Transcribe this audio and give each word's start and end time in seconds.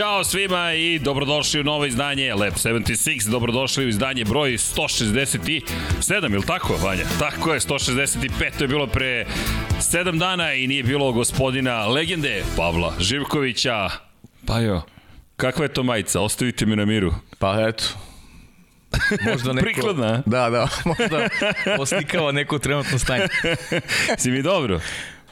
Ćao 0.00 0.24
svima 0.24 0.72
i 0.72 0.98
dobrodošli 0.98 1.60
u 1.60 1.64
novo 1.64 1.86
izdanje 1.86 2.34
Lab 2.34 2.52
76, 2.52 3.30
dobrodošli 3.30 3.84
u 3.84 3.88
izdanje 3.88 4.24
broj 4.24 4.50
167, 4.50 6.34
ili 6.34 6.46
tako, 6.46 6.76
Vanja? 6.82 7.04
Tako 7.18 7.52
je, 7.52 7.60
165, 7.60 8.28
to 8.58 8.64
je 8.64 8.68
bilo 8.68 8.86
pre 8.86 9.26
7 9.78 10.18
dana 10.18 10.52
i 10.52 10.66
nije 10.66 10.82
bilo 10.82 11.12
gospodina 11.12 11.86
legende 11.86 12.42
Pavla 12.56 12.94
Živkovića. 13.00 13.90
Pa 14.46 14.58
jo, 14.58 14.82
kakva 15.36 15.64
je 15.64 15.72
to 15.72 15.82
majica? 15.82 16.20
Ostavite 16.20 16.66
me 16.66 16.76
na 16.76 16.84
miru. 16.84 17.14
Pa 17.38 17.68
eto, 17.68 17.84
Možda 19.30 19.52
neko... 19.52 19.64
Prikladna. 19.64 20.22
Da, 20.26 20.50
da, 20.50 20.68
možda 20.84 21.28
oslikava 21.78 22.32
neko 22.32 22.58
trenutno 22.58 22.98
stanje. 22.98 23.26
si 24.20 24.30
mi 24.30 24.42
dobro? 24.42 24.80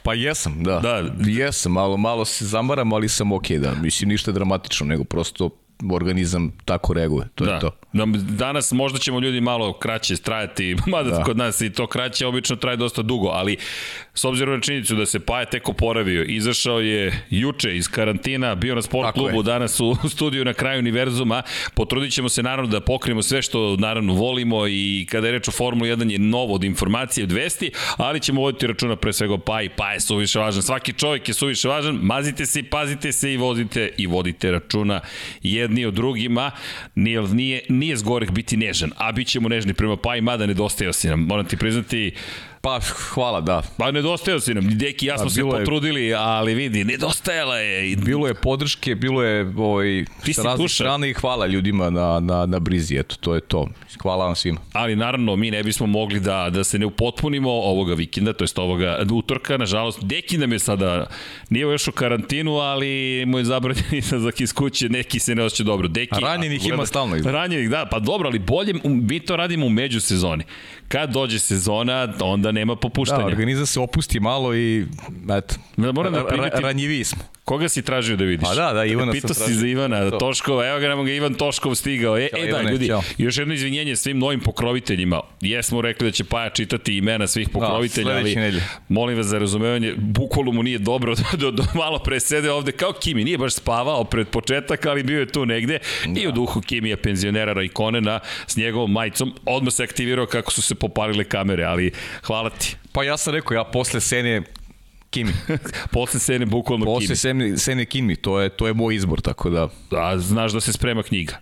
Pa 0.08 0.14
jesam, 0.14 0.64
da. 0.64 0.80
Da. 0.80 1.04
Jesam, 1.26 1.72
malo, 1.72 1.96
malo 1.96 2.24
se 2.24 2.46
zamaram, 2.46 2.92
ali 2.92 3.08
sam 3.08 3.32
okej, 3.32 3.58
okay, 3.58 3.60
da. 3.60 3.74
Mislim, 3.74 4.08
ništa 4.08 4.32
dramatično, 4.32 4.86
nego 4.86 5.04
prosto 5.04 5.50
organizam 5.92 6.52
tako 6.64 6.92
reaguje, 6.92 7.28
to 7.34 7.44
da. 7.44 7.52
je 7.52 7.60
to. 7.60 7.70
Danas 8.28 8.72
možda 8.72 8.98
ćemo 8.98 9.20
ljudi 9.20 9.40
malo 9.40 9.72
kraće 9.72 10.16
trajati, 10.16 10.76
mada 10.86 11.10
da. 11.10 11.22
kod 11.22 11.36
nas 11.36 11.60
i 11.60 11.72
to 11.72 11.86
kraće, 11.86 12.26
obično 12.26 12.56
traje 12.56 12.76
dosta 12.76 13.02
dugo, 13.02 13.28
ali 13.28 13.56
s 14.14 14.24
obzirom 14.24 14.54
na 14.54 14.60
činjenicu 14.60 14.94
da 14.94 15.06
se 15.06 15.20
Paja 15.20 15.44
tek 15.44 15.68
oporavio, 15.68 16.22
izašao 16.22 16.80
je 16.80 17.26
juče 17.30 17.76
iz 17.76 17.88
karantina, 17.88 18.54
bio 18.54 18.74
na 18.74 18.82
sport 18.82 19.06
Tako 19.06 19.18
klubu, 19.18 19.36
je. 19.36 19.42
danas 19.42 19.80
u 19.80 19.96
studiju 20.14 20.44
na 20.44 20.52
kraju 20.52 20.78
univerzuma, 20.78 21.42
potrudit 21.74 22.12
ćemo 22.12 22.28
se 22.28 22.42
naravno 22.42 22.70
da 22.70 22.80
pokrijemo 22.80 23.22
sve 23.22 23.42
što 23.42 23.76
naravno 23.76 24.14
volimo 24.14 24.66
i 24.66 25.06
kada 25.10 25.26
je 25.26 25.32
reč 25.32 25.48
o 25.48 25.50
Formulu 25.50 25.90
1 25.90 26.10
je 26.10 26.18
novo 26.18 26.54
od 26.54 26.64
informacije, 26.64 27.24
od 27.24 27.32
vesti, 27.32 27.70
ali 27.96 28.20
ćemo 28.20 28.40
voditi 28.40 28.66
računa 28.66 28.96
pre 28.96 29.12
svega 29.12 29.34
o 29.34 29.38
Paji, 29.38 29.68
Paja 29.68 29.92
je 29.92 30.00
suviše 30.00 30.38
važan, 30.38 30.62
svaki 30.62 30.92
čovjek 30.92 31.28
je 31.28 31.34
suviše 31.34 31.68
važan, 31.68 31.98
mazite 32.02 32.46
se 32.46 32.60
i 32.60 32.62
pazite 32.62 33.12
se 33.12 33.32
i 33.32 33.36
vozite 33.36 33.90
i 33.96 34.06
vodite 34.06 34.50
računa 34.50 35.00
jedni 35.68 35.86
od 35.86 35.94
drugima, 35.94 36.50
nije, 36.94 37.22
nije, 37.22 37.60
nije 37.68 37.96
zgorek 37.96 38.30
biti 38.30 38.56
nežan, 38.56 38.90
a 38.96 39.12
bit 39.12 39.28
ćemo 39.28 39.48
nežni 39.48 39.74
prema 39.74 39.96
Paji, 39.96 40.20
mada 40.20 40.46
nedostajao 40.46 40.92
si 40.92 41.08
nam, 41.08 41.20
moram 41.20 41.46
ti 41.46 41.56
priznati, 41.56 42.14
Pa, 42.60 42.80
hvala, 43.14 43.40
da. 43.40 43.62
Pa 43.76 43.90
nedostajao 43.90 44.40
si 44.40 44.54
nam, 44.54 44.78
Deki 44.78 45.06
ja 45.06 45.18
smo 45.18 45.30
se 45.30 45.42
potrudili, 45.42 46.04
je, 46.04 46.14
ali 46.14 46.54
vidi, 46.54 46.84
nedostajala 46.84 47.58
je. 47.58 47.96
Bilo 47.96 48.26
je 48.26 48.34
podrške, 48.34 48.94
bilo 48.94 49.22
je 49.22 49.52
ovaj, 49.56 50.04
Ti 50.24 50.32
sa 50.32 50.42
raznih 50.42 50.70
strana 50.70 51.06
i 51.06 51.12
hvala 51.12 51.46
ljudima 51.46 51.90
na, 51.90 52.20
na, 52.20 52.46
na 52.46 52.58
brizi, 52.58 52.96
eto, 52.96 53.16
to 53.20 53.34
je 53.34 53.40
to. 53.40 53.68
Hvala 54.02 54.26
vam 54.26 54.36
svima. 54.36 54.60
Ali 54.72 54.96
naravno, 54.96 55.36
mi 55.36 55.50
ne 55.50 55.62
bismo 55.62 55.86
mogli 55.86 56.20
da, 56.20 56.50
da 56.50 56.64
se 56.64 56.78
ne 56.78 56.86
upotpunimo 56.86 57.50
ovoga 57.50 57.94
vikenda, 57.94 58.32
to 58.32 58.44
jest 58.44 58.58
ovoga 58.58 59.06
utorka, 59.12 59.56
nažalost, 59.56 59.98
Deki 60.02 60.38
nam 60.38 60.52
je 60.52 60.58
sada, 60.58 61.06
nije 61.50 61.62
još 61.62 61.88
u 61.88 61.92
karantinu, 61.92 62.54
ali 62.54 63.24
mu 63.26 63.38
je 63.38 63.44
zabranjen 63.44 63.84
izlazak 64.02 64.40
iz 64.40 64.52
kuće, 64.52 64.88
neki 64.88 65.18
se 65.18 65.34
ne 65.34 65.44
osjeća 65.44 65.64
dobro. 65.64 65.88
Deki, 65.88 66.20
ranjenih 66.20 66.66
ima 66.66 66.86
stalno 66.86 67.16
izgleda. 67.16 67.38
Ranjenih, 67.38 67.70
da, 67.70 67.86
pa 67.90 67.98
dobro, 67.98 68.28
ali 68.28 68.38
bolje, 68.38 68.74
mi 68.84 69.20
to 69.20 69.36
radimo 69.36 69.66
u 69.66 69.70
međusezoni. 69.70 70.44
Kad 70.88 71.10
dođe 71.10 71.38
sezona, 71.38 72.14
onda 72.20 72.52
nema 72.52 72.76
popuštanja. 72.76 73.20
Da, 73.20 73.26
organizam 73.26 73.66
se 73.66 73.80
opusti 73.80 74.20
malo 74.20 74.54
i, 74.54 74.86
eto, 75.38 75.54
da, 75.76 75.92
moram 75.92 76.12
da 76.12 76.26
primetim, 76.26 76.60
ranjivi 76.60 77.04
smo. 77.04 77.22
Koga 77.44 77.68
si 77.68 77.82
tražio 77.82 78.16
da 78.16 78.24
vidiš? 78.24 78.48
Pa 78.48 78.54
da, 78.54 78.72
da, 78.72 78.84
Ivana 78.84 79.12
Pitao 79.12 79.34
si 79.34 79.54
za 79.54 79.66
Ivana, 79.66 80.10
to. 80.10 80.16
Toškova, 80.16 80.68
evo 80.68 80.78
ga 80.80 80.88
nam 80.88 81.04
ga 81.04 81.12
Ivan 81.12 81.34
Toškov 81.34 81.74
stigao. 81.74 82.18
E, 82.18 82.28
Ćao, 82.28 82.44
e 82.44 82.52
da, 82.52 82.70
ljudi, 82.70 82.86
Ćao. 82.86 83.02
još 83.18 83.38
jedno 83.38 83.54
izvinjenje 83.54 83.96
svim 83.96 84.18
novim 84.18 84.40
pokroviteljima. 84.40 85.20
Jesmo 85.40 85.80
rekli 85.80 86.08
da 86.08 86.12
će 86.12 86.24
Paja 86.24 86.50
čitati 86.50 86.96
imena 86.96 87.26
svih 87.26 87.46
da, 87.46 87.52
pokrovitelja, 87.52 88.12
da, 88.12 88.18
ali 88.18 88.34
nedelje. 88.34 88.62
molim 88.88 89.16
vas 89.16 89.26
za 89.26 89.38
razumevanje, 89.38 89.94
bukvalno 89.96 90.52
mu 90.52 90.62
nije 90.62 90.78
dobro 90.78 91.14
do, 91.14 91.36
do, 91.36 91.50
do 91.50 91.64
malo 91.74 91.98
pre 91.98 92.20
sede 92.20 92.50
ovde 92.50 92.72
kao 92.72 92.92
Kimi, 92.92 93.24
nije 93.24 93.38
baš 93.38 93.54
spavao 93.54 94.04
pred 94.04 94.28
početak, 94.28 94.86
ali 94.86 95.02
bio 95.02 95.20
je 95.20 95.26
tu 95.26 95.46
negde 95.46 95.78
da. 96.06 96.20
i 96.20 96.28
u 96.28 96.32
duhu 96.32 96.60
Kimija 96.60 96.96
penzionera 96.96 97.52
Raikonena 97.52 98.20
s 98.46 98.56
njegovom 98.56 98.92
majicom, 98.92 99.34
odmah 99.46 99.72
se 99.72 99.82
aktivirao 99.82 100.26
kako 100.26 100.52
su 100.52 100.62
se 100.62 100.74
popalile 100.78 101.24
kamere, 101.24 101.64
ali 101.64 101.90
hvala 102.26 102.50
ti. 102.50 102.76
Pa 102.92 103.04
ja 103.04 103.16
sam 103.16 103.34
rekao, 103.34 103.54
ja 103.54 103.64
posle 103.64 104.00
scene 104.00 104.42
Kimi. 105.10 105.32
Posle 105.92 106.20
scene 106.20 106.46
bukvalno 106.46 106.84
Posle 106.84 107.06
Kimi. 107.06 107.42
Posle 107.42 107.56
scene 107.56 107.84
Kimi, 107.84 108.16
to 108.16 108.40
je, 108.40 108.48
to 108.48 108.66
je 108.66 108.74
moj 108.74 108.94
izbor, 108.94 109.20
tako 109.20 109.50
da... 109.50 109.68
Da, 109.90 110.18
znaš 110.18 110.52
da 110.52 110.60
se 110.60 110.72
sprema 110.72 111.02
knjiga. 111.02 111.38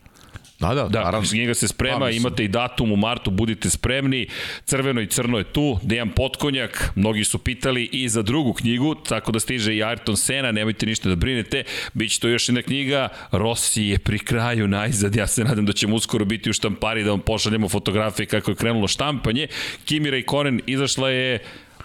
Da, 0.60 0.74
da, 0.74 0.88
da 0.88 1.04
naravno. 1.04 1.28
knjiga 1.28 1.54
se 1.54 1.68
sprema, 1.68 1.98
pa, 1.98 2.10
imate 2.10 2.44
i 2.44 2.48
datum 2.48 2.92
u 2.92 2.96
martu, 2.96 3.30
budite 3.30 3.70
spremni. 3.70 4.28
Crveno 4.64 5.00
i 5.00 5.06
crno 5.06 5.38
je 5.38 5.44
tu, 5.44 5.78
Dejan 5.82 6.10
Potkonjak, 6.10 6.92
mnogi 6.94 7.24
su 7.24 7.38
pitali 7.38 7.88
i 7.92 8.08
za 8.08 8.22
drugu 8.22 8.52
knjigu, 8.52 8.94
tako 8.94 9.32
da 9.32 9.40
stiže 9.40 9.74
i 9.76 9.78
Ayrton 9.78 10.16
Sena, 10.16 10.52
nemojte 10.52 10.86
ništa 10.86 11.08
da 11.08 11.14
brinete. 11.14 11.64
Biće 11.94 12.20
to 12.20 12.28
još 12.28 12.48
jedna 12.48 12.62
knjiga, 12.62 13.08
Rossi 13.32 13.82
je 13.82 13.98
pri 13.98 14.18
kraju 14.18 14.68
najzad, 14.68 15.16
ja 15.16 15.26
se 15.26 15.44
nadam 15.44 15.66
da 15.66 15.72
ćemo 15.72 15.96
uskoro 15.96 16.24
biti 16.24 16.50
u 16.50 16.52
štampari 16.52 17.04
da 17.04 17.10
vam 17.10 17.20
pošaljemo 17.20 17.68
fotografije 17.68 18.26
kako 18.26 18.50
je 18.50 18.54
krenulo 18.54 18.88
štampanje. 18.88 19.48
Kimi 19.84 20.10
Raikkonen 20.10 20.60
izašla 20.66 21.10
je 21.10 21.38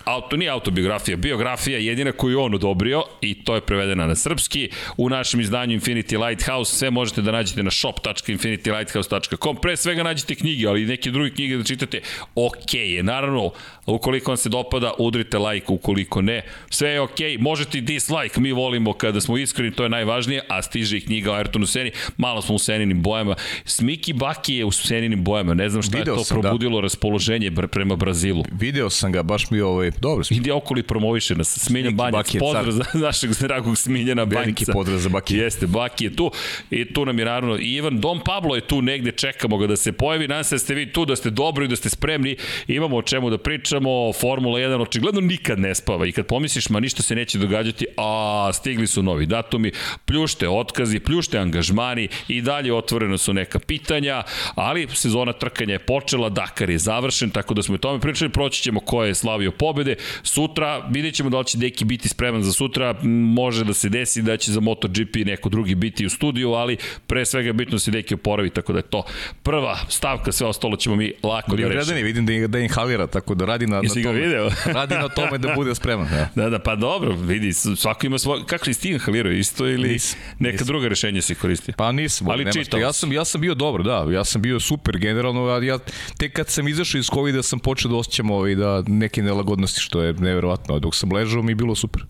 auto, 0.06 0.38
nije 0.38 0.50
autobiografija, 0.50 1.18
biografija 1.18 1.78
jedina 1.78 2.12
koju 2.12 2.42
on 2.42 2.56
odobrio 2.56 3.04
i 3.22 3.44
to 3.44 3.56
je 3.56 3.62
prevedena 3.62 4.08
na 4.08 4.16
srpski. 4.16 4.70
U 4.98 5.10
našem 5.10 5.40
izdanju 5.40 5.80
Infinity 5.80 6.28
Lighthouse 6.28 6.76
sve 6.76 6.92
možete 6.92 7.22
da 7.22 7.32
nađete 7.32 7.64
na 7.64 7.72
shop.infinitylighthouse.com. 7.72 9.56
Pre 9.56 9.78
svega 9.78 10.04
nađete 10.04 10.36
knjige, 10.36 10.68
ali 10.68 10.84
i 10.84 10.86
neke 10.86 11.12
druge 11.12 11.30
knjige 11.30 11.58
da 11.58 11.64
čitate. 11.64 12.02
Ok 12.36 12.74
je, 12.74 13.04
naravno, 13.04 13.52
ukoliko 13.86 14.32
vam 14.32 14.38
se 14.38 14.50
dopada, 14.50 14.94
udrite 14.98 15.38
like, 15.38 15.66
ukoliko 15.70 16.22
ne, 16.22 16.42
sve 16.70 16.90
je 16.90 17.02
ok. 17.02 17.20
Možete 17.40 17.78
i 17.78 17.82
dislike, 17.82 18.40
mi 18.40 18.52
volimo 18.52 18.94
kada 18.94 19.22
smo 19.22 19.38
iskreni, 19.38 19.72
to 19.72 19.84
je 19.84 19.90
najvažnije, 19.90 20.42
a 20.48 20.62
stiže 20.62 20.98
i 20.98 21.02
knjiga 21.02 21.32
o 21.32 21.36
Ayrtonu 21.36 21.66
Seni, 21.66 21.92
malo 22.18 22.42
smo 22.42 22.56
u 22.56 22.60
Seninim 22.60 23.02
bojama. 23.02 23.36
Smiki 23.66 24.14
Baki 24.14 24.56
je 24.56 24.66
u 24.66 24.72
Seninim 24.72 25.24
bojama, 25.24 25.54
ne 25.54 25.70
znam 25.70 25.84
šta 25.84 25.98
Video 25.98 26.14
je 26.14 26.18
to 26.18 26.24
sam, 26.24 26.38
da. 26.38 26.42
probudilo 26.42 26.78
da. 26.78 26.82
raspoloženje 26.82 27.52
prema 27.72 27.96
Brazilu. 27.96 28.44
Video 28.52 28.90
sam 28.90 29.12
ga, 29.12 29.24
baš 29.24 29.50
mi 29.52 29.62
ovaj 29.62 29.91
dobro. 30.00 30.26
Ide 30.30 30.54
okoli 30.54 30.84
promoviše 30.84 31.36
nas. 31.36 31.60
Smiljan 31.60 31.96
Banjac, 31.96 32.36
pozdrav 32.40 32.72
za 32.72 32.84
našeg 33.06 33.32
dragog 33.40 33.78
Smiljana 33.78 34.26
Banjca. 34.26 34.40
Veliki 34.40 34.66
pozdrav 34.74 35.00
za 35.00 35.10
Baki. 35.10 35.36
Jeste, 35.38 35.68
Baki 35.68 36.06
je 36.06 36.16
tu. 36.16 36.32
I 36.70 36.94
tu 36.94 37.06
nam 37.06 37.20
je 37.20 37.26
naravno 37.26 37.58
i 37.58 37.74
Ivan 37.74 38.00
Dom 38.00 38.22
Pablo 38.26 38.56
je 38.56 38.62
tu 38.62 38.82
negde, 38.82 39.12
čekamo 39.12 39.58
ga 39.58 39.68
da 39.68 39.76
se 39.76 39.92
pojavi. 39.92 40.28
Nadam 40.28 40.44
se 40.44 40.56
da 40.56 40.60
ste 40.60 40.74
vi 40.74 40.94
tu, 40.94 41.06
da 41.06 41.16
ste 41.16 41.30
dobri, 41.30 41.68
da 41.68 41.76
ste 41.76 41.90
spremni. 41.90 42.38
Imamo 42.68 42.98
o 42.98 43.02
čemu 43.02 43.30
da 43.30 43.38
pričamo. 43.38 44.14
Formula 44.14 44.60
1 44.60 44.82
očigledno 44.82 45.22
nikad 45.22 45.60
ne 45.60 45.76
spava. 45.76 46.06
I 46.06 46.12
kad 46.12 46.26
pomisliš, 46.26 46.70
ma 46.70 46.80
ništa 46.80 47.04
se 47.04 47.16
neće 47.16 47.38
događati, 47.38 47.86
a 47.98 48.50
stigli 48.54 48.88
su 48.88 49.04
novi 49.04 49.26
datumi, 49.26 49.72
pljušte 50.06 50.50
otkazi, 50.50 51.00
pljušte 51.00 51.38
angažmani 51.38 52.08
i 52.28 52.42
dalje 52.42 52.74
otvoreno 52.74 53.18
su 53.18 53.34
neka 53.34 53.60
pitanja, 53.60 54.24
ali 54.56 54.88
sezona 54.94 55.34
trkanja 55.34 55.74
je 55.74 55.80
počela, 55.80 56.30
Dakar 56.30 56.70
je 56.70 56.78
završen, 56.78 57.30
tako 57.30 57.54
da 57.54 57.64
smo 57.64 57.76
o 57.76 57.78
tome 57.78 58.00
pričali, 58.00 58.32
proći 58.32 58.62
ćemo 58.64 58.80
ko 58.80 59.04
je 59.04 59.16
slavio 59.16 59.52
pobede, 59.52 59.81
pobede. 59.82 59.96
Sutra 60.24 60.88
vidjet 60.90 61.16
ćemo 61.16 61.30
da 61.30 61.40
li 61.40 61.46
će 61.46 61.58
Deki 61.58 61.86
biti 61.86 62.10
spreman 62.10 62.44
za 62.44 62.54
sutra. 62.54 62.96
Može 63.04 63.64
da 63.64 63.74
se 63.74 63.90
desi 63.90 64.22
da 64.22 64.38
će 64.38 64.52
za 64.52 64.60
MotoGP 64.60 65.16
neko 65.26 65.50
drugi 65.50 65.76
biti 65.76 66.06
u 66.06 66.10
studiju, 66.10 66.54
ali 66.54 66.78
pre 67.08 67.26
svega 67.26 67.54
bitno 67.54 67.72
da 67.72 67.80
se 67.80 67.92
Deki 67.92 68.14
oporavi, 68.14 68.50
tako 68.50 68.74
da 68.74 68.80
je 68.80 68.84
to 68.84 69.04
prva 69.44 69.78
stavka, 69.90 70.32
sve 70.32 70.48
ostalo 70.48 70.76
ćemo 70.76 70.96
mi 70.96 71.14
lako 71.24 71.56
da 71.56 71.56
rešimo. 71.56 71.74
Gledani, 71.74 72.04
vidim 72.04 72.26
da, 72.26 72.48
da 72.48 72.60
inhalira, 72.60 73.08
tako 73.08 73.36
da 73.36 73.46
radi 73.46 73.68
na, 73.68 73.80
Jesi 73.84 74.00
na 74.00 74.06
tome. 74.06 74.20
video? 74.20 74.50
radi 74.80 74.96
na 74.96 75.10
tome 75.10 75.38
da 75.38 75.54
bude 75.56 75.76
spreman. 75.76 76.08
Ja. 76.14 76.30
Da, 76.36 76.50
da, 76.50 76.60
pa 76.60 76.76
dobro, 76.76 77.16
vidi, 77.16 77.54
svako 77.54 78.06
ima 78.06 78.20
svoj... 78.20 78.46
Kako 78.46 78.66
si 78.66 78.82
ti 78.82 78.90
inhalirao, 78.90 79.32
isto 79.32 79.68
ili 79.68 79.90
nis, 79.90 80.16
neka 80.40 80.58
nis. 80.58 80.68
druga 80.68 80.88
rešenja 80.88 81.22
se 81.22 81.36
koristi? 81.36 81.72
Pa 81.78 81.92
nisam, 81.92 82.30
ali 82.30 82.54
čitao. 82.54 82.80
Ja 82.80 82.94
sam, 82.94 83.12
ja 83.12 83.26
sam 83.26 83.42
bio 83.42 83.54
dobro, 83.56 83.84
da, 83.84 84.08
ja 84.12 84.26
sam 84.26 84.42
bio 84.42 84.60
super 84.60 84.98
generalno, 84.98 85.60
ja 85.62 85.80
tek 86.18 86.34
kad 86.34 86.50
sam 86.50 86.68
izašao 86.68 87.00
iz 87.00 87.06
COVID-a 87.06 87.44
sam 87.44 87.60
počeo 87.60 87.92
da 87.92 87.98
osjećam 87.98 88.32
ovaj, 88.32 88.56
da 88.56 88.84
neke 88.88 89.22
nelagodnosti 89.72 89.82
što 89.82 90.02
je 90.02 90.14
neverovatno. 90.14 90.80
Dok 90.80 90.96
sam 90.96 91.14
ležao 91.14 91.44
mi 91.44 91.52
je 91.52 91.56
bilo 91.56 91.76
super. 91.76 92.04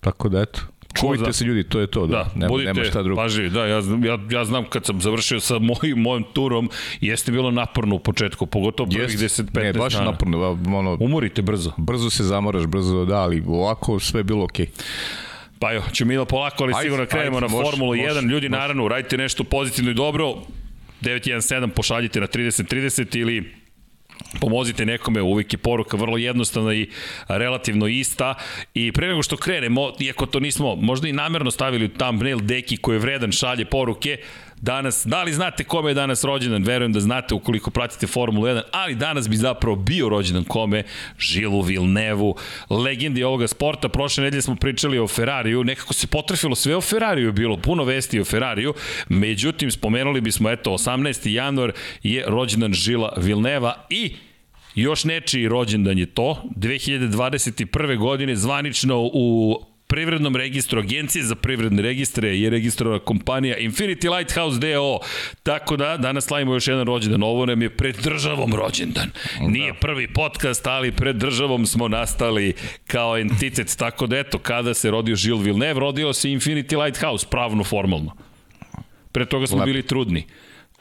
Tako 0.00 0.28
da 0.28 0.40
eto. 0.40 0.60
Čuvajte 0.94 1.24
da. 1.24 1.32
se 1.32 1.44
ljudi, 1.44 1.64
to 1.64 1.80
je 1.80 1.86
to, 1.86 2.06
da. 2.06 2.16
da 2.16 2.30
nema, 2.34 2.48
budite 2.48 2.72
nema 2.74 2.84
šta 2.84 3.02
drugo. 3.02 3.16
pažljivi, 3.16 3.50
da, 3.50 3.66
ja, 3.66 3.80
ja, 4.04 4.18
ja 4.30 4.44
znam 4.44 4.64
kad 4.68 4.84
sam 4.84 5.00
završio 5.00 5.40
sa 5.40 5.58
mojim, 5.58 5.98
mojim 5.98 6.24
turom, 6.32 6.68
jeste 7.00 7.32
bilo 7.32 7.50
naporno 7.50 7.94
u 7.94 7.98
početku, 7.98 8.46
pogotovo 8.46 8.90
prvih 8.90 9.18
10-15 9.18 9.42
dana. 9.42 9.66
Ne, 9.66 9.72
baš 9.72 9.92
dana. 9.92 10.10
naporno. 10.10 10.58
Ono, 10.76 10.96
Umorite 11.00 11.42
brzo. 11.42 11.72
Brzo 11.76 12.10
se 12.10 12.24
zamoraš, 12.24 12.66
brzo, 12.66 13.04
da, 13.04 13.22
ali 13.22 13.42
ovako 13.46 14.00
sve 14.00 14.20
je 14.20 14.24
bilo 14.24 14.44
okej. 14.44 14.66
Okay. 14.66 14.82
Pa 15.58 15.72
jo, 15.72 15.82
ćemo 15.92 16.08
mi 16.08 16.16
da 16.16 16.24
polako, 16.24 16.64
ali 16.64 16.72
ajde, 16.76 16.82
sigurno 16.82 17.06
krenemo 17.06 17.36
ajde, 17.36 17.46
na 17.46 17.62
Formulu 17.62 17.96
može, 17.96 18.02
1. 18.02 18.30
Ljudi, 18.30 18.48
naravno, 18.48 18.84
uradite 18.84 19.16
nešto 19.16 19.44
pozitivno 19.44 19.90
i 19.90 19.94
dobro. 19.94 20.34
917 21.02 21.68
pošaljite 21.68 22.20
na 22.20 22.26
3030 22.26 23.16
ili 23.16 23.61
pomozite 24.40 24.86
nekome, 24.86 25.22
uvijek 25.22 25.52
je 25.52 25.58
poruka 25.58 25.96
vrlo 25.96 26.16
jednostavna 26.16 26.74
i 26.74 26.88
relativno 27.28 27.86
ista. 27.86 28.34
I 28.74 28.92
pre 28.92 29.08
nego 29.08 29.22
što 29.22 29.36
krenemo, 29.36 29.92
iako 30.00 30.26
to 30.26 30.40
nismo 30.40 30.76
možda 30.76 31.08
i 31.08 31.12
namerno 31.12 31.50
stavili 31.50 31.84
u 31.84 31.88
thumbnail 31.88 32.40
deki 32.40 32.76
koji 32.76 32.96
je 32.96 33.00
vredan 33.00 33.32
šalje 33.32 33.64
poruke, 33.64 34.18
danas, 34.62 35.06
da 35.06 35.22
li 35.22 35.32
znate 35.32 35.64
kome 35.64 35.90
je 35.90 35.94
danas 35.94 36.24
rođendan, 36.24 36.62
verujem 36.62 36.92
da 36.92 37.00
znate 37.00 37.34
ukoliko 37.34 37.70
pratite 37.70 38.06
Formulu 38.06 38.46
1, 38.46 38.62
ali 38.72 38.94
danas 38.94 39.28
bi 39.28 39.36
zapravo 39.36 39.76
bio 39.76 40.08
rođendan 40.08 40.44
kome, 40.44 40.82
Žilu 41.18 41.62
Vilnevu, 41.62 42.36
legendi 42.70 43.24
ovoga 43.24 43.48
sporta, 43.48 43.88
prošle 43.88 44.24
nedelje 44.24 44.42
smo 44.42 44.56
pričali 44.56 44.98
o 44.98 45.08
Ferrariju, 45.08 45.64
nekako 45.64 45.94
se 45.94 46.06
potrefilo 46.06 46.54
sve 46.54 46.76
o 46.76 46.80
Ferrariju, 46.80 47.32
bilo 47.32 47.56
puno 47.56 47.84
vesti 47.84 48.20
o 48.20 48.24
Ferrariju, 48.24 48.74
međutim, 49.08 49.70
spomenuli 49.70 50.20
bismo, 50.20 50.50
eto, 50.50 50.70
18. 50.70 51.28
januar 51.28 51.72
je 52.02 52.24
rođendan 52.28 52.72
Žila 52.72 53.12
Vilneva 53.16 53.86
i 53.90 54.16
Još 54.74 55.04
nečiji 55.04 55.48
rođendan 55.48 55.98
je 55.98 56.06
to. 56.06 56.42
2021. 56.56 57.98
godine 57.98 58.36
zvanično 58.36 59.10
u 59.12 59.56
privrednom 59.92 60.36
registru, 60.36 60.80
agencije 60.80 61.24
za 61.24 61.34
privredne 61.34 61.82
registre 61.82 62.38
je 62.38 62.50
registrovana 62.50 62.98
kompanija 62.98 63.56
Infinity 63.58 64.16
Lighthouse 64.16 64.58
DO. 64.58 65.00
Tako 65.42 65.76
da, 65.76 65.96
danas 65.96 66.24
slavimo 66.24 66.54
još 66.54 66.68
jedan 66.68 66.86
rođendan. 66.86 67.22
Ovo 67.22 67.46
nam 67.46 67.62
je 67.62 67.70
pred 67.70 67.96
državom 67.96 68.54
rođendan. 68.54 69.10
Nije 69.40 69.74
prvi 69.74 70.12
podcast, 70.12 70.66
ali 70.66 70.92
pred 70.92 71.16
državom 71.16 71.66
smo 71.66 71.88
nastali 71.88 72.54
kao 72.86 73.18
entitet. 73.18 73.76
Tako 73.78 74.06
da, 74.06 74.18
eto, 74.18 74.38
kada 74.38 74.74
se 74.74 74.90
rodio 74.90 75.16
Žil 75.16 75.36
Villeneuve, 75.36 75.80
rodio 75.80 76.12
se 76.12 76.28
Infinity 76.28 76.84
Lighthouse, 76.84 77.26
pravno, 77.30 77.64
formalno. 77.64 78.16
Pre 79.12 79.26
toga 79.26 79.46
smo 79.46 79.58
Lep. 79.58 79.66
bili 79.66 79.82
trudni. 79.82 80.24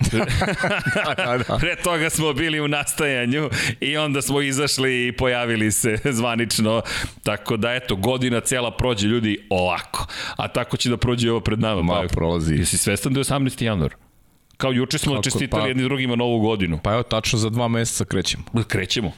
da, 1.17 1.37
da. 1.47 1.57
Pre 1.57 1.75
toga 1.75 2.09
smo 2.09 2.33
bili 2.33 2.59
u 2.59 2.67
nastajanju 2.67 3.49
i 3.79 3.97
onda 3.97 4.21
smo 4.21 4.41
izašli 4.41 5.07
i 5.07 5.11
pojavili 5.11 5.71
se 5.71 5.97
zvanično. 6.17 6.81
Tako 7.23 7.57
da, 7.57 7.73
eto, 7.73 7.95
godina 7.95 8.39
cela 8.39 8.71
prođe 8.71 9.07
ljudi 9.07 9.47
ovako. 9.49 10.07
A 10.35 10.47
tako 10.47 10.77
će 10.77 10.89
da 10.89 10.97
prođe 10.97 11.31
ovo 11.31 11.39
pred 11.39 11.59
nama. 11.59 11.81
Ma, 11.81 11.93
pa, 11.93 12.07
prolazi. 12.07 12.55
Jesi 12.55 12.77
svestan 12.77 13.13
da 13.13 13.19
je 13.19 13.23
18. 13.23 13.63
januar? 13.63 13.95
Kao 14.57 14.71
juče 14.71 14.97
smo 14.97 15.13
Kako, 15.13 15.23
čestitali 15.23 15.63
pa, 15.63 15.67
jedni 15.67 15.83
drugima 15.83 16.15
novu 16.15 16.39
godinu. 16.39 16.79
Pa 16.83 16.93
evo, 16.93 17.03
tačno 17.03 17.39
za 17.39 17.49
dva 17.49 17.67
meseca 17.67 18.05
krećemo. 18.05 18.43
Krećemo. 18.67 19.11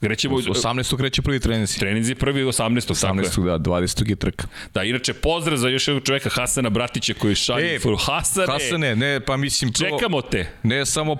Krećemo... 0.00 0.36
18. 0.36 0.96
kreće 0.96 1.22
prvi 1.22 1.40
treninzi. 1.40 1.78
Treninzi 1.78 2.14
prvi 2.14 2.44
18. 2.44 2.90
18. 2.90 3.44
da, 3.44 3.70
20. 3.70 4.10
je 4.10 4.16
trka. 4.16 4.46
Da, 4.74 4.82
inače 4.84 5.14
pozdrav 5.14 5.56
za 5.56 5.68
još 5.68 5.88
jednog 5.88 6.04
čoveka 6.04 6.28
Hasana 6.28 6.70
Bratića 6.70 7.14
koji 7.14 7.34
šalje 7.34 7.74
e, 7.74 7.78
for 7.78 7.96
Hasane. 8.06 8.46
Hasane, 8.46 8.96
ne, 8.96 9.20
pa 9.20 9.36
mislim... 9.36 9.72
Prvo, 9.72 9.98
Čekamo 9.98 10.22
te. 10.22 10.52
Ne 10.62 10.86
samo 10.86 11.16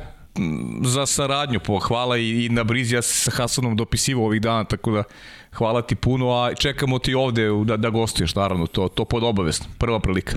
za 0.84 1.06
saradnju, 1.06 1.60
pohvala 1.60 2.16
i, 2.16 2.44
i 2.44 2.48
na 2.48 2.64
brizi, 2.64 2.94
ja 2.94 3.02
se 3.02 3.14
sa 3.14 3.30
Hasanom 3.30 3.76
dopisivao 3.76 4.24
ovih 4.24 4.40
dana, 4.40 4.64
tako 4.64 4.90
da 4.90 5.02
hvala 5.52 5.82
ti 5.82 5.94
puno, 5.94 6.30
a 6.30 6.54
čekamo 6.54 6.98
ti 6.98 7.14
ovde 7.14 7.48
da, 7.64 7.76
da 7.76 7.90
gostuješ, 7.90 8.34
naravno, 8.34 8.66
to, 8.66 8.88
to 8.88 9.04
pod 9.04 9.24
obavest, 9.24 9.68
prva 9.78 10.00
prilika. 10.00 10.36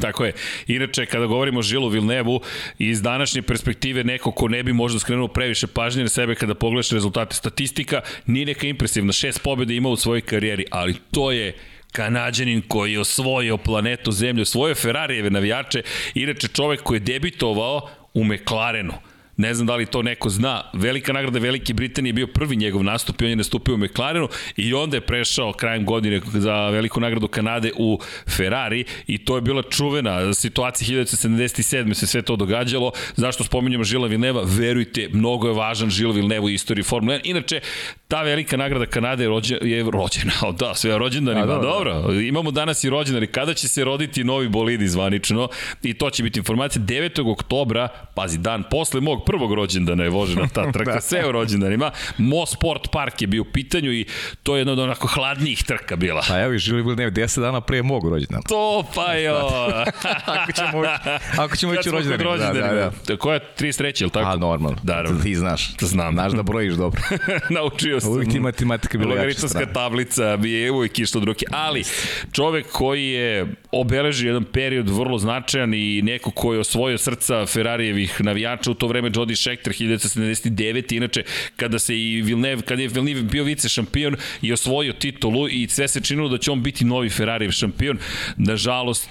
Tako 0.00 0.24
je. 0.24 0.32
Inače, 0.66 1.06
kada 1.06 1.26
govorimo 1.26 1.58
o 1.58 1.62
Žilu 1.62 1.88
Vilnevu, 1.88 2.40
iz 2.78 3.02
današnje 3.02 3.42
perspektive 3.42 4.04
neko 4.04 4.32
ko 4.32 4.48
ne 4.48 4.62
bi 4.62 4.72
možda 4.72 4.98
skrenuo 4.98 5.28
previše 5.28 5.66
pažnje 5.66 6.02
na 6.02 6.08
sebe 6.08 6.34
kada 6.34 6.54
pogledaš 6.54 6.90
rezultate 6.90 7.36
statistika, 7.36 8.00
nije 8.26 8.46
neka 8.46 8.66
impresivna. 8.66 9.12
Šest 9.12 9.42
pobjede 9.42 9.74
ima 9.74 9.88
u 9.88 9.96
svojoj 9.96 10.20
karijeri, 10.20 10.64
ali 10.70 10.94
to 11.10 11.30
je 11.32 11.54
Kanadjanin 11.92 12.62
koji 12.68 12.92
je 12.92 13.00
osvojio 13.00 13.56
planetu 13.56 14.12
Zemlju, 14.12 14.42
osvojio 14.42 14.74
Ferrarijeve 14.74 15.30
navijače, 15.30 15.82
inače 16.14 16.48
čovek 16.48 16.82
koji 16.82 16.96
je 16.96 17.00
debitovao 17.00 17.88
u 18.14 18.24
McLarenu 18.24 18.92
Ne 19.38 19.54
znam 19.54 19.66
da 19.66 19.76
li 19.76 19.86
to 19.86 20.02
neko 20.02 20.28
zna. 20.28 20.62
Velika 20.72 21.12
nagrada 21.12 21.38
Velike 21.38 21.74
Britanije 21.74 22.08
je 22.08 22.12
bio 22.12 22.26
prvi 22.26 22.56
njegov 22.56 22.84
nastup 22.84 23.20
i 23.20 23.24
on 23.24 23.30
je 23.30 23.36
nastupio 23.36 23.74
u 23.74 23.78
McLarenu 23.78 24.28
i 24.56 24.74
onda 24.74 24.96
je 24.96 25.00
prešao 25.00 25.52
krajem 25.52 25.84
godine 25.84 26.20
za 26.26 26.68
veliku 26.68 27.00
nagradu 27.00 27.28
Kanade 27.28 27.72
u 27.76 27.98
Ferrari 28.36 28.84
i 29.06 29.18
to 29.18 29.36
je 29.36 29.40
bila 29.40 29.62
čuvena 29.62 30.34
situacija 30.34 31.04
1977. 31.04 31.94
se 31.94 32.06
sve 32.06 32.22
to 32.22 32.36
događalo. 32.36 32.92
Zašto 33.16 33.44
spominjamo 33.44 33.84
Žila 33.84 34.08
Vilneva? 34.08 34.42
Verujte, 34.44 35.08
mnogo 35.12 35.48
je 35.48 35.54
važan 35.54 35.90
Žila 35.90 36.14
Vilneva 36.14 36.44
u 36.44 36.48
istoriji 36.48 36.82
Formule 36.82 37.18
1. 37.18 37.20
Inače, 37.24 37.60
ta 38.08 38.22
velika 38.22 38.56
nagrada 38.56 38.86
Kanade 38.86 39.24
je, 39.24 39.28
rođe, 39.28 39.58
je 39.62 39.82
rođena. 39.82 40.32
Da, 40.58 40.74
sve 40.74 40.98
rođendani. 40.98 41.40
Da, 41.40 41.46
da, 41.46 41.58
dobro, 41.58 42.12
imamo 42.12 42.50
danas 42.50 42.84
i 42.84 42.90
rođendani. 42.90 43.26
Kada 43.26 43.54
će 43.54 43.68
se 43.68 43.84
roditi 43.84 44.24
novi 44.24 44.48
bolidi 44.48 44.88
zvanično? 44.88 45.48
I 45.82 45.94
to 45.94 46.10
će 46.10 46.22
biti 46.22 46.38
informacija 46.38 46.82
9. 46.82 47.32
oktobra, 47.32 47.88
pazi, 48.14 48.38
dan 48.38 48.64
posle 48.70 49.00
mog 49.00 49.27
prvog 49.28 49.54
rođendana 49.54 50.04
je 50.04 50.10
vožena 50.10 50.48
ta 50.48 50.70
trka, 50.74 50.92
da. 50.92 51.00
sve 51.00 51.28
u 51.28 51.32
rođendanima. 51.32 51.90
Mo 52.18 52.46
Sport 52.46 52.90
Park 52.92 53.22
je 53.22 53.26
bio 53.26 53.42
u 53.42 53.44
pitanju 53.52 53.92
i 53.92 54.06
to 54.42 54.56
je 54.56 54.60
jedna 54.60 54.72
od 54.72 54.78
onako 54.78 55.06
hladnijih 55.06 55.64
trka 55.64 55.96
bila. 55.96 56.22
Pa 56.28 56.40
evo 56.40 56.54
i 56.54 56.58
žili 56.58 56.82
bili 56.82 56.96
ne, 56.96 57.10
10 57.10 57.40
dana 57.40 57.60
pre 57.60 57.82
mog 57.82 58.08
rođendana. 58.08 58.42
To 58.48 58.84
pa 58.94 59.12
jo. 59.12 59.36
ako 60.26 60.52
ćemo, 60.52 60.84
ako 61.38 61.56
ćemo 61.56 61.74
ići 61.74 61.90
rođendanima. 61.90 62.36
Da, 62.36 62.62
da, 62.74 62.90
da. 63.06 63.16
Koja 63.16 63.34
je 63.34 63.40
33, 63.58 64.02
ili 64.02 64.10
tako? 64.10 64.30
A, 64.30 64.36
normalno. 64.36 64.78
Da, 64.82 65.04
ti 65.22 65.34
znaš. 65.34 65.76
Znam. 65.80 66.14
Znaš 66.14 66.32
da 66.32 66.42
brojiš 66.42 66.74
dobro. 66.74 67.00
Naučio 67.56 68.00
sam. 68.00 68.10
Uvijek 68.10 68.30
ti 68.30 68.40
matematika 68.40 68.98
bila 68.98 69.10
Logaritanska 69.10 69.66
tablica 69.66 70.36
bi 70.36 70.52
je 70.52 70.70
uvijek 70.70 70.98
išla 70.98 71.18
od 71.18 71.24
ruke. 71.24 71.46
Ali, 71.50 71.84
čovek 72.32 72.66
koji 72.72 73.08
je 73.08 73.54
obeležio 73.72 74.28
jedan 74.28 74.44
period 74.44 74.90
vrlo 74.90 75.18
značajan 75.18 75.74
i 75.74 76.02
neko 76.02 76.30
koji 76.30 76.56
je 76.56 76.60
osvojio 76.60 76.98
srca 76.98 77.46
Ferrarijevih 77.46 78.20
navijača 78.20 78.70
u 78.70 78.74
to 78.74 78.86
vreme 78.86 79.10
Jody 79.18 79.36
Scheckter 79.36 79.72
1979. 79.72 80.96
Inače, 80.96 81.22
kada 81.56 81.78
se 81.78 81.98
i 81.98 82.22
Villeneuve, 82.22 82.62
kada 82.62 82.82
je 82.82 82.88
Villeneuve 82.88 83.22
bio 83.22 83.44
vice 83.44 83.68
šampion 83.68 84.16
i 84.42 84.52
osvojio 84.52 84.92
titulu 84.92 85.48
i 85.48 85.68
sve 85.68 85.88
se 85.88 86.00
činilo 86.00 86.28
da 86.28 86.38
će 86.38 86.50
on 86.50 86.62
biti 86.62 86.84
novi 86.84 87.10
Ferrarijev 87.10 87.50
šampion. 87.50 87.98
Nažalost, 88.36 89.08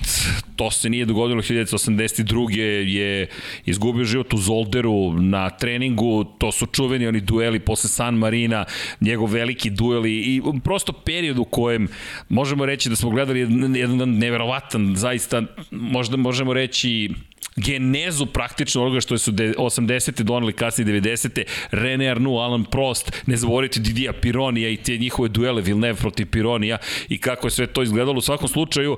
to 0.55 0.71
se 0.71 0.89
nije 0.89 1.05
dogodilo. 1.05 1.41
1982. 1.41 2.57
je 2.87 3.27
izgubio 3.65 4.05
život 4.05 4.33
u 4.33 4.37
Zolderu 4.37 5.13
na 5.13 5.49
treningu. 5.49 6.23
To 6.37 6.51
su 6.51 6.65
čuveni 6.65 7.07
oni 7.07 7.21
dueli 7.21 7.59
posle 7.59 7.89
San 7.89 8.15
Marina, 8.15 8.65
njegov 9.01 9.31
veliki 9.31 9.69
duel 9.69 10.05
i, 10.05 10.41
prosto 10.63 10.93
period 10.93 11.37
u 11.39 11.43
kojem 11.43 11.87
možemo 12.29 12.65
reći 12.65 12.89
da 12.89 12.95
smo 12.95 13.09
gledali 13.09 13.39
jedan 13.79 14.09
neverovatan, 14.09 14.95
zaista 14.95 15.43
možda 15.71 16.17
možemo 16.17 16.53
reći 16.53 17.09
genezu 17.57 18.25
praktično 18.25 18.81
onoga 18.81 19.01
što 19.01 19.17
su 19.17 19.31
80. 19.31 20.23
donali 20.23 20.53
kasnije 20.53 21.01
90. 21.01 21.43
René 21.71 22.11
Arnoux, 22.11 22.39
Alan 22.39 22.65
Prost, 22.65 23.11
ne 23.25 23.37
zaboravite 23.37 23.79
Didija 23.79 24.13
Pironija 24.13 24.69
i 24.69 24.77
te 24.77 24.97
njihove 24.97 25.29
duele 25.29 25.61
Villeneuve 25.61 25.99
protiv 25.99 26.29
Pironija 26.31 26.77
i 27.09 27.17
kako 27.17 27.47
je 27.47 27.51
sve 27.51 27.67
to 27.67 27.83
izgledalo. 27.83 28.17
U 28.17 28.21
svakom 28.21 28.47
slučaju, 28.47 28.97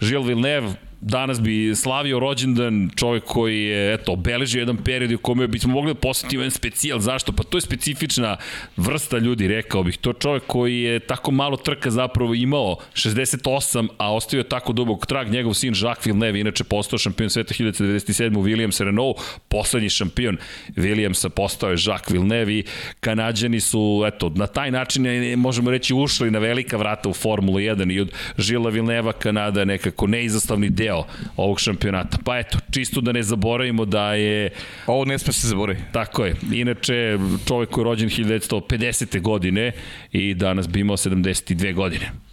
Gilles 0.00 0.28
Villeneuve 0.28 0.74
danas 1.06 1.40
bi 1.40 1.74
slavio 1.76 2.18
rođendan 2.18 2.90
čovjek 2.96 3.24
koji 3.24 3.62
je 3.62 3.94
eto, 3.94 4.12
obeležio 4.12 4.60
jedan 4.60 4.76
period 4.76 5.12
u 5.12 5.18
kome 5.18 5.46
bismo 5.46 5.72
mogli 5.72 5.94
da 5.94 6.00
posjetiti 6.00 6.36
jedan 6.36 6.50
specijal. 6.50 6.98
Zašto? 6.98 7.32
Pa 7.32 7.42
to 7.42 7.56
je 7.56 7.60
specifična 7.60 8.36
vrsta 8.76 9.18
ljudi, 9.18 9.48
rekao 9.48 9.82
bih. 9.82 9.98
To 9.98 10.10
je 10.10 10.14
čovjek 10.20 10.42
koji 10.46 10.80
je 10.80 11.00
tako 11.00 11.30
malo 11.30 11.56
trka 11.56 11.90
zapravo 11.90 12.34
imao 12.34 12.76
68, 12.94 13.88
a 13.98 14.14
ostavio 14.14 14.42
tako 14.42 14.72
dubog 14.72 15.06
trag. 15.06 15.30
Njegov 15.30 15.54
sin 15.54 15.74
Jacques 15.76 16.06
Villeneuve, 16.06 16.40
inače 16.40 16.64
postao 16.64 16.98
šampion 16.98 17.30
sveta 17.30 17.54
1997 17.54 18.38
u 18.38 18.42
Williams 18.42 18.84
Renault, 18.84 19.16
poslednji 19.48 19.88
šampion 19.90 20.36
Williamsa 20.76 21.28
postao 21.28 21.70
je 21.70 21.76
Jacques 21.86 22.10
Villeneuve 22.10 22.62
Kanadjani 23.00 23.60
su, 23.60 24.04
eto, 24.06 24.32
na 24.34 24.46
taj 24.46 24.70
način 24.70 25.06
možemo 25.36 25.70
reći 25.70 25.94
ušli 25.94 26.30
na 26.30 26.38
velika 26.38 26.76
vrata 26.76 27.08
u 27.08 27.12
Formulu 27.12 27.58
1 27.58 27.94
i 27.94 28.00
od 28.00 28.12
Žila 28.38 28.70
Villeneuve 28.70 29.12
Kanada 29.12 29.64
nekako 29.64 30.06
neizostavni 30.06 30.68
deo 30.70 30.93
deo 30.94 31.04
ovog 31.36 31.60
šampionata. 31.60 32.18
Pa 32.24 32.38
eto, 32.38 32.58
čisto 32.70 33.00
da 33.00 33.12
ne 33.12 33.22
zaboravimo 33.22 33.84
da 33.84 34.14
je... 34.14 34.50
Ovo 34.86 35.04
ne 35.04 35.18
sme 35.18 35.32
se 35.32 35.48
zaboraviti. 35.48 35.84
Tako 35.92 36.24
je. 36.24 36.34
Inače, 36.52 37.18
čovek 37.48 37.70
koji 37.70 37.82
je 37.82 37.84
rođen 37.84 38.08
1950. 38.08 39.20
godine 39.20 39.72
i 40.12 40.34
danas 40.34 40.68
bi 40.68 40.80
imao 40.80 40.96
72 40.96 41.74
godine. 41.74 42.23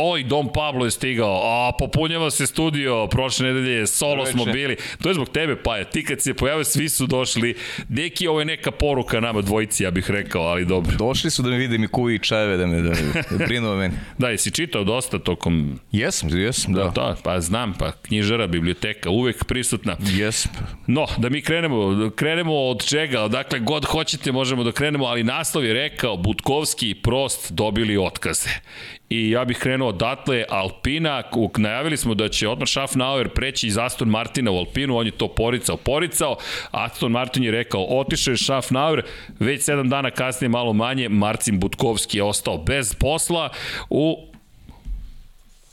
Oj, 0.00 0.24
Dom 0.24 0.48
Pablo 0.54 0.84
je 0.84 0.90
stigao, 0.90 1.40
a 1.44 1.72
popunjava 1.78 2.30
se 2.30 2.46
studio, 2.46 3.06
prošle 3.06 3.46
nedelje 3.46 3.86
solo 3.86 4.24
Reče. 4.24 4.32
smo 4.32 4.44
bili. 4.44 4.76
To 5.02 5.08
je 5.08 5.14
zbog 5.14 5.28
tebe, 5.28 5.56
pa 5.62 5.76
je, 5.76 5.90
ti 5.90 6.04
kad 6.04 6.22
se 6.22 6.34
pojavio, 6.34 6.64
svi 6.64 6.88
su 6.88 7.06
došli. 7.06 7.54
Neki, 7.88 8.28
ovo 8.28 8.38
je 8.38 8.44
neka 8.44 8.70
poruka 8.70 9.20
nama 9.20 9.40
dvojici, 9.40 9.84
ja 9.84 9.90
bih 9.90 10.10
rekao, 10.10 10.42
ali 10.42 10.64
dobro. 10.64 10.96
Došli 10.96 11.30
su 11.30 11.42
da 11.42 11.50
me 11.50 11.56
vide 11.56 11.78
mi 11.78 11.88
kuvi 11.88 12.14
i 12.14 12.18
čajeve, 12.18 12.56
da 12.56 12.66
me 12.66 12.82
da, 12.82 12.90
da 13.30 13.46
brinu 13.46 13.70
o 13.72 13.76
meni. 13.76 13.94
da, 14.18 14.28
jesi 14.28 14.50
čitao 14.50 14.84
dosta 14.84 15.18
tokom... 15.18 15.80
Jesam, 15.92 16.38
jesam, 16.38 16.72
da. 16.72 16.84
da. 16.84 17.16
pa 17.22 17.40
znam, 17.40 17.74
pa 17.78 17.92
knjižara, 17.92 18.46
biblioteka, 18.46 19.10
uvek 19.10 19.44
prisutna. 19.44 19.96
Jesam. 20.00 20.52
No, 20.86 21.06
da 21.16 21.28
mi 21.28 21.42
krenemo, 21.42 22.10
krenemo 22.16 22.54
od 22.54 22.86
čega, 22.86 23.22
odakle 23.22 23.58
god 23.58 23.84
hoćete 23.84 24.32
možemo 24.32 24.64
da 24.64 24.72
krenemo, 24.72 25.04
ali 25.04 25.24
naslov 25.24 25.64
je 25.64 25.74
rekao, 25.74 26.16
Butkovski 26.16 26.90
i 26.90 26.94
Prost 26.94 27.52
dobili 27.52 27.96
otkaze. 27.96 28.50
I 29.10 29.30
ja 29.30 29.44
bih 29.44 29.58
krenuo 29.58 29.88
odatle, 29.88 30.44
Alpina, 30.48 31.22
najavili 31.56 31.96
smo 31.96 32.14
da 32.14 32.28
će 32.28 32.48
Otmar 32.48 32.68
Schaffnauer 32.68 33.28
preći 33.28 33.66
iz 33.66 33.78
Aston 33.78 34.08
Martina 34.08 34.50
u 34.50 34.56
Alpinu, 34.56 34.96
on 34.96 35.06
je 35.06 35.12
to 35.12 35.28
poricao, 35.28 35.76
poricao, 35.76 36.36
Aston 36.70 37.12
Martin 37.12 37.44
je 37.44 37.50
rekao, 37.50 37.86
otišao 37.88 38.32
je 38.32 38.36
Schaffnauer, 38.36 39.02
već 39.38 39.62
sedam 39.62 39.88
dana 39.88 40.10
kasnije 40.10 40.48
malo 40.48 40.72
manje, 40.72 41.08
Marcin 41.08 41.60
Butkovski 41.60 42.16
je 42.16 42.22
ostao 42.22 42.58
bez 42.58 42.94
posla. 42.94 43.50
U 43.90 44.28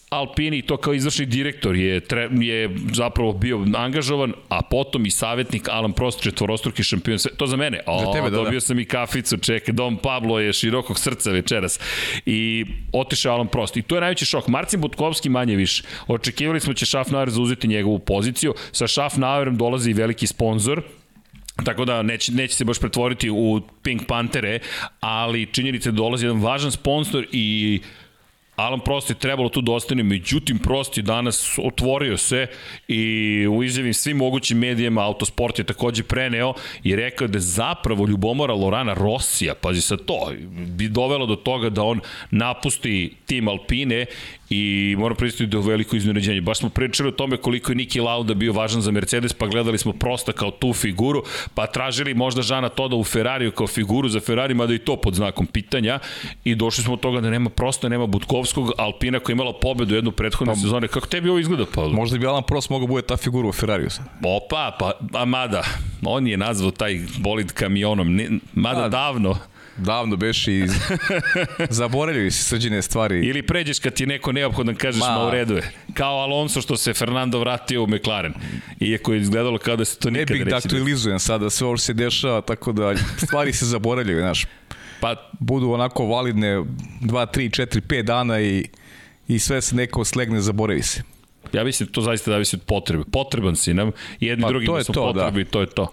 Alpini 0.09 0.62
to 0.62 0.77
kao 0.77 0.93
izvršni 0.93 1.25
direktor 1.25 1.75
je, 1.75 2.00
tre, 2.00 2.29
je 2.31 2.75
zapravo 2.93 3.33
bio 3.33 3.65
angažovan, 3.75 4.33
a 4.50 4.62
potom 4.62 5.05
i 5.05 5.12
savjetnik 5.12 5.69
Alan 5.69 5.93
Prost, 5.93 6.21
četvorostruki 6.21 6.83
šampion 6.83 7.19
sve. 7.19 7.31
To 7.38 7.47
za 7.47 7.57
mene. 7.57 7.79
O, 7.88 8.00
za 8.00 8.12
tebe, 8.12 8.29
da, 8.29 8.35
dobio 8.35 8.59
da. 8.59 8.62
sam 8.62 8.79
i 8.79 8.85
kaficu, 8.85 9.38
čekaj, 9.38 9.74
Dom 9.74 9.97
Pablo 9.97 10.39
je 10.39 10.53
širokog 10.53 11.00
srca 11.00 11.31
večeras. 11.31 11.79
I 12.25 12.65
otišao 12.93 13.33
Alan 13.33 13.47
Prost. 13.47 13.77
I 13.77 13.81
to 13.81 13.95
je 13.95 14.01
najveći 14.01 14.25
šok. 14.25 14.47
Marcin 14.47 14.81
Butkovski 14.81 15.29
manje 15.29 15.55
više. 15.55 15.83
Očekivali 16.07 16.59
smo 16.59 16.74
da 16.74 16.77
će 16.77 16.85
Schaffnauer 16.85 17.29
zauzeti 17.29 17.67
njegovu 17.67 18.00
poziciju. 18.00 18.53
Sa 18.71 18.88
Schaffnauerom 18.88 19.57
dolazi 19.57 19.89
i 19.89 19.93
veliki 19.93 20.27
sponsor, 20.27 20.81
Tako 21.63 21.85
da 21.85 22.01
neće, 22.01 22.31
neće 22.31 22.55
se 22.55 22.65
baš 22.65 22.79
pretvoriti 22.79 23.29
u 23.29 23.62
Pink 23.83 24.07
Pantere, 24.07 24.59
ali 25.00 25.45
činjenica 25.45 25.91
da 25.91 25.95
dolazi 25.95 26.25
jedan 26.25 26.41
važan 26.41 26.71
sponsor 26.71 27.27
i 27.31 27.79
Alan 28.55 28.79
Prost 28.79 29.09
je 29.09 29.15
trebalo 29.15 29.50
tu 29.50 29.62
da 29.62 29.71
ostane, 29.71 30.03
međutim 30.03 30.59
Prost 30.59 30.97
je 30.97 31.03
danas 31.03 31.59
otvorio 31.63 32.17
se 32.17 32.47
i 32.88 33.47
u 33.47 33.63
izjavim 33.63 33.93
svim 33.93 34.17
mogućim 34.17 34.57
medijama 34.57 35.05
Autosport 35.05 35.59
je 35.59 35.65
takođe 35.65 36.03
preneo 36.03 36.53
i 36.83 36.95
rekao 36.95 37.27
da 37.27 37.39
zapravo 37.39 38.07
ljubomora 38.07 38.53
Lorana 38.53 38.93
Rosija, 38.93 39.55
pazi 39.55 39.81
sa 39.81 39.97
to, 39.97 40.31
bi 40.50 40.89
dovelo 40.89 41.25
do 41.25 41.35
toga 41.35 41.69
da 41.69 41.83
on 41.83 42.00
napusti 42.31 43.13
tim 43.25 43.47
Alpine 43.47 44.05
i 44.49 44.95
moram 44.99 45.17
pristiti 45.17 45.45
da 45.45 45.57
je 45.57 45.63
veliko 45.63 45.95
iznenađenje. 45.95 46.41
Baš 46.41 46.59
smo 46.59 46.69
pričali 46.69 47.09
o 47.09 47.11
tome 47.11 47.37
koliko 47.37 47.71
je 47.71 47.75
Niki 47.75 47.99
Lauda 47.99 48.33
bio 48.33 48.53
važan 48.53 48.81
za 48.81 48.91
Mercedes, 48.91 49.33
pa 49.33 49.47
gledali 49.47 49.77
smo 49.77 49.93
prosta 49.93 50.31
kao 50.31 50.51
tu 50.51 50.73
figuru, 50.73 51.23
pa 51.53 51.67
tražili 51.67 52.13
možda 52.13 52.41
Žana 52.41 52.69
Toda 52.69 52.95
u 52.95 53.03
Ferrariju 53.03 53.51
kao 53.51 53.67
figuru 53.67 54.09
za 54.09 54.19
Ferrari, 54.19 54.53
mada 54.53 54.73
i 54.73 54.77
to 54.77 54.95
pod 54.95 55.13
znakom 55.13 55.45
pitanja 55.45 55.99
i 56.43 56.55
došli 56.55 56.83
smo 56.83 56.93
od 56.93 56.99
toga 56.99 57.21
da 57.21 57.29
nema 57.29 57.49
prosta, 57.49 57.89
nema 57.89 58.05
Butkovskog, 58.05 58.71
Alpina 58.77 59.19
koja 59.19 59.33
je 59.33 59.35
imala 59.35 59.53
pobedu 59.53 59.95
jednu 59.95 60.11
prethodne 60.11 60.53
pa, 60.53 60.59
sezone. 60.59 60.87
Kako 60.87 61.07
tebi 61.07 61.29
ovo 61.29 61.39
izgleda, 61.39 61.65
Pa? 61.75 61.87
Možda 61.87 62.17
bi 62.17 62.27
Alan 62.27 62.43
Prost 62.43 62.69
mogao 62.69 62.87
bude 62.87 63.01
ta 63.01 63.17
figura 63.17 63.47
u 63.47 63.51
Ferrariju 63.51 63.89
sad. 63.89 64.05
Opa, 64.23 64.75
pa, 64.79 64.91
a 65.13 65.25
mada, 65.25 65.63
on 66.05 66.27
je 66.27 66.37
nazvao 66.37 66.71
taj 66.71 66.99
bolid 67.17 67.51
kamionom, 67.51 68.15
ne, 68.15 68.29
mada 68.53 68.85
a, 68.85 68.89
davno. 68.89 69.37
Davno 69.77 70.15
beš 70.15 70.48
i 70.48 70.63
zaboravili 71.70 72.32
si 72.32 72.44
srđene 72.44 72.82
stvari. 72.82 73.25
Ili 73.25 73.41
pređeš 73.41 73.79
kad 73.79 73.94
ti 73.94 74.05
neko 74.05 74.32
neophodan 74.32 74.75
kažeš 74.75 75.00
ma, 75.00 75.10
ma 75.10 75.27
u 75.27 75.32
redu 75.32 75.55
je. 75.55 75.72
Kao 75.94 76.17
Alonso 76.17 76.62
što 76.62 76.77
se 76.77 76.94
Fernando 76.94 77.39
vratio 77.39 77.84
u 77.84 77.88
McLaren. 77.88 78.34
Iako 78.79 79.13
je 79.13 79.22
izgledalo 79.22 79.58
kao 79.58 79.75
da 79.75 79.86
se 79.86 80.00
to 80.00 80.10
nikada 80.10 80.34
neće. 80.34 80.39
Ne 80.39 80.46
bih 80.46 80.51
da 80.51 80.58
aktualizujem 80.58 81.20
sada 81.20 81.50
sve 81.50 81.67
ovo 81.67 81.77
se 81.77 81.94
dešava, 81.94 82.41
tako 82.41 82.72
da 82.72 82.94
stvari 83.17 83.53
se 83.53 83.65
zaboravljaju, 83.65 84.20
znaš. 84.20 84.46
Pa 85.00 85.29
budu 85.39 85.72
onako 85.72 86.05
validne 86.05 86.48
2, 86.58 86.65
3, 87.01 87.65
4, 87.65 87.82
5 87.82 88.01
dana 88.01 88.41
i, 88.41 88.67
i 89.27 89.39
sve 89.39 89.62
se 89.62 89.75
neko 89.75 90.05
slegne, 90.05 90.41
zaboravi 90.41 90.82
se. 90.82 91.03
Ja 91.53 91.63
mislim 91.63 91.89
to 91.89 92.01
zaista 92.01 92.32
zavisi 92.32 92.55
od 92.55 92.62
potrebe. 92.62 93.03
Potreban 93.12 93.55
si 93.55 93.74
nam, 93.74 93.91
jedni 94.20 94.44
pa, 94.44 94.50
drugi 94.50 94.65
smo 94.65 94.94
to, 94.94 95.13
potrebi, 95.13 95.44
da. 95.44 95.50
to 95.50 95.62
je 95.62 95.67
to. 95.67 95.91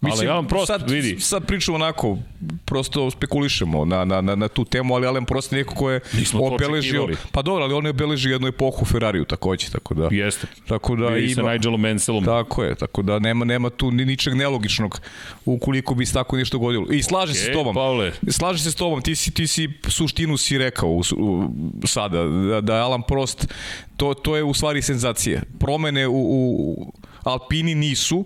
Mislim, 0.00 0.20
ali 0.20 0.32
Alan 0.32 0.46
Prost, 0.46 0.66
sad, 0.66 0.90
vidi. 0.90 1.20
Sad 1.20 1.46
pričamo 1.46 1.74
onako, 1.74 2.18
prosto 2.64 3.10
spekulišemo 3.10 3.84
na, 3.84 4.04
na, 4.04 4.20
na, 4.20 4.34
na 4.34 4.48
tu 4.48 4.64
temu, 4.64 4.94
ali 4.94 5.06
Alan 5.06 5.24
Prost 5.24 5.52
je 5.52 5.58
neko 5.58 5.74
ko 5.74 5.90
je 5.90 6.00
Nismo 6.12 6.44
obeležio... 6.44 7.08
Pa 7.32 7.42
dobro, 7.42 7.64
ali 7.64 7.74
on 7.74 7.84
je 7.84 7.90
obeležio 7.90 8.32
jednu 8.32 8.48
epohu 8.48 8.84
Ferrariju 8.84 9.24
takođe, 9.24 9.70
tako 9.70 9.94
da... 9.94 10.08
Jeste. 10.10 10.46
Tako 10.68 10.96
da 10.96 11.08
Bili 11.08 11.32
ima, 11.32 11.34
sa 11.34 11.52
Nigelom 11.52 11.80
Menselom. 11.80 12.24
Tako 12.24 12.64
je, 12.64 12.74
tako 12.74 13.02
da 13.02 13.18
nema, 13.18 13.44
nema 13.44 13.70
tu 13.70 13.90
ni 13.90 14.04
ničeg 14.04 14.34
nelogičnog 14.34 15.00
ukoliko 15.44 15.94
bi 15.94 16.06
se 16.06 16.12
tako 16.12 16.36
nešto 16.36 16.58
godilo. 16.58 16.86
I 16.92 17.02
slaže 17.02 17.32
okay, 17.32 17.36
se 17.36 17.50
s 17.50 17.52
tobom. 17.52 17.74
Pavle. 17.74 18.12
Slaže 18.28 18.62
se 18.62 18.70
s 18.70 18.74
tobom, 18.74 19.02
ti 19.02 19.16
si, 19.16 19.30
ti 19.30 19.46
si 19.46 19.68
suštinu 19.88 20.36
si 20.36 20.58
rekao 20.58 20.88
u, 20.88 21.02
u, 21.16 21.48
sada, 21.86 22.24
da, 22.24 22.60
da 22.60 22.74
Alan 22.74 23.02
Prost, 23.02 23.46
to, 23.96 24.14
to 24.14 24.36
je 24.36 24.42
u 24.42 24.54
stvari 24.54 24.82
senzacija. 24.82 25.42
Promene 25.58 26.08
u, 26.08 26.12
u 26.14 26.92
Alpini 27.22 27.74
nisu, 27.74 28.24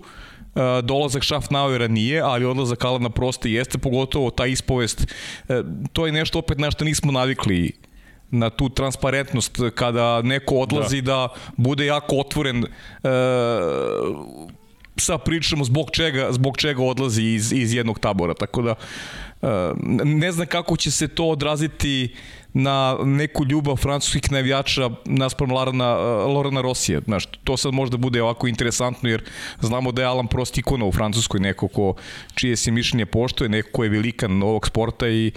E, 0.54 0.82
dolazak 0.82 1.24
Schaffnauera 1.24 1.88
nije, 1.88 2.20
ali 2.20 2.44
odlazak 2.44 2.84
Alana 2.84 3.10
Prosta 3.10 3.48
jeste, 3.48 3.78
pogotovo 3.78 4.30
ta 4.30 4.46
ispovest. 4.46 5.14
E, 5.48 5.62
to 5.92 6.06
je 6.06 6.12
nešto 6.12 6.38
opet 6.38 6.58
na 6.58 6.70
što 6.70 6.84
nismo 6.84 7.12
navikli 7.12 7.72
na 8.30 8.50
tu 8.50 8.68
transparentnost 8.68 9.58
kada 9.74 10.22
neko 10.22 10.54
odlazi 10.54 11.00
da, 11.00 11.12
da 11.12 11.28
bude 11.56 11.86
jako 11.86 12.16
otvoren 12.16 12.64
e, 12.64 12.68
sa 14.96 15.18
pričom 15.18 15.64
zbog 15.64 15.90
čega, 15.90 16.28
zbog 16.32 16.56
čega 16.56 16.82
odlazi 16.82 17.22
iz, 17.22 17.52
iz 17.52 17.74
jednog 17.74 17.98
tabora. 17.98 18.34
Tako 18.34 18.62
da 18.62 18.74
e, 19.42 19.46
ne 20.04 20.32
znam 20.32 20.46
kako 20.46 20.76
će 20.76 20.90
se 20.90 21.08
to 21.08 21.24
odraziti 21.24 22.14
na 22.52 22.96
neku 23.04 23.44
ljubav 23.44 23.76
francuskih 23.76 24.32
navijača 24.32 24.90
naspram 25.04 25.50
Lorana, 25.50 25.94
Lorana 26.26 26.60
Rosija. 26.60 27.00
Znaš, 27.04 27.26
to 27.44 27.56
sad 27.56 27.74
možda 27.74 27.96
bude 27.96 28.22
ovako 28.22 28.46
interesantno 28.48 29.08
jer 29.08 29.24
znamo 29.60 29.92
da 29.92 30.02
je 30.02 30.08
Alan 30.08 30.26
Prost 30.26 30.58
ikona 30.58 30.84
u 30.84 30.92
Francuskoj, 30.92 31.40
neko 31.40 31.68
ko 31.68 31.94
čije 32.34 32.56
se 32.56 32.70
mišljenje 32.70 33.06
poštoje, 33.06 33.48
neko 33.48 33.68
ko 33.72 33.84
je 33.84 33.90
velikan 33.90 34.42
ovog 34.42 34.66
sporta 34.66 35.08
i 35.08 35.32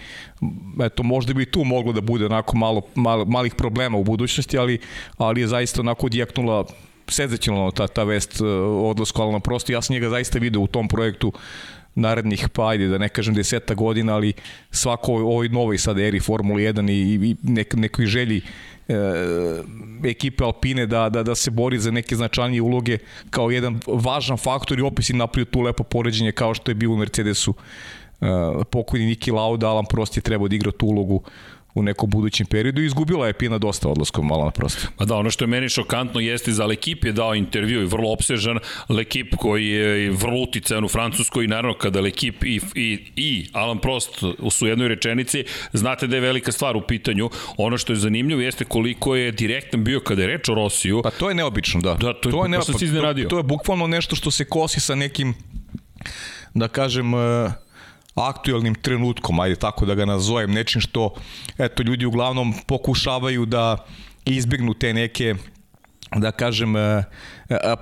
eto, 0.84 1.04
možda 1.04 1.34
bi 1.34 1.46
tu 1.46 1.64
moglo 1.64 1.94
da 1.94 2.02
bude 2.02 2.26
onako 2.26 2.58
malo, 2.58 2.82
malo 2.96 3.26
malih 3.26 3.56
problema 3.56 3.98
u 3.98 4.04
budućnosti, 4.04 4.58
ali, 4.58 4.80
ali 5.18 5.42
je 5.42 5.48
zaista 5.48 5.82
onako 5.82 6.06
odjeknula 6.06 6.66
senzacionalno 7.08 7.72
ta, 7.72 7.88
ta 7.88 8.04
vest 8.04 8.42
odlasku 8.84 9.22
Alana 9.22 9.40
Prosta. 9.40 9.74
Ja 9.74 9.82
sam 9.82 9.94
njega 9.94 10.10
zaista 10.10 10.40
video 10.40 10.62
u 10.62 10.68
tom 10.68 10.88
projektu 10.88 11.34
narednih, 11.96 12.50
pa 12.54 12.70
ajde 12.70 12.88
da 12.88 12.98
ne 12.98 13.10
kažem 13.10 13.34
deseta 13.34 13.74
godina, 13.74 14.16
ali 14.16 14.34
svako 14.72 15.14
ovoj 15.14 15.50
novoj 15.50 15.78
sad 15.78 16.00
eri 16.00 16.20
Formula 16.20 16.60
1 16.60 16.92
i, 16.92 17.30
i 17.30 17.36
nek, 17.44 17.74
nekoj 17.74 18.06
želji 18.06 18.42
e, 18.88 18.96
ekipe 20.04 20.44
Alpine 20.44 20.86
da, 20.86 21.10
da, 21.10 21.24
da 21.24 21.36
se 21.36 21.52
bori 21.52 21.80
za 21.80 21.92
neke 21.92 22.16
značajnije 22.16 22.62
uloge 22.62 22.98
kao 23.30 23.52
jedan 23.52 23.80
važan 23.88 24.38
faktor 24.38 24.80
i 24.80 24.82
opis 24.82 25.10
i 25.10 25.14
napravio 25.14 25.46
tu 25.46 25.62
lepo 25.62 25.84
poređenje 25.84 26.32
kao 26.32 26.54
što 26.54 26.72
je 26.72 26.76
bilo 26.76 26.94
u 26.94 26.98
Mercedesu. 26.98 27.54
E, 28.22 28.26
pokojni 28.72 29.06
Niki 29.06 29.32
Lauda, 29.32 29.70
Alan 29.70 29.86
Prost 29.86 30.18
je 30.18 30.22
trebao 30.22 30.48
da 30.48 30.56
igra 30.56 30.72
tu 30.72 30.86
ulogu 30.86 31.24
u 31.74 31.84
nekom 31.84 32.10
budućem 32.10 32.48
periodu 32.48 32.82
i 32.82 32.86
izgubila 32.86 33.28
je 33.28 33.34
Pina 33.34 33.58
dosta 33.58 33.90
odlaskom 33.90 34.28
malo 34.28 34.46
na 34.46 34.52
prosto. 34.52 34.88
Ma 35.00 35.06
da, 35.06 35.16
ono 35.16 35.32
što 35.32 35.44
je 35.44 35.48
meni 35.48 35.70
šokantno 35.70 36.20
jeste 36.20 36.52
za 36.52 36.66
Lekip 36.66 37.06
je 37.06 37.12
dao 37.12 37.36
intervju 37.36 37.82
i 37.82 37.86
vrlo 37.86 38.12
opsežan 38.12 38.60
Lekip 38.90 39.36
koji 39.36 39.68
je 39.68 40.12
vrlo 40.12 40.42
uticajan 40.42 40.84
u 40.84 40.88
Francuskoj 40.88 41.46
i 41.46 41.48
naravno 41.48 41.78
kada 41.78 42.02
Lekip 42.02 42.44
i, 42.44 42.62
i, 42.76 43.00
i 43.16 43.48
Alan 43.54 43.80
Prost 43.80 44.10
su 44.50 44.66
u 44.66 44.68
jednoj 44.68 44.88
rečenici, 44.88 45.44
znate 45.74 46.08
da 46.08 46.16
je 46.16 46.22
velika 46.22 46.52
stvar 46.52 46.78
u 46.78 46.82
pitanju. 46.82 47.30
Ono 47.58 47.78
što 47.78 47.94
je 47.94 47.98
zanimljivo 47.98 48.42
jeste 48.42 48.66
koliko 48.66 49.16
je 49.16 49.32
direktan 49.32 49.84
bio 49.84 50.00
kada 50.00 50.22
je 50.22 50.28
reč 50.28 50.50
o 50.50 50.56
Rosiju. 50.56 51.02
Pa 51.04 51.12
to 51.12 51.30
je 51.30 51.36
neobično, 51.36 51.82
da. 51.82 51.94
Da, 51.94 52.14
to 52.14 52.30
je, 52.30 52.32
to 52.32 52.44
je, 52.44 52.50
neobično, 52.50 53.14
to, 53.14 53.30
to 53.30 53.38
je 53.38 53.44
bukvalno 53.44 53.88
nešto 53.88 54.16
što 54.16 54.32
se 54.32 54.46
kosi 54.46 54.80
sa 54.80 54.96
nekim 54.96 55.34
da 56.54 56.68
kažem, 56.68 57.14
uh, 57.14 57.52
aktuelnim 58.16 58.76
trenutkom, 58.76 59.40
ajde 59.40 59.56
tako 59.56 59.86
da 59.86 59.96
ga 59.96 60.06
nazovem, 60.06 60.52
nečim 60.52 60.82
što 60.82 61.14
eto 61.58 61.84
ljudi 61.84 62.06
uglavnom 62.06 62.54
pokušavaju 62.68 63.46
da 63.46 63.86
izbegnu 64.26 64.74
te 64.74 64.94
neke 64.94 65.36
da 66.20 66.32
kažem 66.32 66.76
e, 66.76 67.04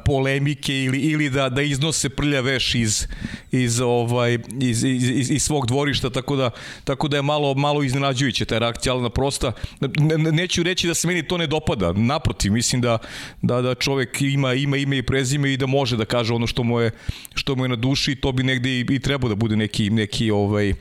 polemike 0.06 0.84
ili 0.84 1.00
ili 1.00 1.30
da 1.30 1.50
da 1.50 1.62
iznose 1.62 2.10
prlja 2.10 2.42
veš 2.42 2.76
iz 2.76 3.08
iz 3.52 3.80
ovaj 3.82 4.38
iz, 4.62 4.84
iz, 4.84 5.30
iz, 5.30 5.44
svog 5.44 5.68
dvorišta 5.68 6.10
tako 6.10 6.36
da 6.36 6.50
tako 6.84 7.08
da 7.08 7.18
je 7.18 7.22
malo 7.22 7.54
malo 7.54 7.84
iznenađujuće 7.84 8.46
ta 8.46 8.58
reakcija 8.60 8.96
na 8.96 9.10
prosta 9.10 9.52
ne, 9.80 10.32
neću 10.32 10.64
reći 10.64 10.88
da 10.88 10.94
se 10.94 11.08
meni 11.08 11.24
to 11.28 11.38
ne 11.38 11.48
dopada. 11.48 11.94
Naprotiv 11.94 12.54
mislim 12.54 12.82
da 12.82 12.98
da 13.42 13.62
da 13.62 13.76
čovek 13.76 14.22
ima 14.22 14.54
ima 14.54 14.78
ime 14.78 14.98
i 14.98 15.04
prezime 15.04 15.54
i 15.54 15.58
da 15.58 15.66
može 15.66 15.98
da 15.98 16.06
kaže 16.06 16.34
ono 16.34 16.48
što 16.48 16.64
mu 16.64 16.80
je 16.80 16.92
što 17.36 17.56
mu 17.56 17.66
je 17.66 17.70
na 17.70 17.76
duši 17.76 18.16
to 18.16 18.32
bi 18.32 18.44
negde 18.44 18.70
i, 18.70 18.86
i 18.90 19.00
trebao 19.00 19.30
da 19.30 19.36
bude 19.36 19.56
neki 19.56 19.90
neki 19.90 20.32
ovaj 20.32 20.74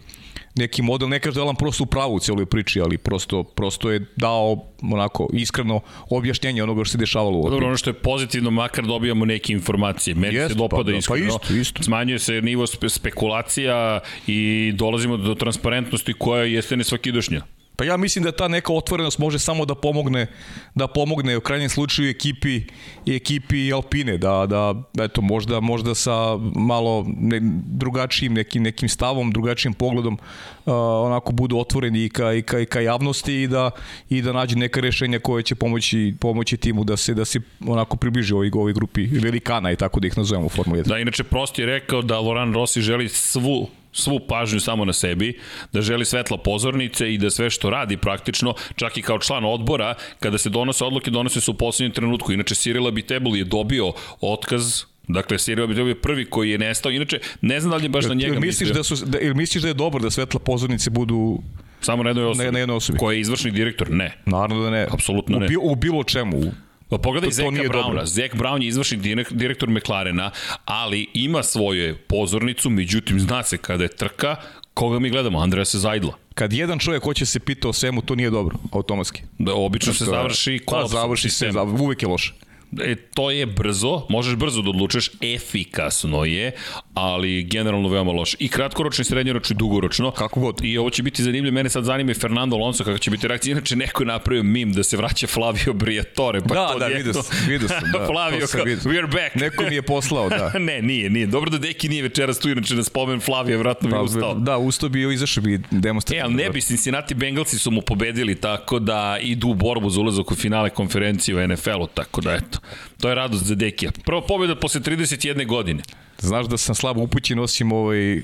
neki 0.55 0.83
model, 0.83 1.09
ne 1.09 1.21
kaže 1.21 1.35
da 1.35 1.41
je 1.41 1.43
Alan 1.43 1.57
prosto 1.57 1.85
u 1.85 1.87
pravu 1.87 2.15
u 2.15 2.21
cijeloj 2.21 2.47
priči, 2.47 2.81
ali 2.81 2.99
prosto, 2.99 3.43
prosto 3.43 3.91
je 3.91 4.07
dao 4.17 4.65
onako 4.83 5.29
iskreno 5.33 5.81
objašnjenje 6.11 6.63
onoga 6.63 6.85
što 6.85 6.93
se 6.93 6.99
dešavalo 6.99 7.39
u 7.39 7.51
Dobro, 7.51 7.67
ono 7.67 7.77
što 7.77 7.91
je 7.91 7.95
pozitivno, 7.95 8.51
makar 8.51 8.85
dobijamo 8.85 9.25
neke 9.25 9.53
informacije. 9.53 10.15
Meni 10.15 10.35
Jest, 10.35 10.49
se 10.49 10.55
dopada 10.55 10.85
pa, 10.85 10.91
da, 10.91 10.97
iskreno. 10.97 11.39
Pa 11.39 11.43
isto, 11.45 11.55
isto. 11.55 11.83
Smanjuje 11.83 12.19
se 12.19 12.43
nivo 12.43 12.67
spe, 12.67 12.89
spekulacija 12.89 14.01
i 14.27 14.73
dolazimo 14.75 15.17
do 15.17 15.35
transparentnosti 15.35 16.13
koja 16.13 16.45
jeste 16.45 16.77
nesvakidošnja. 16.77 17.43
Pa 17.79 17.85
ja 17.85 17.97
mislim 17.97 18.25
da 18.25 18.33
ta 18.33 18.49
neka 18.49 18.73
otvorenost 18.73 19.19
može 19.19 19.39
samo 19.39 19.65
da 19.65 19.75
pomogne 19.75 20.27
da 20.75 20.87
pomogne 20.87 21.37
u 21.37 21.41
krajnjem 21.41 21.69
slučaju 21.69 22.11
ekipi 22.11 22.61
ekipi 23.07 23.73
Alpine 23.73 24.19
da 24.19 24.47
da 24.47 24.75
eto 25.05 25.21
možda 25.21 25.61
možda 25.61 25.95
sa 25.95 26.37
malo 26.55 27.07
ne, 27.17 27.41
drugačijim 27.67 28.35
nekim 28.35 28.63
nekim 28.63 28.89
stavom, 28.89 29.33
drugačijim 29.33 29.75
pogledom 29.75 30.15
uh, 30.15 30.73
onako 31.07 31.33
budu 31.33 31.59
otvoreni 31.59 32.05
i 32.05 32.09
ka 32.09 32.33
i 32.33 32.43
ka, 32.43 32.59
i 32.59 32.67
ka 32.67 32.81
javnosti 32.81 33.43
i 33.43 33.47
da 33.47 33.71
i 34.09 34.23
da 34.23 34.33
nađu 34.33 34.59
neka 34.59 34.81
rešenja 34.81 35.19
koje 35.19 35.43
će 35.43 35.55
pomoći 35.55 36.15
pomoći 36.21 36.57
timu 36.57 36.85
da 36.85 36.97
se 36.97 37.15
da 37.15 37.25
se 37.25 37.41
onako 37.67 37.97
približi 37.97 38.35
ovoj 38.35 38.51
ovoj 38.55 38.73
grupi 38.73 39.07
velikana 39.07 39.73
i 39.73 39.77
tako 39.77 40.01
da 40.01 40.07
ih 40.07 40.19
nazovemo 40.19 40.47
u 40.47 40.49
Formuli 40.49 40.83
1. 40.83 40.89
Da 40.89 40.99
inače 40.99 41.25
Prost 41.25 41.59
je 41.59 41.67
rekao 41.67 42.03
da 42.03 42.19
Loran 42.21 42.55
Rossi 42.55 42.81
želi 42.81 43.09
svu 43.09 43.69
svu 43.93 44.21
pažnju 44.29 44.61
samo 44.61 44.85
na 44.85 44.93
sebi, 44.93 45.39
da 45.73 45.81
želi 45.83 46.05
svetla 46.05 46.39
pozornice 46.39 47.15
i 47.15 47.19
da 47.19 47.31
sve 47.31 47.51
što 47.51 47.71
radi 47.71 47.97
praktično, 47.97 48.55
čak 48.77 48.97
i 48.97 49.03
kao 49.03 49.19
član 49.19 49.45
odbora, 49.45 49.95
kada 50.21 50.39
se 50.39 50.51
donose 50.51 50.85
odluke, 50.85 51.11
donose 51.11 51.41
se 51.41 51.51
u 51.51 51.55
poslednjem 51.55 51.93
trenutku. 51.93 52.33
Inače, 52.33 52.55
Cyril 52.55 52.89
Abitebul 52.89 53.37
je 53.37 53.45
dobio 53.45 53.93
otkaz 54.21 54.83
Dakle, 55.09 55.39
Cyril 55.39 55.65
Abitebul 55.65 55.89
je 55.89 56.01
prvi 56.01 56.25
koji 56.25 56.51
je 56.51 56.59
nestao. 56.59 56.93
Inače, 56.93 57.19
ne 57.41 57.61
znam 57.61 57.71
da 57.71 57.77
li 57.77 57.85
je 57.85 57.89
baš 57.89 58.05
na 58.05 58.15
njega 58.15 58.41
misliš 58.41 58.69
da 58.69 58.83
su 58.83 59.05
da, 59.07 59.19
ili 59.19 59.35
misliš 59.35 59.63
da 59.63 59.69
je 59.69 59.75
dobro 59.75 60.01
da 60.01 60.11
svetla 60.11 60.41
pozornice 60.41 60.91
budu 60.91 61.39
Samo 61.81 62.03
na 62.03 62.11
jednoj 62.11 62.25
osobi. 62.25 62.45
na, 62.45 62.51
na 62.51 62.59
jednoj 62.59 62.77
osobi? 62.77 62.99
Ko 62.99 63.13
je 63.13 63.21
izvršni 63.21 63.51
direktor? 63.51 63.91
Ne. 63.91 64.19
Naravno 64.27 64.65
da 64.65 64.71
ne. 64.71 64.87
Apsolutno 64.91 65.39
ne. 65.39 65.47
U, 65.47 65.49
bi- 65.49 65.57
u 65.63 65.75
bilo 65.75 66.05
čemu. 66.05 66.43
Pa 66.89 66.99
pogledaj 66.99 67.31
To- 67.31 67.37
to 67.37 67.51
Zeka 67.51 67.51
Browna. 67.63 67.73
dobro. 67.83 68.07
Zek 68.07 68.35
Brown 68.35 68.63
je 68.63 68.69
izvršni 68.69 68.99
direk- 68.99 69.33
direktor 69.33 69.69
McLarena, 69.71 70.31
ali 70.65 71.07
ima 71.15 71.43
svoju 71.43 71.97
pozornicu, 71.99 72.71
međutim, 72.71 73.21
zna 73.21 73.43
se 73.43 73.57
kada 73.59 73.85
je 73.85 73.89
trka, 73.91 74.37
koga 74.75 74.99
mi 74.99 75.11
gledamo? 75.11 75.39
Andreja 75.39 75.65
se 75.65 75.79
zajdla. 75.79 76.13
Kad 76.35 76.53
jedan 76.53 76.79
čovjek 76.79 77.03
hoće 77.03 77.27
se 77.27 77.41
pita 77.41 77.69
o 77.69 77.73
svemu, 77.73 78.03
to 78.03 78.15
nije 78.15 78.31
dobro, 78.31 78.57
automatski. 78.73 79.23
Da, 79.39 79.55
obično 79.55 79.93
se 79.93 79.99
To 79.99 80.05
je- 80.05 80.11
završi 80.13 80.59
Pa, 80.59 80.65
kolapsom 80.67 80.93
završi 80.93 81.23
se, 81.23 81.29
sistema. 81.31 81.53
za- 81.53 81.83
uvek 81.83 82.03
je 82.03 82.09
loše. 82.09 82.35
E, 82.81 82.95
to 82.97 83.31
je 83.31 83.47
brzo, 83.47 84.07
možeš 84.09 84.37
brzo 84.37 84.63
da 84.63 84.71
odlučeš, 84.71 85.11
efikasno 85.23 86.25
je, 86.25 86.53
ali 86.95 87.43
generalno 87.43 87.89
veoma 87.89 88.13
loše. 88.13 88.37
I 88.41 88.49
kratkoročno, 88.49 89.03
i 89.03 89.05
srednjoročno, 89.05 89.55
i 89.55 89.59
dugoročno. 89.59 90.11
Kako 90.11 90.41
god. 90.41 90.61
I 90.63 90.79
ovo 90.79 90.91
će 90.91 91.03
biti 91.03 91.23
zanimljivo, 91.23 91.55
mene 91.55 91.69
sad 91.69 91.85
zanima 91.85 92.11
i 92.11 92.15
Fernando 92.15 92.57
Alonso 92.57 92.85
kako 92.85 92.99
će 92.99 93.11
biti 93.11 93.29
reakcija. 93.29 93.53
Inače, 93.53 93.77
neko 93.77 94.03
je 94.03 94.07
napravio 94.07 94.43
mim 94.43 94.73
da 94.73 94.83
se 94.83 94.97
vraća 94.97 95.27
Flavio 95.27 95.73
Briatore. 95.73 96.41
Pa 96.41 96.55
Da, 96.55 96.69
to 96.69 96.79
da, 96.79 96.87
vidio 96.87 97.13
sam, 97.13 97.37
vidio 97.49 97.69
sam, 97.69 97.93
da, 97.93 98.07
Flavio, 98.13 98.47
sam 98.47 98.61
vidio. 98.65 98.83
we 98.85 98.99
are 98.99 99.07
back. 99.07 99.35
Neko 99.35 99.63
mi 99.63 99.75
je 99.75 99.83
poslao, 99.83 100.29
da. 100.29 100.53
ne, 100.61 100.83
nije, 100.83 101.11
nije. 101.11 101.27
Dobro 101.27 101.51
da 101.51 101.59
Deki 101.59 101.89
nije 101.89 102.03
večeras 102.03 102.39
tu, 102.39 102.51
inače 102.51 102.75
da 102.75 102.85
spomen 102.85 103.21
Flavio, 103.21 103.59
vratno 103.59 103.89
bi 103.89 103.95
Pa, 103.95 104.01
ustao. 104.03 104.35
da, 104.35 104.59
ustao 104.59 104.89
bi 104.89 105.01
i 105.03 105.15
izašao 105.15 105.43
bi 105.43 105.55
E, 105.55 105.59
demonstrativno. 105.71 106.25
ali 106.27 106.35
ne 106.35 106.51
bi, 106.51 106.61
Cincinnati 106.61 107.15
Bengalsi 107.15 107.59
su 107.59 107.71
mu 107.71 107.81
pobedili 107.83 108.35
tako 108.35 108.79
da 108.79 109.19
idu 109.21 109.49
u 109.49 109.55
borbu 109.55 109.91
za 109.91 110.01
ulazak 110.01 110.31
u 110.31 110.35
finale 110.35 110.71
konferencije 110.71 111.37
u 111.37 111.49
NFL-u, 111.49 111.87
tako 111.87 112.21
da 112.21 112.33
eto, 112.33 112.58
to 113.01 113.09
je 113.09 113.15
radost 113.15 113.45
za 113.45 113.55
Dekija. 113.55 113.91
Prva 114.05 114.21
pobjeda 114.27 114.57
posle 114.57 114.81
31 114.81 115.47
godine. 115.47 115.83
Znaš 116.19 116.47
da 116.47 116.57
sam 116.57 116.75
slabo 116.75 117.01
upućen 117.01 117.39
osim 117.39 117.73
ovaj 117.73 118.23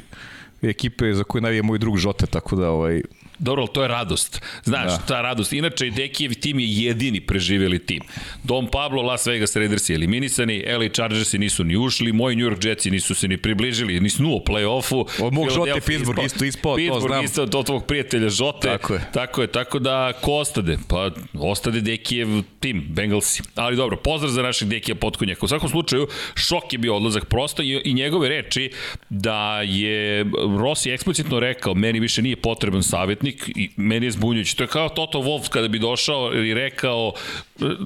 ekipe 0.63 1.15
za 1.15 1.25
koju 1.25 1.43
navije 1.43 1.63
moj 1.63 1.79
drug 1.79 1.99
Žote, 1.99 2.27
tako 2.27 2.57
da 2.57 2.71
ovaj 2.71 3.03
Dobro, 3.39 3.63
ali 3.63 3.73
to 3.73 3.83
je 3.83 3.89
radost. 3.89 4.41
Znaš, 4.65 4.93
da. 4.93 4.99
Ta 4.99 5.21
radost. 5.21 5.53
Inače, 5.53 5.91
Dekijev 5.91 6.35
tim 6.35 6.59
je 6.59 6.67
jedini 6.69 7.21
preživjeli 7.21 7.79
tim. 7.79 8.01
Dom 8.43 8.67
Pablo, 8.67 9.03
Las 9.03 9.27
Vegas 9.27 9.57
Raiders 9.57 9.89
je 9.89 9.95
eliminisani, 9.95 10.65
LA 10.79 10.89
Chargersi 10.89 11.39
nisu 11.39 11.65
ni 11.65 11.77
ušli, 11.77 12.13
moji 12.13 12.37
New 12.37 12.47
York 12.47 12.67
Jetsi 12.67 12.91
nisu 12.91 13.15
se 13.15 13.29
ni 13.29 13.37
približili, 13.37 14.01
ni 14.01 14.11
snu 14.11 14.35
u 14.35 14.41
play-offu. 14.41 15.07
Od 15.23 15.33
mog 15.33 15.51
Žote 15.51 15.81
Pittsburgh 15.87 16.25
isto 16.25 16.45
ispao, 16.45 16.73
to 16.73 16.77
Pittsburgh 16.77 17.07
znam. 17.07 17.25
isto 17.25 17.43
od 17.43 17.67
tvog 17.67 17.87
prijatelja 17.87 18.29
Žote. 18.29 18.69
Tako 18.69 18.95
je. 18.95 19.01
Tako 19.13 19.43
je, 19.43 19.47
tako 19.47 19.79
da 19.79 20.13
ko 20.21 20.33
ostade? 20.33 20.79
Pa 20.89 21.11
ostade 21.35 21.81
Dekijev 21.81 22.29
tim, 22.61 22.87
Bengalsi. 22.89 23.43
Ali 23.55 23.77
dobro, 23.77 23.97
pozdrav 23.97 24.33
za 24.33 24.43
našeg 24.43 24.69
Dekija 24.69 24.95
Potkonjaka. 24.95 25.45
U 25.45 25.49
svakom 25.49 25.69
slučaju, 25.69 26.07
šok 26.35 26.73
je 26.73 26.79
bio 26.79 26.97
odlazak 26.97 27.25
prosto 27.25 27.63
i, 27.63 27.81
i 27.85 27.95
njegove 27.95 28.29
reči 28.29 28.71
da 29.11 29.63
je 29.63 30.27
Rossi 30.59 30.91
eksplicitno 30.91 31.41
rekao 31.41 31.75
meni 31.75 32.01
više 32.01 32.23
nije 32.23 32.37
potreban 32.37 32.83
savjetnik 33.25 33.57
i 33.57 33.71
meni 33.77 34.07
je 34.07 34.11
zbunjujući. 34.11 34.57
To 34.57 34.65
je 34.65 34.69
kao 34.69 34.89
Toto 34.89 35.19
Wolff 35.19 35.49
kada 35.49 35.69
bi 35.69 35.79
došao 35.79 36.35
i 36.35 36.55
rekao 36.55 37.13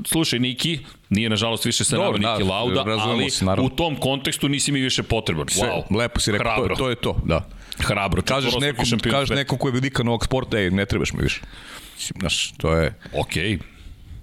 slušaj 0.07 0.39
Niki, 0.39 0.79
nije 1.11 1.31
nažalost 1.31 1.65
više 1.65 1.85
sa 1.85 1.97
nama 1.97 2.13
Niki 2.13 2.45
da, 2.45 2.51
Lauda, 2.51 2.85
ali 2.87 3.31
se, 3.31 3.45
naravno. 3.45 3.67
u 3.67 3.77
tom 3.77 3.97
kontekstu 3.97 4.49
nisi 4.49 4.73
mi 4.73 4.81
više 4.81 5.03
potreban. 5.03 5.49
sve, 5.49 5.69
Wow, 5.69 5.97
lepo 5.97 6.21
si 6.21 6.33
rekao, 6.33 6.53
Hrabro. 6.53 6.77
to, 6.77 6.83
to 6.83 6.91
je 6.91 6.97
to, 6.97 7.17
da. 7.25 7.49
Hrabro. 7.79 8.23
Kažeš 8.23 8.55
nekom, 8.61 8.85
kažeš 9.11 9.37
nekom 9.37 9.59
ko 9.59 9.69
je 9.69 9.73
velika 9.73 10.03
novog 10.03 10.25
sporta, 10.25 10.59
ej, 10.59 10.71
ne 10.71 10.87
trebaš 10.87 11.13
mi 11.13 11.23
više. 11.23 11.41
Znaš, 12.21 12.53
to 12.57 12.75
je... 12.75 12.95
Okej. 13.15 13.59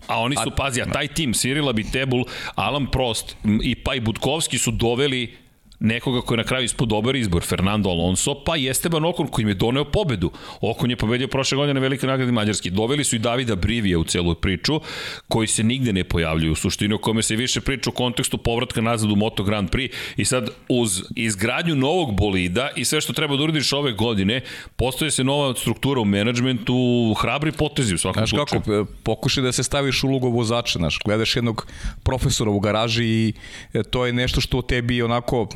A 0.08 0.20
oni 0.20 0.36
su, 0.44 0.52
pazi, 0.58 0.82
a 0.82 0.86
taj 0.86 1.08
tim, 1.08 1.34
Cyril 1.34 1.70
Abitebul, 1.70 2.24
Alan 2.56 2.88
Prost 2.92 3.36
i 3.64 3.76
pa 3.76 3.96
i 3.96 4.00
Budkovski 4.00 4.58
su 4.58 4.72
doveli 4.72 5.38
nekoga 5.80 6.22
koji 6.22 6.36
je 6.36 6.38
na 6.38 6.44
kraju 6.44 6.66
ispod 6.66 6.90
dobar 6.90 7.16
izbor, 7.16 7.44
Fernando 7.44 7.90
Alonso, 7.90 8.44
pa 8.46 8.58
i 8.58 8.70
Esteban 8.70 9.06
Okon 9.06 9.28
koji 9.28 9.44
im 9.44 9.50
je 9.50 9.54
doneo 9.54 9.86
pobedu. 9.86 10.32
Okon 10.62 10.90
je 10.90 10.96
pobedio 10.96 11.28
prošle 11.28 11.56
godine 11.56 11.74
na 11.74 11.80
velikoj 11.80 12.08
nagradi 12.08 12.32
Mađarski. 12.32 12.70
Doveli 12.70 13.04
su 13.04 13.16
i 13.16 13.20
Davida 13.20 13.56
Brivija 13.56 14.00
u 14.00 14.04
celu 14.04 14.36
priču, 14.36 14.82
koji 15.28 15.48
se 15.48 15.64
nigde 15.64 15.94
ne 15.94 16.04
pojavljuju 16.04 16.52
u 16.52 16.56
suštini, 16.56 16.94
o 16.94 16.98
kome 16.98 17.24
se 17.24 17.36
više 17.36 17.62
priča 17.62 17.90
u 17.90 17.94
kontekstu 17.94 18.38
povratka 18.38 18.82
nazad 18.82 19.12
u 19.12 19.16
Moto 19.16 19.44
Grand 19.44 19.70
Prix. 19.70 19.92
I 20.18 20.26
sad, 20.26 20.50
uz 20.70 21.04
izgradnju 21.16 21.76
novog 21.76 22.16
bolida 22.16 22.70
i 22.76 22.86
sve 22.86 23.02
što 23.02 23.14
treba 23.14 23.38
da 23.38 23.44
uradiš 23.44 23.74
ove 23.74 23.92
godine, 23.92 24.42
postoje 24.76 25.12
se 25.12 25.24
nova 25.24 25.56
struktura 25.56 26.02
u 26.02 26.06
menadžmentu, 26.06 27.14
hrabri 27.22 27.52
potezi 27.52 27.96
u 27.96 27.98
svakom 27.98 28.20
Znaš 28.20 28.30
slučaju. 28.30 28.62
kako, 28.62 28.74
e, 28.74 28.86
pokušaj 29.04 29.44
da 29.44 29.52
se 29.52 29.64
staviš 29.64 30.04
u 30.04 30.08
ulogu 30.08 30.30
vozača, 30.30 30.80
znaš, 30.80 31.00
gledaš 31.06 31.36
jednog 31.36 31.68
profesora 32.04 32.52
u 32.52 32.60
garaži 32.60 33.06
i 33.06 33.34
e, 33.74 33.84
to 33.84 34.06
je 34.06 34.14
nešto 34.14 34.42
što 34.42 34.62
tebi 34.62 35.02
onako 35.02 35.48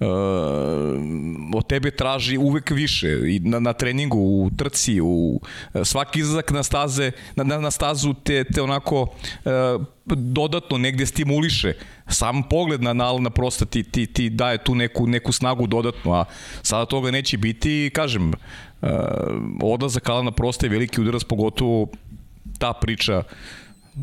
e, 0.00 0.04
od 1.54 1.66
tebe 1.68 1.90
traži 1.90 2.38
uvek 2.38 2.70
više 2.70 3.08
i 3.08 3.40
na, 3.40 3.60
na 3.60 3.72
treningu, 3.72 4.18
u 4.18 4.50
trci, 4.56 5.00
u 5.02 5.40
e, 5.74 5.84
svaki 5.84 6.20
izlazak 6.20 6.50
na 6.50 6.62
staze, 6.62 7.10
na, 7.36 7.44
na, 7.44 7.58
na 7.58 7.70
stazu 7.70 8.14
te, 8.14 8.44
te 8.44 8.62
onako 8.62 9.06
e, 9.44 9.50
dodatno 10.16 10.78
negde 10.78 11.06
stimuliše. 11.06 11.72
Sam 12.08 12.42
pogled 12.42 12.82
na 12.82 12.92
na, 12.92 13.12
na 13.18 13.30
prosta 13.30 13.64
ti, 13.64 13.82
ti, 13.82 14.06
ti 14.06 14.30
daje 14.30 14.58
tu 14.58 14.74
neku, 14.74 15.06
neku 15.06 15.32
snagu 15.32 15.66
dodatno, 15.66 16.12
a 16.12 16.24
sada 16.62 16.86
toga 16.86 17.10
neće 17.10 17.38
biti 17.38 17.86
i 17.86 17.90
kažem, 17.90 18.32
e, 18.32 18.34
odlazak 19.62 20.08
Alana 20.08 20.30
Prosta 20.30 20.66
je 20.66 20.70
veliki 20.70 21.00
udarac, 21.00 21.24
pogotovo 21.24 21.88
ta 22.58 22.72
priča 22.72 23.22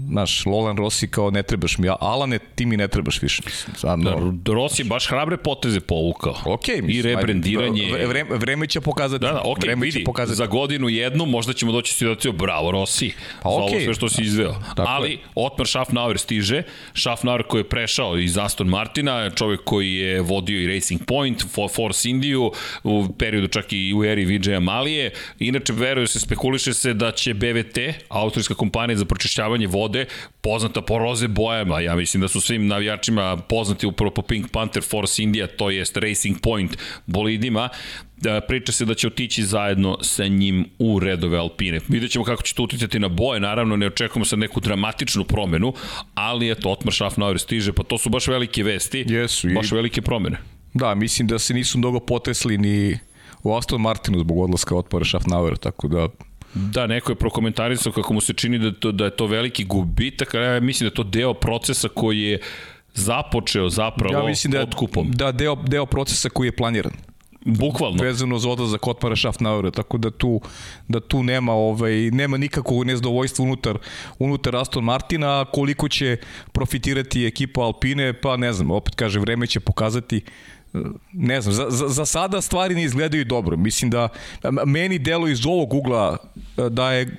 Znaš, 0.08 0.45
Lolan 0.45 0.77
Rossi 0.77 1.08
kao 1.08 1.32
ne 1.32 1.43
trebaš 1.43 1.77
mi, 1.77 1.88
Alane 1.91 2.39
ti 2.56 2.65
mi 2.65 2.77
ne 2.77 2.88
trebaš 2.88 3.21
više. 3.21 3.41
Mislim, 3.45 3.75
stvarno. 3.75 4.32
Da, 4.34 4.54
Rossi 4.54 4.84
baš 4.84 5.08
hrabre 5.08 5.38
poteze 5.38 5.80
povukao. 5.80 6.36
Ok, 6.45 6.67
I 6.67 6.82
mislim, 6.82 7.06
rebrendiranje. 7.06 7.86
ajde, 7.86 8.06
Vreme, 8.08 8.36
vreme 8.36 8.67
će 8.67 8.82
pokazati. 8.82 9.21
Da, 9.21 9.32
da, 9.32 9.41
ok, 9.41 9.58
vreme 9.60 9.86
vidi, 9.86 9.99
će 9.99 10.04
pokazati. 10.04 10.38
za 10.38 10.45
godinu 10.45 10.89
jednu 10.89 11.25
možda 11.25 11.54
ćemo 11.54 11.71
doći 11.71 11.93
situaciju, 11.93 12.32
bravo 12.32 12.71
Rossi, 12.71 13.12
Pa 13.43 13.49
za 13.49 13.56
okej. 13.56 13.63
ovo 13.67 13.84
sve 13.84 13.93
što 13.93 14.10
si 14.10 14.23
izveo. 14.23 14.54
Tako 14.75 14.84
Ali 14.88 15.12
je. 15.12 15.17
Otmar 15.36 15.67
Schaffnauer 15.67 16.17
stiže, 16.17 16.63
Schaffnauer 16.95 17.43
koji 17.43 17.60
je 17.60 17.69
prešao 17.69 18.17
iz 18.17 18.38
Aston 18.38 18.67
Martina, 18.67 19.30
čovjek 19.30 19.62
koji 19.63 19.93
je 19.93 20.21
vodio 20.21 20.62
i 20.62 20.67
Racing 20.67 21.01
Point, 21.06 21.43
For- 21.45 21.71
Force 21.71 22.10
Indiju, 22.10 22.51
u 22.84 23.08
periodu 23.19 23.47
čak 23.47 23.65
i 23.69 23.93
u 23.93 24.04
eri 24.04 24.25
Vijaya 24.25 24.60
Malije. 24.60 25.12
Inače, 25.39 25.73
veruje 25.73 26.08
se, 26.08 26.19
spekuliše 26.19 26.73
se 26.73 26.93
da 26.93 27.12
će 27.12 27.34
BVT, 27.34 27.77
austrijska 28.10 28.54
kompanija 28.54 28.97
za 28.97 29.06
pročišćavanje 29.06 29.67
vode, 29.67 29.80
poznata 30.41 30.81
po 30.81 30.97
roze 30.99 31.27
bojama, 31.27 31.79
ja 31.79 31.95
mislim 31.95 32.21
da 32.21 32.27
su 32.27 32.41
svim 32.41 32.67
navijačima 32.67 33.37
poznati 33.39 33.85
upravo 33.87 34.11
po 34.11 34.21
Pink 34.21 34.51
Panther 34.51 34.83
Force 34.83 35.23
India, 35.23 35.47
to 35.47 35.69
jest 35.69 35.97
Racing 35.97 36.37
Point 36.41 36.77
bolidima, 37.05 37.69
da 38.17 38.41
priča 38.41 38.71
se 38.71 38.85
da 38.85 38.93
će 38.93 39.07
otići 39.07 39.43
zajedno 39.43 39.97
sa 40.01 40.27
njim 40.27 40.65
u 40.79 40.99
redove 40.99 41.37
Alpine. 41.37 41.79
Vidjet 41.87 42.11
ćemo 42.11 42.25
kako 42.25 42.43
će 42.43 42.55
to 42.55 42.63
uticati 42.63 42.99
na 42.99 43.07
boje, 43.07 43.39
naravno 43.39 43.75
ne 43.75 43.87
očekujemo 43.87 44.25
sad 44.25 44.39
neku 44.39 44.59
dramatičnu 44.59 45.23
promenu, 45.23 45.73
ali 46.13 46.51
eto, 46.51 46.71
Otmar 46.71 46.93
Schaffnauer 46.93 47.39
stiže, 47.39 47.73
pa 47.73 47.83
to 47.83 47.97
su 47.97 48.09
baš 48.09 48.27
velike 48.27 48.63
vesti, 48.63 49.05
Jesu, 49.07 49.49
i- 49.49 49.53
baš 49.53 49.71
velike 49.71 50.01
promene. 50.01 50.37
Da, 50.73 50.95
mislim 50.95 51.27
da 51.27 51.39
se 51.39 51.53
nisu 51.53 51.77
mnogo 51.77 51.99
potresli 51.99 52.57
ni 52.57 52.99
u 53.43 53.55
Aston 53.55 53.81
Martinu 53.81 54.19
zbog 54.19 54.39
odlaska 54.39 54.75
otpora 54.75 55.05
Schaffnauera, 55.05 55.55
tako 55.55 55.87
da 55.87 56.07
Da, 56.53 56.87
neko 56.87 57.11
je 57.11 57.15
prokomentarisao 57.15 57.91
kako 57.91 58.13
mu 58.13 58.21
se 58.21 58.33
čini 58.33 58.59
da, 58.59 58.71
to, 58.71 58.91
da 58.91 59.05
je 59.05 59.15
to 59.15 59.25
veliki 59.25 59.63
gubitak, 59.63 60.35
a 60.35 60.39
ja 60.39 60.59
mislim 60.59 60.85
da 60.85 60.91
je 60.91 60.95
to 60.95 61.03
deo 61.03 61.33
procesa 61.33 61.87
koji 61.87 62.21
je 62.21 62.39
započeo 62.93 63.69
zapravo 63.69 64.13
ja 64.13 64.23
mislim 64.23 64.51
da 64.51 64.57
je 64.57 64.63
otkupom. 64.63 65.11
da 65.11 65.31
deo, 65.31 65.55
deo 65.55 65.85
procesa 65.85 66.29
koji 66.29 66.47
je 66.47 66.55
planiran. 66.55 66.91
Bukvalno. 67.45 68.03
vezano 68.03 68.39
za 68.39 68.49
odlazak 68.49 68.87
Otmara 68.87 69.15
Schaffnauera, 69.15 69.71
tako 69.71 69.97
da 69.97 70.11
tu 70.11 70.41
da 70.87 70.99
tu 70.99 71.23
nema 71.23 71.53
ovaj 71.53 71.93
nema 72.11 72.37
nikakvog 72.37 72.85
nezadovoljstva 72.85 73.45
unutar 73.45 73.77
unutar 74.19 74.55
Aston 74.55 74.83
Martina, 74.83 75.45
koliko 75.45 75.89
će 75.89 76.17
profitirati 76.51 77.25
ekipa 77.25 77.61
Alpine, 77.61 78.13
pa 78.13 78.37
ne 78.37 78.53
znam, 78.53 78.71
opet 78.71 78.95
kaže 78.95 79.19
vreme 79.19 79.47
će 79.47 79.59
pokazati 79.59 80.21
ne 81.13 81.41
znam, 81.41 81.53
za, 81.53 81.65
za, 81.69 81.88
za 81.88 82.05
sada 82.05 82.41
stvari 82.41 82.75
ne 82.75 82.84
izgledaju 82.84 83.25
dobro. 83.25 83.57
Mislim 83.57 83.91
da 83.91 84.10
meni 84.65 84.99
delo 84.99 85.27
iz 85.27 85.45
ovog 85.45 85.73
ugla 85.73 86.17
e, 86.57 86.69
da 86.69 86.91
je 86.91 87.17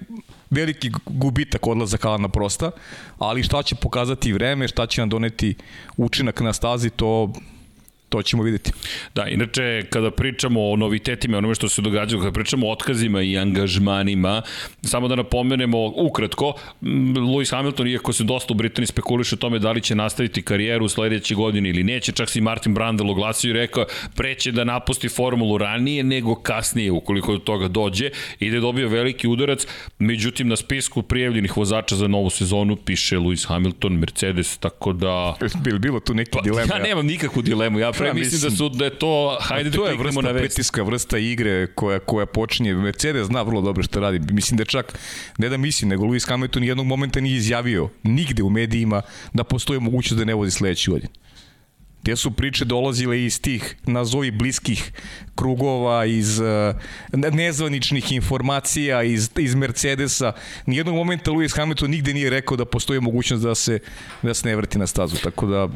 veliki 0.51 0.91
gubitak 1.07 1.67
odlazak 1.67 2.05
Alana 2.05 2.29
Prosta, 2.29 2.71
ali 3.19 3.43
šta 3.43 3.63
će 3.63 3.75
pokazati 3.75 4.33
vreme, 4.33 4.69
šta 4.69 4.87
će 4.87 5.01
nam 5.01 5.09
doneti 5.09 5.55
učinak 5.97 6.41
na 6.41 6.53
stazi, 6.53 6.91
to 6.91 7.33
to 8.13 8.23
ćemo 8.23 8.43
videti. 8.43 8.73
Da, 9.15 9.27
inače, 9.29 9.83
kada 9.91 10.11
pričamo 10.11 10.71
o 10.71 10.77
novitetima, 10.77 11.39
onome 11.39 11.55
što 11.55 11.69
se 11.69 11.83
događa, 11.83 12.19
kada 12.19 12.33
pričamo 12.33 12.69
o 12.69 12.73
otkazima 12.73 13.23
i 13.23 13.39
angažmanima, 13.39 14.43
samo 14.83 15.09
da 15.09 15.17
napomenemo 15.17 15.93
ukratko, 15.97 16.55
Lewis 16.83 17.51
Hamilton, 17.57 17.89
iako 17.89 18.13
se 18.13 18.25
dosta 18.25 18.53
u 18.53 18.57
Britaniji 18.57 18.87
spekuliše 18.87 19.35
o 19.35 19.39
tome 19.39 19.59
da 19.59 19.73
li 19.73 19.81
će 19.81 19.95
nastaviti 19.95 20.43
karijeru 20.43 20.85
u 20.85 20.89
sledeće 20.89 21.35
godine 21.35 21.69
ili 21.71 21.85
neće, 21.85 22.13
čak 22.13 22.31
si 22.31 22.41
Martin 22.41 22.75
Brandel 22.75 23.11
oglasio 23.11 23.51
i 23.51 23.53
rekao 23.53 23.85
preće 24.15 24.53
da 24.53 24.65
napusti 24.65 25.09
formulu 25.09 25.59
ranije 25.59 26.03
nego 26.05 26.35
kasnije, 26.35 26.91
ukoliko 26.93 27.33
do 27.33 27.39
toga 27.39 27.69
dođe, 27.69 28.11
i 28.41 28.51
da 28.51 28.57
je 28.57 28.61
dobio 28.61 28.89
veliki 28.89 29.29
udarac, 29.29 29.67
međutim 29.99 30.49
na 30.49 30.57
spisku 30.57 31.03
prijavljenih 31.03 31.57
vozača 31.57 31.97
za 31.97 32.09
novu 32.09 32.31
sezonu 32.31 32.77
piše 32.77 33.17
Lewis 33.17 33.49
Hamilton, 33.49 33.93
Mercedes, 33.93 34.59
tako 34.59 34.93
da... 34.93 35.35
Bilo, 35.65 35.79
bilo 35.79 36.01
tu 36.01 36.15
neki 36.15 36.31
pa, 36.31 36.41
dilema? 36.41 36.75
Ja 36.75 36.83
nemam 36.83 37.07
nikakvu 37.07 37.43
dilemu, 37.43 37.79
ja 37.79 37.93
pre 38.03 38.15
mislim, 38.15 38.33
mislim 38.33 38.51
da 38.51 38.57
su 38.57 38.69
da 38.69 38.85
je 38.85 38.99
to 38.99 39.39
hajde 39.41 39.71
da 39.71 39.77
to 39.77 39.87
je 39.87 39.97
vrsta 39.97 40.21
na 40.21 40.31
vest. 40.31 40.43
pritiska, 40.43 40.83
vrsta 40.83 41.19
igre 41.19 41.67
koja 41.67 41.99
koja 41.99 42.27
počinje 42.27 42.75
Mercedes 42.75 43.27
zna 43.27 43.43
vrlo 43.43 43.61
dobro 43.61 43.83
šta 43.83 44.01
radi. 44.01 44.33
Mislim 44.33 44.59
da 44.59 44.65
čak 44.65 44.99
ne 45.39 45.49
da 45.49 45.57
mislim, 45.57 45.89
nego 45.89 46.05
Lewis 46.05 46.29
Hamilton 46.29 46.65
jednog 46.65 46.87
momenta 46.87 47.21
nije 47.21 47.37
izjavio 47.37 47.89
nigde 48.03 48.43
u 48.43 48.51
medijima 48.51 49.03
da 49.33 49.45
postoji 49.45 49.81
mogućnost 49.81 50.19
da 50.19 50.25
ne 50.25 50.35
vozi 50.35 50.51
sledeći 50.51 50.91
godin. 50.91 51.09
Te 52.05 52.17
su 52.17 52.31
priče 52.31 52.65
dolazile 52.65 53.25
iz 53.25 53.41
tih, 53.41 53.77
nazovi, 53.87 54.31
bliskih 54.31 54.93
krugova, 55.35 56.05
iz 56.05 56.41
uh, 56.41 56.75
nezvaničnih 57.33 58.13
informacija, 58.13 59.03
iz, 59.03 59.31
iz 59.39 59.55
Mercedesa. 59.55 60.33
Nijednog 60.67 60.95
momenta 60.95 61.31
Lewis 61.31 61.57
Hamilton 61.57 61.91
nigde 61.91 62.15
nije 62.15 62.31
rekao 62.31 62.57
da 62.57 62.65
postoji 62.65 63.01
mogućnost 63.01 63.43
da 63.45 63.55
se, 63.55 63.79
da 64.23 64.35
se 64.35 64.49
ne 64.49 64.57
vrati 64.57 64.79
na 64.79 64.87
stazu. 64.87 65.17
Tako 65.17 65.47
da 65.47 65.69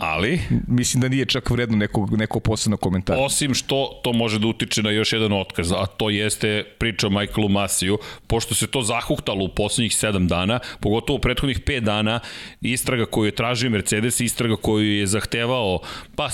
Ali? 0.00 0.40
Mislim 0.68 1.00
da 1.00 1.08
nije 1.08 1.24
čak 1.24 1.50
vredno 1.50 1.76
neko, 1.76 2.08
neko 2.10 2.40
posebno 2.40 2.76
komentar. 2.76 3.16
Osim 3.20 3.54
što 3.54 4.00
to 4.04 4.12
može 4.12 4.38
da 4.38 4.46
utiče 4.46 4.82
na 4.82 4.90
još 4.90 5.12
jedan 5.12 5.32
otkaz, 5.32 5.72
a 5.72 5.86
to 5.86 6.10
jeste 6.10 6.64
priča 6.78 7.06
o 7.06 7.10
Michaelu 7.10 7.48
Masiju, 7.48 7.98
pošto 8.26 8.54
se 8.54 8.66
to 8.66 8.82
zahuktalo 8.82 9.44
u 9.44 9.48
poslednjih 9.48 9.92
7 9.92 10.26
dana, 10.26 10.60
pogotovo 10.80 11.16
u 11.16 11.20
prethodnih 11.20 11.60
5 11.60 11.80
dana, 11.80 12.20
istraga 12.60 13.06
koju 13.06 13.24
je 13.24 13.34
tražio 13.34 13.70
Mercedes, 13.70 14.20
istraga 14.20 14.56
koju 14.56 14.92
je 14.92 15.06
zahtevao, 15.06 15.80
pa 16.16 16.28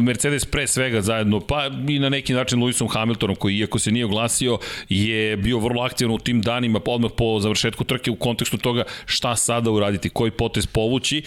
Mercedes 0.00 0.44
pre 0.44 0.66
svega 0.66 1.00
zajedno, 1.00 1.40
pa 1.40 1.70
i 1.88 1.98
na 1.98 2.08
neki 2.08 2.32
način 2.32 2.60
Lewisom 2.60 2.88
Hamiltonom, 2.88 3.36
koji 3.36 3.58
iako 3.58 3.78
se 3.78 3.92
nije 3.92 4.04
oglasio, 4.04 4.58
je 4.88 5.36
bio 5.36 5.58
vrlo 5.58 5.82
aktivan 5.82 6.14
u 6.14 6.18
tim 6.18 6.42
danima, 6.42 6.80
odmah 6.86 7.10
po 7.16 7.40
završetku 7.40 7.84
trke 7.84 8.10
u 8.10 8.16
kontekstu 8.16 8.58
toga 8.58 8.84
šta 9.06 9.36
sada 9.36 9.70
uraditi, 9.70 10.08
koji 10.08 10.30
potez 10.30 10.66
povući 10.66 11.22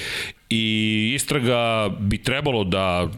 i 0.52 1.12
istraga 1.16 1.90
bi 2.00 2.18
trebalo 2.18 2.64
da 2.64 3.10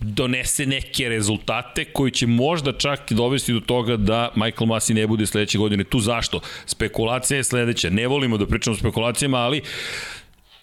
donese 0.00 0.66
neke 0.66 1.08
rezultate 1.08 1.84
koji 1.84 2.10
će 2.10 2.26
možda 2.26 2.72
čak 2.72 3.12
dovesti 3.12 3.52
do 3.52 3.60
toga 3.60 3.96
da 3.96 4.30
Michael 4.34 4.66
Masi 4.66 4.94
ne 4.94 5.06
bude 5.06 5.26
sledeće 5.26 5.58
godine 5.58 5.84
tu. 5.84 6.00
Zašto? 6.00 6.40
Spekulacija 6.66 7.36
je 7.36 7.44
sledeća. 7.44 7.90
Ne 7.90 8.06
volimo 8.06 8.38
da 8.38 8.46
pričamo 8.46 8.74
o 8.74 8.78
spekulacijama, 8.78 9.38
ali 9.38 9.62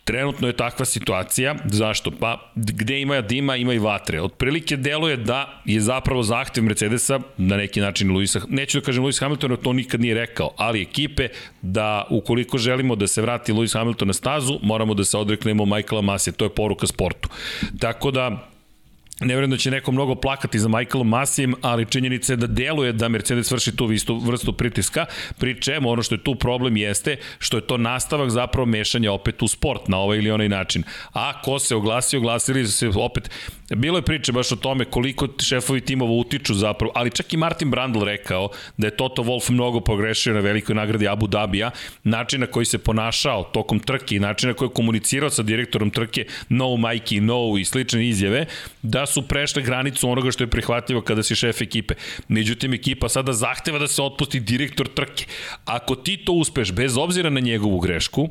Trenutno 0.04 0.48
je 0.48 0.54
takva 0.54 0.86
situacija. 0.86 1.56
Zašto? 1.66 2.12
Pa 2.12 2.52
gde 2.56 3.02
ima 3.02 3.22
dima, 3.22 3.56
ima 3.56 3.74
i 3.74 3.80
vatre. 3.80 4.22
Otprilike 4.22 4.78
deluje 4.78 5.18
da 5.18 5.62
je 5.66 5.80
zapravo 5.82 6.24
zahtev 6.24 6.64
Mercedesa, 6.64 7.20
na 7.38 7.58
neki 7.58 7.82
način 7.82 8.12
Luisa, 8.12 8.42
neću 8.50 8.80
da 8.80 8.86
kažem 8.86 9.04
Luis 9.04 9.20
Hamilton, 9.20 9.58
to 9.64 9.74
nikad 9.74 10.02
nije 10.02 10.16
rekao, 10.16 10.52
ali 10.58 10.82
ekipe 10.82 11.28
da 11.62 12.08
ukoliko 12.10 12.58
želimo 12.58 12.96
da 12.96 13.08
se 13.08 13.22
vrati 13.22 13.54
Luis 13.54 13.74
Hamilton 13.74 14.08
na 14.08 14.14
stazu, 14.14 14.60
moramo 14.62 14.94
da 14.94 15.04
se 15.04 15.18
odreknemo 15.18 15.66
Michaela 15.66 16.02
Masija. 16.02 16.34
To 16.34 16.46
je 16.46 16.50
poruka 16.50 16.88
sportu. 16.88 17.30
Tako 17.80 18.12
da 18.12 18.53
Ne 19.24 19.34
vjerujem 19.34 19.52
da 19.52 19.58
će 19.58 19.72
neko 19.72 19.92
mnogo 19.92 20.16
plakati 20.16 20.60
za 20.60 20.68
Michaelom 20.68 21.10
Masijem, 21.10 21.54
ali 21.62 21.86
činjenica 21.86 22.34
je 22.34 22.38
da 22.38 22.48
deluje 22.48 22.94
da 22.94 23.08
Mercedes 23.08 23.52
vrši 23.52 23.76
tu 23.76 23.92
istu 23.92 24.18
vrstu 24.20 24.54
pritiska, 24.54 25.06
pri 25.38 25.62
čemu 25.62 25.90
ono 25.90 26.04
što 26.04 26.16
je 26.16 26.24
tu 26.24 26.36
problem 26.36 26.78
jeste 26.78 27.18
što 27.40 27.58
je 27.58 27.68
to 27.68 27.78
nastavak 27.78 28.30
zapravo 28.30 28.66
mešanja 28.66 29.12
opet 29.12 29.42
u 29.42 29.48
sport 29.48 29.88
na 29.88 29.98
ovaj 29.98 30.18
ili 30.18 30.32
onaj 30.32 30.50
način. 30.50 30.84
A 31.14 31.42
ko 31.42 31.60
se 31.60 31.76
oglasi, 31.76 32.18
oglasili 32.18 32.68
se 32.68 32.90
opet, 32.96 33.30
bilo 33.70 33.98
je 33.98 34.02
priče 34.02 34.32
baš 34.32 34.52
o 34.52 34.56
tome 34.56 34.86
koliko 34.86 35.28
šefovi 35.44 35.82
timova 35.82 36.12
utiču 36.12 36.54
zapravo, 36.54 36.92
ali 36.96 37.12
čak 37.12 37.34
i 37.34 37.38
Martin 37.38 37.70
Brandl 37.72 38.04
rekao 38.04 38.50
da 38.78 38.88
je 38.88 38.98
Toto 38.98 39.24
Wolff 39.24 39.52
mnogo 39.52 39.80
pogrešio 39.80 40.34
na 40.34 40.40
velikoj 40.40 40.76
nagradi 40.76 41.08
Abu 41.08 41.28
Dhabija, 41.28 41.72
način 42.04 42.40
na 42.40 42.48
koji 42.48 42.66
se 42.66 42.78
ponašao 42.78 43.44
tokom 43.44 43.80
trke 43.80 44.16
i 44.16 44.20
način 44.20 44.50
na 44.50 44.54
koji 44.54 44.70
je 44.70 44.74
komunicirao 44.74 45.30
sa 45.30 45.44
direktorom 45.44 45.90
trke 45.90 46.26
no 46.50 46.66
Mikey, 46.66 47.20
no 47.20 47.58
i 47.58 47.66
slične 47.66 48.08
izjave, 48.08 48.46
da 48.82 49.06
su 49.06 49.28
prešle 49.28 49.62
granicu 49.62 50.10
onoga 50.10 50.32
što 50.32 50.44
je 50.44 50.50
prihvatljivo 50.50 51.02
kada 51.02 51.24
si 51.24 51.36
šef 51.36 51.62
ekipe. 51.62 51.94
Međutim, 52.28 52.74
ekipa 52.74 53.10
sada 53.10 53.34
zahteva 53.34 53.80
da 53.80 53.88
se 53.88 54.02
otpusti 54.02 54.40
direktor 54.40 54.88
trke. 54.88 55.26
Ako 55.66 55.96
ti 55.96 56.18
to 56.18 56.34
uspeš, 56.34 56.72
bez 56.72 56.98
obzira 56.98 57.30
na 57.30 57.40
njegovu 57.40 57.80
grešku, 57.80 58.30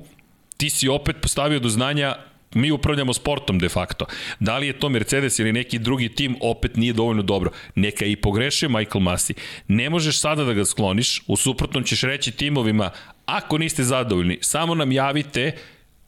ti 0.57 0.71
si 0.71 0.89
opet 0.89 1.17
postavio 1.21 1.59
do 1.59 1.69
znanja 1.69 2.15
mi 2.55 2.71
upravljamo 2.71 3.13
sportom 3.13 3.59
de 3.59 3.69
facto. 3.69 4.07
Da 4.41 4.59
li 4.59 4.67
je 4.67 4.79
to 4.79 4.89
Mercedes 4.89 5.39
ili 5.39 5.53
neki 5.53 5.79
drugi 5.79 6.09
tim, 6.09 6.37
opet 6.41 6.77
nije 6.77 6.93
dovoljno 6.93 7.23
dobro. 7.23 7.51
Neka 7.75 8.05
i 8.05 8.17
pogrešio 8.17 8.69
Michael 8.69 9.01
Masi. 9.01 9.35
Ne 9.69 9.91
možeš 9.91 10.21
sada 10.21 10.45
da 10.45 10.53
ga 10.53 10.65
skloniš, 10.65 11.23
u 11.27 11.37
suprotnom 11.37 11.85
ćeš 11.85 12.03
reći 12.03 12.31
timovima, 12.31 12.91
ako 13.27 13.59
niste 13.59 13.83
zadovoljni, 13.83 14.39
samo 14.41 14.75
nam 14.75 14.93
javite 14.93 15.53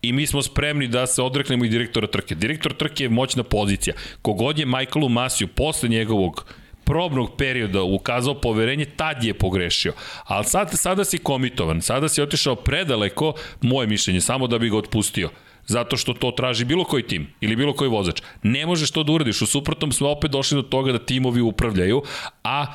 i 0.02 0.12
mi 0.12 0.26
smo 0.26 0.42
spremni 0.42 0.88
da 0.88 1.07
se 1.07 1.22
odreknemo 1.22 1.64
i 1.64 1.68
direktora 1.68 2.07
trke. 2.07 2.35
Direktor 2.35 2.72
trke 2.72 3.04
je 3.04 3.09
moćna 3.09 3.42
pozicija. 3.42 3.94
Kogod 4.22 4.59
je 4.59 4.66
Michaelu 4.66 5.09
Masiju 5.09 5.48
posle 5.48 5.88
njegovog 5.88 6.46
probnog 6.85 7.37
perioda 7.38 7.83
ukazao 7.83 8.40
poverenje, 8.40 8.85
tad 8.85 9.24
je 9.24 9.35
pogrešio. 9.35 9.92
Ali 10.24 10.44
sad, 10.44 10.70
sada 10.72 11.04
si 11.04 11.18
komitovan, 11.18 11.83
sada 11.83 12.09
si 12.09 12.22
otišao 12.22 12.54
predaleko, 12.54 13.35
moje 13.61 13.87
mišljenje, 13.87 14.20
samo 14.20 14.46
da 14.46 14.59
bi 14.59 14.70
ga 14.70 14.76
otpustio 14.76 15.30
zato 15.66 15.96
što 15.96 16.12
to 16.12 16.31
traži 16.31 16.64
bilo 16.64 16.85
koji 16.85 17.03
tim 17.03 17.27
ili 17.40 17.57
bilo 17.57 17.72
koji 17.72 17.90
vozač. 17.90 18.22
Ne 18.42 18.66
možeš 18.66 18.90
to 18.90 19.03
da 19.03 19.12
uradiš, 19.12 19.42
u 19.42 19.46
suprotnom 19.46 19.92
smo 19.92 20.09
opet 20.09 20.31
došli 20.31 20.57
do 20.57 20.62
toga 20.62 20.92
da 20.92 20.98
timovi 20.98 21.40
upravljaju, 21.40 22.03
a 22.44 22.66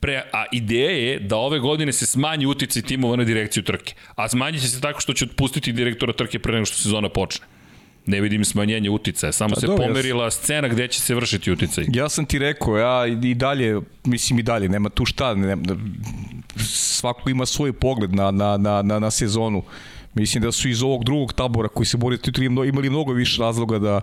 Pre, 0.00 0.30
a 0.32 0.44
ideja 0.52 0.90
je 0.90 1.18
da 1.18 1.36
ove 1.36 1.58
godine 1.58 1.92
se 1.92 2.06
smanji 2.06 2.46
uticaj 2.46 2.82
timova 2.82 3.16
na 3.16 3.24
direkciju 3.24 3.62
trke. 3.62 3.94
A 4.14 4.28
smanjit 4.28 4.62
će 4.62 4.68
se 4.68 4.80
tako 4.80 5.00
što 5.00 5.12
će 5.12 5.24
otpustiti 5.24 5.72
direktora 5.72 6.12
trke 6.12 6.38
pre 6.38 6.52
nego 6.52 6.66
što 6.66 6.76
sezona 6.76 7.08
počne. 7.08 7.46
Ne 8.06 8.20
vidim 8.20 8.44
smanjenje 8.44 8.90
uticaja, 8.90 9.32
samo 9.32 9.54
pa, 9.54 9.60
se 9.60 9.66
dobro, 9.66 9.86
pomerila 9.86 10.24
ja 10.24 10.30
scena 10.30 10.68
gde 10.68 10.88
će 10.88 11.00
se 11.00 11.14
vršiti 11.14 11.52
uticaj. 11.52 11.84
Ja 11.88 12.08
sam 12.08 12.26
ti 12.26 12.38
rekao, 12.38 12.78
ja 12.78 13.06
i 13.06 13.34
dalje, 13.34 13.80
mislim 14.04 14.38
i 14.38 14.42
dalje, 14.42 14.68
nema 14.68 14.88
tu 14.88 15.04
šta, 15.04 15.34
nema, 15.34 15.62
svako 16.56 17.30
ima 17.30 17.46
svoj 17.46 17.72
pogled 17.72 18.14
na, 18.14 18.30
na, 18.30 18.56
na, 18.56 18.82
na, 18.82 18.98
na 18.98 19.10
sezonu. 19.10 19.62
Mislim 20.14 20.42
da 20.42 20.52
su 20.52 20.68
iz 20.68 20.82
ovog 20.82 21.04
drugog 21.04 21.32
tabora 21.32 21.68
koji 21.68 21.86
se 21.86 21.96
bori 21.96 22.18
titulom 22.18 22.64
imali 22.64 22.90
mnogo 22.90 23.12
više 23.12 23.42
razloga 23.42 23.78
da, 23.78 24.00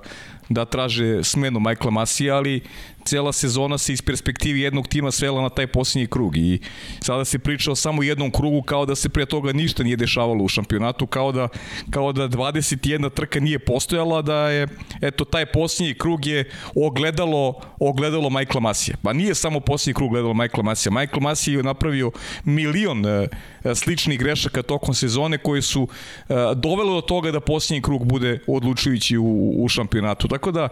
da 0.49 0.65
traže 0.65 1.23
smenu 1.23 1.59
Michaela 1.59 1.91
Masija, 1.91 2.35
ali 2.35 2.61
cela 3.05 3.33
sezona 3.33 3.77
se 3.77 3.93
iz 3.93 4.01
perspektivi 4.01 4.61
jednog 4.61 4.87
tima 4.87 5.11
svela 5.11 5.41
na 5.41 5.49
taj 5.49 5.67
posljednji 5.67 6.07
krug 6.07 6.37
i 6.37 6.59
sada 6.99 7.25
se 7.25 7.39
priča 7.39 7.71
o 7.71 7.75
samo 7.75 8.03
jednom 8.03 8.31
krugu 8.31 8.61
kao 8.61 8.85
da 8.85 8.95
se 8.95 9.09
pre 9.09 9.25
toga 9.25 9.53
ništa 9.53 9.83
nije 9.83 9.97
dešavalo 9.97 10.43
u 10.43 10.47
šampionatu, 10.47 11.07
kao 11.07 11.31
da, 11.31 11.47
kao 11.89 12.11
da 12.11 12.27
21 12.27 13.13
trka 13.13 13.39
nije 13.39 13.59
postojala, 13.59 14.21
da 14.21 14.49
je 14.49 14.67
eto 15.01 15.25
taj 15.25 15.45
posljednji 15.45 15.93
krug 15.93 16.25
je 16.25 16.49
ogledalo, 16.75 17.53
ogledalo 17.79 18.29
Michaela 18.29 18.59
Masija. 18.59 18.97
Pa 19.01 19.13
nije 19.13 19.35
samo 19.35 19.59
posljednji 19.59 19.93
krug 19.93 20.09
ogledalo 20.11 20.33
Michaela 20.33 20.63
Masija. 20.63 20.91
Michael 20.91 21.21
Masija 21.21 21.57
je 21.57 21.63
napravio 21.63 22.11
milion 22.43 23.05
e, 23.05 23.27
sličnih 23.75 24.19
grešaka 24.19 24.61
tokom 24.61 24.93
sezone 24.93 25.37
koje 25.37 25.61
su 25.61 25.87
e, 26.29 26.33
dovele 26.55 26.93
do 26.93 27.01
toga 27.01 27.31
da 27.31 27.39
posljednji 27.39 27.81
krug 27.81 28.05
bude 28.05 28.39
odlučujući 28.47 29.17
u, 29.17 29.53
u 29.63 29.67
šampionatu. 29.67 30.27
Tako 30.35 30.51
da 30.51 30.67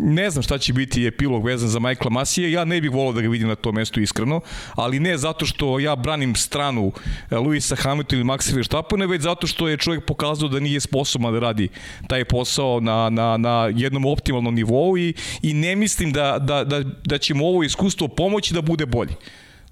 ne 0.00 0.30
znam 0.30 0.42
šta 0.42 0.58
će 0.58 0.72
biti 0.72 1.06
epilog 1.06 1.44
vezan 1.46 1.68
za 1.68 1.78
Michaela 1.78 2.10
Masije, 2.10 2.52
ja 2.52 2.64
ne 2.64 2.80
bih 2.80 2.90
volao 2.90 3.12
da 3.12 3.20
ga 3.20 3.28
vidim 3.28 3.48
na 3.48 3.54
tom 3.54 3.74
mestu 3.74 4.00
iskreno, 4.00 4.40
ali 4.74 5.00
ne 5.00 5.18
zato 5.18 5.46
što 5.46 5.78
ja 5.78 5.96
branim 5.96 6.34
stranu 6.34 6.92
e, 7.30 7.36
Luisa 7.36 7.76
Hamiltona 7.76 8.20
ili 8.20 8.28
Maxa 8.28 8.54
Verstappena, 8.54 9.04
već 9.04 9.22
zato 9.22 9.46
što 9.46 9.68
je 9.68 9.76
čovjek 9.76 10.04
pokazao 10.04 10.48
da 10.48 10.60
nije 10.60 10.80
sposoban 10.80 11.32
da 11.32 11.38
radi 11.38 11.68
taj 12.08 12.24
posao 12.24 12.80
na, 12.80 13.10
na, 13.10 13.36
na 13.36 13.70
jednom 13.74 14.06
optimalnom 14.06 14.54
nivou 14.54 14.98
i, 14.98 15.14
i 15.42 15.54
ne 15.54 15.76
mislim 15.76 16.12
da, 16.12 16.38
da, 16.38 16.64
da, 16.64 16.82
da 17.04 17.18
će 17.18 17.34
mu 17.34 17.46
ovo 17.46 17.62
iskustvo 17.62 18.08
pomoći 18.08 18.54
da 18.54 18.62
bude 18.62 18.86
bolji. 18.86 19.14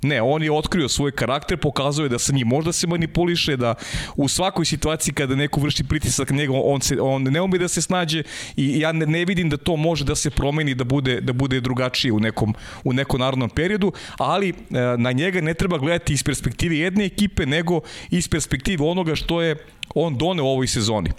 Ne, 0.02 0.22
on 0.22 0.42
je 0.42 0.52
otkrio 0.52 0.88
svoj 0.88 1.11
karakter, 1.12 1.56
pokazuje 1.56 2.08
da 2.08 2.18
sa 2.18 2.32
njim 2.32 2.48
možda 2.48 2.72
se 2.72 2.87
manipuliše, 2.87 3.56
da 3.56 3.74
u 4.16 4.28
svakoj 4.28 4.64
situaciji 4.64 5.14
kada 5.14 5.34
neko 5.34 5.61
vrši 5.61 5.84
pritisak 5.84 6.30
njega, 6.30 6.52
on, 6.54 6.80
se, 6.80 7.00
on 7.00 7.22
ne 7.22 7.40
ume 7.40 7.58
da 7.58 7.68
se 7.68 7.82
snađe 7.82 8.22
i 8.56 8.80
ja 8.80 8.92
ne, 8.92 9.06
ne 9.06 9.24
vidim 9.24 9.50
da 9.50 9.56
to 9.56 9.76
može 9.76 10.04
da 10.04 10.14
se 10.14 10.30
promeni, 10.30 10.74
da 10.74 10.84
bude, 10.84 11.20
da 11.20 11.32
bude 11.32 11.61
drugačije 11.61 12.12
u 12.12 12.20
nekom, 12.20 12.54
u 12.84 12.92
nekom 12.92 13.20
narodnom 13.20 13.50
periodu, 13.50 13.92
ali 14.18 14.48
e, 14.48 14.54
na 14.98 15.12
njega 15.12 15.40
ne 15.40 15.54
treba 15.54 15.78
gledati 15.78 16.12
iz 16.12 16.22
perspektive 16.22 16.78
jedne 16.78 17.04
ekipe, 17.04 17.46
nego 17.46 17.80
iz 18.11 18.28
perspektive 18.28 18.84
onoga 18.84 19.14
što 19.14 19.42
je 19.42 19.56
on 19.94 20.18
doneo 20.18 20.44
ovoj 20.44 20.66
sezoni. 20.66 21.11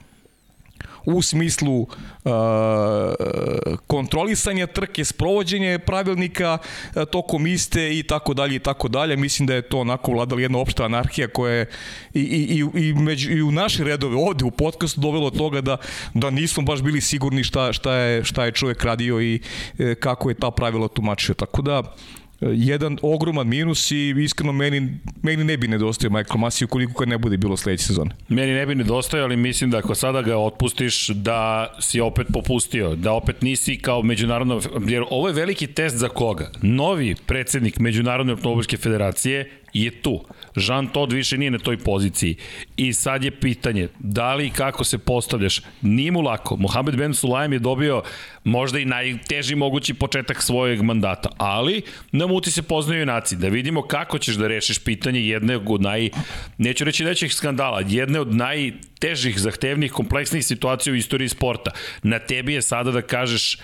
U 1.06 1.22
smislu 1.22 1.82
uh, 1.82 1.88
kontrolisanja 3.88 4.68
trke, 4.68 5.06
sprovođenje 5.06 5.80
pravilnika 5.80 6.58
uh, 6.58 7.04
tokom 7.12 7.48
iste 7.48 8.00
i 8.00 8.04
tako 8.04 8.34
dalje 8.34 8.56
i 8.56 8.60
tako 8.60 8.88
dalje. 8.88 9.18
Mislim 9.18 9.48
da 9.48 9.54
je 9.54 9.62
to 9.62 9.80
onako 9.80 10.12
vladala 10.12 10.42
jedna 10.42 10.60
opšta 10.60 10.86
anarhija 10.86 11.28
koja 11.28 11.54
je 11.54 11.70
i, 12.14 12.20
i, 12.20 12.64
i, 12.76 12.88
i, 12.88 12.94
među, 12.94 13.32
i 13.32 13.42
u 13.42 13.52
naše 13.52 13.84
redove 13.84 14.16
ovde 14.16 14.46
u 14.46 14.52
podcastu 14.52 15.02
dovelo 15.02 15.30
toga 15.30 15.62
da, 15.62 15.78
da 16.14 16.30
nismo 16.30 16.64
baš 16.64 16.82
bili 16.82 17.02
sigurni 17.02 17.44
šta, 17.44 17.74
šta, 17.74 17.94
je, 17.94 18.24
šta 18.24 18.46
je 18.46 18.52
čovjek 18.52 18.84
radio 18.84 19.22
i 19.22 19.42
e, 19.80 19.96
kako 19.96 20.30
je 20.30 20.36
ta 20.36 20.52
pravila 20.52 20.88
tumačio. 20.88 21.36
Tako 21.36 21.62
da 21.62 21.96
jedan 22.42 22.98
ogroman 23.02 23.48
minus 23.48 23.92
i 23.92 24.16
iskreno 24.18 24.52
meni, 24.52 25.00
meni 25.24 25.44
ne 25.44 25.58
bi 25.58 25.68
nedostao 25.68 26.10
Michael 26.10 26.40
Masi 26.40 26.66
ukoliko 26.66 26.94
kad 26.94 27.08
ne 27.08 27.18
bude 27.18 27.38
bilo 27.38 27.58
sledeće 27.58 27.84
sezone. 27.84 28.12
Meni 28.30 28.54
ne 28.54 28.66
bi 28.66 28.76
nedostao, 28.76 29.24
ali 29.24 29.38
mislim 29.38 29.72
da 29.72 29.78
ako 29.78 29.96
sada 29.96 30.22
ga 30.22 30.38
otpustiš 30.38 31.08
da 31.08 31.74
si 31.80 32.00
opet 32.00 32.28
popustio, 32.34 32.96
da 32.96 33.14
opet 33.14 33.42
nisi 33.42 33.78
kao 33.78 34.02
međunarodno, 34.02 34.62
jer 34.88 35.04
ovo 35.10 35.28
je 35.28 35.34
veliki 35.34 35.68
test 35.68 35.96
za 35.96 36.10
koga? 36.10 36.52
Novi 36.62 37.16
predsednik 37.26 37.80
Međunarodne 37.80 38.34
automobilske 38.34 38.78
federacije 38.78 39.52
je 39.74 39.92
tu. 39.92 40.26
Jean 40.56 40.88
Todt 40.88 41.14
više 41.14 41.38
nije 41.38 41.52
na 41.52 41.58
toj 41.58 41.78
poziciji. 41.78 42.36
I 42.78 42.94
sad 42.94 43.24
je 43.24 43.32
pitanje, 43.32 43.88
da 44.00 44.36
li 44.36 44.48
i 44.48 44.50
kako 44.50 44.84
se 44.84 44.98
postavljaš? 44.98 45.62
Nije 45.82 46.12
mu 46.12 46.22
lako. 46.22 46.56
Mohamed 46.56 46.96
Ben 46.96 47.14
Sulaim 47.14 47.54
je 47.54 47.60
dobio 47.60 48.04
možda 48.44 48.80
i 48.80 48.86
najteži 48.86 49.56
mogući 49.56 49.94
početak 49.94 50.42
svojeg 50.42 50.82
mandata, 50.82 51.30
ali 51.38 51.82
na 52.12 52.28
muti 52.28 52.52
se 52.52 52.62
poznaju 52.62 53.06
naci. 53.06 53.36
Da 53.36 53.48
vidimo 53.48 53.82
kako 53.82 54.18
ćeš 54.18 54.36
da 54.36 54.48
rešiš 54.48 54.84
pitanje 54.84 55.22
jedne 55.28 55.58
od 55.58 55.82
naj, 55.82 56.10
neću 56.58 56.84
reći 56.84 57.04
nećih 57.04 57.34
skandala, 57.34 57.84
jedne 57.88 58.20
od 58.20 58.36
najtežih, 58.36 59.40
zahtevnih, 59.40 59.92
kompleksnih 59.92 60.46
situacija 60.46 60.94
u 60.94 60.96
istoriji 60.96 61.30
sporta. 61.30 61.72
Na 62.04 62.20
tebi 62.20 62.54
je 62.54 62.62
sada 62.62 62.92
da 62.92 63.02
kažeš 63.02 63.58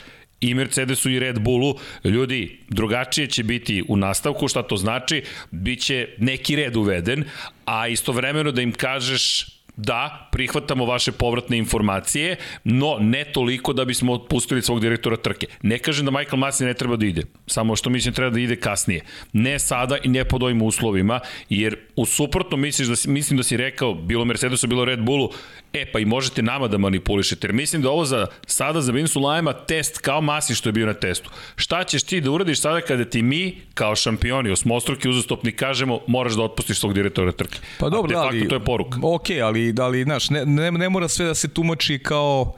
i 0.49 0.53
Mercedesu 0.53 1.09
i 1.09 1.19
Red 1.19 1.39
Bullu, 1.39 1.75
ljudi, 2.03 2.59
drugačije 2.69 3.27
će 3.27 3.43
biti 3.43 3.83
u 3.87 3.97
nastavku, 3.97 4.47
šta 4.47 4.63
to 4.63 4.77
znači? 4.77 5.23
Biće 5.51 6.07
neki 6.17 6.55
red 6.55 6.75
uveden, 6.75 7.23
a 7.65 7.87
istovremeno 7.87 8.51
da 8.51 8.61
im 8.61 8.71
kažeš 8.71 9.54
da, 9.77 10.29
prihvatamo 10.31 10.85
vaše 10.85 11.11
povratne 11.11 11.57
informacije, 11.57 12.35
no 12.63 12.97
ne 12.99 13.25
toliko 13.25 13.73
da 13.73 13.85
bismo 13.85 14.13
otpustili 14.13 14.61
svog 14.61 14.79
direktora 14.79 15.17
trke. 15.17 15.47
Ne 15.61 15.79
kažem 15.79 16.05
da 16.05 16.11
Michael 16.11 16.37
Masi 16.37 16.65
ne 16.65 16.73
treba 16.73 16.95
da 16.95 17.05
ide, 17.05 17.21
samo 17.47 17.75
što 17.75 17.89
mislim 17.89 18.13
treba 18.13 18.29
da 18.29 18.39
ide 18.39 18.55
kasnije. 18.55 19.01
Ne 19.33 19.59
sada 19.59 19.97
i 20.03 20.09
ne 20.09 20.25
pod 20.25 20.43
ovim 20.43 20.61
uslovima, 20.61 21.19
jer 21.49 21.77
u 21.95 22.05
suprotno 22.05 22.57
misliš 22.57 22.87
da 22.87 22.95
si, 22.95 23.09
mislim 23.09 23.37
da 23.37 23.43
si 23.43 23.57
rekao, 23.57 23.93
bilo 23.93 24.25
Mercedesu, 24.25 24.67
bilo 24.67 24.85
Red 24.85 24.99
Bullu, 24.99 25.29
e 25.73 25.85
pa 25.91 25.99
i 25.99 26.05
možete 26.05 26.41
nama 26.41 26.67
da 26.67 26.77
manipulišete, 26.77 27.47
jer 27.47 27.53
mislim 27.53 27.81
da 27.81 27.89
ovo 27.89 28.05
za 28.05 28.27
sada 28.47 28.81
za 28.81 28.91
Vinsu 28.91 29.19
Lajma 29.19 29.53
test 29.53 29.97
kao 29.97 30.21
Masi 30.21 30.55
što 30.55 30.69
je 30.69 30.73
bio 30.73 30.85
na 30.85 30.93
testu. 30.93 31.29
Šta 31.55 31.83
ćeš 31.83 32.03
ti 32.03 32.21
da 32.21 32.31
uradiš 32.31 32.61
sada 32.61 32.81
kada 32.81 33.05
ti 33.05 33.21
mi, 33.21 33.57
kao 33.73 33.95
šampioni, 33.95 34.51
osmostruki 34.51 35.09
uzastopni, 35.09 35.51
kažemo 35.51 35.99
moraš 36.07 36.33
da 36.33 36.43
otpustiš 36.43 36.79
svog 36.79 36.93
direktora 36.93 37.31
trke. 37.31 37.59
Pa 37.79 37.89
dobro, 37.89 38.11
da, 38.11 38.21
ali, 38.21 38.47
to 38.47 38.55
je 38.55 38.63
poruka. 38.63 38.99
Ok, 39.03 39.25
ali, 39.43 39.64
da 39.73 39.87
li, 39.87 40.03
znaš, 40.03 40.29
ne, 40.29 40.45
ne, 40.45 40.71
ne 40.71 40.89
mora 40.89 41.07
sve 41.07 41.25
da 41.25 41.35
se 41.35 41.47
tumači 41.47 41.99
kao 41.99 42.53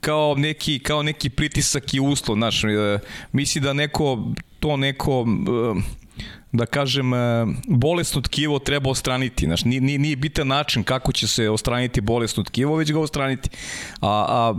kao 0.00 0.34
neki, 0.34 0.78
kao 0.78 1.02
neki 1.02 1.30
pritisak 1.30 1.94
i 1.94 2.00
uslov, 2.00 2.36
znaš, 2.36 2.64
e, 2.64 2.98
misli 3.32 3.60
da 3.60 3.72
neko, 3.72 4.32
to 4.60 4.76
neko, 4.76 5.26
e, 5.76 5.80
da 6.52 6.66
kažem, 6.66 7.14
e, 7.14 7.46
bolesno 7.68 8.20
tkivo 8.20 8.58
treba 8.58 8.90
ostraniti. 8.90 9.46
Znaš, 9.46 9.64
nije, 9.64 9.98
nije 9.98 10.16
bitan 10.16 10.48
način 10.48 10.82
kako 10.82 11.12
će 11.12 11.28
se 11.28 11.50
ostraniti 11.50 12.00
bolesno 12.00 12.42
tkivo, 12.42 12.76
već 12.76 12.92
ga 12.92 13.00
ostraniti. 13.00 13.50
A, 14.00 14.26
a 14.28 14.54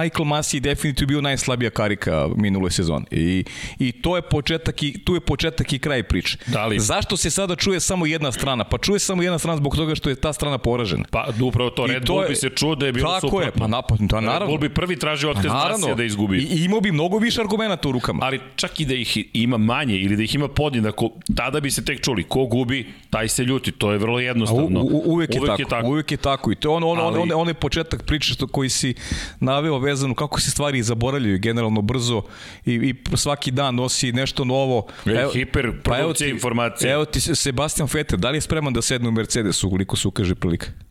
Michael 0.00 0.24
Masi 0.24 0.56
je 0.56 0.60
definitivno 0.60 1.08
bio 1.08 1.20
najslabija 1.20 1.70
karika 1.70 2.28
minule 2.36 2.70
sezone. 2.70 3.04
I, 3.10 3.44
I 3.78 3.92
to 3.92 4.16
je 4.16 4.22
početak 4.22 4.82
i, 4.82 5.04
tu 5.04 5.14
je 5.14 5.20
početak 5.20 5.72
i 5.72 5.78
kraj 5.78 6.02
priče. 6.02 6.38
Da 6.46 6.66
li? 6.66 6.78
Zašto 6.78 7.16
se 7.16 7.30
sada 7.30 7.56
čuje 7.56 7.80
samo 7.80 8.06
jedna 8.06 8.32
strana? 8.32 8.64
Pa 8.64 8.78
čuje 8.78 8.98
samo 8.98 9.22
jedna 9.22 9.38
strana 9.38 9.56
zbog 9.56 9.76
toga 9.76 9.94
što 9.94 10.08
je 10.10 10.14
ta 10.14 10.32
strana 10.32 10.58
poražena. 10.58 11.04
Pa 11.10 11.28
upravo 11.42 11.70
to, 11.70 11.86
Red 11.86 12.06
Bull 12.06 12.22
je, 12.22 12.28
bi 12.28 12.34
se 12.34 12.50
čuo 12.50 12.74
da 12.74 12.86
je 12.86 12.92
bilo 12.92 13.08
tako 13.08 13.20
suprotno. 13.20 13.50
Tako 13.50 13.56
je, 13.56 13.60
pa 13.60 13.66
napad, 13.66 13.98
to 14.08 14.20
naravno. 14.20 14.38
Red 14.38 14.48
Bull 14.48 14.58
bi 14.58 14.74
prvi 14.74 14.98
tražio 14.98 15.30
otkaz 15.30 15.46
pa, 15.46 15.68
Masija 15.70 15.94
da 15.94 16.04
izgubi. 16.04 16.38
I, 16.38 16.60
I 16.60 16.64
imao 16.64 16.80
bi 16.80 16.92
mnogo 16.92 17.18
više 17.18 17.40
argumenta 17.40 17.88
u 17.88 17.92
rukama. 17.92 18.24
Ali 18.24 18.40
čak 18.56 18.80
i 18.80 18.84
da 18.84 18.94
ih 18.94 19.18
ima 19.32 19.56
manje 19.56 19.96
ili 19.96 20.16
da 20.16 20.22
ih 20.22 20.34
ima 20.34 20.48
podjednako, 20.48 21.10
tada 21.36 21.60
bi 21.60 21.70
se 21.70 21.84
tek 21.84 22.00
čuli. 22.00 22.24
Ko 22.24 22.46
gubi, 22.46 22.86
taj 23.10 23.28
se 23.28 23.44
ljuti. 23.44 23.72
To 23.72 23.92
je 23.92 23.98
vrlo 23.98 24.20
jednostavno. 24.20 24.80
U, 24.80 24.86
u, 24.86 25.02
uvek, 25.04 25.34
je, 25.34 25.40
uvek 25.40 25.50
tako, 25.50 25.62
je 25.62 25.68
tako. 25.68 25.88
Uvek 25.88 26.10
je 26.10 26.16
tako. 26.16 26.52
I 26.52 26.54
to 26.54 26.70
je 26.70 26.76
on, 26.76 26.84
on, 26.84 26.98
Ali... 26.98 27.18
on, 27.18 27.32
on, 27.32 27.40
on 27.40 27.48
je 27.48 27.54
početak 27.54 28.02
priče 28.02 28.34
što 28.34 28.46
koji 28.46 28.68
si 28.68 28.94
naveo 29.40 29.78
vezano 29.78 30.14
kako 30.14 30.40
se 30.40 30.50
stvari 30.50 30.82
zaboravljaju 30.82 31.38
generalno 31.38 31.82
brzo 31.82 32.22
i, 32.64 32.74
i 32.74 33.16
svaki 33.16 33.50
dan 33.50 33.74
nosi 33.74 34.12
nešto 34.12 34.44
novo. 34.44 34.86
Evo, 35.06 35.30
hiper 35.32 35.72
pa 35.82 35.98
informacije. 36.30 36.92
Evo 36.92 37.04
ti 37.04 37.20
Sebastian 37.20 37.88
Vettel, 37.92 38.18
da 38.18 38.30
li 38.30 38.36
je 38.36 38.40
spreman 38.40 38.72
da 38.72 38.82
sedne 38.82 39.08
u 39.08 39.12
Mercedes 39.12 39.64
ukoliko 39.64 39.96
se 39.96 40.08
ukaže 40.08 40.34
prilika? 40.34 40.87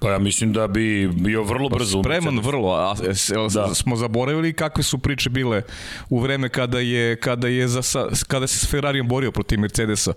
Pa 0.00 0.10
ja 0.10 0.18
mislim 0.18 0.52
da 0.52 0.66
bi 0.66 1.08
bio 1.08 1.42
vrlo 1.42 1.68
brzo. 1.68 2.02
Pa 2.02 2.08
spreman 2.08 2.38
vrlo, 2.38 2.72
a 2.72 2.94
da. 3.54 3.74
smo 3.74 3.96
zaboravili 3.96 4.52
kakve 4.52 4.82
su 4.82 4.98
priče 4.98 5.30
bile 5.30 5.62
u 6.10 6.20
vreme 6.20 6.48
kada 6.48 6.78
je 6.78 7.16
kada 7.16 7.48
je 7.48 7.68
za 7.68 7.80
kada 8.26 8.46
se 8.46 8.58
s 8.58 8.70
Ferrarijem 8.70 9.08
borio 9.08 9.32
protiv 9.32 9.60
Mercedesa. 9.60 10.12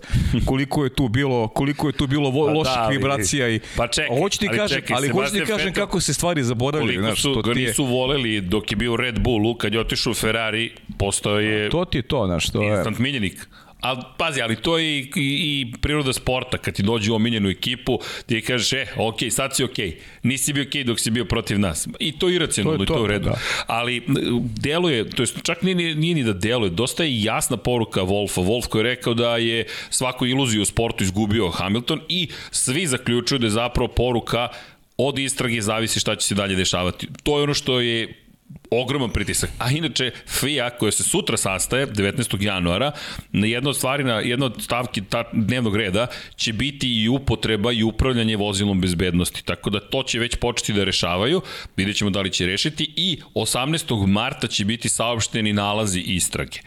Koliko 0.46 0.84
je 0.84 0.90
tu 0.90 1.08
bilo, 1.08 1.48
koliko 1.48 1.88
je 1.88 1.92
tu 1.92 2.06
bilo 2.06 2.30
vo, 2.30 2.46
pa 2.46 2.52
loših 2.52 2.74
da, 2.76 2.88
vibracija 2.88 3.48
i 3.48 3.60
Pa 3.76 3.88
čekaj, 3.88 4.18
hoću 4.18 4.38
ti 4.38 4.48
kažem, 4.48 4.80
čekaj, 4.80 4.96
ali 4.96 5.08
hoću 5.08 5.32
ti 5.32 5.40
kažem 5.40 5.68
Fetel, 5.68 5.84
kako 5.84 6.00
se 6.00 6.14
stvari 6.14 6.42
zaboravljaju, 6.42 7.00
znači 7.00 7.22
to 7.22 7.42
ti 7.42 7.48
je. 7.48 7.54
nisu 7.54 7.84
voleli 7.84 8.40
dok 8.40 8.72
je 8.72 8.76
bio 8.76 8.96
Red 8.96 9.20
Bullu, 9.20 9.54
kad 9.54 9.74
je 9.74 9.80
otišao 9.80 10.10
u 10.10 10.14
Ferrari, 10.14 10.72
postao 10.98 11.40
je 11.40 11.70
To 11.70 11.84
ti 11.84 11.98
je 11.98 12.02
to, 12.02 12.26
znači 12.26 12.52
to 12.52 12.62
je. 12.62 12.76
Instant 12.76 12.98
miljenik. 12.98 13.48
Ali, 13.82 14.00
pazi, 14.16 14.42
ali 14.42 14.56
to 14.56 14.78
je 14.78 14.98
i, 14.98 15.00
i, 15.00 15.10
i 15.16 15.72
priroda 15.80 16.12
sporta, 16.12 16.58
kad 16.58 16.74
ti 16.74 16.82
dođe 16.82 17.12
u 17.12 17.14
omiljenu 17.14 17.48
ekipu, 17.48 17.98
ti 18.26 18.40
kažeš, 18.40 18.72
e, 18.72 18.86
ok, 18.96 19.16
sad 19.30 19.56
si 19.56 19.64
ok, 19.64 19.76
nisi 20.22 20.52
bio 20.52 20.62
ok 20.62 20.86
dok 20.86 21.00
si 21.00 21.10
bio 21.10 21.24
protiv 21.24 21.58
nas. 21.58 21.88
I 21.98 22.18
to 22.18 22.28
je 22.28 22.34
iracionalno, 22.34 22.76
to 22.78 22.82
je 22.82 22.86
to, 22.86 22.94
to 22.94 23.02
u 23.02 23.06
redu. 23.06 23.24
Da. 23.24 23.38
Ali, 23.66 24.02
deluje, 24.42 25.10
to 25.10 25.22
je 25.22 25.26
čak 25.42 25.62
nije, 25.62 25.94
nije 25.94 26.14
ni 26.14 26.24
da 26.24 26.32
deluje, 26.32 26.70
dosta 26.70 27.04
je 27.04 27.22
jasna 27.22 27.56
poruka 27.56 28.00
Wolfa. 28.00 28.44
Wolf 28.46 28.68
koji 28.68 28.80
je 28.80 28.94
rekao 28.94 29.14
da 29.14 29.36
je 29.36 29.66
svaku 29.90 30.26
iluziju 30.26 30.62
u 30.62 30.64
sportu 30.64 31.04
izgubio 31.04 31.50
Hamilton 31.50 32.00
i 32.08 32.28
svi 32.50 32.86
zaključuju 32.86 33.38
da 33.38 33.46
je 33.46 33.50
zapravo 33.50 33.88
poruka 33.88 34.48
od 34.96 35.18
istrage 35.18 35.62
zavisi 35.62 36.00
šta 36.00 36.16
će 36.16 36.26
se 36.26 36.34
dalje 36.34 36.56
dešavati. 36.56 37.08
To 37.22 37.38
je 37.38 37.42
ono 37.42 37.54
što 37.54 37.80
je 37.80 38.21
ogroman 38.70 39.10
pritisak. 39.10 39.50
A 39.58 39.70
inače, 39.70 40.10
FIA 40.26 40.70
koja 40.70 40.92
se 40.92 41.02
sutra 41.02 41.36
sastaje, 41.36 41.86
19. 41.86 42.42
januara, 42.42 42.92
na 43.32 43.46
jedna 43.46 43.70
od 43.70 43.76
stvari, 43.76 44.04
na 44.04 44.20
jedna 44.20 44.46
od 44.46 44.62
stavki 44.62 45.02
ta, 45.02 45.24
dnevnog 45.32 45.76
reda 45.76 46.06
će 46.36 46.52
biti 46.52 47.02
i 47.02 47.08
upotreba 47.08 47.72
i 47.72 47.82
upravljanje 47.82 48.36
vozilom 48.36 48.80
bezbednosti. 48.80 49.44
Tako 49.44 49.70
da 49.70 49.80
to 49.80 50.02
će 50.02 50.18
već 50.18 50.36
početi 50.36 50.72
da 50.72 50.84
rešavaju, 50.84 51.42
vidjet 51.76 51.96
ćemo 51.96 52.10
da 52.10 52.20
li 52.20 52.30
će 52.30 52.46
rešiti 52.46 52.92
i 52.96 53.20
18. 53.34 54.06
marta 54.06 54.46
će 54.46 54.64
biti 54.64 54.88
saopšteni 54.88 55.52
nalazi 55.52 56.00
istrage. 56.00 56.58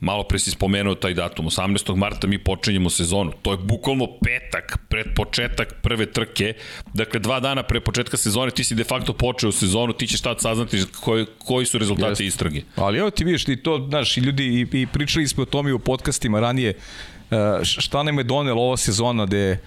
Malo 0.00 0.22
pre 0.28 0.38
si 0.38 0.50
spomenuo 0.50 0.94
taj 0.94 1.14
datum, 1.14 1.46
18. 1.46 1.96
marta 1.96 2.26
mi 2.26 2.38
počinjemo 2.38 2.90
sezonu. 2.90 3.32
To 3.42 3.52
je 3.52 3.58
bukvalno 3.58 4.06
petak 4.24 4.78
pred 4.88 5.06
početak 5.16 5.74
prve 5.82 6.06
trke. 6.12 6.54
Dakle, 6.94 7.20
dva 7.20 7.40
dana 7.40 7.62
pre 7.62 7.80
početka 7.80 8.16
sezone 8.16 8.50
ti 8.50 8.64
si 8.64 8.74
de 8.74 8.84
facto 8.84 9.12
počeo 9.12 9.52
sezonu, 9.52 9.92
ti 9.92 10.06
ćeš 10.06 10.20
tad 10.20 10.40
saznati 10.40 10.84
koji, 11.00 11.26
koji 11.38 11.66
su 11.66 11.78
rezultati 11.78 12.10
Jeste. 12.10 12.24
istrage. 12.24 12.62
Ali 12.76 12.98
evo 12.98 13.10
ti 13.10 13.24
vidiš, 13.24 13.44
ti 13.44 13.56
to, 13.56 13.86
znaš, 13.88 14.16
i 14.16 14.20
ljudi, 14.20 14.44
i, 14.44 14.80
i 14.80 14.86
pričali 14.86 15.28
smo 15.28 15.42
o 15.42 15.46
tome 15.46 15.72
u 15.72 15.78
podcastima 15.78 16.40
ranije, 16.40 16.70
e, 16.70 17.64
šta 17.64 18.02
nam 18.02 18.18
je 18.18 18.24
donelo 18.24 18.62
ova 18.62 18.76
sezona 18.76 19.26
gde 19.26 19.58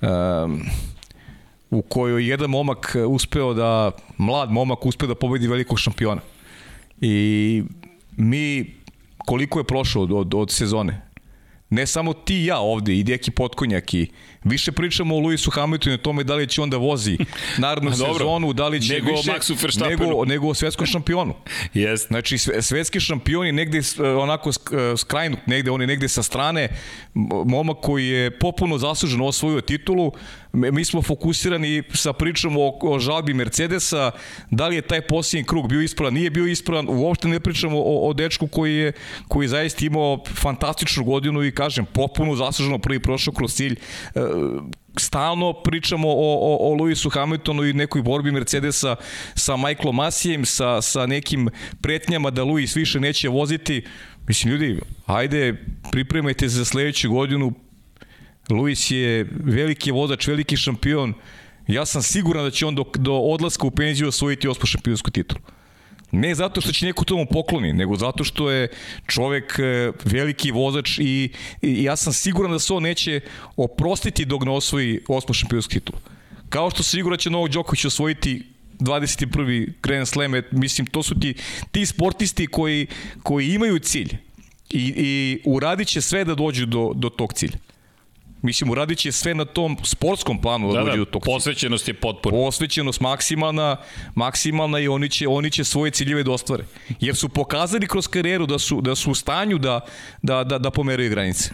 um, 0.00 0.62
u 1.70 1.82
kojoj 1.82 2.28
jedan 2.28 2.50
momak 2.50 2.96
uspeo 3.08 3.54
da, 3.54 3.90
mlad 4.18 4.52
momak 4.52 4.86
uspeo 4.86 5.08
da 5.08 5.14
pobedi 5.14 5.48
velikog 5.48 5.78
šampiona. 5.78 6.20
I 7.00 7.62
mi 8.16 8.74
koliko 9.26 9.60
je 9.60 9.64
prošlo 9.64 10.02
od, 10.02 10.12
od, 10.12 10.34
od 10.34 10.50
sezone? 10.50 11.00
Ne 11.70 11.86
samo 11.86 12.12
ti 12.12 12.42
i 12.42 12.46
ja 12.46 12.58
ovde 12.58 12.94
i 12.94 13.02
Deki 13.04 13.30
Potkonjak 13.30 13.94
i 13.94 14.10
više 14.46 14.72
pričamo 14.72 15.16
o 15.16 15.18
Luisu 15.18 15.50
Hamiltonu 15.50 15.92
i 15.92 15.94
o 15.94 15.98
tome 15.98 16.24
da 16.24 16.34
li 16.34 16.46
će 16.46 16.62
onda 16.62 16.76
vozi 16.76 17.18
narodnu 17.58 17.92
sezonu, 18.06 18.52
da 18.52 18.68
li 18.68 18.82
će 18.82 18.94
nego 18.94 19.10
više, 19.10 19.80
nego, 19.88 20.24
nego 20.24 20.48
o 20.48 20.54
svetskom 20.54 20.86
šampionu. 20.86 21.34
yes. 21.74 22.06
Znači 22.06 22.38
svetski 22.38 23.00
šampioni 23.00 23.52
negde 23.52 23.80
onako 23.98 24.50
skrajnut, 24.96 25.38
negde, 25.46 25.70
on 25.70 25.80
je 25.80 25.86
negde 25.86 26.08
sa 26.08 26.22
strane, 26.22 26.68
momak 27.46 27.76
koji 27.82 28.06
je 28.06 28.38
popuno 28.38 28.78
zasluženo 28.78 29.26
osvojio 29.26 29.60
titulu, 29.60 30.12
mi 30.56 30.84
smo 30.84 31.02
fokusirani 31.02 31.82
sa 31.94 32.12
pričom 32.12 32.56
o, 32.56 32.78
o 32.82 32.98
žalbi 32.98 33.34
Mercedesa, 33.34 34.10
da 34.50 34.68
li 34.68 34.76
je 34.76 34.82
taj 34.82 35.00
posljednji 35.00 35.44
krug 35.44 35.68
bio 35.68 35.80
ispravan, 35.80 36.14
nije 36.14 36.30
bio 36.30 36.46
ispravan, 36.46 36.86
uopšte 36.88 37.28
ne 37.28 37.40
pričamo 37.40 37.78
o, 37.78 38.08
o 38.08 38.12
dečku 38.12 38.46
koji 38.46 38.76
je, 38.76 38.92
koji 39.28 39.44
je 39.44 39.48
zaista 39.48 39.84
imao 39.84 40.24
fantastičnu 40.34 41.04
godinu 41.04 41.44
i 41.44 41.52
kažem, 41.52 41.86
popuno 41.86 42.34
zasluženo 42.36 42.78
prvi 42.78 43.00
prošao 43.00 43.34
kroz 43.34 43.54
cilj, 43.54 43.72
e, 44.14 44.20
stalno 44.98 45.52
pričamo 45.52 46.08
o, 46.08 46.38
o, 46.40 46.72
o 46.72 46.74
Lewisu 46.74 47.10
Hamiltonu 47.14 47.64
i 47.64 47.72
nekoj 47.72 48.02
borbi 48.02 48.32
Mercedesa 48.32 48.96
sa 49.34 49.56
Michaelom 49.56 49.96
Masijem, 49.96 50.44
sa, 50.44 50.82
sa 50.82 51.06
nekim 51.06 51.48
pretnjama 51.80 52.30
da 52.30 52.42
Lewis 52.42 52.76
više 52.76 53.00
neće 53.00 53.28
voziti. 53.28 53.84
Mislim, 54.28 54.52
ljudi, 54.52 54.80
ajde, 55.06 55.64
pripremajte 55.90 56.48
se 56.48 56.56
za 56.56 56.64
sledeću 56.64 57.10
godinu. 57.10 57.52
Lewis 58.48 58.94
je 58.94 59.26
veliki 59.44 59.90
vozač, 59.90 60.26
veliki 60.26 60.56
šampion. 60.56 61.14
Ja 61.66 61.86
sam 61.86 62.02
siguran 62.02 62.44
da 62.44 62.50
će 62.50 62.66
on 62.66 62.74
do, 62.74 62.84
do 62.94 63.14
odlaska 63.14 63.66
u 63.66 63.70
penziju 63.70 64.08
osvojiti 64.08 64.48
ospo 64.48 64.66
šampionsku 64.66 65.10
titulu. 65.10 65.40
Ne 66.12 66.34
zato 66.34 66.60
što 66.60 66.72
će 66.72 66.86
neko 66.86 67.04
tomu 67.04 67.26
pokloni, 67.26 67.72
nego 67.72 67.96
zato 67.96 68.24
što 68.24 68.50
je 68.50 68.68
čovek 69.06 69.58
e, 69.58 69.92
veliki 70.04 70.50
vozač 70.50 70.98
i, 70.98 71.30
i 71.62 71.82
ja 71.84 71.96
sam 71.96 72.12
siguran 72.12 72.52
da 72.52 72.58
se 72.58 72.72
on 72.72 72.82
neće 72.82 73.20
oprostiti 73.56 74.24
dok 74.24 74.44
ne 74.44 74.50
osvoji 74.50 75.00
osmo 75.08 75.34
šampionsku 75.34 75.72
titulu. 75.72 75.98
Kao 76.48 76.70
što 76.70 76.82
siguran 76.82 77.16
da 77.16 77.20
će 77.20 77.30
Novak 77.30 77.50
Đoković 77.50 77.84
osvojiti 77.84 78.42
21. 78.78 79.72
Grand 79.82 80.08
Slam, 80.08 80.32
mislim, 80.50 80.86
to 80.86 81.02
su 81.02 81.20
ti, 81.20 81.34
ti 81.70 81.86
sportisti 81.86 82.46
koji, 82.46 82.86
koji 83.22 83.54
imaju 83.54 83.78
cilj 83.78 84.16
i, 84.70 84.94
i 84.96 85.40
uradit 85.44 85.88
će 85.88 86.00
sve 86.00 86.24
da 86.24 86.34
dođu 86.34 86.66
do, 86.66 86.92
do 86.94 87.08
tog 87.08 87.32
cilja. 87.32 87.58
Mislim, 88.42 88.70
uradit 88.70 88.98
će 88.98 89.12
sve 89.12 89.34
na 89.34 89.44
tom 89.44 89.76
sportskom 89.82 90.40
planu 90.40 90.72
da, 90.72 90.82
da 90.82 90.96
do 90.96 91.04
tog 91.04 91.22
Posvećenost 91.24 91.88
je 91.88 91.94
potpuno. 91.94 92.36
Posvećenost 92.36 93.00
maksimalna, 93.00 93.76
maksimalna 94.14 94.80
i 94.80 94.88
oni 94.88 95.08
će, 95.08 95.28
oni 95.28 95.50
će 95.50 95.64
svoje 95.64 95.90
ciljeve 95.90 96.22
da 96.22 96.32
ostvare. 96.32 96.64
Jer 97.00 97.16
su 97.16 97.28
pokazali 97.28 97.86
kroz 97.86 98.08
karijeru 98.08 98.46
da 98.46 98.58
su, 98.58 98.80
da 98.80 98.94
su 98.94 99.10
u 99.10 99.14
stanju 99.14 99.58
da, 99.58 99.80
da, 100.22 100.44
da, 100.44 100.58
da 100.58 100.70
pomeraju 100.70 101.10
granice. 101.10 101.50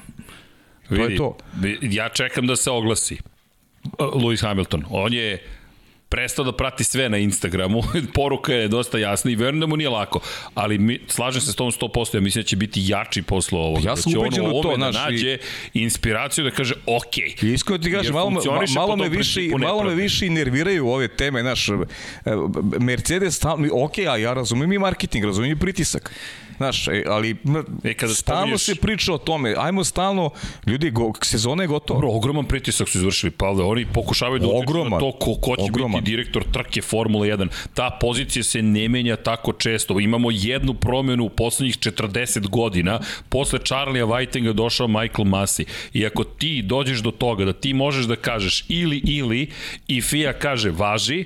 To 0.88 0.95
Vidi, 0.95 1.12
je 1.12 1.16
to. 1.16 1.37
Ja 1.83 2.09
čekam 2.09 2.47
da 2.47 2.57
se 2.57 2.71
oglasi 2.71 3.18
Lewis 3.99 4.42
Hamilton. 4.42 4.85
On 4.90 5.12
je 5.12 5.47
prestao 6.12 6.44
da 6.44 6.53
prati 6.53 6.85
sve 6.85 7.09
na 7.09 7.18
Instagramu, 7.18 7.83
poruka 8.14 8.53
je 8.53 8.68
dosta 8.68 8.98
jasna 8.98 9.31
i 9.31 9.35
verujem 9.35 9.61
da 9.61 9.66
mu 9.66 9.77
nije 9.77 9.88
lako, 9.88 10.20
ali 10.55 10.79
mi, 10.79 11.01
slažem 11.09 11.40
se 11.40 11.53
s 11.53 11.55
tom 11.55 11.70
100%, 11.70 12.14
ja 12.14 12.20
mislim 12.20 12.42
da 12.42 12.46
će 12.46 12.57
biti 12.57 12.83
jači 12.85 13.22
posle 13.22 13.59
ovoga. 13.59 13.88
Ja 13.88 13.96
sam 13.96 14.12
da 14.12 14.18
ubeđen 14.18 14.46
u 14.46 14.62
to, 14.62 14.70
da 14.70 14.77
naš, 14.77 14.94
nađe 14.94 15.38
inspiraciju 15.75 16.44
da 16.44 16.51
kaže 16.51 16.75
ok. 16.87 17.42
Iskreno 17.42 17.79
ti 17.79 17.92
kažem, 17.92 18.14
malo, 18.14 18.31
malo, 18.75 18.96
me 18.96 19.09
više, 19.09 19.40
malo 19.59 19.85
me 19.85 19.94
više 19.94 20.31
nerviraju 20.31 20.88
ove 20.88 21.09
teme, 21.09 21.42
naš, 21.42 21.68
e, 21.68 21.75
Mercedes, 22.81 23.40
ok, 23.72 23.98
a 23.98 24.16
ja 24.16 24.33
razumem 24.33 24.72
i 24.72 24.79
marketing, 24.79 25.25
razumem 25.25 25.51
i 25.51 25.57
pritisak. 25.57 26.12
Znaš, 26.62 26.88
e, 26.88 27.05
ali 27.07 27.37
e, 27.85 27.94
kada 27.94 28.14
stalno 28.14 28.40
spominješ... 28.40 28.62
se 28.62 28.75
priča 28.75 29.12
o 29.12 29.18
tome, 29.18 29.55
ajmo 29.59 29.85
stalno, 29.85 30.31
ljudi, 30.66 30.90
go, 30.90 31.12
sezona 31.22 31.62
je 31.62 31.66
gotova. 31.66 32.01
Dobro, 32.01 32.16
ogroman 32.16 32.44
pritisak 32.44 32.88
su 32.88 32.98
izvršili, 32.98 33.31
Pavle, 33.31 33.64
oni 33.64 33.87
pokušavaju 33.87 34.38
da 34.38 34.46
utiču 34.46 34.85
na 34.90 34.98
to 34.98 35.12
ko, 35.12 35.35
ko 35.35 35.57
će 35.57 35.62
ogroman. 35.62 36.01
biti 36.01 36.11
direktor 36.11 36.44
trke 36.53 36.83
Formule 36.83 37.29
1. 37.29 37.48
Ta 37.75 37.98
pozicija 38.01 38.42
se 38.42 38.62
ne 38.62 38.88
menja 38.88 39.16
tako 39.16 39.53
često. 39.53 40.01
Imamo 40.01 40.29
jednu 40.31 40.75
promenu 40.75 41.25
u 41.25 41.29
poslednjih 41.29 41.79
40 41.79 42.48
godina. 42.48 43.01
Posle 43.29 43.59
Charlie'a 43.59 44.07
Whitinga 44.07 44.53
došao 44.53 44.88
Michael 44.88 45.29
Massey. 45.29 45.64
I 45.92 46.07
ako 46.07 46.25
ti 46.25 46.62
dođeš 46.62 46.98
do 46.98 47.11
toga 47.11 47.44
da 47.44 47.53
ti 47.53 47.75
možeš 47.75 48.05
da 48.05 48.16
kažeš 48.16 48.64
ili 48.68 49.03
ili 49.05 49.51
i 49.88 50.01
FIA 50.01 50.33
kaže 50.33 50.70
važi, 50.70 51.25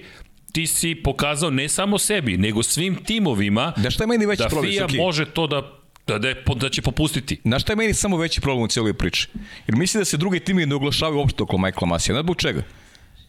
ti 0.57 0.67
si 0.67 0.95
pokazao 0.95 1.51
ne 1.51 1.69
samo 1.69 1.99
sebi, 1.99 2.37
nego 2.37 2.63
svim 2.63 2.97
timovima 3.05 3.73
da, 3.77 3.91
šta 3.91 4.05
je 4.05 4.09
meni 4.09 4.27
veći 4.27 4.43
da 4.43 4.49
problem, 4.49 4.73
FIA 4.73 4.89
Srki? 4.89 4.97
može 4.97 5.25
to 5.25 5.47
da 5.47 5.73
da, 6.07 6.19
da, 6.19 6.35
da 6.55 6.69
će 6.69 6.83
popustiti. 6.83 7.41
Na 7.45 7.59
šta 7.59 7.73
je 7.73 7.77
meni 7.77 7.95
samo 7.95 8.17
veći 8.17 8.41
problem 8.41 8.65
u 8.65 8.69
cijeloj 8.69 8.95
priči? 8.95 9.29
Jer 9.67 9.77
mislim 9.77 10.01
da 10.01 10.05
se 10.05 10.17
drugi 10.17 10.41
timi 10.41 10.67
ne 10.67 10.75
oglašavaju 10.75 11.19
uopšte 11.19 11.43
oko 11.43 11.59
Michaela 11.59 11.87
Masija. 11.87 12.15
Na 12.15 12.23
zbog 12.23 12.37
čega? 12.37 12.63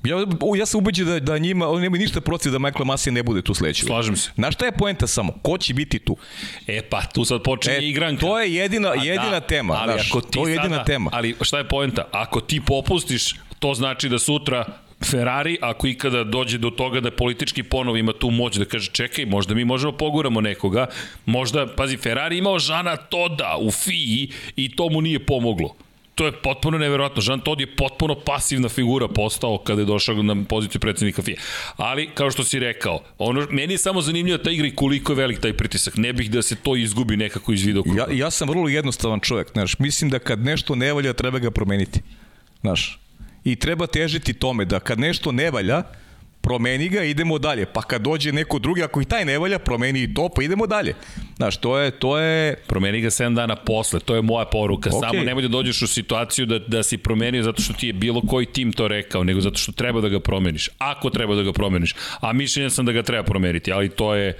Ja, 0.03 0.15
ja 0.57 0.65
sam 0.65 0.79
ubeđen 0.79 1.05
da, 1.05 1.19
da 1.19 1.37
njima, 1.37 1.67
oni 1.67 1.81
nemaju 1.81 1.99
ništa 1.99 2.21
protiv 2.21 2.51
da 2.51 2.59
Michael 2.59 2.85
Masija 2.85 3.13
ne 3.13 3.23
bude 3.23 3.41
tu 3.41 3.53
sledeći. 3.53 3.85
Slažem 3.85 4.15
se. 4.15 4.29
Na 4.35 4.51
šta 4.51 4.65
je 4.65 4.71
poenta 4.71 5.07
samo? 5.07 5.33
Ko 5.41 5.57
će 5.57 5.73
biti 5.73 5.99
tu? 5.99 6.17
E 6.67 6.81
pa, 6.81 7.01
tu 7.01 7.25
sad 7.25 7.43
počinje 7.43 7.75
e, 7.75 7.89
igranka. 7.89 8.21
To 8.21 8.39
je 8.39 8.53
jedina, 8.55 8.89
A, 8.89 9.03
jedina 9.03 9.39
da, 9.39 9.39
tema. 9.39 9.73
Ali 9.73 9.93
znaš, 9.93 10.11
ako 10.11 10.21
ti 10.21 10.31
to 10.31 10.47
je 10.47 10.53
jedina 10.53 10.75
sada, 10.75 10.83
tema. 10.83 11.09
Ali 11.13 11.35
šta 11.41 11.57
je 11.57 11.67
poenta? 11.67 12.07
Ako 12.11 12.41
ti 12.41 12.61
popustiš, 12.61 13.35
to 13.59 13.73
znači 13.73 14.09
da 14.09 14.19
sutra 14.19 14.86
Ferrari, 15.05 15.57
ako 15.61 15.87
ikada 15.87 16.23
dođe 16.23 16.57
do 16.57 16.69
toga 16.69 16.99
da 16.99 17.11
politički 17.11 17.63
ponov 17.63 17.97
ima 17.97 18.13
tu 18.13 18.31
moć 18.31 18.57
da 18.57 18.65
kaže 18.65 18.91
čekaj, 18.91 19.25
možda 19.25 19.55
mi 19.55 19.65
možemo 19.65 19.91
poguramo 19.91 20.41
nekoga, 20.41 20.87
možda, 21.25 21.67
pazi, 21.75 21.97
Ferrari 21.97 22.37
imao 22.37 22.59
Žana 22.59 22.95
Toda 22.95 23.57
u 23.59 23.71
FII 23.71 24.29
i 24.55 24.75
to 24.75 24.89
mu 24.89 25.01
nije 25.01 25.19
pomoglo. 25.19 25.75
To 26.17 26.25
je 26.25 26.31
potpuno 26.31 26.77
neverovatno. 26.77 27.21
Jean 27.25 27.39
Todt 27.39 27.61
je 27.61 27.75
potpuno 27.75 28.15
pasivna 28.15 28.69
figura 28.69 29.07
postao 29.07 29.57
kada 29.57 29.81
je 29.81 29.85
došao 29.85 30.23
na 30.23 30.35
poziciju 30.49 30.81
predsednika 30.81 31.21
FIA. 31.21 31.35
Ali, 31.75 32.09
kao 32.13 32.31
što 32.31 32.43
si 32.43 32.59
rekao, 32.59 32.99
ono, 33.17 33.47
meni 33.51 33.73
je 33.73 33.77
samo 33.77 34.01
zanimljiva 34.01 34.37
ta 34.37 34.51
igra 34.51 34.67
i 34.67 34.75
koliko 34.75 35.11
je 35.11 35.15
velik 35.15 35.39
taj 35.39 35.53
pritisak. 35.53 35.97
Ne 35.97 36.13
bih 36.13 36.31
da 36.31 36.41
se 36.41 36.55
to 36.55 36.75
izgubi 36.75 37.17
nekako 37.17 37.53
iz 37.53 37.65
vidokruga. 37.65 38.07
Ja, 38.09 38.17
ja 38.17 38.31
sam 38.31 38.49
vrlo 38.49 38.69
jednostavan 38.69 39.19
čovjek. 39.19 39.51
Znaš, 39.51 39.79
mislim 39.79 40.09
da 40.09 40.19
kad 40.19 40.39
nešto 40.39 40.75
ne 40.75 40.93
valja, 40.93 41.13
treba 41.13 41.39
ga 41.39 41.51
promeniti. 41.51 42.01
Znaš, 42.61 42.99
i 43.51 43.55
treba 43.55 43.87
težiti 43.87 44.33
tome 44.33 44.65
da 44.65 44.79
kad 44.79 44.99
nešto 44.99 45.31
ne 45.31 45.51
valja, 45.51 45.83
promeni 46.41 46.89
ga, 46.89 47.03
idemo 47.03 47.39
dalje. 47.39 47.65
Pa 47.65 47.81
kad 47.81 48.01
dođe 48.01 48.31
neko 48.31 48.59
drugi, 48.59 48.83
ako 48.83 49.01
i 49.01 49.05
taj 49.05 49.25
ne 49.25 49.37
valja, 49.39 49.59
promeni 49.59 50.03
i 50.03 50.13
to, 50.13 50.29
pa 50.35 50.43
idemo 50.43 50.67
dalje. 50.67 50.93
Znaš, 51.35 51.57
to 51.57 51.77
je... 51.79 51.91
To 51.91 52.17
je... 52.19 52.55
Promeni 52.67 53.01
ga 53.01 53.09
7 53.09 53.35
dana 53.35 53.55
posle, 53.55 53.99
to 53.99 54.15
je 54.15 54.21
moja 54.21 54.45
poruka. 54.45 54.89
Okay. 54.89 54.99
Samo 54.99 55.23
nemoj 55.23 55.41
da 55.41 55.47
dođeš 55.47 55.81
u 55.81 55.87
situaciju 55.87 56.45
da, 56.45 56.59
da 56.59 56.83
si 56.83 56.97
promenio 56.97 57.43
zato 57.43 57.61
što 57.61 57.73
ti 57.73 57.87
je 57.87 57.93
bilo 57.93 58.21
koji 58.21 58.45
tim 58.45 58.71
to 58.73 58.87
rekao, 58.87 59.23
nego 59.23 59.41
zato 59.41 59.57
što 59.57 59.71
treba 59.71 60.01
da 60.01 60.09
ga 60.09 60.19
promeniš. 60.19 60.69
Ako 60.77 61.09
treba 61.09 61.35
da 61.35 61.43
ga 61.43 61.53
promeniš. 61.53 61.95
A 62.19 62.33
mišljenja 62.33 62.69
sam 62.69 62.85
da 62.85 62.91
ga 62.91 63.03
treba 63.03 63.23
promeniti, 63.23 63.71
ali 63.71 63.89
to 63.89 64.15
je 64.15 64.37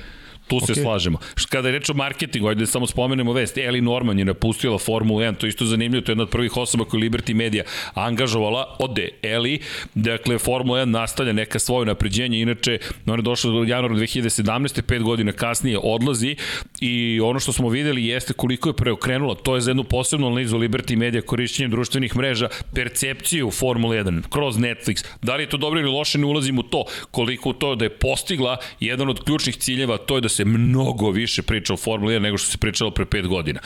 Tu 0.48 0.60
se 0.60 0.74
okay. 0.74 0.82
slažemo. 0.82 1.20
Kada 1.50 1.68
je 1.68 1.72
reč 1.72 1.90
o 1.90 1.94
marketingu, 1.94 2.48
ajde 2.48 2.60
da 2.60 2.68
samo 2.68 2.88
spomenemo 2.88 3.34
vest, 3.34 3.58
Eli 3.58 3.82
Norman 3.82 4.20
je 4.20 4.26
napustila 4.26 4.78
Formulu 4.78 5.20
1, 5.20 5.38
to 5.38 5.46
je 5.46 5.50
isto 5.50 5.66
zanimljivo, 5.66 6.02
to 6.02 6.12
je 6.12 6.14
jedna 6.14 6.24
od 6.24 6.30
prvih 6.30 6.58
osoba 6.58 6.86
koju 6.86 7.02
Liberty 7.02 7.34
Media 7.34 7.64
angažovala, 7.94 8.76
ode 8.80 9.10
Eli, 9.24 9.60
dakle 9.96 10.38
Formula 10.38 10.80
1 10.80 10.86
nastavlja 10.86 11.34
neka 11.34 11.60
svoje 11.60 11.86
napređenje, 11.86 12.42
inače 12.42 12.78
ona 13.06 13.16
je 13.16 13.22
došla 13.22 13.52
do 13.52 13.64
januara 13.64 13.96
2017. 13.96 14.82
5 14.82 15.04
godina 15.04 15.32
kasnije 15.32 15.80
odlazi 15.84 16.36
i 16.82 17.20
ono 17.24 17.40
što 17.40 17.54
smo 17.54 17.70
videli 17.70 18.06
jeste 18.06 18.34
koliko 18.34 18.70
je 18.70 18.74
preokrenula, 18.74 19.36
to 19.36 19.56
je 19.56 19.62
za 19.62 19.70
jednu 19.72 19.84
posebnu 19.84 20.28
analizu 20.28 20.58
Liberty 20.58 20.96
Media 20.96 21.22
korišćenjem 21.22 21.72
društvenih 21.72 22.16
mreža, 22.16 22.50
percepciju 22.74 23.52
Formula 23.52 23.96
1 23.96 24.22
kroz 24.30 24.58
Netflix. 24.58 25.06
Da 25.22 25.36
li 25.36 25.44
je 25.44 25.50
to 25.50 25.58
dobro 25.58 25.80
ili 25.80 25.90
loše, 25.90 26.18
ne 26.18 26.26
ulazim 26.26 26.60
u 26.60 26.64
to, 26.64 26.86
koliko 27.12 27.54
to 27.54 27.76
da 27.76 27.86
je 27.86 27.90
postigla 27.90 28.58
jedan 28.80 29.10
od 29.10 29.24
ključnih 29.24 29.58
ciljeva, 29.58 29.98
to 29.98 30.16
je 30.16 30.22
da 30.22 30.30
se 30.38 30.46
mnogo 30.46 31.10
više 31.12 31.42
priča 31.42 31.74
o 31.74 31.78
Formuli 31.78 32.16
1 32.16 32.20
nego 32.20 32.38
što 32.38 32.52
se 32.52 32.58
pričalo 32.58 32.92
pre 32.92 33.06
5 33.06 33.28
godina. 33.28 33.60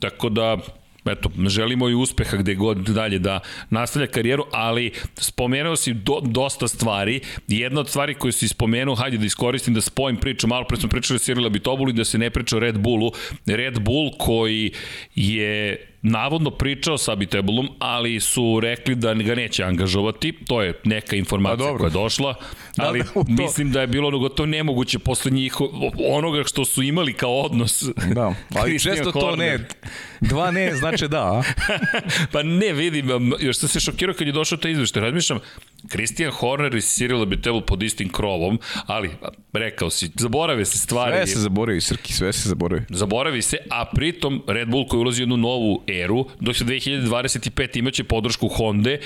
Tako 0.00 0.28
da, 0.28 0.56
eto, 1.04 1.30
želimo 1.46 1.88
i 1.88 1.94
uspeha 1.94 2.36
gde 2.36 2.54
god 2.54 2.78
dalje 2.78 3.18
da 3.18 3.40
nastavlja 3.70 4.06
karijeru, 4.06 4.44
ali 4.52 4.92
spomenuo 5.14 5.76
si 5.76 5.94
do, 5.94 6.20
dosta 6.22 6.68
stvari. 6.68 7.20
Jedna 7.48 7.80
od 7.80 7.88
stvari 7.88 8.14
koju 8.14 8.32
si 8.32 8.48
spomenuo, 8.48 8.94
hajde 8.94 9.18
da 9.18 9.26
iskoristim 9.26 9.74
da 9.74 9.80
spojim 9.80 10.16
priču, 10.16 10.46
malo 10.46 10.64
pre 10.64 10.76
smo 10.76 10.88
pričali 10.88 11.16
o 11.16 11.24
Cyrila 11.24 11.50
Bitobulu 11.50 11.90
i 11.90 11.92
da 11.92 12.04
se 12.04 12.18
ne 12.18 12.30
priča 12.30 12.56
o 12.56 12.60
Red 12.60 12.78
Bullu. 12.78 13.12
Red 13.46 13.80
Bull 13.80 14.10
koji 14.18 14.72
je 15.14 15.86
navodno 16.06 16.50
pričao 16.50 16.98
sa 16.98 17.12
Abitebulom, 17.12 17.68
ali 17.78 18.20
su 18.20 18.60
rekli 18.60 18.94
da 18.94 19.14
ga 19.14 19.34
neće 19.34 19.64
angažovati. 19.64 20.32
To 20.46 20.62
je 20.62 20.80
neka 20.84 21.16
informacija 21.16 21.72
pa 21.72 21.78
koja 21.78 21.86
je 21.86 21.90
došla. 21.90 22.34
Da, 22.76 22.84
ali 22.86 22.98
da, 22.98 23.22
da, 23.22 23.42
mislim 23.42 23.72
da 23.72 23.80
je 23.80 23.86
bilo 23.86 24.08
ono 24.08 24.18
gotovo 24.18 24.46
nemoguće 24.46 24.98
posle 24.98 25.30
njih 25.30 25.56
onoga 26.10 26.44
što 26.44 26.64
su 26.64 26.82
imali 26.82 27.12
kao 27.12 27.40
odnos. 27.40 27.82
Da, 28.14 28.34
ali 28.60 28.78
često 28.78 29.12
to 29.12 29.36
ne. 29.36 29.68
Dva 30.20 30.50
ne 30.50 30.74
znači 30.74 31.08
da, 31.08 31.42
pa 32.32 32.42
ne, 32.42 32.72
vidim, 32.72 33.32
još 33.40 33.56
sam 33.56 33.68
se 33.68 33.80
šokirao 33.80 34.14
kad 34.14 34.26
je 34.26 34.32
došao 34.32 34.58
taj 34.58 34.70
izveštaj. 34.70 35.02
Razmišljam, 35.02 35.38
Christian 35.90 36.30
Horner 36.30 36.74
i 36.74 36.80
Cyril 36.80 37.22
Abitebul 37.22 37.62
pod 37.62 37.82
istim 37.82 38.08
krovom, 38.08 38.58
ali 38.86 39.10
rekao 39.52 39.90
si, 39.90 40.10
zaborave 40.14 40.64
se 40.64 40.78
stvari. 40.78 41.16
Sve 41.16 41.26
se 41.26 41.38
zaboravi, 41.38 41.80
Srki, 41.80 42.12
sve 42.12 42.32
se 42.32 42.48
zaboravi. 42.48 42.82
Zaboravi 42.88 43.42
se, 43.42 43.56
a 43.70 43.84
pritom 43.94 44.42
Red 44.46 44.68
Bull 44.68 44.86
koji 44.88 45.00
ulazi 45.00 45.22
u 45.22 45.22
jednu 45.22 45.36
novu 45.36 45.82
eru, 46.02 46.24
dok 46.40 46.56
se 46.56 46.64
2025 46.64 47.78
imaće 47.78 48.04
podršku 48.04 48.48
Honda, 48.48 48.96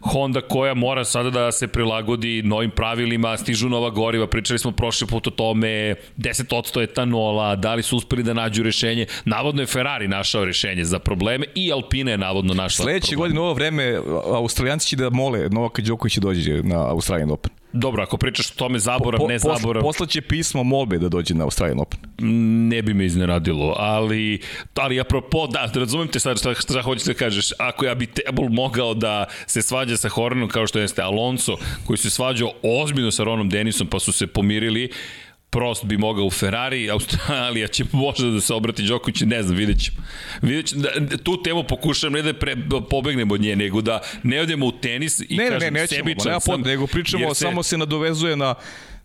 Honda 0.00 0.40
koja 0.40 0.74
mora 0.74 1.04
sada 1.04 1.30
da 1.30 1.52
se 1.52 1.68
prilagodi 1.68 2.42
novim 2.42 2.70
pravilima, 2.70 3.36
stižu 3.36 3.68
nova 3.68 3.90
goriva, 3.90 4.26
pričali 4.26 4.58
smo 4.58 4.72
prošli 4.72 5.06
put 5.06 5.26
o 5.26 5.30
tome, 5.30 5.94
10% 6.16 6.82
etanola, 6.82 7.56
da 7.56 7.74
li 7.74 7.82
su 7.82 7.96
uspeli 7.96 8.22
da 8.22 8.32
nađu 8.32 8.62
rešenje, 8.62 9.06
navodno 9.24 9.62
je 9.62 9.66
Ferrari 9.66 10.08
našao 10.08 10.44
rešenje 10.44 10.84
za 10.84 10.98
probleme 10.98 11.46
i 11.54 11.72
Alpina 11.72 12.10
je 12.10 12.18
navodno 12.18 12.54
našla 12.54 12.82
Sledeće 12.82 13.16
godine 13.16 13.40
ovo 13.40 13.54
vreme 13.54 13.98
Australijanci 14.24 14.88
će 14.88 14.96
da 14.96 15.10
mole 15.10 15.48
Novaka 15.48 15.82
Đoković 15.82 16.16
dođe 16.16 16.62
na 16.62 16.90
Australijan 16.90 17.30
Open. 17.30 17.59
Dobro, 17.72 18.02
ako 18.02 18.16
pričaš 18.16 18.50
o 18.50 18.54
tome 18.54 18.78
zaborav, 18.78 19.18
po, 19.18 19.24
po, 19.24 19.28
ne 19.28 19.38
zaborav. 19.38 19.82
Poslaće 19.82 20.20
pismo 20.20 20.62
molbe 20.62 20.98
da 20.98 21.08
dođe 21.08 21.34
na 21.34 21.44
Australian 21.44 21.80
Open. 21.80 22.00
Ne 22.68 22.82
bi 22.82 22.94
me 22.94 23.04
izneradilo, 23.04 23.74
ali, 23.78 24.40
ali 24.74 25.00
apropo, 25.00 25.46
da, 25.46 25.70
razumem 25.74 26.08
te 26.08 26.20
sad 26.20 26.38
šta, 26.38 26.54
šta 26.54 26.82
hoćeš 26.82 27.06
da 27.06 27.14
kažeš. 27.14 27.52
Ako 27.58 27.84
ja 27.84 27.94
bi 27.94 28.06
Tebul 28.06 28.48
mogao 28.48 28.94
da 28.94 29.24
se 29.46 29.62
svađa 29.62 29.96
sa 29.96 30.08
Hornerom 30.08 30.48
kao 30.48 30.66
što 30.66 30.78
jeste 30.78 31.02
Alonso, 31.02 31.56
koji 31.86 31.96
se 31.96 32.10
svađao 32.10 32.52
ozbiljno 32.62 33.10
sa 33.10 33.24
Ronom 33.24 33.48
Denisom 33.48 33.86
pa 33.86 33.98
su 33.98 34.12
se 34.12 34.26
pomirili, 34.26 34.90
Prost 35.50 35.84
bi 35.84 35.96
mogao 35.96 36.24
u 36.24 36.30
Ferrari, 36.30 36.90
Australija 36.90 37.68
će 37.68 37.84
možda 37.92 38.26
da 38.26 38.40
se 38.40 38.54
obrati 38.54 38.82
Đoković, 38.82 39.20
ne 39.20 39.42
znam, 39.42 39.56
vidjet 39.56 39.84
ćemo. 39.84 39.96
Vidjet 40.42 40.66
ćemo 40.66 40.82
da, 40.82 41.16
tu 41.16 41.42
temu 41.42 41.64
pokušam 41.64 42.12
ne 42.12 42.22
da 42.22 42.34
pre, 42.34 42.56
pobegnemo 42.90 43.34
od 43.34 43.40
nje, 43.40 43.56
nego 43.56 43.80
da 43.80 44.00
ne 44.22 44.40
odemo 44.40 44.66
u 44.66 44.72
tenis 44.72 45.20
i 45.28 45.36
ne, 45.36 45.48
kažem 45.48 45.74
ne, 45.74 45.80
ne, 45.80 45.86
sebičan 45.86 46.32
ne, 46.32 46.40
sam. 46.40 46.60
nego 46.60 46.86
pričamo, 46.86 47.34
se, 47.34 47.40
samo 47.40 47.62
se 47.62 47.78
nadovezuje 47.78 48.36
na 48.36 48.54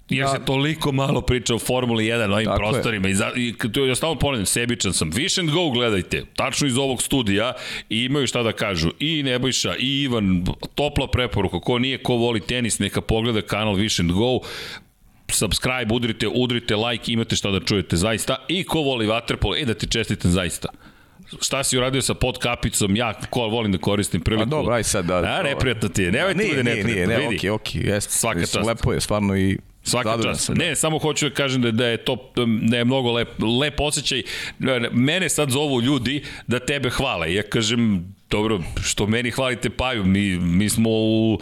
Jer 0.09 0.27
se 0.29 0.45
toliko 0.45 0.91
malo 0.91 1.21
priča 1.21 1.55
o 1.55 1.59
Formuli 1.59 2.05
1 2.05 2.27
na 2.27 2.35
ovim 2.35 2.45
Tako 2.45 2.57
prostorima. 2.57 3.07
Je. 3.07 3.11
I, 3.11 3.15
za, 3.15 3.31
i 3.35 3.53
to 3.73 3.85
ja 3.85 3.95
stalno 3.95 4.19
ponavljam, 4.19 4.45
sebičan 4.45 4.93
sam. 4.93 5.11
Wish 5.11 5.39
and 5.39 5.49
Go 5.49 5.69
gledajte, 5.69 6.23
tačno 6.35 6.67
iz 6.67 6.77
ovog 6.77 7.01
studija 7.01 7.53
i 7.89 8.03
imaju 8.03 8.27
šta 8.27 8.43
da 8.43 8.51
kažu. 8.51 8.91
I 8.99 9.23
Nebojša, 9.23 9.75
i 9.79 10.01
Ivan, 10.01 10.45
topla 10.75 11.07
preporuka. 11.07 11.59
Ko 11.59 11.79
nije, 11.79 11.97
ko 11.97 12.15
voli 12.15 12.39
tenis, 12.39 12.79
neka 12.79 13.01
pogleda 13.01 13.41
kanal 13.41 13.75
Wish 13.75 14.01
and 14.01 14.11
Go 14.11 14.39
subscribe, 15.31 15.93
udrite, 15.93 16.27
udrite 16.27 16.75
like, 16.75 17.11
imate 17.11 17.35
šta 17.35 17.51
da 17.51 17.59
čujete 17.59 17.95
zaista. 17.95 18.35
I 18.47 18.63
ko 18.63 18.81
voli 18.81 19.07
Waterpolo, 19.07 19.61
e 19.61 19.65
da 19.65 19.73
ti 19.73 19.87
čestitam 19.87 20.31
zaista 20.31 20.69
šta 21.41 21.63
si 21.63 21.77
uradio 21.77 22.01
sa 22.01 22.13
pod 22.13 22.37
kapicom, 22.37 22.95
ja 22.95 23.13
ko 23.29 23.41
volim 23.41 23.71
da 23.71 23.77
koristim 23.77 24.21
priliku. 24.21 24.43
A 24.43 24.45
dobro, 24.45 24.75
aj 24.75 24.83
sad 24.83 25.05
da. 25.05 25.15
A, 25.15 25.43
neprijatno 25.43 25.89
ti 25.89 26.03
je, 26.03 26.11
nemoj 26.11 26.33
ti 26.33 26.47
bude 26.49 26.63
neprijatno. 26.63 26.93
Nije, 26.93 27.07
nije, 27.07 27.29
ne, 27.29 27.37
okej, 27.37 27.49
okej, 27.49 27.81
jeste. 27.81 28.11
Svaka 28.11 28.39
čast. 28.39 28.67
Lepo 28.67 28.93
je, 28.93 29.01
stvarno 29.01 29.37
i 29.37 29.57
Svaka 29.83 30.23
čast. 30.23 30.49
Da. 30.49 30.53
Ne, 30.53 30.75
samo 30.75 30.99
hoću 30.99 31.29
da 31.29 31.35
kažem 31.35 31.61
da, 31.61 31.71
da 31.71 31.87
je 31.87 31.97
to 31.97 32.33
da 32.61 32.77
je 32.77 32.85
mnogo 32.85 33.11
lep, 33.11 33.29
lep 33.61 33.79
osjećaj. 33.79 34.23
Mene 34.91 35.29
sad 35.29 35.49
zovu 35.49 35.81
ljudi 35.81 36.23
da 36.47 36.59
tebe 36.59 36.89
hvale. 36.89 37.33
Ja 37.33 37.43
kažem, 37.43 38.13
dobro, 38.29 38.59
što 38.83 39.07
meni 39.07 39.31
hvalite 39.31 39.69
Paju, 39.69 40.05
mi, 40.05 40.39
mi 40.39 40.69
smo 40.69 40.89
u 40.89 41.39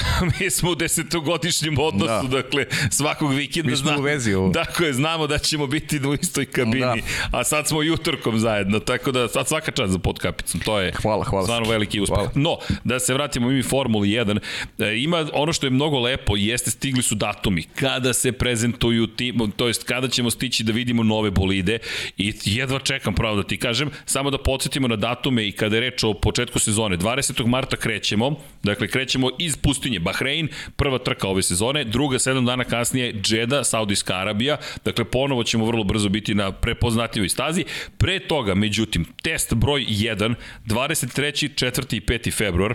mi 0.40 0.50
smo 0.50 0.70
u 0.70 0.74
desetogodišnjem 0.74 1.78
odnosu, 1.78 2.28
da. 2.28 2.42
dakle, 2.42 2.66
svakog 2.90 3.32
vikenda 3.34 3.70
mi 3.70 3.76
smo 3.76 3.86
znamo, 3.86 3.98
u 3.98 4.02
vezi 4.02 4.34
ovo. 4.34 4.48
Dakle, 4.48 4.92
znamo 4.92 5.26
da 5.26 5.38
ćemo 5.38 5.66
biti 5.66 6.00
u 6.06 6.14
istoj 6.14 6.46
kabini, 6.46 6.80
da. 6.80 6.94
a 7.32 7.44
sad 7.44 7.68
smo 7.68 7.82
jutorkom 7.82 8.38
zajedno, 8.38 8.80
tako 8.80 9.12
da 9.12 9.28
sad 9.28 9.48
svaka 9.48 9.70
čast 9.70 9.92
za 9.92 9.98
podkapicom, 9.98 10.60
to 10.60 10.80
je 10.80 10.92
hvala, 11.02 11.24
hvala. 11.24 11.44
stvarno 11.44 11.70
veliki 11.70 12.00
uspeh. 12.00 12.16
Hvala. 12.16 12.30
No, 12.34 12.56
da 12.84 13.00
se 13.00 13.14
vratimo 13.14 13.48
mi 13.48 13.62
Formuli 13.62 14.08
1, 14.08 14.38
e, 14.78 15.02
ima 15.02 15.26
ono 15.32 15.52
što 15.52 15.66
je 15.66 15.70
mnogo 15.70 16.00
lepo, 16.00 16.36
jeste 16.36 16.70
stigli 16.70 17.02
su 17.02 17.14
datumi, 17.14 17.62
kada 17.62 18.12
se 18.12 18.32
prezentuju 18.32 19.06
tim, 19.06 19.52
to 19.56 19.66
jest 19.66 19.84
kada 19.84 20.08
ćemo 20.08 20.30
stići 20.30 20.64
da 20.64 20.72
vidimo 20.72 21.02
nove 21.02 21.30
bolide 21.30 21.78
i 22.16 22.34
jedva 22.44 22.78
čekam 22.78 23.14
pravo 23.14 23.36
da 23.36 23.42
ti 23.42 23.56
kažem, 23.56 23.90
samo 24.04 24.30
da 24.30 24.38
podsjetimo 24.38 24.88
na 24.88 24.96
datume 24.96 25.48
i 25.48 25.52
kada 25.52 25.76
je 25.76 25.80
reč 25.80 26.04
o 26.04 26.14
početku 26.14 26.58
sezone, 26.58 26.96
20. 26.96 27.46
marta 27.46 27.76
krećemo, 27.76 28.34
dakle 28.62 28.88
krećemo 28.88 29.30
iz 29.38 29.56
pustinje 29.82 29.98
Bahrein, 29.98 30.48
prva 30.76 30.98
trka 30.98 31.28
ove 31.28 31.42
sezone, 31.42 31.84
druga 31.84 32.18
sedam 32.18 32.46
dana 32.46 32.64
kasnije 32.64 33.12
Džeda, 33.12 33.64
Saudijska 33.64 34.14
Arabija, 34.14 34.56
dakle 34.84 35.04
ponovo 35.04 35.44
ćemo 35.44 35.66
vrlo 35.66 35.84
brzo 35.84 36.08
biti 36.08 36.34
na 36.34 36.52
prepoznatljivoj 36.52 37.28
stazi. 37.28 37.64
Pre 37.98 38.18
toga, 38.18 38.54
međutim, 38.54 39.04
test 39.22 39.54
broj 39.54 39.86
1, 39.88 40.34
23. 40.66 41.66
4. 41.66 41.96
i 41.96 42.00
5. 42.00 42.32
februar, 42.32 42.74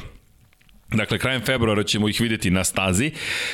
Dakle, 0.91 1.17
krajem 1.19 1.41
februara 1.41 1.83
ćemo 1.83 2.09
ih 2.09 2.21
videti 2.21 2.49
na 2.49 2.63
stazi. 2.63 3.11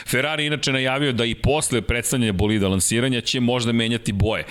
Ferrari 0.07 0.45
inače 0.45 0.71
najavio 0.71 1.11
da 1.11 1.25
i 1.25 1.35
posle 1.35 1.81
predstavljanja 1.81 2.33
bolida 2.33 2.67
lansiranja 2.67 3.21
će 3.21 3.39
možda 3.39 3.71
menjati 3.71 4.11
boje 4.11 4.45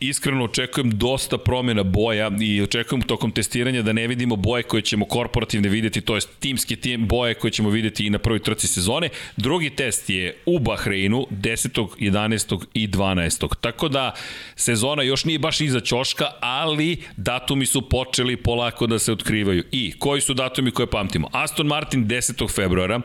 iskreno 0.00 0.44
očekujem 0.44 0.90
dosta 0.90 1.38
promjena 1.38 1.82
boja 1.82 2.30
i 2.40 2.62
očekujem 2.62 3.02
tokom 3.02 3.32
testiranja 3.32 3.82
da 3.82 3.92
ne 3.92 4.06
vidimo 4.06 4.36
boje 4.36 4.62
koje 4.62 4.82
ćemo 4.82 5.04
korporativne 5.04 5.68
videti, 5.68 6.00
to 6.00 6.14
je 6.14 6.20
timske 6.40 6.76
tim 6.76 7.06
boje 7.08 7.34
koje 7.34 7.50
ćemo 7.50 7.70
videti 7.70 8.06
i 8.06 8.10
na 8.10 8.18
prvoj 8.18 8.38
trci 8.38 8.66
sezone. 8.66 9.08
Drugi 9.36 9.70
test 9.70 10.10
je 10.10 10.36
u 10.46 10.58
Bahreinu 10.58 11.26
10. 11.30 11.86
11. 11.98 12.64
i 12.74 12.88
12. 12.88 13.54
Tako 13.60 13.88
da 13.88 14.14
sezona 14.56 15.02
još 15.02 15.24
nije 15.24 15.38
baš 15.38 15.60
iza 15.60 15.80
ćoška, 15.80 16.26
ali 16.40 16.96
datumi 17.16 17.66
su 17.66 17.88
počeli 17.88 18.36
polako 18.36 18.86
da 18.86 18.98
se 18.98 19.12
otkrivaju. 19.12 19.64
I 19.72 19.92
koji 19.98 20.20
su 20.20 20.34
datumi 20.34 20.70
koje 20.70 20.86
pamtimo? 20.86 21.28
Aston 21.32 21.66
Martin 21.66 22.06
10. 22.06 22.54
februara, 22.54 23.00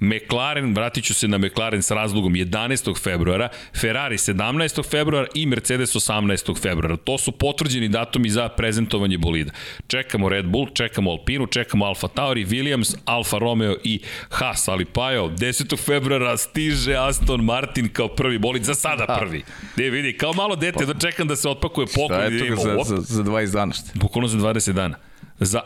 McLaren, 0.00 0.74
vratit 0.74 1.04
ću 1.04 1.14
se 1.14 1.28
na 1.28 1.38
McLaren 1.38 1.82
s 1.82 1.90
razlogom 1.90 2.32
11. 2.32 3.02
februara, 3.02 3.48
Ferrari 3.80 4.16
17. 4.16 4.90
februara 4.90 5.26
i 5.34 5.46
Mercedes 5.46 5.94
18 5.94 6.37
15. 6.46 6.62
februara. 6.62 6.96
To 6.96 7.18
su 7.18 7.32
potvrđeni 7.32 7.88
datumi 7.88 8.30
za 8.30 8.48
prezentovanje 8.48 9.18
bolida. 9.18 9.52
Čekamo 9.86 10.28
Red 10.28 10.46
Bull, 10.46 10.68
čekamo 10.74 11.10
Alpinu, 11.10 11.46
čekamo 11.46 11.84
Alfa 11.84 12.08
Tauri, 12.08 12.46
Williams, 12.46 12.96
Alfa 13.04 13.38
Romeo 13.38 13.76
i 13.84 14.00
Haas, 14.28 14.68
ali 14.68 14.84
pa 14.84 15.12
jo, 15.12 15.28
10. 15.28 15.78
februara 15.84 16.36
stiže 16.36 16.94
Aston 16.94 17.44
Martin 17.44 17.88
kao 17.88 18.08
prvi 18.08 18.38
bolid, 18.38 18.64
za 18.64 18.74
sada 18.74 19.18
prvi. 19.20 19.42
Ne 19.76 19.90
vidi, 19.90 20.16
kao 20.16 20.32
malo 20.32 20.56
dete, 20.56 20.86
da 20.86 20.94
čekam 20.94 21.28
da 21.28 21.36
se 21.36 21.48
otpakuje 21.48 21.86
poklon. 21.86 22.20
Šta 22.20 22.44
je 22.44 22.56
to 22.56 22.84
za, 22.84 22.96
za, 22.96 23.00
za 23.00 23.22
20 23.22 23.52
dana? 23.52 23.72
Bukvalno 23.94 24.28
za 24.28 24.38
20 24.38 24.72
dana. 24.72 24.96
Za 25.40 25.60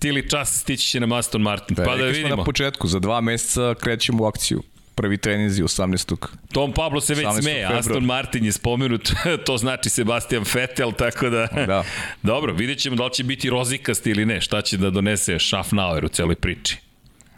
tili 0.00 0.30
čas 0.30 0.60
stići 0.60 0.88
će 0.88 1.00
na 1.00 1.18
Aston 1.18 1.42
Martin. 1.42 1.74
Da, 1.74 1.84
pa 1.84 1.96
da 1.96 2.04
vidimo. 2.04 2.36
na 2.36 2.44
početku, 2.44 2.88
za 2.88 2.98
dva 2.98 3.20
meseca 3.20 3.74
krećemo 3.80 4.24
u 4.24 4.26
akciju 4.26 4.62
prvi 4.96 5.18
treninzi 5.18 5.62
18. 5.62 6.26
Tom 6.52 6.72
Pablo 6.72 7.00
se 7.00 7.14
već 7.14 7.26
smeje, 7.40 7.64
Aston 7.64 8.04
Martin 8.04 8.44
je 8.44 8.52
spomenut, 8.52 9.12
to 9.46 9.56
znači 9.56 9.88
Sebastian 9.88 10.44
Vettel, 10.54 10.92
tako 10.92 11.30
da... 11.30 11.46
da. 11.66 11.84
Dobro, 12.32 12.52
vidjet 12.52 12.78
ćemo 12.78 12.96
da 12.96 13.04
li 13.04 13.12
će 13.12 13.24
biti 13.24 13.50
rozikast 13.50 14.06
ili 14.06 14.26
ne, 14.26 14.40
šta 14.40 14.62
će 14.62 14.76
da 14.76 14.90
donese 14.90 15.38
Schaffnauer 15.38 16.04
u 16.04 16.08
celoj 16.08 16.34
priči. 16.34 16.76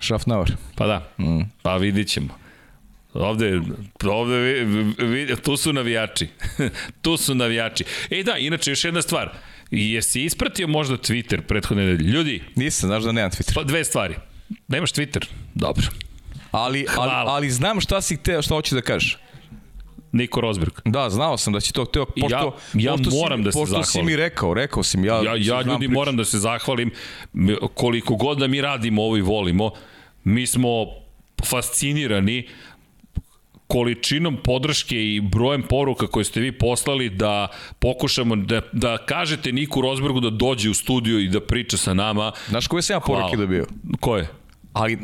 Schaffnauer. 0.01 0.57
Pa 0.75 0.87
da, 0.87 1.13
mm. 1.19 1.41
pa 1.63 1.77
vidjet 1.77 2.09
ćemo. 2.09 2.39
Ovde, 3.15 3.61
ovde, 4.05 4.37
vi, 4.99 5.37
tu 5.37 5.57
su 5.57 5.73
navijači. 5.73 6.29
tu 7.03 7.17
su 7.17 7.35
navijači. 7.35 7.85
E 8.11 8.23
da, 8.23 8.37
inače, 8.37 8.71
još 8.71 8.85
jedna 8.85 9.03
stvar. 9.03 9.31
Jesi 9.71 10.23
ispratio 10.23 10.69
možda 10.69 10.97
Twitter 10.97 11.41
prethodne 11.41 11.85
nedelje? 11.87 12.11
Ljudi... 12.11 12.43
Nisam, 12.57 12.89
znaš 12.89 13.03
da 13.03 13.13
nemam 13.13 13.31
Twitter. 13.31 13.55
Pa 13.55 13.65
dve 13.65 13.85
stvari. 13.85 14.15
Nemaš 14.69 14.93
Twitter? 14.93 15.25
Dobro. 15.55 15.87
Ali, 16.51 16.87
ali, 16.97 17.11
ali 17.13 17.51
znam 17.51 17.81
šta 17.81 18.01
si 18.01 18.17
te, 18.17 18.43
šta 18.43 18.55
hoćeš 18.55 18.73
da 18.73 18.81
kažeš. 18.81 19.19
Niko 20.13 20.41
Rosberg. 20.41 20.73
Da, 20.85 21.11
znao 21.11 21.37
sam 21.37 21.53
da 21.53 21.61
će 21.61 21.73
to 21.73 21.85
teo, 21.85 22.07
pošto, 22.07 22.57
ja, 22.75 22.91
ja 22.91 22.97
pošto 22.97 23.11
moram 23.11 23.39
si, 23.39 23.45
da 23.45 23.53
se 23.53 23.59
pošto 23.59 23.71
zahvalim. 23.71 23.85
si 23.85 24.03
mi 24.03 24.17
rekao, 24.17 24.55
rekao 24.55 24.83
si 24.83 24.99
mi, 24.99 25.07
ja, 25.07 25.17
ja, 25.23 25.35
ja 25.37 25.63
ljudi 25.63 25.87
prič. 25.87 25.95
moram 25.95 26.17
da 26.17 26.25
se 26.25 26.39
zahvalim, 26.39 26.91
koliko 27.75 28.15
god 28.15 28.39
da 28.39 28.47
mi 28.47 28.61
radimo 28.61 29.03
ovo 29.03 29.17
i 29.17 29.21
volimo, 29.21 29.71
mi 30.25 30.47
smo 30.47 30.87
fascinirani 31.45 32.49
količinom 33.67 34.37
podrške 34.45 35.15
i 35.15 35.21
brojem 35.21 35.63
poruka 35.63 36.07
koje 36.07 36.25
ste 36.25 36.41
vi 36.41 36.53
poslali 36.53 37.11
da 37.11 37.49
pokušamo 37.79 38.37
da, 38.37 38.61
da 38.73 38.99
kažete 38.99 39.53
Niku 39.53 39.81
Rosbergu 39.81 40.21
da 40.21 40.31
dođe 40.31 40.71
u 40.71 40.75
studio 40.75 41.19
i 41.19 41.29
da 41.29 41.41
priča 41.41 41.77
sa 41.77 41.95
nama. 41.95 42.33
Znaš 42.49 42.67
koje 42.67 42.83
sam 42.83 42.97
ja 42.97 43.01
poruke 43.01 43.37
dobio? 43.37 43.67
Koje? 44.01 44.29
Ali 44.73 44.99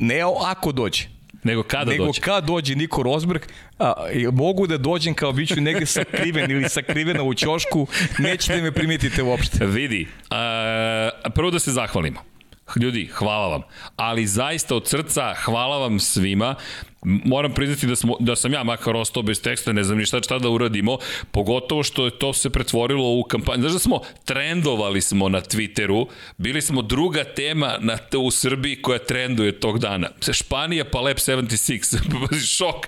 ne 0.00 0.20
ako 0.46 0.72
dođe. 0.72 1.04
Nego 1.44 1.62
kada 1.62 1.90
Nego 1.90 2.04
dođe? 2.06 2.20
kad 2.20 2.46
dođe 2.46 2.74
Niko 2.74 3.02
Rosberg, 3.02 3.42
a, 3.78 3.92
mogu 4.32 4.66
da 4.66 4.78
dođem 4.78 5.14
kao 5.14 5.32
biću 5.32 5.60
negde 5.60 5.86
sakriven 5.86 6.50
ili 6.50 6.68
sakrivena 6.68 7.22
u 7.22 7.34
ćošku, 7.34 7.86
nećete 8.18 8.62
me 8.62 8.72
primetite 8.72 9.22
uopšte. 9.22 9.66
Vidi, 9.66 10.08
a, 10.30 11.10
prvo 11.34 11.50
da 11.50 11.58
se 11.58 11.70
zahvalimo. 11.72 12.31
Ljudi, 12.76 13.06
hvala 13.12 13.48
vam. 13.48 13.62
Ali 13.96 14.26
zaista 14.26 14.76
od 14.76 14.88
srca 14.88 15.34
hvala 15.44 15.78
vam 15.78 16.00
svima 16.00 16.54
moram 17.04 17.54
priznati 17.54 17.86
da, 17.86 17.96
smo, 17.96 18.16
da 18.20 18.36
sam 18.36 18.52
ja 18.52 18.62
makar 18.62 18.96
ostao 18.96 19.22
bez 19.22 19.42
teksta, 19.42 19.72
ne 19.72 19.84
znam 19.84 19.98
ni 19.98 20.06
šta, 20.06 20.22
šta 20.22 20.38
da 20.38 20.48
uradimo, 20.48 20.98
pogotovo 21.30 21.82
što 21.82 22.04
je 22.04 22.18
to 22.18 22.32
se 22.32 22.50
pretvorilo 22.50 23.18
u 23.18 23.22
kampanju. 23.22 23.60
Znaš 23.60 23.72
da 23.72 23.78
smo 23.78 24.00
trendovali 24.24 25.00
smo 25.00 25.28
na 25.28 25.40
Twitteru, 25.40 26.06
bili 26.38 26.62
smo 26.62 26.82
druga 26.82 27.24
tema 27.24 27.76
na, 27.80 27.98
u 28.18 28.30
Srbiji 28.30 28.82
koja 28.82 28.98
trenduje 28.98 29.60
tog 29.60 29.78
dana. 29.78 30.08
Španija 30.32 30.84
pa 30.84 31.00
Lab 31.00 31.16
76, 31.16 31.96
šok. 32.56 32.86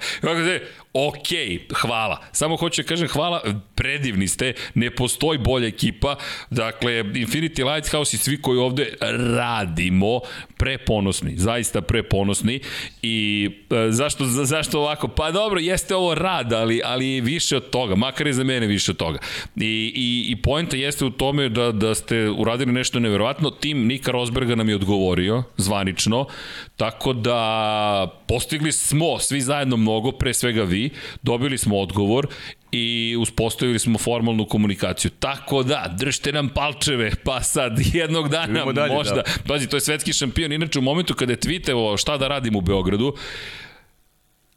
Ok, 0.96 1.28
hvala. 1.74 2.20
Samo 2.32 2.56
hoću 2.56 2.82
da 2.82 2.88
kažem 2.88 3.08
hvala, 3.08 3.42
predivni 3.74 4.28
ste, 4.28 4.52
ne 4.74 4.90
postoji 4.90 5.38
bolja 5.38 5.68
ekipa. 5.68 6.16
Dakle, 6.50 6.92
Infinity 6.92 7.74
Lighthouse 7.74 8.16
i 8.16 8.18
svi 8.18 8.42
koji 8.42 8.58
ovde 8.58 8.94
radimo, 9.36 10.20
preponosni, 10.64 11.36
zaista 11.36 11.80
preponosni 11.80 12.60
i 13.02 13.50
e, 13.70 13.90
zašto, 13.90 14.24
za, 14.24 14.44
zašto 14.44 14.80
ovako? 14.80 15.08
Pa 15.08 15.30
dobro, 15.30 15.60
jeste 15.60 15.94
ovo 15.94 16.14
rad, 16.14 16.52
ali, 16.52 16.80
ali 16.84 17.20
više 17.20 17.56
od 17.56 17.70
toga, 17.70 17.94
makar 17.94 18.26
je 18.26 18.32
za 18.32 18.44
mene 18.44 18.66
više 18.66 18.90
od 18.90 18.96
toga. 18.96 19.18
I, 19.56 19.92
i, 19.94 20.32
i 20.32 20.42
pojenta 20.42 20.76
jeste 20.76 21.04
u 21.04 21.10
tome 21.10 21.48
da, 21.48 21.72
da 21.72 21.94
ste 21.94 22.30
uradili 22.30 22.72
nešto 22.72 23.00
neverovatno, 23.00 23.50
tim 23.50 23.86
Nika 23.86 24.10
Rosberga 24.10 24.54
nam 24.54 24.68
je 24.68 24.74
odgovorio, 24.74 25.42
zvanično, 25.56 26.26
tako 26.76 27.12
da 27.12 28.24
postigli 28.28 28.72
smo 28.72 29.18
svi 29.18 29.40
zajedno 29.40 29.76
mnogo, 29.76 30.12
pre 30.12 30.34
svega 30.34 30.62
vi, 30.62 30.90
dobili 31.22 31.58
smo 31.58 31.78
odgovor 31.78 32.26
i 32.74 33.16
uspostavili 33.16 33.78
smo 33.78 33.98
formalnu 33.98 34.46
komunikaciju. 34.46 35.10
Tako 35.10 35.62
da, 35.62 35.94
držite 35.98 36.32
nam 36.32 36.48
palčeve, 36.48 37.10
pa 37.24 37.40
sad 37.42 37.78
jednog 37.92 38.28
dana 38.28 38.72
dalje, 38.72 38.94
možda... 38.94 39.14
Da. 39.14 39.22
Pazi, 39.48 39.68
to 39.68 39.76
je 39.76 39.80
svetski 39.80 40.12
šampion. 40.12 40.52
Inače, 40.52 40.78
u 40.78 40.82
momentu 40.82 41.14
kada 41.14 41.32
je 41.32 41.38
tweeteo 41.38 42.00
šta 42.00 42.16
da 42.16 42.28
radim 42.28 42.56
u 42.56 42.60
Beogradu, 42.60 43.14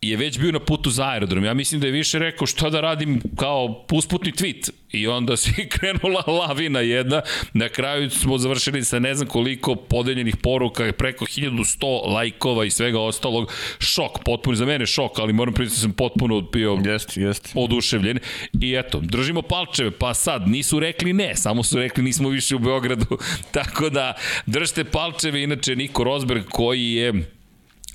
je 0.01 0.17
već 0.17 0.39
bio 0.39 0.51
na 0.51 0.59
putu 0.59 0.89
za 0.89 1.07
aerodrom. 1.07 1.45
Ja 1.45 1.53
mislim 1.53 1.81
da 1.81 1.87
je 1.87 1.91
više 1.91 2.19
rekao 2.19 2.47
što 2.47 2.69
da 2.69 2.81
radim 2.81 3.21
kao 3.35 3.85
usputni 3.91 4.31
tweet. 4.31 4.69
I 4.91 5.07
onda 5.07 5.37
se 5.37 5.51
krenula 5.73 6.23
lavina 6.27 6.79
jedna. 6.79 7.21
Na 7.53 7.69
kraju 7.69 8.09
smo 8.09 8.37
završili 8.37 8.83
sa 8.83 8.99
ne 8.99 9.15
znam 9.15 9.27
koliko 9.27 9.75
podeljenih 9.75 10.35
poruka, 10.35 10.91
preko 10.97 11.25
1100 11.25 12.13
lajkova 12.13 12.65
i 12.65 12.69
svega 12.69 12.99
ostalog. 12.99 13.51
Šok, 13.79 14.23
potpuno 14.25 14.55
za 14.55 14.65
mene 14.65 14.85
šok, 14.85 15.19
ali 15.19 15.33
moram 15.33 15.53
priznati 15.53 15.77
da 15.77 15.81
sam 15.81 15.93
potpuno 15.93 16.41
bio 16.41 16.79
jest, 16.85 17.17
jest. 17.17 17.51
oduševljen. 17.55 18.19
I 18.61 18.75
eto, 18.75 18.99
držimo 18.99 19.41
palčeve, 19.41 19.91
pa 19.91 20.13
sad 20.13 20.47
nisu 20.47 20.79
rekli 20.79 21.13
ne, 21.13 21.35
samo 21.35 21.63
su 21.63 21.77
rekli 21.77 22.03
nismo 22.03 22.29
više 22.29 22.55
u 22.55 22.59
Beogradu. 22.59 23.17
Tako 23.51 23.89
da 23.89 24.13
držite 24.45 24.83
palčeve, 24.83 25.43
inače 25.43 25.75
Niko 25.75 26.03
Rosberg 26.03 26.43
koji 26.49 26.91
je 26.91 27.36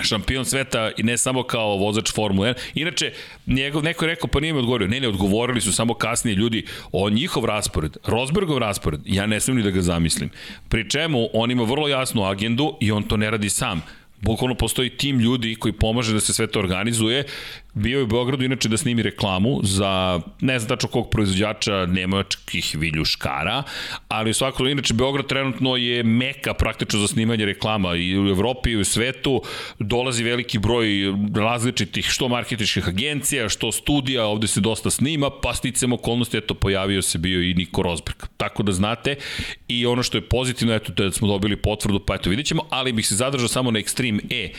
šampion 0.00 0.44
sveta 0.44 0.90
i 0.96 1.02
ne 1.02 1.18
samo 1.18 1.42
kao 1.42 1.76
vozač 1.76 2.12
Formule 2.14 2.48
1. 2.48 2.54
Inače, 2.74 3.12
njegov, 3.46 3.82
neko 3.82 4.04
je 4.04 4.08
rekao, 4.08 4.28
pa 4.28 4.40
nije 4.40 4.52
mi 4.52 4.58
odgovorio. 4.58 4.88
Ne, 4.88 5.00
ne, 5.00 5.08
odgovorili 5.08 5.60
su 5.60 5.72
samo 5.72 5.94
kasnije 5.94 6.34
ljudi 6.34 6.64
o 6.92 7.10
njihov 7.10 7.44
raspored, 7.44 7.96
Rosbergov 8.04 8.58
raspored, 8.58 9.00
ja 9.04 9.26
ne 9.26 9.40
smijem 9.40 9.56
ni 9.56 9.62
da 9.62 9.70
ga 9.70 9.82
zamislim. 9.82 10.30
Pri 10.68 10.90
čemu 10.90 11.28
on 11.32 11.50
ima 11.50 11.62
vrlo 11.62 11.88
jasnu 11.88 12.24
agendu 12.24 12.76
i 12.80 12.92
on 12.92 13.02
to 13.02 13.16
ne 13.16 13.30
radi 13.30 13.50
sam. 13.50 13.82
Bukvalno 14.20 14.54
postoji 14.54 14.90
tim 14.90 15.20
ljudi 15.20 15.54
koji 15.54 15.72
pomaže 15.72 16.12
da 16.12 16.20
se 16.20 16.32
sve 16.32 16.46
to 16.46 16.58
organizuje 16.58 17.24
Bio 17.74 17.98
je 17.98 18.04
u 18.04 18.06
Beogradu 18.06 18.44
inače 18.44 18.68
da 18.68 18.76
snimi 18.76 19.02
reklamu 19.02 19.60
za, 19.62 20.20
ne 20.40 20.58
znam 20.58 20.68
tačno 20.68 20.88
kog 20.88 21.10
proizvođača 21.10 21.86
nemačkih 21.86 22.76
viljuškara, 22.78 23.62
ali 24.08 24.30
u 24.30 24.34
svakom 24.34 24.68
inače 24.68 24.94
Beograd 24.94 25.26
trenutno 25.26 25.76
je 25.76 26.02
meka 26.02 26.54
praktično 26.54 27.00
za 27.00 27.08
snimanje 27.08 27.44
reklama 27.44 27.96
i 27.96 28.18
u 28.18 28.28
Evropi 28.28 28.70
i 28.70 28.76
u 28.76 28.84
svetu 28.84 29.42
dolazi 29.78 30.24
veliki 30.24 30.58
broj 30.58 30.88
različitih 31.34 32.06
što 32.06 32.28
marketičkih 32.28 32.88
agencija, 32.88 33.48
što 33.48 33.72
studija, 33.72 34.24
ovde 34.24 34.46
se 34.46 34.60
dosta 34.60 34.90
snima, 34.90 35.30
pa 35.42 35.54
sticam 35.54 35.92
okolnosti, 35.92 36.36
eto 36.36 36.54
pojavio 36.54 37.02
se 37.02 37.18
bio 37.18 37.42
i 37.42 37.54
Niko 37.54 37.82
Rosberg. 37.82 38.18
Tako 38.36 38.62
da 38.62 38.72
znate 38.72 39.16
i 39.68 39.86
ono 39.86 40.02
što 40.02 40.18
je 40.18 40.28
pozitivno, 40.28 40.74
eto 40.74 40.92
da 40.92 41.10
smo 41.12 41.28
dobili 41.28 41.56
potvrdu, 41.56 42.00
pa 42.06 42.14
eto 42.14 42.30
vidjet 42.30 42.46
ćemo, 42.46 42.62
ali 42.70 42.92
bih 42.92 43.06
se 43.06 43.14
zadržao 43.14 43.48
samo 43.48 43.70
na 43.70 43.78
Extreme 43.78 44.20
E, 44.30 44.52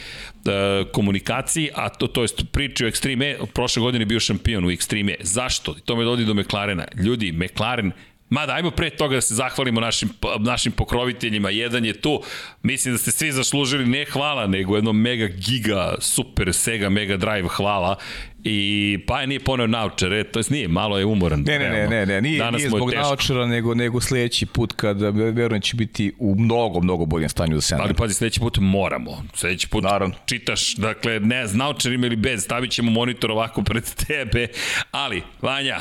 komunikaciji, 0.91 1.69
a 1.75 1.89
to, 1.89 2.07
to 2.07 2.21
je 2.21 2.27
priči 2.51 2.85
o 2.85 2.89
Extreme 2.89 3.25
E, 3.25 3.37
prošle 3.53 3.81
godine 3.81 4.05
bio 4.05 4.19
šampion 4.19 4.65
u 4.65 4.71
Extreme 4.71 5.11
E. 5.11 5.17
Zašto? 5.21 5.73
To 5.85 5.95
me 5.95 6.03
dodi 6.03 6.25
do 6.25 6.33
McLarena. 6.33 6.85
Ljudi, 6.95 7.31
McLaren 7.31 7.91
Ma 8.33 8.45
da, 8.45 8.53
ajmo 8.53 8.71
pre 8.71 8.89
toga 8.89 9.15
da 9.15 9.21
se 9.21 9.35
zahvalimo 9.35 9.81
našim, 9.81 10.09
našim 10.39 10.71
pokroviteljima. 10.71 11.49
Jedan 11.49 11.85
je 11.85 11.93
tu, 11.93 12.21
mislim 12.63 12.93
da 12.93 12.97
ste 12.97 13.11
svi 13.11 13.31
zaslužili 13.31 13.85
ne 13.85 14.05
hvala, 14.05 14.47
nego 14.47 14.75
jedno 14.75 14.93
mega 14.93 15.27
giga, 15.27 15.95
super 15.99 16.53
Sega 16.53 16.89
Mega 16.89 17.17
Drive 17.17 17.47
hvala. 17.47 17.95
I 18.43 18.99
pa 19.07 19.21
je 19.21 19.27
nije 19.27 19.39
poneo 19.39 19.67
naučare, 19.67 20.23
to 20.23 20.39
jest 20.39 20.49
nije, 20.49 20.67
malo 20.67 20.97
je 20.97 21.05
umoran. 21.05 21.43
Ne, 21.47 21.59
ne, 21.59 21.69
ne, 21.69 21.87
ne, 21.87 22.05
ne, 22.05 22.21
nije, 22.21 22.39
Danas 22.39 22.59
nije 22.59 22.69
zbog 22.69 22.93
naučara, 22.93 23.45
nego, 23.45 23.73
nego 23.73 24.01
sledeći 24.01 24.45
put 24.45 24.73
kada 24.73 25.09
verujem 25.09 25.61
će 25.61 25.75
biti 25.75 26.13
u 26.19 26.35
mnogo, 26.35 26.79
mnogo 26.79 27.05
boljem 27.05 27.29
stanju 27.29 27.55
za 27.55 27.61
se 27.61 27.75
Ali 27.79 27.93
pazi, 27.93 28.13
sledeći 28.13 28.39
put 28.39 28.57
moramo. 28.61 29.23
Sledeći 29.33 29.67
put 29.67 29.83
Naravno. 29.83 30.15
čitaš, 30.25 30.75
dakle, 30.75 31.19
ne, 31.19 31.47
s 31.47 31.53
naučarima 31.53 32.05
ili 32.05 32.15
bez, 32.15 32.43
stavit 32.43 32.71
ćemo 32.71 32.91
monitor 32.91 33.31
ovako 33.31 33.61
pred 33.61 33.83
tebe, 34.07 34.47
ali, 34.91 35.21
Vanja, 35.41 35.79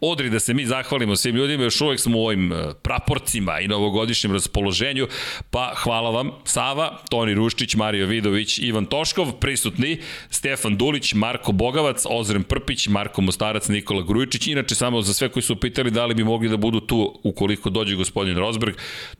Odri 0.00 0.30
da 0.30 0.40
se 0.40 0.54
mi 0.54 0.66
zahvalimo 0.66 1.16
svim 1.16 1.36
ljudima, 1.36 1.64
još 1.64 1.80
uvek 1.80 2.00
smo 2.00 2.18
u 2.18 2.24
ovim 2.24 2.52
e, 2.52 2.56
praporcima 2.82 3.60
i 3.60 3.68
novogodišnjem 3.68 4.32
raspoloženju, 4.32 5.08
pa 5.50 5.72
hvala 5.76 6.10
vam 6.10 6.30
Sava, 6.44 6.98
Toni 7.10 7.34
Ruščić, 7.34 7.74
Mario 7.74 8.06
Vidović, 8.06 8.58
Ivan 8.58 8.86
Toškov, 8.86 9.32
prisutni, 9.32 9.98
Stefan 10.30 10.76
Dulić, 10.76 11.12
Marko 11.14 11.52
Bogavac, 11.52 12.06
Ozren 12.08 12.42
Prpić, 12.42 12.88
Marko 12.88 13.22
Mostarac, 13.22 13.68
Nikola 13.68 14.02
Grujičić, 14.02 14.46
inače 14.46 14.74
samo 14.74 15.02
za 15.02 15.14
sve 15.14 15.28
koji 15.28 15.42
su 15.42 15.56
pitali 15.56 15.90
da 15.90 16.06
li 16.06 16.14
bi 16.14 16.24
mogli 16.24 16.48
da 16.48 16.56
budu 16.56 16.80
tu 16.80 17.20
ukoliko 17.22 17.70
dođe 17.70 17.96
gospodin 17.96 18.36
Rosberg, 18.38 18.74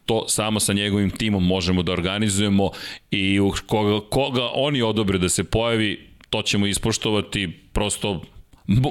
to 0.07 0.29
samo 0.29 0.61
sa 0.61 0.73
njegovim 0.73 1.11
timom 1.11 1.47
možemo 1.47 1.83
da 1.83 1.93
organizujemo 1.93 2.71
i 3.11 3.39
koga, 3.67 4.01
koga 4.11 4.51
oni 4.55 4.83
odobre 4.83 5.19
da 5.19 5.29
se 5.29 5.45
pojavi, 5.45 6.09
to 6.31 6.43
ćemo 6.43 6.67
ispoštovati, 6.67 7.49
prosto 7.73 8.23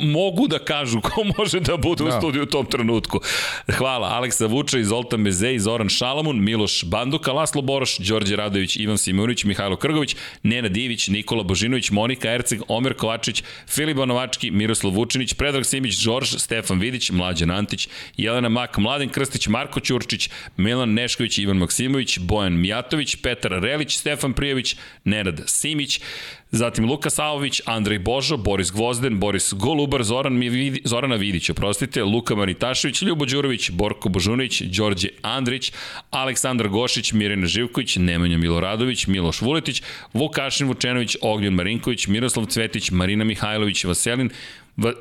mogu 0.01 0.47
da 0.47 0.59
kažu 0.59 1.01
ko 1.01 1.23
može 1.38 1.59
da 1.59 1.77
bude 1.77 2.03
da. 2.03 2.09
u 2.09 2.11
studiju 2.19 2.43
u 2.43 2.45
tom 2.45 2.65
trenutku. 2.65 3.19
Hvala 3.77 4.07
Aleksa 4.07 4.45
Vuča, 4.45 4.84
Zoltan 4.84 5.21
Mezej, 5.21 5.59
Zoran 5.59 5.89
Šalamun, 5.89 6.43
Miloš 6.43 6.84
Banduka, 6.84 7.32
Laslo 7.32 7.61
Boroš, 7.61 7.97
Đorđe 7.97 8.36
Radović, 8.36 8.75
Ivan 8.75 8.97
Simunić, 8.97 9.43
Mihajlo 9.43 9.75
Krgović, 9.75 10.15
Nena 10.43 10.69
Divić, 10.69 11.07
Nikola 11.07 11.43
Božinović, 11.43 11.91
Monika 11.91 12.32
Erceg, 12.32 12.61
Omer 12.67 12.93
Kovačić, 12.93 13.43
Filip 13.67 13.97
Banovački, 13.97 14.51
Miroslav 14.51 14.93
Vučinić, 14.93 15.34
Predrag 15.34 15.65
Simić, 15.65 16.03
Đorđ, 16.03 16.36
Stefan 16.38 16.80
Vidić, 16.80 17.11
Mlađan 17.11 17.51
Antić, 17.51 17.88
Jelena 18.17 18.49
Mak, 18.49 18.77
Mladen 18.77 19.09
Krstić, 19.09 19.47
Marko 19.47 19.80
Ćurčić, 19.80 20.30
Milan 20.57 20.93
Nešković, 20.93 21.38
Ivan 21.38 21.57
Maksimović, 21.57 22.19
Bojan 22.19 22.59
Mijatović, 22.59 23.15
Petar 23.15 23.51
Relić, 23.51 23.97
Stefan 23.97 24.34
Prijević, 24.34 24.75
Nenad 25.03 25.41
Simić, 25.45 26.01
Zatim 26.52 26.86
Luka 26.86 27.10
Savović, 27.10 27.62
Andrej 27.66 28.00
Božo, 28.00 28.38
Boris 28.38 28.72
Gvozden, 28.72 29.20
Boris 29.20 29.54
Golubar, 29.54 30.04
Zoran 30.04 30.34
Mividi, 30.34 30.82
Zorana 30.86 31.16
Vidić, 31.16 31.50
oprostite, 31.50 32.04
Luka 32.04 32.36
Maritašević, 32.36 33.02
Ljubo 33.02 33.26
Đurović, 33.26 33.72
Borko 33.72 34.10
Božunić, 34.10 34.62
Đorđe 34.62 35.10
Andrić, 35.22 35.72
Aleksandar 36.12 36.68
Gošić, 36.68 37.14
Mirjana 37.14 37.45
Živković, 37.45 37.95
Nemanja 37.95 38.38
Miloradović, 38.38 39.08
Miloš 39.08 39.41
Vuletić, 39.41 39.84
Vukašin 40.14 40.68
Vučenović, 40.68 41.18
Ognjen 41.22 41.54
Marinković, 41.54 42.08
Miroslav 42.08 42.45
Cvetić, 42.45 42.91
Marina 42.91 43.24
Mihajlović, 43.24 43.84
Vaselin, 43.84 44.30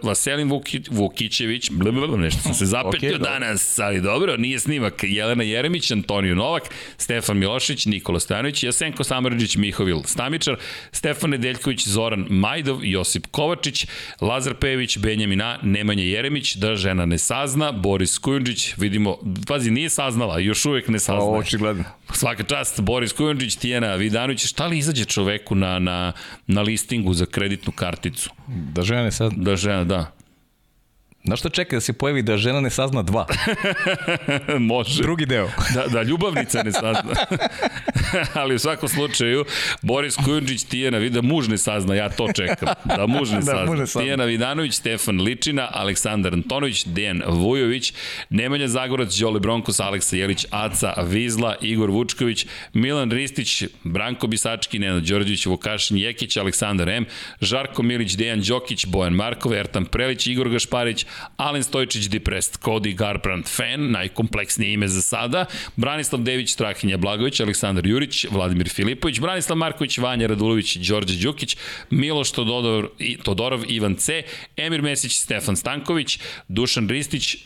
Vaselin 0.03 0.51
Vuki, 0.51 0.81
Vukićević, 0.91 1.71
blablabla, 1.71 2.17
nešto 2.17 2.43
sam 2.43 2.55
se 2.55 2.67
zapetio 2.67 3.11
okay, 3.11 3.23
danas, 3.23 3.79
ali 3.79 4.01
dobro, 4.01 4.37
nije 4.37 4.61
snimak. 4.61 4.95
Jelena 5.03 5.45
Jeremić, 5.45 5.91
Antonio 5.91 6.35
Novak, 6.35 6.63
Stefan 6.97 7.39
Milošić, 7.39 7.87
Nikola 7.87 8.21
Stojanović, 8.21 8.63
Jasenko 8.63 9.05
Samarđić, 9.05 9.57
Mihovil 9.57 10.03
Stamičar, 10.05 10.57
Stefan 10.93 11.31
Nedeljković, 11.31 11.89
Zoran 11.89 12.27
Majdov, 12.31 12.85
Josip 12.85 13.27
Kovačić, 13.31 13.87
Lazar 14.21 14.55
Pejević, 14.55 14.99
Benjamin 14.99 15.41
A, 15.41 15.59
Nemanja 15.63 16.05
Jeremić, 16.05 16.55
da 16.55 16.77
žena 16.77 17.07
ne 17.07 17.19
sazna, 17.19 17.73
Boris 17.73 18.19
Kujundžić, 18.19 18.75
vidimo, 18.77 19.19
pazi, 19.47 19.71
nije 19.71 19.91
saznala, 19.91 20.39
još 20.39 20.67
uvek 20.67 20.89
ne 20.89 20.99
sazna. 20.99 21.25
O, 21.25 21.39
očigledno. 21.39 21.85
Svaka 22.13 22.43
čast, 22.43 22.81
Boris 22.81 23.13
Kujundžić, 23.13 23.57
Tijena 23.57 23.95
Vidanović, 23.95 24.47
šta 24.47 24.67
li 24.67 24.79
izađe 24.79 25.05
čoveku 25.05 25.55
na, 25.55 25.79
na, 25.79 26.13
na 26.47 26.63
listingu 26.63 27.15
za 27.15 27.27
kreditnu 27.27 27.73
karticu? 27.73 28.31
Da 28.47 28.83
žena 28.83 29.03
ne 29.03 29.13
sazna. 29.13 29.45
Da 29.45 29.57
žena, 29.57 29.68
da. 29.85 30.18
Znaš 31.29 31.41
što 31.41 31.49
čeka 31.49 31.77
da 31.77 31.81
se 31.81 31.93
pojavi 31.93 32.23
da 32.23 32.37
žena 32.37 32.61
ne 32.61 32.71
sazna 32.71 33.03
dva? 33.03 33.27
Može. 34.59 35.03
Drugi 35.03 35.27
deo. 35.27 35.49
da, 35.75 35.87
da 35.87 36.03
ljubavnica 36.03 36.63
ne 36.63 36.73
sazna. 36.73 37.15
Ali 38.41 38.55
u 38.55 38.59
svakom 38.59 38.89
slučaju, 38.89 39.45
Boris 39.83 40.17
Kujundžić, 40.17 40.65
Tijena 40.65 40.99
Vida, 40.99 41.23
muž 41.23 41.49
ne 41.49 41.59
sazna, 41.59 41.95
ja 41.95 42.09
to 42.09 42.29
čekam. 42.35 42.69
Da 42.85 43.07
muž 43.07 43.31
ne 43.31 43.37
da, 43.41 43.43
sazna. 43.43 43.77
Da, 43.77 43.87
sazna. 43.87 44.01
Tijena 44.01 44.25
Vidanović, 44.25 44.75
Stefan 44.75 45.21
Ličina, 45.21 45.69
Aleksandar 45.73 46.33
Antonović, 46.33 46.85
Dejan 46.87 47.23
Vujović, 47.27 47.93
Nemanja 48.31 48.69
Zagorac, 48.69 49.19
Đole 49.19 49.41
Bronkos, 49.41 49.81
Aleksa 49.81 50.17
Jelić, 50.17 50.47
Aca 50.51 50.95
Vizla, 51.03 51.57
Igor 51.61 51.91
Vučković, 51.91 52.47
Milan 52.73 53.11
Ristić, 53.11 53.63
Branko 53.85 54.27
Bisački, 54.27 54.79
Nenad 54.79 55.03
Đorđević, 55.03 55.47
Vukašin 55.47 55.99
Jekić, 55.99 56.37
Aleksandar 56.37 56.89
M, 56.89 57.07
Žarko 57.41 57.83
Milić, 57.83 58.17
Dejan 58.17 58.41
Đokić, 58.41 58.87
Bojan 58.87 59.13
Markov, 59.13 59.55
Ertan 59.55 59.85
Prelić, 59.85 60.27
Igor 60.27 60.49
Gašparić, 60.49 61.07
Alen 61.37 61.63
Stojčić 61.63 62.09
Deprest, 62.09 62.59
Cody 62.63 62.95
Garbrandt 62.95 63.49
fan, 63.49 63.91
najkompleksnije 63.91 64.73
ime 64.73 64.89
za 64.89 65.03
sada, 65.03 65.45
Branislav 65.77 66.23
Dević, 66.23 66.53
Strahinja 66.53 66.97
Blagović, 66.97 67.41
Aleksandar 67.41 67.87
Jurić, 67.87 68.27
Vladimir 68.31 68.69
Filipović, 68.69 69.21
Branislav 69.21 69.57
Marković, 69.57 69.99
Vanja 69.99 70.27
Radulović, 70.27 70.77
Đorđe 70.77 71.23
Đukić, 71.23 71.57
Miloš 71.91 72.33
Todorov, 72.33 72.91
Todorov 73.23 73.65
Ivan 73.69 73.95
C, 73.95 74.23
Emir 74.57 74.83
Mesić, 74.83 75.19
Stefan 75.19 75.57
Stanković, 75.57 76.19
Dušan 76.49 76.89
Ristić, 76.89 77.37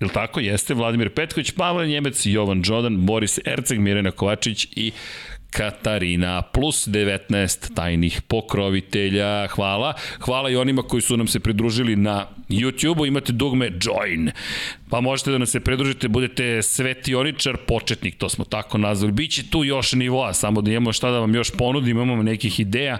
Jel 0.00 0.10
tako? 0.10 0.40
Jeste. 0.40 0.74
Vladimir 0.74 1.10
Petković, 1.14 1.50
Pavle 1.50 1.86
Njemec, 1.86 2.26
Jovan 2.26 2.62
Đodan, 2.62 3.06
Boris 3.06 3.38
Erceg, 3.44 3.80
Mirena 3.80 4.10
Kovačić 4.10 4.66
i 4.76 4.92
Katarina, 5.52 6.42
plus 6.42 6.88
19 6.88 7.74
tajnih 7.74 8.22
pokrovitelja. 8.28 9.46
Hvala. 9.46 9.94
Hvala 10.20 10.50
i 10.50 10.56
onima 10.56 10.82
koji 10.82 11.02
su 11.02 11.16
nam 11.16 11.28
se 11.28 11.40
pridružili 11.40 11.96
na 11.96 12.26
YouTube-u. 12.48 13.06
Imate 13.06 13.32
dugme 13.32 13.66
Join. 13.66 14.30
Pa 14.90 15.00
možete 15.00 15.30
da 15.30 15.38
nam 15.38 15.46
se 15.46 15.60
pridružite, 15.60 16.08
budete 16.08 16.62
svetioničar, 16.62 17.56
početnik, 17.56 18.16
to 18.18 18.28
smo 18.28 18.44
tako 18.44 18.78
nazvali. 18.78 19.12
Biće 19.12 19.50
tu 19.50 19.64
još 19.64 19.92
nivoa, 19.92 20.32
samo 20.32 20.62
da 20.62 20.70
imamo 20.70 20.92
šta 20.92 21.10
da 21.10 21.18
vam 21.18 21.34
još 21.34 21.50
ponudimo, 21.50 22.02
imamo 22.02 22.22
nekih 22.22 22.60
ideja 22.60 22.98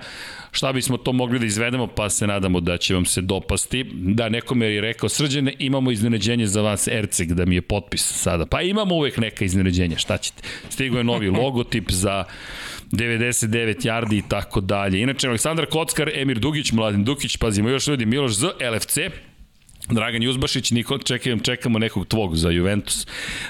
šta 0.53 0.72
bismo 0.72 0.96
to 0.96 1.12
mogli 1.12 1.38
da 1.38 1.46
izvedemo, 1.46 1.86
pa 1.86 2.11
se 2.11 2.26
nadamo 2.26 2.61
da 2.61 2.76
će 2.78 2.94
vam 2.94 3.05
se 3.05 3.20
dopasti. 3.20 3.84
Da, 3.92 4.28
nekome 4.28 4.66
je 4.66 4.80
rekao, 4.80 5.09
srđene, 5.09 5.55
imamo 5.59 5.90
iznenađenje 5.90 6.46
za 6.46 6.62
vas, 6.62 6.88
Erceg, 6.88 7.32
da 7.34 7.44
mi 7.44 7.55
je 7.55 7.62
potpis 7.62 8.12
sada. 8.12 8.46
Pa 8.46 8.62
imamo 8.62 8.94
uvek 8.94 9.16
neka 9.16 9.44
iznenađenja, 9.44 9.98
šta 9.98 10.16
ćete? 10.16 10.42
Stigo 10.68 10.98
je 10.98 11.05
novi 11.05 11.28
logotip 11.42 11.90
za 11.90 12.24
99 12.92 13.86
yardi 13.86 14.18
i 14.18 14.22
tako 14.28 14.61
dalje. 14.61 15.00
Inače, 15.00 15.28
Aleksandar 15.28 15.66
Kockar, 15.66 16.11
Emir 16.14 16.38
Dugić, 16.38 16.72
Mladen 16.72 17.05
Dukić, 17.05 17.36
pazimo 17.36 17.68
još 17.68 17.86
ljudi, 17.86 18.07
Miloš 18.07 18.32
Z, 18.32 18.46
LFC, 18.74 18.98
Dragan 19.90 20.22
Juzbašić, 20.22 20.70
Niko, 20.70 20.98
čekam, 20.98 21.40
čekamo 21.40 21.78
nekog 21.78 22.06
tvog 22.06 22.36
za 22.36 22.50
Juventus. 22.50 23.06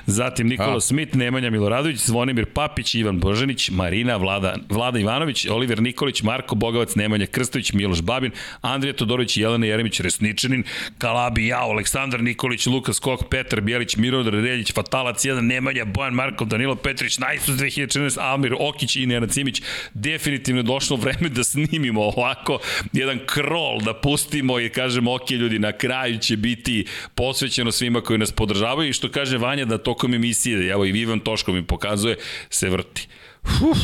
Zatim 0.06 0.48
Nikola 0.48 0.76
A. 0.76 0.80
Smit, 0.80 1.14
Nemanja 1.14 1.50
Miloradović, 1.50 2.00
Zvonimir 2.00 2.46
Papić, 2.46 2.94
Ivan 2.94 3.20
Božanić, 3.20 3.70
Marina, 3.70 4.16
Vlada, 4.16 4.56
Vlada 4.68 4.98
Ivanović, 4.98 5.46
Oliver 5.46 5.82
Nikolić, 5.82 6.22
Marko 6.22 6.54
Bogovac, 6.54 6.94
Nemanja 6.94 7.26
Krstović, 7.26 7.72
Miloš 7.72 8.02
Babin, 8.02 8.30
Andrija 8.60 8.92
Todorović, 8.92 9.36
Jelena 9.36 9.66
Jeremić, 9.66 10.00
Resničanin, 10.00 10.64
Kalabi, 10.98 11.46
Jao, 11.46 11.70
Aleksandar 11.70 12.22
Nikolić, 12.22 12.66
Lukas 12.66 12.98
Kok, 12.98 13.28
Petar 13.30 13.60
Bjelić, 13.60 13.96
Mirodor 13.96 14.34
Reljić, 14.34 14.72
Fatalac 14.72 15.24
1, 15.24 15.40
Nemanja, 15.40 15.84
Bojan 15.84 16.14
Markov, 16.14 16.46
Danilo 16.48 16.76
Petrić, 16.76 17.18
Najsus 17.18 17.56
2014, 17.56 18.34
Amir 18.34 18.54
Okić 18.58 18.96
i 18.96 19.06
Nena 19.06 19.26
Cimić. 19.26 19.62
Definitivno 19.94 20.60
je 20.60 20.64
došlo 20.64 20.96
vreme 20.96 21.28
da 21.28 21.44
snimimo 21.44 22.02
ovako 22.02 22.58
jedan 22.92 23.18
krol, 23.26 23.80
da 23.80 23.94
pustimo 23.94 24.60
i 24.60 24.68
kažemo, 24.68 25.14
ok, 25.14 25.30
ljudi, 25.30 25.58
na 25.58 25.72
kraju 25.72 26.21
će 26.22 26.36
biti 26.36 26.86
posvećeno 27.14 27.72
svima 27.72 28.00
koji 28.00 28.18
nas 28.18 28.32
podržavaju 28.32 28.90
i 28.90 28.92
što 28.92 29.10
kaže 29.10 29.38
Vanja 29.38 29.64
da 29.64 29.78
tokom 29.78 30.14
emisije, 30.14 30.68
evo 30.68 30.84
i 30.84 30.90
Ivan 30.90 31.20
Toško 31.20 31.52
mi 31.52 31.62
pokazuje, 31.62 32.16
se 32.50 32.70
vrti. 32.70 33.08
Uf, 33.44 33.78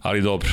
ali 0.00 0.22
dobro. 0.22 0.50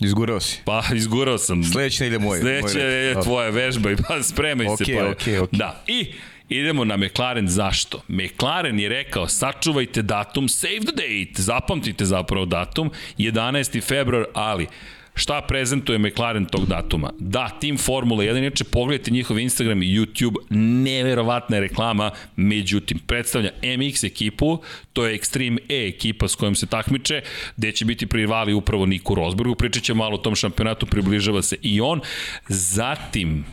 Izgurao 0.00 0.40
si. 0.40 0.60
Pa, 0.64 0.82
izgurao 0.94 1.38
sam. 1.38 1.64
Sledeća 1.64 2.04
ide 2.04 2.18
moj. 2.18 2.40
Sledeća 2.40 2.78
je 2.78 3.22
tvoja 3.22 3.50
vežba 3.50 3.90
i 3.90 3.96
pa 3.96 4.22
spremaj 4.22 4.66
okay, 4.66 4.76
se. 4.76 4.84
Pa. 4.84 5.00
Okay, 5.00 5.40
okay. 5.40 5.56
Da, 5.58 5.84
i 5.86 6.06
Idemo 6.48 6.84
na 6.84 6.96
McLaren, 6.96 7.48
zašto? 7.48 8.02
McLaren 8.08 8.80
je 8.80 8.88
rekao, 8.88 9.28
sačuvajte 9.28 10.02
datum, 10.02 10.48
save 10.48 10.80
the 10.80 10.92
date, 10.92 11.42
zapamtite 11.42 12.04
zapravo 12.04 12.46
datum, 12.46 12.90
11. 13.18 13.82
februar, 13.82 14.24
ali 14.34 14.66
Šta 15.14 15.40
prezentuje 15.48 15.98
McLaren 15.98 16.44
tog 16.44 16.66
datuma? 16.66 17.12
Da, 17.18 17.48
tim 17.60 17.78
Formula 17.78 18.24
1, 18.24 18.38
inače 18.38 18.64
pogledajte 18.64 19.10
njihov 19.10 19.38
Instagram 19.38 19.82
i 19.82 19.86
YouTube, 19.86 20.36
neverovatna 20.50 21.58
reklama, 21.58 22.10
međutim, 22.36 22.98
predstavlja 22.98 23.50
MX 23.62 24.06
ekipu, 24.06 24.58
to 24.92 25.06
je 25.06 25.18
Extreme 25.18 25.58
E 25.68 25.88
ekipa 25.88 26.28
s 26.28 26.34
kojom 26.34 26.54
se 26.54 26.66
takmiče, 26.66 27.22
gde 27.56 27.72
će 27.72 27.84
biti 27.84 28.06
privali 28.06 28.52
upravo 28.54 28.86
Niku 28.86 29.14
Rosbergu, 29.14 29.54
pričat 29.54 29.82
će 29.82 29.94
malo 29.94 30.14
o 30.14 30.18
tom 30.18 30.34
šampionatu, 30.34 30.86
približava 30.86 31.42
se 31.42 31.56
i 31.62 31.80
on. 31.80 32.00
Zatim, 32.48 33.44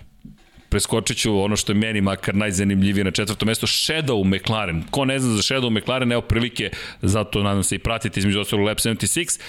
preskočit 0.69 1.17
ću 1.17 1.41
ono 1.41 1.55
što 1.55 1.71
je 1.71 1.75
meni 1.75 2.01
makar 2.01 2.35
najzanimljivije 2.35 3.03
na 3.03 3.11
četvrtom 3.11 3.47
mesto, 3.47 3.67
Shadow 3.67 4.35
McLaren. 4.35 4.83
Ko 4.91 5.05
ne 5.05 5.19
zna 5.19 5.35
za 5.35 5.41
Shadow 5.41 5.79
McLaren, 5.79 6.11
evo 6.11 6.21
prilike, 6.21 6.69
zato 7.01 7.43
nadam 7.43 7.63
se 7.63 7.75
i 7.75 7.79
pratite 7.79 8.19
između 8.19 8.39
ostalog 8.39 8.65
Lab 8.65 8.77
76, 8.77 9.39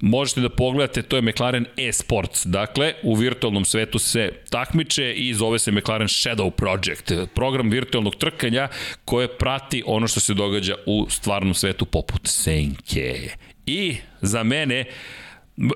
možete 0.00 0.40
da 0.40 0.48
pogledate, 0.48 1.02
to 1.02 1.16
je 1.16 1.22
McLaren 1.22 1.66
e-sports. 1.76 2.46
Dakle, 2.46 2.92
u 3.02 3.14
virtualnom 3.14 3.64
svetu 3.64 3.98
se 3.98 4.32
takmiče 4.50 5.12
i 5.12 5.34
zove 5.34 5.58
se 5.58 5.72
McLaren 5.72 6.08
Shadow 6.08 6.50
Project. 6.50 7.12
Program 7.34 7.70
virtualnog 7.70 8.14
trkanja 8.16 8.68
koje 9.04 9.38
prati 9.38 9.82
ono 9.86 10.08
što 10.08 10.20
se 10.20 10.34
događa 10.34 10.74
u 10.86 11.06
stvarnom 11.10 11.54
svetu 11.54 11.84
poput 11.84 12.20
senke. 12.24 13.30
I 13.66 13.96
za 14.20 14.42
mene, 14.42 14.84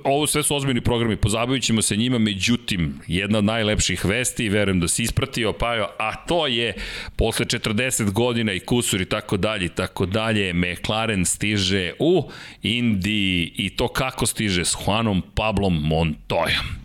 Ovo 0.05 0.26
sve 0.26 0.43
su 0.43 0.57
ozbiljni 0.57 0.81
programi, 0.81 1.16
pozabavit 1.16 1.62
ćemo 1.62 1.83
se 1.83 1.97
njima, 1.97 2.18
međutim, 2.18 3.01
jedna 3.07 3.39
od 3.39 3.45
najlepših 3.45 4.05
vesti, 4.05 4.49
verujem 4.49 4.81
da 4.81 4.89
si 4.89 5.03
ispratio, 5.03 5.53
Pajo, 5.53 5.87
a 5.99 6.16
to 6.16 6.47
je, 6.47 6.74
posle 7.16 7.47
40 7.47 8.11
godina 8.11 8.53
i 8.53 8.61
kusur 8.61 9.01
i 9.01 9.05
tako 9.05 9.37
dalje 9.37 9.66
i 9.66 9.68
tako 9.68 10.07
dalje, 10.07 10.53
McLaren 10.53 11.24
stiže 11.24 11.93
u 11.99 12.31
Indiji 12.62 13.53
i 13.57 13.70
to 13.76 13.89
kako 13.89 14.26
stiže 14.26 14.64
s 14.64 14.76
Juanom 14.87 15.22
Pablom 15.35 15.74
Montoyom 15.74 16.81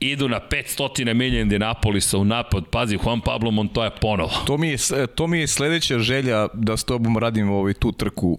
idu 0.00 0.28
na 0.28 0.40
500 0.50 1.14
milija 1.14 1.42
Indianapolisa 1.42 2.18
u 2.18 2.24
napad. 2.24 2.64
Pazi, 2.70 2.98
Juan 3.04 3.20
Pablo 3.20 3.50
Montoya 3.50 3.90
ponovo. 4.00 4.30
To 4.46 4.56
mi 4.58 4.68
je, 4.68 4.76
to 5.14 5.26
mi 5.26 5.38
je 5.38 5.46
sledeća 5.46 5.98
želja 5.98 6.48
da 6.54 6.76
s 6.76 6.84
tobom 6.84 7.18
radim 7.18 7.50
ovaj, 7.50 7.74
tu 7.74 7.92
trku 7.92 8.38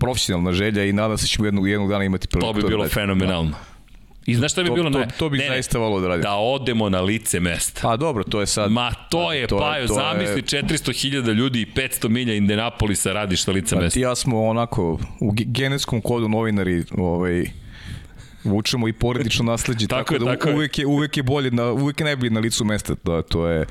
profesionalna 0.00 0.52
želja 0.52 0.84
i 0.84 0.92
nadam 0.92 1.18
se 1.18 1.24
da 1.24 1.28
ćemo 1.28 1.46
jednog, 1.46 1.68
jednog 1.68 1.90
dana 1.90 2.04
imati 2.04 2.28
priliku. 2.28 2.52
To 2.52 2.52
bi 2.52 2.68
bilo 2.68 2.82
da 2.82 2.88
fenomenalno. 2.88 3.56
I 4.26 4.34
znaš 4.34 4.52
šta 4.52 4.62
bi 4.62 4.68
to, 4.68 4.74
bilo? 4.74 4.90
To, 4.90 4.98
to, 4.98 5.10
to 5.18 5.28
bi 5.28 5.38
ne, 5.38 5.46
zaista 5.48 5.78
volio 5.78 6.00
da 6.00 6.08
radim. 6.08 6.22
Da 6.22 6.34
odemo 6.34 6.88
na 6.88 7.00
lice 7.00 7.40
mesta. 7.40 7.80
Pa 7.82 7.96
dobro, 7.96 8.24
to 8.24 8.40
je 8.40 8.46
sad... 8.46 8.72
Ma 8.72 8.92
to 9.10 9.32
je, 9.32 9.46
to 9.46 9.58
Pajo, 9.58 9.86
to 9.86 9.94
zamisli 9.94 10.38
je... 10.52 10.62
400.000 10.62 11.32
ljudi 11.32 11.60
i 11.60 11.66
500 11.66 12.08
milja 12.08 12.34
Indianapolisa 12.34 13.12
radiš 13.12 13.46
na 13.46 13.52
lice 13.52 13.74
pa, 13.76 13.82
mesta. 13.82 13.94
Ti 13.94 14.00
ja 14.00 14.14
smo 14.14 14.46
onako 14.46 14.98
u 15.20 15.32
genetskom 15.32 16.00
kodu 16.00 16.28
novinari 16.28 16.84
ovaj, 16.96 17.44
vučemo 18.44 18.88
i 18.88 18.92
porodično 18.92 19.44
nasleđe, 19.44 19.86
tako, 19.88 20.02
tako, 20.02 20.14
je, 20.14 20.18
da 20.18 20.24
tako 20.24 20.50
uvek 20.50 20.78
je, 20.78 20.86
uvek 20.86 21.16
je 21.16 21.22
bolje, 21.22 21.50
na, 21.50 21.64
uvek 21.64 22.00
je 22.00 22.04
najbolje 22.04 22.30
na 22.30 22.40
licu 22.40 22.64
mesta, 22.64 22.94
to, 22.94 23.22
to 23.22 23.46
je 23.46 23.66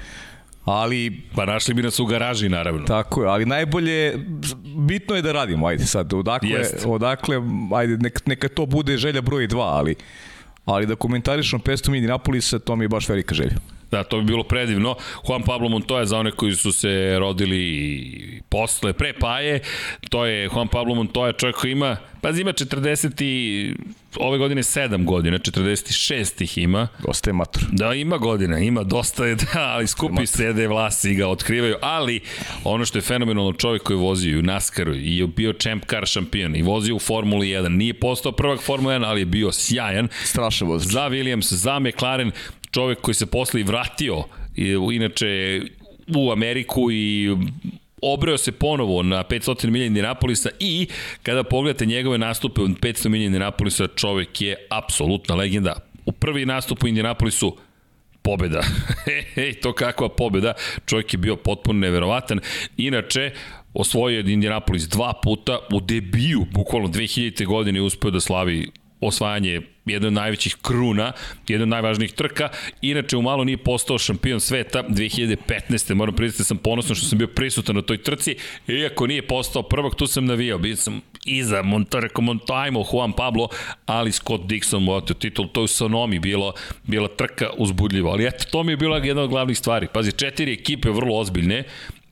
ali... 0.70 1.22
Pa 1.36 1.46
našli 1.46 1.74
bi 1.74 1.82
nas 1.82 2.00
u 2.00 2.06
garaži, 2.06 2.50
naravno. 2.50 2.86
Tako 2.86 3.24
je, 3.24 3.30
ali 3.30 3.46
najbolje, 3.46 4.26
bitno 4.78 5.16
je 5.16 5.22
da 5.22 5.32
radimo, 5.32 5.68
ajde 5.68 5.86
sad, 5.86 6.14
odakle, 6.14 6.50
Jest. 6.50 6.86
odakle 6.86 7.42
ajde, 7.76 7.98
neka, 7.98 8.20
neka 8.26 8.50
to 8.50 8.66
bude 8.66 8.98
želja 8.98 9.22
broj 9.22 9.48
2, 9.48 9.62
ali, 9.62 9.96
ali 10.66 10.86
da 10.86 10.96
komentarišemo 10.96 11.64
500 11.64 11.90
mini 11.90 12.08
Napolisa, 12.08 12.60
to 12.60 12.76
mi 12.76 12.86
je 12.86 12.90
baš 12.90 13.10
velika 13.10 13.36
želja. 13.36 13.79
Da, 13.92 14.04
to 14.04 14.18
bi 14.18 14.24
bilo 14.24 14.44
predivno. 14.44 14.96
Juan 15.28 15.44
Pablo 15.44 15.70
Montoya 15.70 16.06
za 16.06 16.18
one 16.18 16.32
koji 16.32 16.54
su 16.54 16.72
se 16.72 17.20
rodili 17.20 18.42
posle, 18.50 18.94
pre 18.94 19.14
Paje, 19.14 19.60
to 20.10 20.26
je 20.26 20.50
Juan 20.54 20.68
Pablo 20.68 20.96
Montoya, 20.96 21.38
čovjek 21.38 21.56
koji 21.56 21.72
ima, 21.72 21.98
pa 22.22 22.30
ima 22.30 22.54
40 22.54 23.24
i 23.24 23.74
ove 24.16 24.38
godine 24.38 24.62
7 24.62 25.06
godina, 25.06 25.38
46 25.38 26.44
ih 26.44 26.58
ima. 26.58 26.88
Dosta 27.08 27.30
je 27.30 27.34
mator. 27.34 27.64
Da, 27.72 27.94
ima 27.94 28.18
godina, 28.18 28.60
ima 28.60 28.84
dosta 28.84 29.26
je, 29.26 29.36
da, 29.54 29.60
ali 29.60 29.88
skupi 29.88 30.26
sede 30.26 30.68
vlasi 30.68 31.12
i 31.12 31.16
ga 31.16 31.28
otkrivaju, 31.28 31.76
ali 31.82 32.20
ono 32.64 32.86
što 32.86 32.98
je 32.98 33.02
fenomenalno 33.02 33.54
čovjek 33.54 33.84
koji 33.84 33.98
je 33.98 34.02
vozio 34.02 34.40
u 34.40 34.42
NASCAR-u 34.42 34.96
i 34.96 35.18
je 35.18 35.28
bio 35.28 35.54
champ 35.54 35.86
car 35.90 36.06
šampion 36.06 36.56
i 36.56 36.62
vozio 36.62 36.96
u 36.96 37.00
Formuli 37.00 37.48
1, 37.48 37.68
nije 37.68 37.94
postao 37.94 38.32
prvak 38.32 38.62
Formula 38.62 38.94
1, 38.94 39.06
ali 39.06 39.22
je 39.22 39.26
bio 39.26 39.52
sjajan. 39.52 40.08
Strašno 40.24 40.68
vozač. 40.68 40.92
Za 40.92 41.10
Williams, 41.10 41.54
za 41.54 41.80
McLaren, 41.80 42.32
čovek 42.72 43.02
koji 43.02 43.16
se 43.16 43.26
posle 43.26 43.62
i 43.62 43.64
vratio, 43.64 44.24
inače 44.92 45.62
u 46.16 46.32
Ameriku 46.32 46.92
i 46.92 47.30
obreo 48.02 48.38
se 48.38 48.52
ponovo 48.52 49.04
na 49.04 49.24
500 49.24 49.70
milija 49.70 49.88
Indianapolisa 49.88 50.50
i 50.60 50.88
kada 51.24 51.44
pogledate 51.44 51.86
njegove 51.86 52.18
nastupe 52.18 52.62
u 52.62 52.68
500 52.68 53.10
milija 53.10 53.26
Indianapolisa, 53.26 53.88
čovek 53.88 54.42
je 54.42 54.56
apsolutna 54.70 55.36
legenda. 55.36 55.76
U 56.06 56.12
prvi 56.12 56.46
nastup 56.46 56.84
u 56.84 56.88
Indianapolisu 56.88 57.58
pobeda. 58.22 58.62
Ej, 59.36 59.54
to 59.54 59.74
kakva 59.74 60.10
pobeda. 60.10 60.54
Čovjek 60.86 61.14
je 61.14 61.18
bio 61.18 61.36
potpuno 61.36 61.80
neverovatan. 61.80 62.40
Inače, 62.78 63.32
osvojio 63.74 64.20
je 64.20 64.34
Indianapolis 64.34 64.88
dva 64.88 65.14
puta 65.24 65.60
u 65.74 65.80
debiju, 65.80 66.46
bukvalno 66.52 66.88
2000. 66.88 67.46
godine 67.46 67.82
uspeo 67.82 68.12
da 68.12 68.20
slavi 68.20 68.72
osvajanje 69.02 69.62
jedan 69.86 70.08
od 70.08 70.14
najvećih 70.14 70.56
kruna, 70.62 71.12
jedan 71.48 71.64
od 71.64 71.70
najvažnijih 71.70 72.14
trka. 72.14 72.50
Inače, 72.82 73.18
u 73.18 73.22
malo 73.22 73.44
nije 73.44 73.58
postao 73.58 73.98
šampion 73.98 74.40
sveta 74.40 74.84
2015. 74.84 75.94
Moram 75.94 76.16
priznati 76.16 76.40
da 76.42 76.44
sam 76.44 76.58
ponosan 76.58 76.96
što 76.96 77.06
sam 77.06 77.18
bio 77.18 77.28
prisutan 77.28 77.76
na 77.76 77.82
toj 77.82 77.98
trci. 77.98 78.36
Iako 78.68 79.08
nije 79.08 79.28
postao 79.28 79.64
prvak, 79.64 79.96
tu 79.96 80.08
sam 80.08 80.26
navijao. 80.26 80.58
Bio 80.58 80.76
sam 80.76 81.02
iza 81.26 81.62
Montareko 81.62 82.22
Montajmo, 82.22 82.86
Juan 82.94 83.12
Pablo, 83.14 83.50
ali 83.86 84.12
Scott 84.12 84.44
Dixon 84.44 84.80
mu 84.80 84.94
otio 84.94 85.14
titul. 85.14 85.48
To 85.48 85.62
je 85.62 85.64
u 85.64 85.68
Sonomi 85.68 86.20
bilo, 86.20 86.54
bila 86.84 87.08
trka 87.08 87.50
uzbudljiva. 87.58 88.12
Ali 88.12 88.28
eto, 88.28 88.46
to 88.52 88.64
mi 88.64 88.72
je 88.72 88.78
bila 88.78 88.98
jedna 88.98 89.22
od 89.22 89.30
glavnih 89.30 89.58
stvari. 89.58 89.88
Pazi, 89.94 90.12
četiri 90.12 90.54
ekipe 90.54 90.90
vrlo 90.90 91.18
ozbiljne 91.18 91.64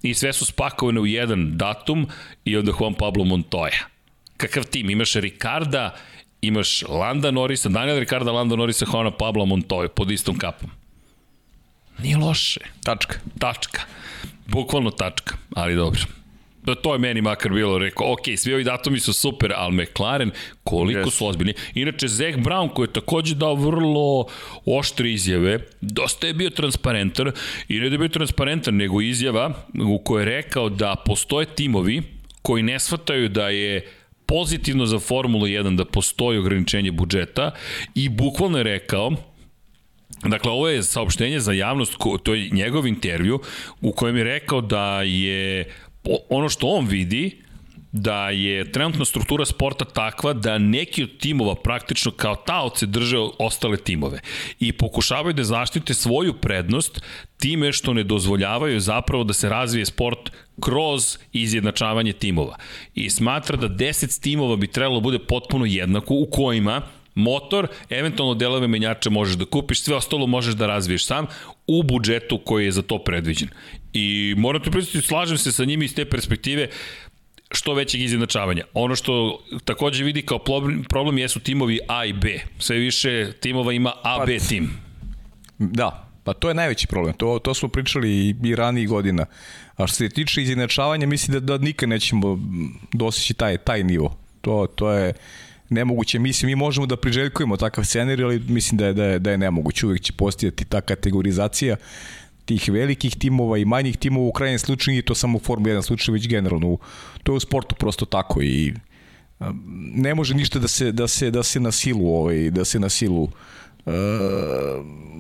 i 0.01 0.13
sve 0.13 0.33
su 0.33 0.45
spakovane 0.45 0.99
u 0.99 1.05
jedan 1.05 1.57
datum 1.57 2.07
i 2.45 2.57
onda 2.57 2.71
Juan 2.79 2.93
Pablo 2.93 3.23
Montoya. 3.23 3.83
Kakav 4.38 4.63
tim? 4.63 4.89
Imaš 4.89 5.13
Ricarda, 5.13 5.95
imaš 6.41 6.83
Landa 6.89 7.31
Norisa, 7.31 7.69
Daniel 7.69 7.99
Ricarda, 7.99 8.31
Landa 8.31 8.55
Norisa, 8.55 8.85
Juana 8.93 9.11
Pablo 9.11 9.45
Montoya 9.45 9.88
pod 9.88 10.11
istom 10.11 10.38
kapom. 10.38 10.69
Nije 12.03 12.17
loše. 12.17 12.59
Tačka. 12.83 13.19
Tačka. 13.39 13.81
Bukvalno 14.47 14.91
tačka, 14.91 15.38
ali 15.55 15.75
dobro. 15.75 16.01
Da 16.63 16.75
to 16.75 16.93
je 16.93 16.99
meni 16.99 17.21
makar 17.21 17.51
bilo 17.51 17.77
rekao, 17.77 18.13
ok, 18.13 18.21
svi 18.38 18.53
ovi 18.53 18.63
datumi 18.63 18.99
su 18.99 19.13
super, 19.13 19.53
ali 19.55 19.75
McLaren 19.75 20.31
koliko 20.63 21.09
yes. 21.09 21.11
su 21.11 21.27
ozbiljni. 21.27 21.53
Inače, 21.73 22.07
Zach 22.07 22.38
Brown 22.38 22.73
koji 22.73 22.88
je 22.88 22.93
takođe 22.93 23.35
dao 23.35 23.55
vrlo 23.55 24.25
oštre 24.65 25.11
izjave, 25.11 25.59
dosta 25.81 26.27
je 26.27 26.33
bio 26.33 26.49
transparentan 26.49 27.31
i 27.67 27.79
ne 27.79 27.89
da 27.89 27.93
je 27.93 27.97
bio 27.99 28.07
transparentan, 28.07 28.75
nego 28.75 29.01
izjava 29.01 29.53
u 29.85 29.99
kojoj 29.99 30.21
je 30.21 30.25
rekao 30.25 30.69
da 30.69 30.95
postoje 31.05 31.45
timovi 31.45 32.03
koji 32.41 32.63
ne 32.63 32.79
shvataju 32.79 33.29
da 33.29 33.49
je 33.49 33.88
pozitivno 34.28 34.86
za 34.86 34.99
Formulu 34.99 35.45
1 35.45 35.75
da 35.75 35.86
postoji 35.86 36.39
ograničenje 36.39 36.91
budžeta 36.91 37.51
i 37.95 38.09
bukvalno 38.09 38.57
je 38.57 38.63
rekao 38.63 39.11
Dakle, 40.23 40.51
ovo 40.51 40.69
je 40.69 40.84
saopštenje 40.84 41.39
za 41.39 41.53
javnost, 41.53 41.97
to 42.23 42.34
je 42.34 42.49
njegov 42.49 42.88
intervju 42.88 43.39
u 43.82 43.91
kojem 43.91 44.17
je 44.17 44.23
rekao 44.23 44.61
da 44.61 45.01
je 45.01 45.65
ono 46.30 46.49
što 46.49 46.67
on 46.67 46.88
vidi, 46.88 47.41
da 47.91 48.30
je 48.30 48.71
trenutna 48.71 49.05
struktura 49.05 49.45
sporta 49.45 49.86
takva 49.86 50.34
da 50.34 50.57
neki 50.57 51.03
od 51.03 51.17
timova 51.19 51.55
praktično 51.55 52.11
kao 52.11 52.36
taoce 52.36 52.86
drže 52.86 53.17
ostale 53.39 53.78
timove 53.78 54.19
i 54.59 54.71
pokušavaju 54.71 55.34
da 55.34 55.43
zaštite 55.43 55.93
svoju 55.93 56.34
prednost 56.34 57.01
time 57.38 57.71
što 57.73 57.93
ne 57.93 58.03
dozvoljavaju 58.03 58.80
zapravo 58.80 59.23
da 59.23 59.34
se 59.34 59.49
razvije 59.49 59.86
sport 59.86 60.32
kroz 60.62 61.18
izjednačavanje 61.34 62.14
timova. 62.14 62.55
I 62.95 63.10
smatra 63.10 63.58
da 63.58 63.70
10 63.70 64.22
timova 64.22 64.55
bi 64.55 64.68
trebalo 64.68 64.99
da 64.99 65.03
bude 65.03 65.20
potpuno 65.20 65.66
jednako 65.66 66.14
u 66.14 66.28
kojima 66.32 66.82
motor, 67.16 67.68
eventualno 67.89 68.34
delove 68.34 68.68
menjača 68.68 69.10
možeš 69.10 69.36
da 69.36 69.45
kupiš, 69.45 69.82
sve 69.82 69.95
ostalo 69.95 70.28
možeš 70.28 70.55
da 70.55 70.68
razviješ 70.68 71.05
sam 71.05 71.26
u 71.68 71.84
budžetu 71.84 72.38
koji 72.45 72.66
je 72.66 72.72
za 72.72 72.82
to 72.82 72.99
predviđen. 73.03 73.49
I 73.93 74.36
moram 74.38 74.62
te 74.64 74.72
pristati, 74.72 75.08
slažem 75.08 75.38
se 75.38 75.51
sa 75.51 75.66
njimi 75.66 75.86
iz 75.86 75.95
te 75.95 76.05
perspektive, 76.05 76.70
što 77.51 77.74
većeg 77.74 78.01
izjednačavanja. 78.01 78.64
Ono 78.74 78.95
što 78.95 79.43
takođe 79.66 80.03
vidi 80.03 80.22
kao 80.22 80.39
problem, 80.39 80.84
problem 80.84 81.18
jesu 81.18 81.39
timovi 81.39 81.80
A 81.88 82.05
i 82.05 82.14
B. 82.14 82.39
Sve 82.60 82.78
više 82.78 83.32
timova 83.39 83.74
ima 83.74 83.93
A, 84.03 84.26
B 84.26 84.38
pa, 84.38 84.45
tim. 84.45 84.70
Da, 85.58 86.10
pa 86.24 86.34
to 86.34 86.47
je 86.49 86.55
najveći 86.55 86.88
problem. 86.88 87.14
To, 87.14 87.39
to 87.39 87.53
smo 87.53 87.70
pričali 87.70 88.10
i, 88.10 88.36
i 88.43 88.55
ranijih 88.55 88.89
godina. 88.89 89.26
A 89.78 89.88
što 89.88 89.95
se 89.95 90.09
tiče 90.09 90.41
izjednačavanja, 90.41 91.07
mislim 91.07 91.34
da, 91.34 91.39
da 91.39 91.63
nikad 91.63 91.89
nećemo 91.89 92.39
doseći 92.93 93.34
taj, 93.34 93.57
taj 93.57 93.84
nivo. 93.84 94.17
To, 94.41 94.67
to 94.75 94.91
je 94.91 95.13
nemoguće. 95.69 96.19
Mislim, 96.19 96.47
mi 96.47 96.55
možemo 96.55 96.86
da 96.86 96.97
priželjkujemo 96.97 97.57
takav 97.57 97.84
scenarij, 97.84 98.23
ali 98.23 98.39
mislim 98.39 98.78
da 98.78 98.86
je, 98.86 98.93
da 98.93 99.05
je, 99.05 99.19
da 99.19 99.32
je 99.32 99.38
nemoguće. 99.38 99.86
Uvijek 99.86 100.01
će 100.01 100.13
postojati 100.13 100.65
ta 100.65 100.82
kategorizacija 100.82 101.75
tih 102.45 102.69
velikih 102.69 103.15
timova 103.15 103.57
i 103.57 103.65
manjih 103.65 103.97
timova 103.97 104.28
u 104.28 104.32
krajnjem 104.32 104.59
slučaju 104.59 104.93
nije 104.93 105.01
to 105.01 105.15
samo 105.15 105.38
u 105.38 105.41
Formula 105.41 105.75
1 105.75 105.82
slučaju, 105.82 106.13
već 106.13 106.28
generalno. 106.28 106.78
To 107.23 107.32
je 107.32 107.36
u 107.36 107.39
sportu 107.39 107.75
prosto 107.75 108.05
tako 108.05 108.41
i 108.41 108.73
ne 109.93 110.15
može 110.15 110.34
ništa 110.34 110.59
da 110.59 110.67
se, 110.67 110.91
da 110.91 111.07
se, 111.07 111.32
da 111.32 111.43
se 111.43 111.59
na 111.59 111.71
silu, 111.71 112.15
ovaj, 112.15 112.49
da 112.49 112.65
se 112.65 112.80
na 112.80 112.89
silu 112.89 113.30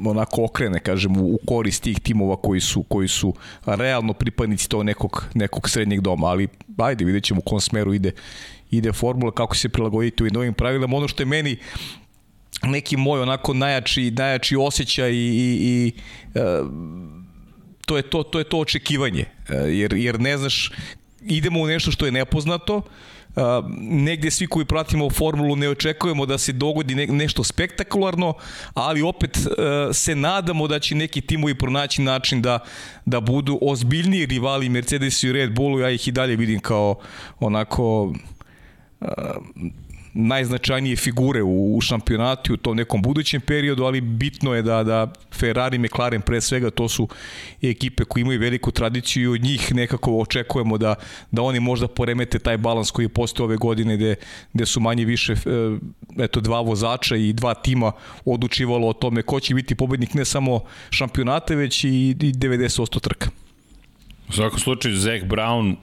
onako 0.05 0.43
okrene, 0.43 0.79
kažem, 0.79 1.17
u, 1.17 1.33
u 1.33 1.39
korist 1.45 1.83
tih 1.83 1.99
timova 1.99 2.35
koji 2.35 2.61
su, 2.61 2.83
koji 2.83 3.07
su 3.07 3.33
realno 3.65 4.13
pripadnici 4.13 4.69
tog 4.69 4.83
nekog, 4.83 5.25
nekog 5.33 5.69
srednjeg 5.69 6.01
doma, 6.01 6.27
ali 6.27 6.47
ajde, 6.77 7.05
vidjet 7.05 7.23
ćemo 7.23 7.39
u 7.39 7.49
kom 7.49 7.61
smeru 7.61 7.93
ide, 7.93 8.11
ide 8.71 8.93
formula, 8.93 9.31
kako 9.31 9.55
se 9.55 9.69
prilagoditi 9.69 10.23
u 10.23 10.27
novim 10.27 10.53
pravilama. 10.53 10.97
Ono 10.97 11.07
što 11.07 11.23
je 11.23 11.27
meni 11.27 11.57
neki 12.63 12.97
moj 12.97 13.21
onako 13.21 13.53
najjači, 13.53 14.11
najjači 14.11 14.55
osjećaj 14.55 15.11
i, 15.11 15.15
i, 15.15 15.57
i 15.61 15.91
uh, 16.35 16.67
to 17.85 17.97
je 17.97 18.03
to, 18.03 18.23
to 18.23 18.39
je 18.39 18.49
to 18.49 18.59
očekivanje, 18.59 19.25
uh, 19.49 19.55
jer, 19.73 19.93
jer 19.93 20.19
ne 20.19 20.37
znaš, 20.37 20.71
idemo 21.21 21.59
u 21.59 21.67
nešto 21.67 21.91
što 21.91 22.05
je 22.05 22.11
nepoznato, 22.11 22.75
Uh, 22.77 22.83
negde 23.79 24.31
svi 24.31 24.47
koji 24.47 24.65
pratimo 24.65 25.09
formulu 25.09 25.55
ne 25.55 25.69
očekujemo 25.69 26.25
da 26.25 26.37
se 26.37 26.53
dogodi 26.53 26.95
ne, 26.95 27.07
nešto 27.07 27.43
spektakularno, 27.43 28.33
ali 28.73 29.01
opet 29.01 29.37
uh, 29.37 29.53
se 29.93 30.15
nadamo 30.15 30.67
da 30.67 30.79
će 30.79 30.95
neki 30.95 31.21
timovi 31.21 31.55
pronaći 31.55 32.01
način 32.01 32.41
da, 32.41 32.59
da 33.05 33.19
budu 33.19 33.59
ozbiljniji 33.61 34.25
rivali 34.25 34.69
Mercedesu 34.69 35.27
i 35.27 35.33
Red 35.33 35.55
Bullu, 35.55 35.79
ja 35.79 35.89
ih 35.89 36.07
i 36.07 36.11
dalje 36.11 36.35
vidim 36.35 36.59
kao 36.59 36.95
onako 37.39 38.13
najznačajnije 40.17 40.95
figure 40.95 41.43
u, 41.43 41.77
u 41.77 41.81
šampionatu 41.81 42.53
u 42.53 42.57
tom 42.57 42.77
nekom 42.77 43.01
budućem 43.01 43.41
periodu, 43.41 43.83
ali 43.83 44.01
bitno 44.01 44.53
je 44.53 44.61
da, 44.61 44.83
da 44.83 45.13
Ferrari, 45.33 45.79
McLaren 45.79 46.21
pre 46.21 46.41
svega, 46.41 46.69
to 46.69 46.89
su 46.89 47.07
ekipe 47.61 48.03
koje 48.03 48.21
imaju 48.21 48.39
veliku 48.39 48.71
tradiciju 48.71 49.23
i 49.23 49.35
od 49.35 49.41
njih 49.41 49.75
nekako 49.75 50.19
očekujemo 50.19 50.77
da, 50.77 50.95
da 51.31 51.41
oni 51.41 51.59
možda 51.59 51.87
poremete 51.87 52.39
taj 52.39 52.57
balans 52.57 52.91
koji 52.91 53.05
je 53.05 53.09
postao 53.09 53.45
ove 53.45 53.57
godine 53.57 53.97
gde, 53.97 54.15
gde 54.53 54.65
su 54.65 54.79
manje 54.79 55.05
više 55.05 55.33
e, 55.33 55.37
eto, 56.23 56.41
dva 56.41 56.61
vozača 56.61 57.15
i 57.15 57.33
dva 57.33 57.53
tima 57.53 57.91
odlučivalo 58.25 58.87
o 58.87 58.93
tome 58.93 59.21
ko 59.21 59.39
će 59.39 59.55
biti 59.55 59.75
pobednik 59.75 60.13
ne 60.13 60.25
samo 60.25 60.61
šampionate, 60.89 61.55
već 61.55 61.83
i, 61.83 61.89
i 61.89 62.33
90% 62.33 62.99
trka. 62.99 63.29
U 64.29 64.33
svakom 64.33 64.59
slučaju, 64.59 64.95
Zach 64.95 65.25
Brown 65.25 65.75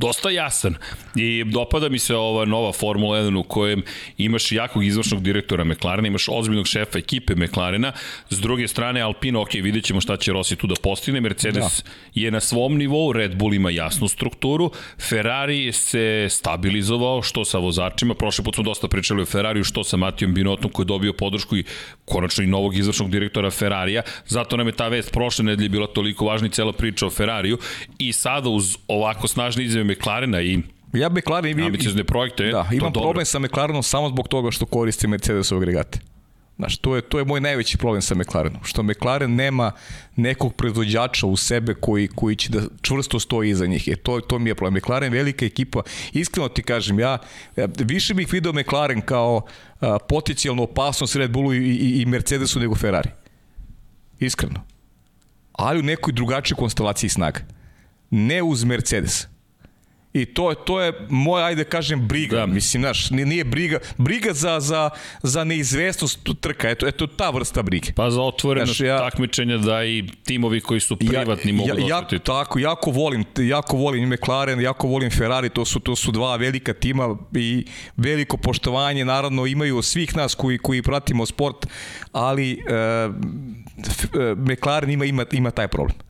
dosta 0.00 0.30
jasan 0.30 0.74
i 1.16 1.44
dopada 1.44 1.88
mi 1.88 1.98
se 1.98 2.16
ova 2.16 2.44
nova 2.44 2.72
Formula 2.72 3.18
1 3.18 3.38
u 3.38 3.42
kojem 3.42 3.82
imaš 4.18 4.52
jakog 4.52 4.84
izvršnog 4.84 5.22
direktora 5.22 5.64
McLarena, 5.64 6.08
imaš 6.08 6.28
ozbiljnog 6.28 6.66
šefa 6.66 6.98
ekipe 6.98 7.34
McLarena, 7.34 7.92
s 8.30 8.40
druge 8.40 8.68
strane 8.68 9.00
Alpina, 9.00 9.40
ok, 9.40 9.54
vidjet 9.54 9.84
ćemo 9.84 10.00
šta 10.00 10.16
će 10.16 10.32
Rossi 10.32 10.56
tu 10.56 10.66
da 10.66 10.74
postigne, 10.82 11.20
Mercedes 11.20 11.82
da. 11.84 11.90
je 12.14 12.30
na 12.30 12.40
svom 12.40 12.76
nivou, 12.76 13.12
Red 13.12 13.36
Bull 13.36 13.54
ima 13.54 13.70
jasnu 13.70 14.08
strukturu, 14.08 14.70
Ferrari 15.08 15.72
se 15.72 16.26
stabilizovao, 16.30 17.22
što 17.22 17.44
sa 17.44 17.58
vozačima, 17.58 18.14
prošle 18.14 18.44
put 18.44 18.54
smo 18.54 18.64
dosta 18.64 18.88
pričali 18.88 19.22
o 19.22 19.26
Ferrariju, 19.26 19.64
što 19.64 19.84
sa 19.84 19.96
Matijom 19.96 20.34
Binotom 20.34 20.70
koji 20.70 20.84
je 20.84 20.88
dobio 20.88 21.12
podršku 21.12 21.56
i 21.56 21.64
konačno 22.04 22.44
i 22.44 22.46
novog 22.46 22.76
izvršnog 22.76 23.10
direktora 23.10 23.50
Ferrarija, 23.50 24.02
zato 24.26 24.56
nam 24.56 24.66
je 24.66 24.72
ta 24.72 24.88
vest 24.88 25.12
prošle 25.12 25.44
nedelje 25.44 25.68
bila 25.68 25.86
toliko 25.86 26.24
važna 26.24 26.46
i 26.46 26.50
cela 26.50 26.72
priča 26.72 27.06
o 27.06 27.10
Ferrariju. 27.10 27.58
I 27.98 28.12
sada 28.12 28.48
uz 28.48 28.76
ovako 28.88 29.28
snažne 29.28 29.64
izjave 29.64 29.89
McLarena 29.90 30.40
i 30.42 30.58
Ja 30.92 31.08
McLaren 31.08 31.58
i 31.58 31.62
ambiciozne 31.62 32.04
projekte. 32.04 32.44
Da, 32.44 32.68
imam 32.72 32.92
problem 32.92 33.12
dobro. 33.12 33.24
sa 33.24 33.38
McLarenom 33.38 33.82
samo 33.82 34.08
zbog 34.08 34.28
toga 34.28 34.50
što 34.50 34.66
koristi 34.66 35.06
Mercedes 35.06 35.52
agregate. 35.52 35.98
Znaš, 36.56 36.76
to 36.76 36.96
je, 36.96 37.02
to 37.02 37.18
je 37.18 37.24
moj 37.24 37.40
najveći 37.40 37.78
problem 37.78 38.02
sa 38.02 38.14
McLarenom, 38.14 38.60
što 38.64 38.82
McLaren 38.82 39.34
nema 39.34 39.72
nekog 40.16 40.54
proizvođača 40.54 41.26
u 41.26 41.36
sebe 41.36 41.74
koji, 41.74 42.08
koji 42.08 42.36
će 42.36 42.50
da 42.50 42.60
čvrsto 42.82 43.20
stoji 43.20 43.50
iza 43.50 43.66
njih. 43.66 43.88
E, 43.88 43.96
to, 43.96 44.20
to 44.20 44.38
mi 44.38 44.50
je 44.50 44.54
problem. 44.54 44.74
McLaren 44.74 45.12
velika 45.12 45.44
ekipa. 45.44 45.82
Iskreno 46.12 46.48
ti 46.48 46.62
kažem, 46.62 46.98
ja, 46.98 47.18
ja 47.56 47.68
više 47.78 48.14
bih 48.14 48.32
video 48.32 48.52
McLaren 48.52 49.00
kao 49.00 49.42
a, 49.80 49.98
potencijalnu 50.08 50.62
opasnost 50.62 51.16
Red 51.16 51.30
Bullu 51.30 51.54
i, 51.54 51.58
i, 51.58 52.02
i 52.02 52.06
Mercedesu 52.06 52.60
nego 52.60 52.74
Ferrari. 52.74 53.10
Iskreno. 54.18 54.60
Ali 55.52 55.80
u 55.80 55.82
nekoj 55.82 56.12
drugačijoj 56.12 56.56
konstelaciji 56.56 57.10
snaga. 57.10 57.40
Ne 58.10 58.42
uz 58.42 58.64
Mercedes. 58.64 59.26
I 60.12 60.26
to 60.26 60.50
je 60.50 60.56
to 60.64 60.80
je 60.80 60.92
moj 61.08 61.42
ajde 61.42 61.64
kažem 61.64 62.08
briga, 62.08 62.36
da. 62.36 62.46
mislim 62.46 62.82
znaš, 62.82 63.10
nije 63.10 63.44
briga, 63.44 63.78
briga 63.98 64.32
za 64.32 64.60
za 64.60 64.90
za 65.22 65.44
neizvesnost 65.44 66.28
trka, 66.40 66.70
eto 66.70 66.88
eto 66.88 67.06
ta 67.06 67.30
vrsta 67.30 67.62
brige. 67.62 67.92
Pa 67.92 68.10
za 68.10 68.22
otvorenost 68.22 68.76
znaš, 68.76 68.88
ja, 68.88 68.98
takmičenja 68.98 69.56
da 69.58 69.84
i 69.84 70.04
timovi 70.24 70.60
koji 70.60 70.80
su 70.80 70.96
privatni 70.96 71.50
ja, 71.50 71.54
mogu 71.54 71.68
ja, 71.68 72.02
ja, 72.12 72.18
tako, 72.18 72.58
jako 72.58 72.90
volim, 72.90 73.24
jako 73.38 73.76
volim 73.76 74.08
McLaren, 74.08 74.60
jako 74.60 74.86
volim 74.86 75.10
Ferrari, 75.10 75.48
to 75.48 75.64
su 75.64 75.80
to 75.80 75.96
su 75.96 76.12
dva 76.12 76.36
velika 76.36 76.72
tima 76.72 77.16
i 77.34 77.64
veliko 77.96 78.36
poštovanje 78.36 79.04
naravno 79.04 79.46
imaju 79.46 79.82
svih 79.82 80.16
nas 80.16 80.34
koji 80.34 80.58
koji 80.58 80.82
pratimo 80.82 81.26
sport, 81.26 81.66
ali 82.12 82.52
e, 82.52 83.08
McLaren 84.36 84.90
ima 84.90 85.04
ima 85.04 85.24
ima 85.32 85.50
taj 85.50 85.68
problem. 85.68 86.09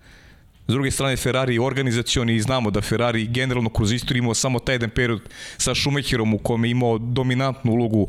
S 0.70 0.72
druge 0.72 0.90
strane, 0.90 1.16
Ferrari 1.16 1.54
je 1.54 1.60
organizacioni 1.60 2.34
i 2.34 2.40
znamo 2.40 2.70
da 2.70 2.80
Ferrari 2.80 3.26
generalno 3.26 3.70
kroz 3.70 3.92
istoriju 3.92 4.22
imao 4.22 4.34
samo 4.34 4.58
taj 4.58 4.74
jedan 4.74 4.90
period 4.90 5.20
sa 5.58 5.74
Schumacherom 5.74 6.34
u 6.34 6.38
kome 6.38 6.68
je 6.68 6.70
imao 6.70 6.98
dominantnu 6.98 7.72
ulogu 7.72 8.06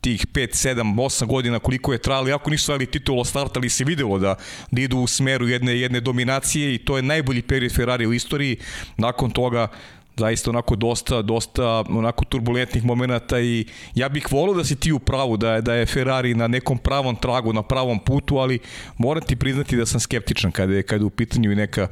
tih 0.00 0.26
5, 0.26 0.74
7, 0.74 0.94
8 0.94 1.26
godina 1.26 1.58
koliko 1.58 1.92
je 1.92 1.98
trajalo, 1.98 2.28
jako 2.28 2.50
nisu 2.50 2.72
ali 2.72 2.86
titulo 2.86 3.24
startali 3.24 3.70
se 3.70 3.84
videlo 3.84 4.18
da, 4.18 4.34
da 4.70 4.80
idu 4.80 4.98
u 4.98 5.06
smeru 5.06 5.48
jedne, 5.48 5.80
jedne 5.80 6.00
dominacije 6.00 6.74
i 6.74 6.78
to 6.78 6.96
je 6.96 7.02
najbolji 7.02 7.42
period 7.42 7.72
Ferrari 7.72 8.06
u 8.06 8.12
istoriji. 8.12 8.56
Nakon 8.96 9.30
toga 9.30 9.68
zaista 10.16 10.50
onako 10.50 10.76
dosta, 10.76 11.22
dosta 11.22 11.84
onako 11.88 12.24
turbulentnih 12.24 12.84
momenata 12.84 13.40
i 13.40 13.66
ja 13.94 14.08
bih 14.08 14.26
volio 14.30 14.54
da 14.54 14.64
si 14.64 14.76
ti 14.76 14.92
u 14.92 14.98
pravu, 14.98 15.36
da 15.36 15.54
je, 15.54 15.62
da 15.62 15.74
je 15.74 15.86
Ferrari 15.86 16.34
na 16.34 16.46
nekom 16.48 16.78
pravom 16.78 17.16
tragu, 17.16 17.52
na 17.52 17.62
pravom 17.62 17.98
putu, 17.98 18.36
ali 18.36 18.58
moram 18.98 19.22
ti 19.22 19.36
priznati 19.36 19.76
da 19.76 19.86
sam 19.86 20.00
skeptičan 20.00 20.52
kada 20.52 20.74
je, 20.74 20.82
kada 20.82 21.02
je 21.02 21.06
u 21.06 21.10
pitanju 21.10 21.52
i 21.52 21.56
neka 21.56 21.88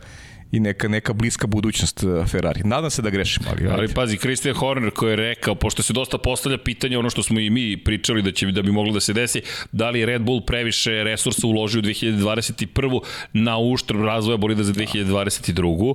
i 0.53 0.61
neka, 0.61 0.89
neka 0.89 1.13
bliska 1.13 1.47
budućnost 1.47 2.03
uh, 2.03 2.27
Ferrari. 2.27 2.61
Nadam 2.65 2.91
se 2.91 3.03
da 3.03 3.11
grešim, 3.11 3.43
ali... 3.51 3.69
Ali 3.69 3.83
ajde. 3.83 3.95
pazi, 3.95 4.17
Christian 4.17 4.55
Horner 4.55 4.91
koji 4.91 5.13
je 5.13 5.17
rekao, 5.17 5.55
pošto 5.55 5.83
se 5.83 5.93
dosta 5.93 6.19
postavlja 6.19 6.59
pitanje, 6.59 6.99
ono 6.99 7.11
što 7.11 7.23
smo 7.23 7.41
i 7.41 7.51
mi 7.51 7.77
pričali 7.77 8.23
da 8.23 8.33
će 8.33 8.47
da 8.47 8.63
bi 8.63 8.73
moglo 8.73 8.93
da 8.93 9.01
se 9.01 9.13
desi, 9.13 9.43
da 9.73 9.91
li 9.91 10.07
Red 10.07 10.23
Bull 10.23 10.41
previše 10.41 11.05
resursa 11.05 11.47
uložio 11.47 11.79
u 11.79 11.83
2021. 11.83 13.01
na 13.33 13.59
uštrb 13.59 14.05
razvoja 14.05 14.37
bolida 14.37 14.63
za 14.63 14.73
2022. 14.73 15.95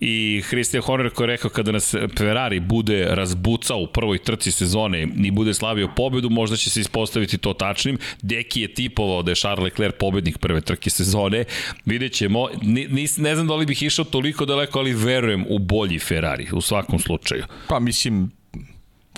I 0.00 0.42
Christian 0.48 0.82
Horner 0.82 1.10
koji 1.10 1.24
je 1.24 1.28
rekao 1.28 1.50
kada 1.50 1.72
nas 1.72 1.94
Ferrari 2.18 2.60
bude 2.60 3.06
razbucao 3.10 3.78
u 3.78 3.86
prvoj 3.86 4.18
trci 4.18 4.52
sezone 4.52 5.08
i 5.24 5.30
bude 5.30 5.54
slavio 5.54 5.88
pobedu, 5.96 6.30
možda 6.30 6.56
će 6.56 6.70
se 6.70 6.80
ispostaviti 6.80 7.38
to 7.38 7.52
tačnim. 7.52 7.98
Deki 8.22 8.60
je 8.60 8.74
tipovao 8.74 9.22
da 9.22 9.30
je 9.30 9.34
Charles 9.34 9.64
Leclerc 9.64 9.94
pobednik 9.98 10.38
prve 10.38 10.60
trke 10.60 10.90
sezone. 10.90 11.44
Vidjet 11.84 12.12
ćemo. 12.12 12.48
Nis, 12.88 13.16
ne 13.16 13.34
znam 13.34 13.46
da 13.46 13.54
li 13.54 13.66
bih 13.66 13.82
išao 13.82 13.97
toliko 14.04 14.44
daleko, 14.44 14.78
ali 14.78 14.92
verujem 14.92 15.44
u 15.48 15.58
bolji 15.58 15.98
Ferrari 15.98 16.48
u 16.52 16.60
svakom 16.60 16.98
slučaju. 16.98 17.44
Pa 17.68 17.78
mislim, 17.78 18.30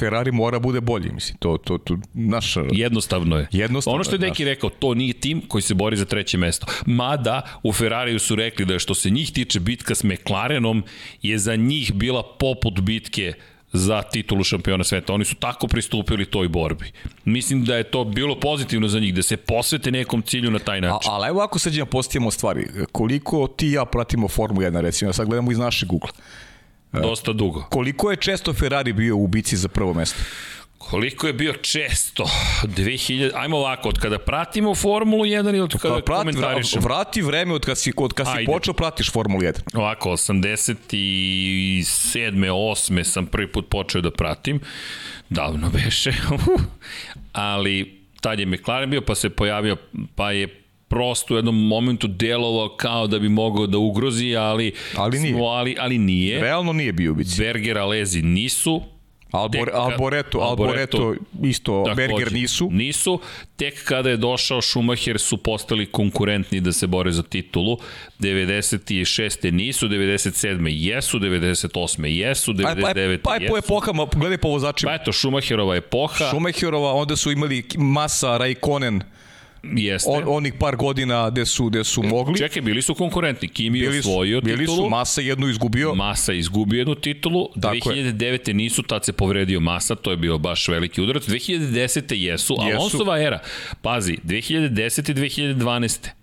Ferrari 0.00 0.32
mora 0.32 0.58
bude 0.58 0.80
bolji, 0.80 1.12
mislim, 1.12 1.38
to, 1.38 1.56
to, 1.56 1.78
to 1.78 1.98
naš... 2.14 2.56
Jednostavno 2.72 3.38
je. 3.38 3.48
Jednostavno 3.52 3.94
ono 3.94 4.04
što 4.04 4.14
je 4.14 4.18
Deki 4.18 4.44
rekao, 4.44 4.70
to 4.70 4.94
nije 4.94 5.12
tim 5.12 5.40
koji 5.48 5.62
se 5.62 5.74
bori 5.74 5.96
za 5.96 6.04
treće 6.04 6.38
mesto. 6.38 6.66
Mada, 6.86 7.42
u 7.62 7.72
Ferrariju 7.72 8.18
su 8.18 8.34
rekli 8.34 8.64
da 8.64 8.78
što 8.78 8.94
se 8.94 9.10
njih 9.10 9.32
tiče 9.32 9.60
bitka 9.60 9.94
s 9.94 10.04
McLarenom 10.04 10.84
je 11.22 11.38
za 11.38 11.56
njih 11.56 11.94
bila 11.94 12.22
poput 12.38 12.80
bitke 12.80 13.32
za 13.72 14.02
titulu 14.02 14.44
šampiona 14.44 14.84
sveta. 14.84 15.12
Oni 15.12 15.24
su 15.24 15.34
tako 15.34 15.66
pristupili 15.66 16.26
toj 16.26 16.48
borbi. 16.48 16.92
Mislim 17.24 17.64
da 17.64 17.76
je 17.76 17.84
to 17.84 18.04
bilo 18.04 18.40
pozitivno 18.40 18.88
za 18.88 19.00
njih, 19.00 19.14
da 19.14 19.22
se 19.22 19.36
posvete 19.36 19.90
nekom 19.90 20.22
cilju 20.22 20.50
na 20.50 20.58
taj 20.58 20.80
način. 20.80 21.10
A, 21.10 21.14
ali 21.14 21.28
evo 21.28 21.40
ako 21.40 21.58
sad 21.58 21.72
ćemo 21.72 21.86
postavimo 21.86 22.30
stvari, 22.30 22.66
koliko 22.92 23.46
ti 23.46 23.66
i 23.66 23.72
ja 23.72 23.84
pratimo 23.84 24.28
Formu 24.28 24.60
1, 24.60 24.80
recimo, 24.80 25.12
sad 25.12 25.26
gledamo 25.26 25.52
iz 25.52 25.58
našeg 25.58 25.88
Google. 25.88 26.10
Dosta 26.92 27.32
dugo. 27.32 27.64
Koliko 27.70 28.10
je 28.10 28.16
često 28.16 28.52
Ferrari 28.52 28.92
bio 28.92 29.16
u 29.16 29.26
bici 29.26 29.56
za 29.56 29.68
prvo 29.68 29.94
mesto? 29.94 30.22
Koliko 30.80 31.26
je 31.26 31.32
bio 31.32 31.52
često? 31.52 32.24
2000, 32.62 33.30
ajmo 33.34 33.56
ovako, 33.56 33.88
od 33.88 33.98
kada 33.98 34.18
pratimo 34.18 34.74
Formulu 34.74 35.24
1 35.24 35.48
ili 35.48 35.60
od 35.60 35.78
kada 35.80 36.00
prati, 36.00 36.20
komentarišemo? 36.20 36.82
Vrati 36.82 37.22
vreme 37.22 37.54
od 37.54 37.64
kada 37.64 37.74
si, 37.74 37.92
od 37.96 38.12
kada 38.12 38.34
si 38.38 38.46
počeo 38.46 38.74
pratiš 38.74 39.12
Formulu 39.12 39.40
1. 39.40 39.60
Ovako, 39.74 40.10
87. 40.10 41.84
8. 42.52 43.04
sam 43.04 43.26
prvi 43.26 43.52
put 43.52 43.68
počeo 43.68 44.00
da 44.00 44.10
pratim. 44.10 44.60
Davno 45.28 45.70
beše. 45.70 46.12
Ali 47.32 48.00
tad 48.20 48.38
je 48.38 48.46
McLaren 48.46 48.90
bio, 48.90 49.00
pa 49.00 49.14
se 49.14 49.30
pojavio, 49.30 49.76
pa 50.14 50.32
je 50.32 50.64
prosto 50.88 51.34
u 51.34 51.36
jednom 51.36 51.66
momentu 51.66 52.06
delovao 52.06 52.76
kao 52.76 53.06
da 53.06 53.18
bi 53.18 53.28
mogao 53.28 53.66
da 53.66 53.78
ugrozi, 53.78 54.36
ali, 54.36 54.72
ali 54.96 55.18
nije. 55.18 55.34
Smo, 55.34 55.44
ali, 55.44 55.76
ali 55.78 55.98
nije. 55.98 56.40
Realno 56.40 56.72
nije 56.72 56.92
bio 56.92 57.12
ubici. 57.12 57.42
Berger, 57.42 57.78
Alezi 57.78 58.22
nisu, 58.22 58.82
Albor, 59.30 59.70
Alboreto, 59.74 60.38
Alboreto, 60.38 61.14
isto, 61.42 61.84
takođe, 61.86 62.08
Berger 62.08 62.32
nisu. 62.32 62.68
Nisu. 62.72 63.20
Tek 63.56 63.84
kada 63.84 64.10
je 64.10 64.16
došao 64.16 64.62
Schumacher 64.62 65.18
su 65.18 65.36
postali 65.36 65.86
konkurentni 65.86 66.60
da 66.60 66.72
se 66.72 66.86
bore 66.86 67.12
za 67.12 67.22
titulu. 67.22 67.78
96. 68.20 69.50
nisu, 69.50 69.88
97. 69.88 70.66
jesu, 70.70 71.18
98. 71.18 72.04
jesu, 72.04 72.52
99. 72.52 73.18
Pa, 73.18 73.30
pa, 73.30 73.36
pa 73.36 73.42
je 73.44 73.48
po 73.48 73.58
epohama, 73.58 74.06
gledaj 74.14 74.38
po 74.38 74.48
vozačima. 74.48 74.90
Pa 74.90 75.02
eto, 75.02 75.12
Schumacherova 75.12 75.76
epoha. 75.76 76.28
Schumacherova, 76.28 76.92
onda 76.92 77.16
su 77.16 77.30
imali 77.30 77.64
Masa, 77.76 78.36
Raikkonen, 78.36 79.02
Jeste. 79.62 80.10
On, 80.10 80.22
onih 80.26 80.54
par 80.58 80.76
godina 80.76 81.30
gde 81.30 81.46
su, 81.46 81.66
gde 81.66 81.84
su 81.84 82.02
mogli. 82.02 82.38
Čekaj, 82.38 82.62
bili 82.62 82.82
su 82.82 82.94
konkurentni. 82.94 83.48
Kimi 83.48 83.78
je 83.78 83.98
osvojio 83.98 84.40
bili 84.40 84.58
titulu. 84.58 84.76
Bili 84.76 84.86
su, 84.86 84.90
Masa 84.90 85.20
jednu 85.20 85.48
izgubio. 85.48 85.94
Masa 85.94 86.32
izgubio 86.32 86.78
jednu 86.78 86.94
titulu. 86.94 87.48
Tako 87.62 87.90
2009. 87.90 88.48
Je. 88.48 88.54
nisu, 88.54 88.82
tad 88.82 89.04
se 89.04 89.12
povredio 89.12 89.60
Masa, 89.60 89.94
to 89.94 90.10
je 90.10 90.16
bio 90.16 90.38
baš 90.38 90.68
veliki 90.68 91.02
udarac. 91.02 91.28
2010. 91.28 92.14
jesu, 92.14 92.14
jesu. 92.16 92.56
Alonsova 92.60 93.22
era. 93.22 93.38
Pazi, 93.82 94.18
2010. 94.24 95.10
i 95.10 95.14
2012. 95.14 96.19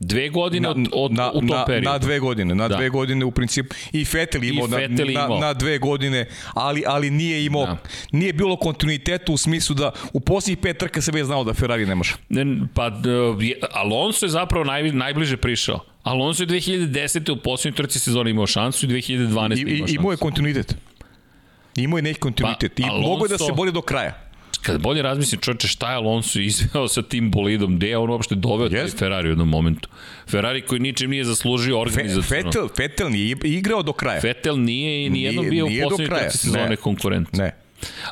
Dve 0.00 0.28
godine 0.28 0.68
na, 0.68 0.70
od, 0.70 0.88
od, 0.92 1.12
na, 1.12 1.30
u 1.30 1.40
tom 1.40 1.46
na, 1.46 1.64
periodu. 1.64 1.90
Na 1.90 1.98
dve 1.98 2.18
godine, 2.18 2.54
na 2.54 2.68
da. 2.68 2.76
dve 2.76 2.88
godine 2.88 3.24
u 3.24 3.30
principu. 3.30 3.74
I 3.92 4.04
Fetel 4.04 4.44
imao, 4.44 4.66
I 4.66 4.70
Fetel 4.70 5.06
na, 5.06 5.12
imao. 5.12 5.38
Na, 5.38 5.46
na 5.46 5.54
dve 5.54 5.78
godine, 5.78 6.26
ali, 6.54 6.82
ali 6.86 7.10
nije 7.10 7.44
imao, 7.44 7.66
da. 7.66 7.78
nije 8.12 8.32
bilo 8.32 8.56
kontinuiteta 8.56 9.32
u 9.32 9.36
smislu 9.36 9.74
da 9.74 9.90
u 10.12 10.20
posljednjih 10.20 10.58
pet 10.58 10.78
trka 10.78 11.00
se 11.00 11.12
već 11.12 11.24
znao 11.24 11.44
da 11.44 11.54
Ferrari 11.54 11.86
ne 11.86 11.94
može. 11.94 12.14
Pa 12.74 12.90
Alonso 13.72 14.26
je 14.26 14.30
zapravo 14.30 14.64
naj, 14.64 14.92
najbliže 14.92 15.36
prišao. 15.36 15.80
Alonso 16.02 16.42
je 16.42 16.46
2010. 16.46 17.32
u 17.32 17.36
posljednjoj 17.36 17.76
trci 17.76 17.98
sezone 17.98 18.30
imao 18.30 18.46
šansu 18.46 18.86
i 18.86 18.88
2012. 18.88 19.34
imao 19.34 19.76
šansu. 19.78 19.92
I, 19.92 19.94
imao 19.94 20.10
je 20.10 20.16
kontinuitet. 20.16 20.76
Imao 21.76 21.98
je 21.98 22.02
neki 22.02 22.20
kontinuitet. 22.20 22.72
Pa, 22.76 22.82
I 22.82 22.90
Alonso... 22.90 23.08
mogo 23.08 23.24
je 23.24 23.28
da 23.28 23.38
se 23.38 23.52
bori 23.52 23.72
do 23.72 23.80
kraja 23.80 24.25
kad 24.66 24.80
bolje 24.80 25.02
razmislim 25.02 25.40
čoveče 25.40 25.68
šta 25.68 25.90
je 25.90 25.96
Alonso 25.96 26.40
izveo 26.40 26.88
sa 26.88 27.02
tim 27.02 27.30
bolidom, 27.30 27.76
gde 27.76 27.88
je 27.88 27.98
on 27.98 28.10
uopšte 28.10 28.34
doveo 28.34 28.68
yes. 28.68 28.80
taj 28.80 28.98
Ferrari 28.98 29.28
u 29.28 29.30
jednom 29.30 29.48
momentu. 29.48 29.88
Ferrari 30.30 30.62
koji 30.62 30.80
ničim 30.80 31.10
nije 31.10 31.24
zaslužio 31.24 31.80
organizacijno. 31.80 32.52
Fetel, 32.52 32.68
Fetel 32.76 33.10
nije 33.10 33.36
igrao 33.44 33.82
do 33.82 33.92
kraja. 33.92 34.20
Fetel 34.20 34.60
nije 34.60 35.06
i 35.06 35.10
nijednom 35.10 35.50
bio 35.50 35.66
u 35.66 35.68
poslednjoj 35.82 36.18
trci 36.18 36.38
sezone 36.38 36.68
ne. 36.68 36.76
konkurent. 36.76 37.32
Ne. 37.32 37.54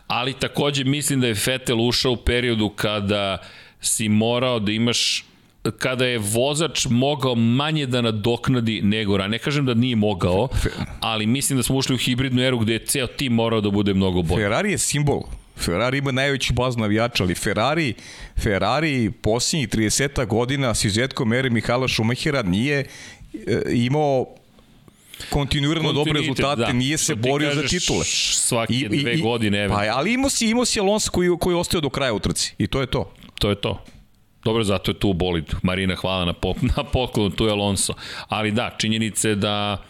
Ali 0.06 0.32
takođe 0.32 0.84
mislim 0.84 1.20
da 1.20 1.26
je 1.26 1.34
Fetel 1.34 1.80
ušao 1.80 2.12
u 2.12 2.16
periodu 2.16 2.68
kada 2.68 3.38
si 3.80 4.08
morao 4.08 4.60
da 4.60 4.72
imaš 4.72 5.24
kada 5.78 6.06
je 6.06 6.18
vozač 6.18 6.86
mogao 6.90 7.34
manje 7.34 7.86
da 7.86 8.02
nadoknadi 8.02 8.80
nego 8.82 9.16
ra. 9.16 9.28
Ne 9.28 9.38
kažem 9.38 9.66
da 9.66 9.74
nije 9.74 9.96
mogao, 9.96 10.48
ali 11.00 11.26
mislim 11.26 11.56
da 11.56 11.62
smo 11.62 11.76
ušli 11.76 11.94
u 11.94 11.98
hibridnu 11.98 12.42
eru 12.42 12.58
gde 12.58 12.72
je 12.72 12.86
ceo 12.86 13.06
tim 13.06 13.32
morao 13.32 13.60
da 13.60 13.70
bude 13.70 13.94
mnogo 13.94 14.22
bolji. 14.22 14.42
Ferrari 14.42 14.70
je 14.70 14.78
simbol 14.78 15.22
Ferrari 15.56 15.98
ima 15.98 16.12
najveći 16.12 16.52
baz 16.52 16.76
navijača, 16.76 17.24
ali 17.24 17.34
Ferrari, 17.34 17.94
Ferrari 18.42 19.10
posljednjih 19.22 19.68
30 19.68 20.26
godina 20.26 20.74
s 20.74 20.84
izuzetkom 20.84 21.32
ere 21.32 21.50
Mihala 21.50 21.88
Šumahira 21.88 22.42
nije 22.42 22.84
e, 23.46 23.62
imao 23.72 24.26
kontinuirano 25.30 25.92
dobre 25.92 26.12
rezultate, 26.12 26.60
da. 26.60 26.72
nije 26.72 26.98
se 26.98 27.14
borio 27.14 27.54
za 27.54 27.62
titule. 27.62 28.04
Svake 28.04 28.74
I, 28.74 28.88
dve 28.88 29.14
i, 29.14 29.20
godine. 29.20 29.68
Pa, 29.68 29.84
ali 29.92 30.12
imao 30.12 30.30
si, 30.30 30.46
imao 30.46 30.64
si 30.64 30.80
Alonso 30.80 31.10
koji, 31.10 31.30
koji 31.40 31.56
ostaje 31.56 31.80
do 31.80 31.90
kraja 31.90 32.12
utrci. 32.12 32.54
I 32.58 32.66
to 32.66 32.80
je 32.80 32.86
to. 32.86 33.14
To 33.38 33.50
je 33.50 33.60
to. 33.60 33.84
Dobro, 34.44 34.64
zato 34.64 34.90
je 34.90 34.98
tu 34.98 35.12
bolid. 35.12 35.44
Marina, 35.62 35.96
hvala 35.96 36.24
na, 36.24 36.32
pop, 36.32 36.56
na 36.76 36.84
poklonu, 36.84 37.30
tu 37.30 37.44
je 37.44 37.52
Alonso. 37.52 37.94
Ali 38.28 38.50
da, 38.50 38.74
činjenice 38.78 39.34
da 39.34 39.84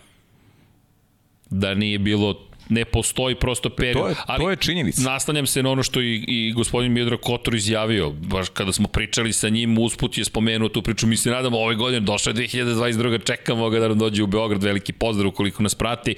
da 1.51 1.75
nije 1.75 1.99
bilo 1.99 2.41
ne 2.69 2.85
postoji 2.85 3.35
prosto 3.35 3.71
period. 3.71 4.05
To 4.05 4.09
je, 4.09 4.15
ali 4.27 4.45
to 4.45 4.51
je 4.51 4.57
činjenica. 4.57 5.03
Nastanjam 5.03 5.47
se 5.47 5.63
na 5.63 5.71
ono 5.71 5.83
što 5.83 6.01
i, 6.01 6.25
i 6.29 6.53
gospodin 6.53 6.93
Miodrag 6.93 7.21
Kotor 7.21 7.55
izjavio, 7.55 8.11
baš 8.11 8.49
kada 8.49 8.73
smo 8.73 8.89
pričali 8.89 9.33
sa 9.33 9.49
njim, 9.49 9.79
usput 9.79 10.19
je 10.19 10.25
spomenuo 10.25 10.69
tu 10.69 10.83
priču, 10.83 11.07
mi 11.07 11.17
se 11.17 11.31
nadamo 11.31 11.59
ove 11.59 11.75
godine, 11.75 12.01
došla 12.01 12.31
je 12.31 12.49
2022. 12.49 13.25
čekamo 13.27 13.71
ga 13.71 13.79
da 13.79 13.89
nam 13.89 13.99
dođe 13.99 14.23
u 14.23 14.27
Beograd, 14.27 14.63
veliki 14.63 14.93
pozdrav 14.93 15.29
ukoliko 15.29 15.63
nas 15.63 15.75
prati, 15.75 16.15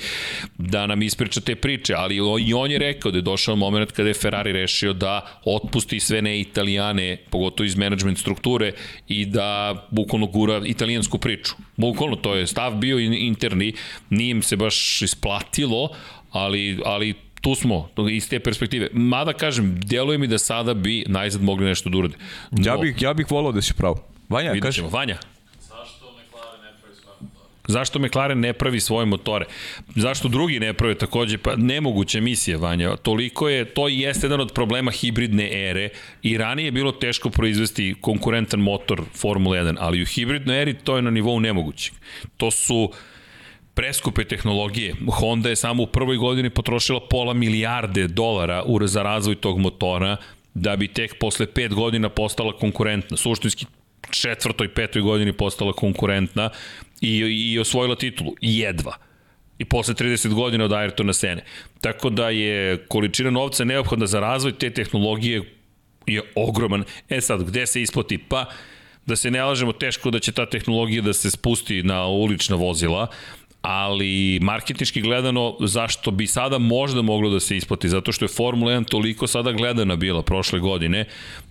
da 0.59 0.87
nam 0.87 1.03
ispriča 1.03 1.41
te 1.41 1.55
priče, 1.55 1.95
ali 1.95 2.17
i 2.41 2.55
on 2.55 2.71
je 2.71 2.79
rekao 2.79 3.11
da 3.11 3.19
je 3.19 3.23
došao 3.23 3.57
moment 3.57 3.93
kada 3.93 4.09
je 4.09 4.15
Ferrari 4.15 4.53
rešio 4.53 4.93
da 4.93 5.41
otpusti 5.45 6.01
sve 6.01 6.23
ne 6.23 6.41
italijane, 6.41 7.17
pogotovo 7.31 7.67
iz 7.67 7.77
management 7.77 8.19
strukture 8.19 8.73
i 9.09 9.27
da 9.27 9.75
bukvalno 9.91 10.27
gura 10.27 10.63
italijansku 10.65 11.19
priču. 11.19 11.55
Bukvalno 11.77 12.17
to 12.17 12.35
je 12.35 12.47
stav 12.47 12.75
bio 12.75 12.99
interni, 12.99 13.73
nije 14.11 14.31
im 14.31 14.43
se 14.43 14.57
baš 14.57 15.03
isplatilo, 15.03 15.91
ali, 16.31 16.79
ali 16.85 17.15
tu 17.41 17.55
smo, 17.55 17.89
iz 18.11 18.29
te 18.29 18.41
perspektive. 18.41 18.89
Mada 18.93 19.33
kažem, 19.33 19.81
djeluje 19.81 20.19
mi 20.19 20.27
da 20.27 20.39
sada 20.39 20.75
bi 20.75 21.05
najzad 21.09 21.43
mogli 21.43 21.67
nešto 21.67 21.91
da 21.91 21.99
urade. 21.99 22.15
No, 22.51 22.67
ja 22.67 22.77
bih, 22.77 22.97
ja 23.01 23.15
bih 23.15 23.27
volao 23.31 23.53
da 23.53 23.63
si 23.63 23.75
pravo. 23.75 24.03
Vanja, 24.29 24.61
kaži. 24.61 24.83
Vanja. 24.91 25.19
Zašto 27.69 27.99
McLaren 27.99 28.41
ne 28.41 28.53
pravi 28.53 28.81
svoje 28.81 29.07
motore? 29.07 29.47
Zašto 29.97 30.29
drugi 30.29 30.61
ne 30.61 30.73
prave 30.73 30.95
takođe? 30.95 31.39
Pa 31.39 31.57
nemoguća 31.57 32.21
misija, 32.21 32.59
Vanja. 32.59 32.97
Toliko 32.97 33.49
je, 33.49 33.65
to 33.65 33.89
i 33.89 34.01
jeste 34.01 34.27
jedan 34.27 34.41
od 34.41 34.53
problema 34.53 34.91
hibridne 34.91 35.69
ere 35.71 35.89
i 36.23 36.39
ranije 36.39 36.67
je 36.67 36.73
bilo 36.73 36.93
teško 36.93 37.31
proizvesti 37.31 37.95
konkurentan 38.01 38.61
motor 38.61 39.03
Formula 39.15 39.57
1, 39.57 39.77
ali 39.81 40.03
u 40.03 40.07
hibridnoj 40.07 40.63
eri 40.63 40.75
to 40.75 40.97
je 40.97 41.03
na 41.03 41.11
nivou 41.11 41.41
nemogućeg. 41.41 41.95
To 42.37 42.51
su 42.51 42.77
uh, 42.77 42.97
preskupe 43.77 44.25
tehnologije. 44.25 44.95
Honda 45.13 45.49
je 45.49 45.57
samo 45.57 45.83
u 45.83 45.87
prvoj 45.87 46.17
godini 46.17 46.51
potrošila 46.51 47.01
pola 47.11 47.33
milijarde 47.33 48.09
dolara 48.09 48.65
za 48.85 49.03
razvoj 49.03 49.35
tog 49.35 49.59
motora, 49.59 50.17
da 50.55 50.77
bi 50.77 50.89
tek 50.89 51.19
posle 51.21 51.47
pet 51.47 51.75
godina 51.75 52.09
postala 52.09 52.53
konkurentna. 52.53 53.17
Suštinski 53.17 53.67
četvrtoj, 54.11 54.75
petoj 54.75 55.03
godini 55.03 55.33
postala 55.33 55.73
konkurentna 55.73 56.51
i, 57.01 57.17
i 57.19 57.59
osvojila 57.59 57.97
titulu. 57.97 58.35
Jedva 58.41 58.97
i 59.59 59.65
posle 59.65 59.95
30 59.95 60.35
godina 60.35 60.65
od 60.65 60.71
Ayrtona 60.71 61.13
Sene. 61.13 61.45
Tako 61.81 62.11
da 62.11 62.31
je 62.31 62.87
količina 62.89 63.31
novca 63.31 63.65
neophodna 63.65 64.07
za 64.07 64.21
razvoj 64.21 64.53
te 64.53 64.71
tehnologije 64.71 65.43
je 66.07 66.23
ogroman. 66.35 66.85
E 67.09 67.21
sad, 67.21 67.45
gde 67.45 67.67
se 67.67 67.83
isplati? 67.83 68.19
Pa, 68.19 68.45
da 69.07 69.17
se 69.17 69.31
ne 69.31 69.45
lažemo, 69.45 69.73
teško 69.73 70.11
da 70.11 70.19
će 70.19 70.33
ta 70.33 70.47
tehnologija 70.47 71.03
da 71.03 71.13
se 71.13 71.31
spusti 71.31 71.83
na 71.83 72.07
ulična 72.07 72.57
vozila, 72.57 73.07
ali 73.69 74.39
marketinški 74.43 75.01
gledano 75.01 75.57
zašto 75.61 76.11
bi 76.11 76.27
sada 76.27 76.59
možda 76.59 77.03
moglo 77.03 77.31
da 77.31 77.41
se 77.41 77.57
isplati, 77.57 77.89
zato 77.89 78.13
što 78.13 78.25
je 78.25 78.29
Formula 78.29 78.73
1 78.73 78.89
toliko 78.91 79.27
sada 79.27 79.53
gledana 79.53 79.97
bila 79.97 80.23
prošle 80.23 80.61
godine, 80.61 81.05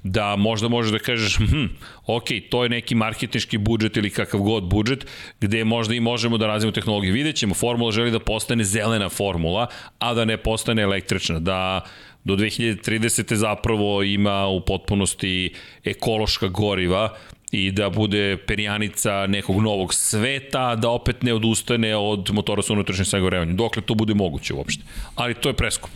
da 0.03 0.35
možda 0.35 0.67
možeš 0.67 0.91
da 0.91 0.99
kažeš, 0.99 1.37
hm, 1.37 1.65
ok, 2.05 2.25
to 2.49 2.63
je 2.63 2.69
neki 2.69 2.95
marketinški 2.95 3.57
budžet 3.57 3.97
ili 3.97 4.09
kakav 4.09 4.39
god 4.39 4.63
budžet, 4.63 5.07
gde 5.41 5.63
možda 5.63 5.95
i 5.95 5.99
možemo 5.99 6.37
da 6.37 6.47
razvijemo 6.47 6.71
tehnologiju. 6.71 7.13
Vidjet 7.13 7.35
ćemo, 7.35 7.53
Formula 7.53 7.91
želi 7.91 8.11
da 8.11 8.19
postane 8.19 8.63
zelena 8.63 9.09
formula, 9.09 9.67
a 9.99 10.13
da 10.13 10.25
ne 10.25 10.37
postane 10.37 10.81
električna, 10.81 11.39
da 11.39 11.81
do 12.23 12.35
2030. 12.35 13.33
zapravo 13.33 14.03
ima 14.03 14.47
u 14.47 14.61
potpunosti 14.61 15.53
ekološka 15.83 16.47
goriva, 16.47 17.15
i 17.55 17.71
da 17.71 17.89
bude 17.89 18.37
perjanica 18.37 19.27
nekog 19.27 19.61
novog 19.61 19.93
sveta, 19.93 20.75
da 20.75 20.89
opet 20.89 21.23
ne 21.23 21.33
odustane 21.33 21.95
od 21.95 22.29
motora 22.33 22.61
sa 22.61 22.73
unutrašnjim 22.73 23.05
sagorevanjem. 23.05 23.55
Dokle 23.55 23.81
to 23.81 23.95
bude 23.95 24.13
moguće 24.13 24.53
uopšte. 24.53 24.83
Ali 25.15 25.33
to 25.33 25.49
je 25.49 25.53
preskup. 25.53 25.91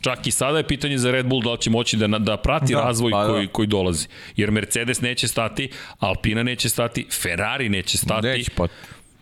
Čak 0.00 0.26
i 0.26 0.30
sada 0.30 0.58
je 0.58 0.66
pitanje 0.66 0.98
za 0.98 1.10
Red 1.10 1.26
Bull 1.26 1.42
da 1.42 1.52
li 1.52 1.60
će 1.60 1.70
moći 1.70 1.96
da, 1.96 2.06
da 2.06 2.36
prati 2.36 2.74
da, 2.74 2.80
razvoj 2.80 3.12
pa, 3.12 3.26
koji, 3.26 3.46
da. 3.46 3.52
koji 3.52 3.66
dolazi. 3.68 4.08
Jer 4.36 4.50
Mercedes 4.50 5.00
neće 5.00 5.28
stati, 5.28 5.70
Alpina 5.98 6.42
neće 6.42 6.68
stati, 6.68 7.06
Ferrari 7.22 7.68
neće 7.68 7.98
stati. 7.98 8.26
Neće, 8.26 8.50
pa. 8.56 8.66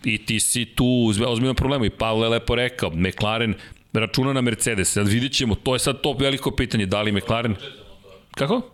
I 0.04 0.18
ti 0.18 0.40
si 0.40 0.64
tu 0.64 1.12
ozbiljno 1.26 1.54
problema. 1.54 1.86
I 1.86 1.90
Pavle 1.90 2.26
je 2.26 2.30
lepo 2.30 2.54
rekao, 2.54 2.90
McLaren 2.90 3.54
računa 3.92 4.32
na 4.32 4.40
Mercedes. 4.40 4.92
Sad 4.92 5.08
vidit 5.08 5.32
ćemo, 5.32 5.54
to 5.54 5.74
je 5.74 5.78
sad 5.78 6.00
to 6.00 6.12
veliko 6.12 6.50
pitanje, 6.50 6.86
da 6.86 7.02
li 7.02 7.12
McLaren... 7.12 7.56
Kako? 8.34 8.71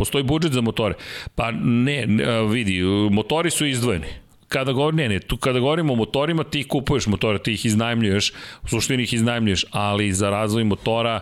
Postoji 0.00 0.24
budžet 0.24 0.56
za 0.56 0.64
motore. 0.64 0.96
Pa 1.36 1.50
ne, 1.52 2.06
vidi, 2.48 2.80
motori 3.10 3.52
su 3.52 3.68
izdvojeni 3.68 4.30
kada 4.50 4.72
govorim, 4.72 4.96
ne, 4.96 5.08
ne, 5.08 5.18
tu 5.20 5.36
kada 5.36 5.60
govorimo 5.60 5.92
o 5.92 5.96
motorima, 5.96 6.44
ti 6.44 6.64
kupuješ 6.68 7.06
motore, 7.06 7.38
ti 7.38 7.52
ih 7.54 7.66
iznajmljuješ, 7.66 8.32
u 8.64 8.68
suštini 8.68 9.02
ih 9.02 9.12
iznajmljuješ, 9.14 9.64
ali 9.70 10.12
za 10.12 10.30
razvoj 10.30 10.64
motora 10.64 11.20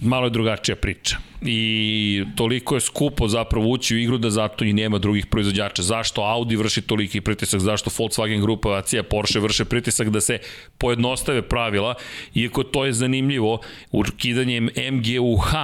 malo 0.00 0.26
je 0.26 0.30
drugačija 0.30 0.76
priča. 0.76 1.16
I 1.42 2.24
toliko 2.36 2.74
je 2.74 2.80
skupo 2.80 3.28
zapravo 3.28 3.68
ući 3.68 3.94
u 3.94 3.98
igru 3.98 4.18
da 4.18 4.30
zato 4.30 4.64
i 4.64 4.72
nema 4.72 4.98
drugih 4.98 5.26
proizvođača. 5.26 5.82
Zašto 5.82 6.22
Audi 6.22 6.56
vrši 6.56 6.82
toliki 6.82 7.20
pritisak, 7.20 7.60
zašto 7.60 7.90
Volkswagen 7.90 8.40
grupa, 8.40 8.78
Acija, 8.78 9.02
Porsche 9.02 9.40
vrše 9.40 9.64
pritisak 9.64 10.10
da 10.10 10.20
se 10.20 10.38
pojednostave 10.78 11.42
pravila, 11.42 11.94
iako 12.34 12.62
to 12.62 12.84
je 12.84 12.92
zanimljivo, 12.92 13.60
ukidanjem 13.92 14.68
MGUH 14.92 15.54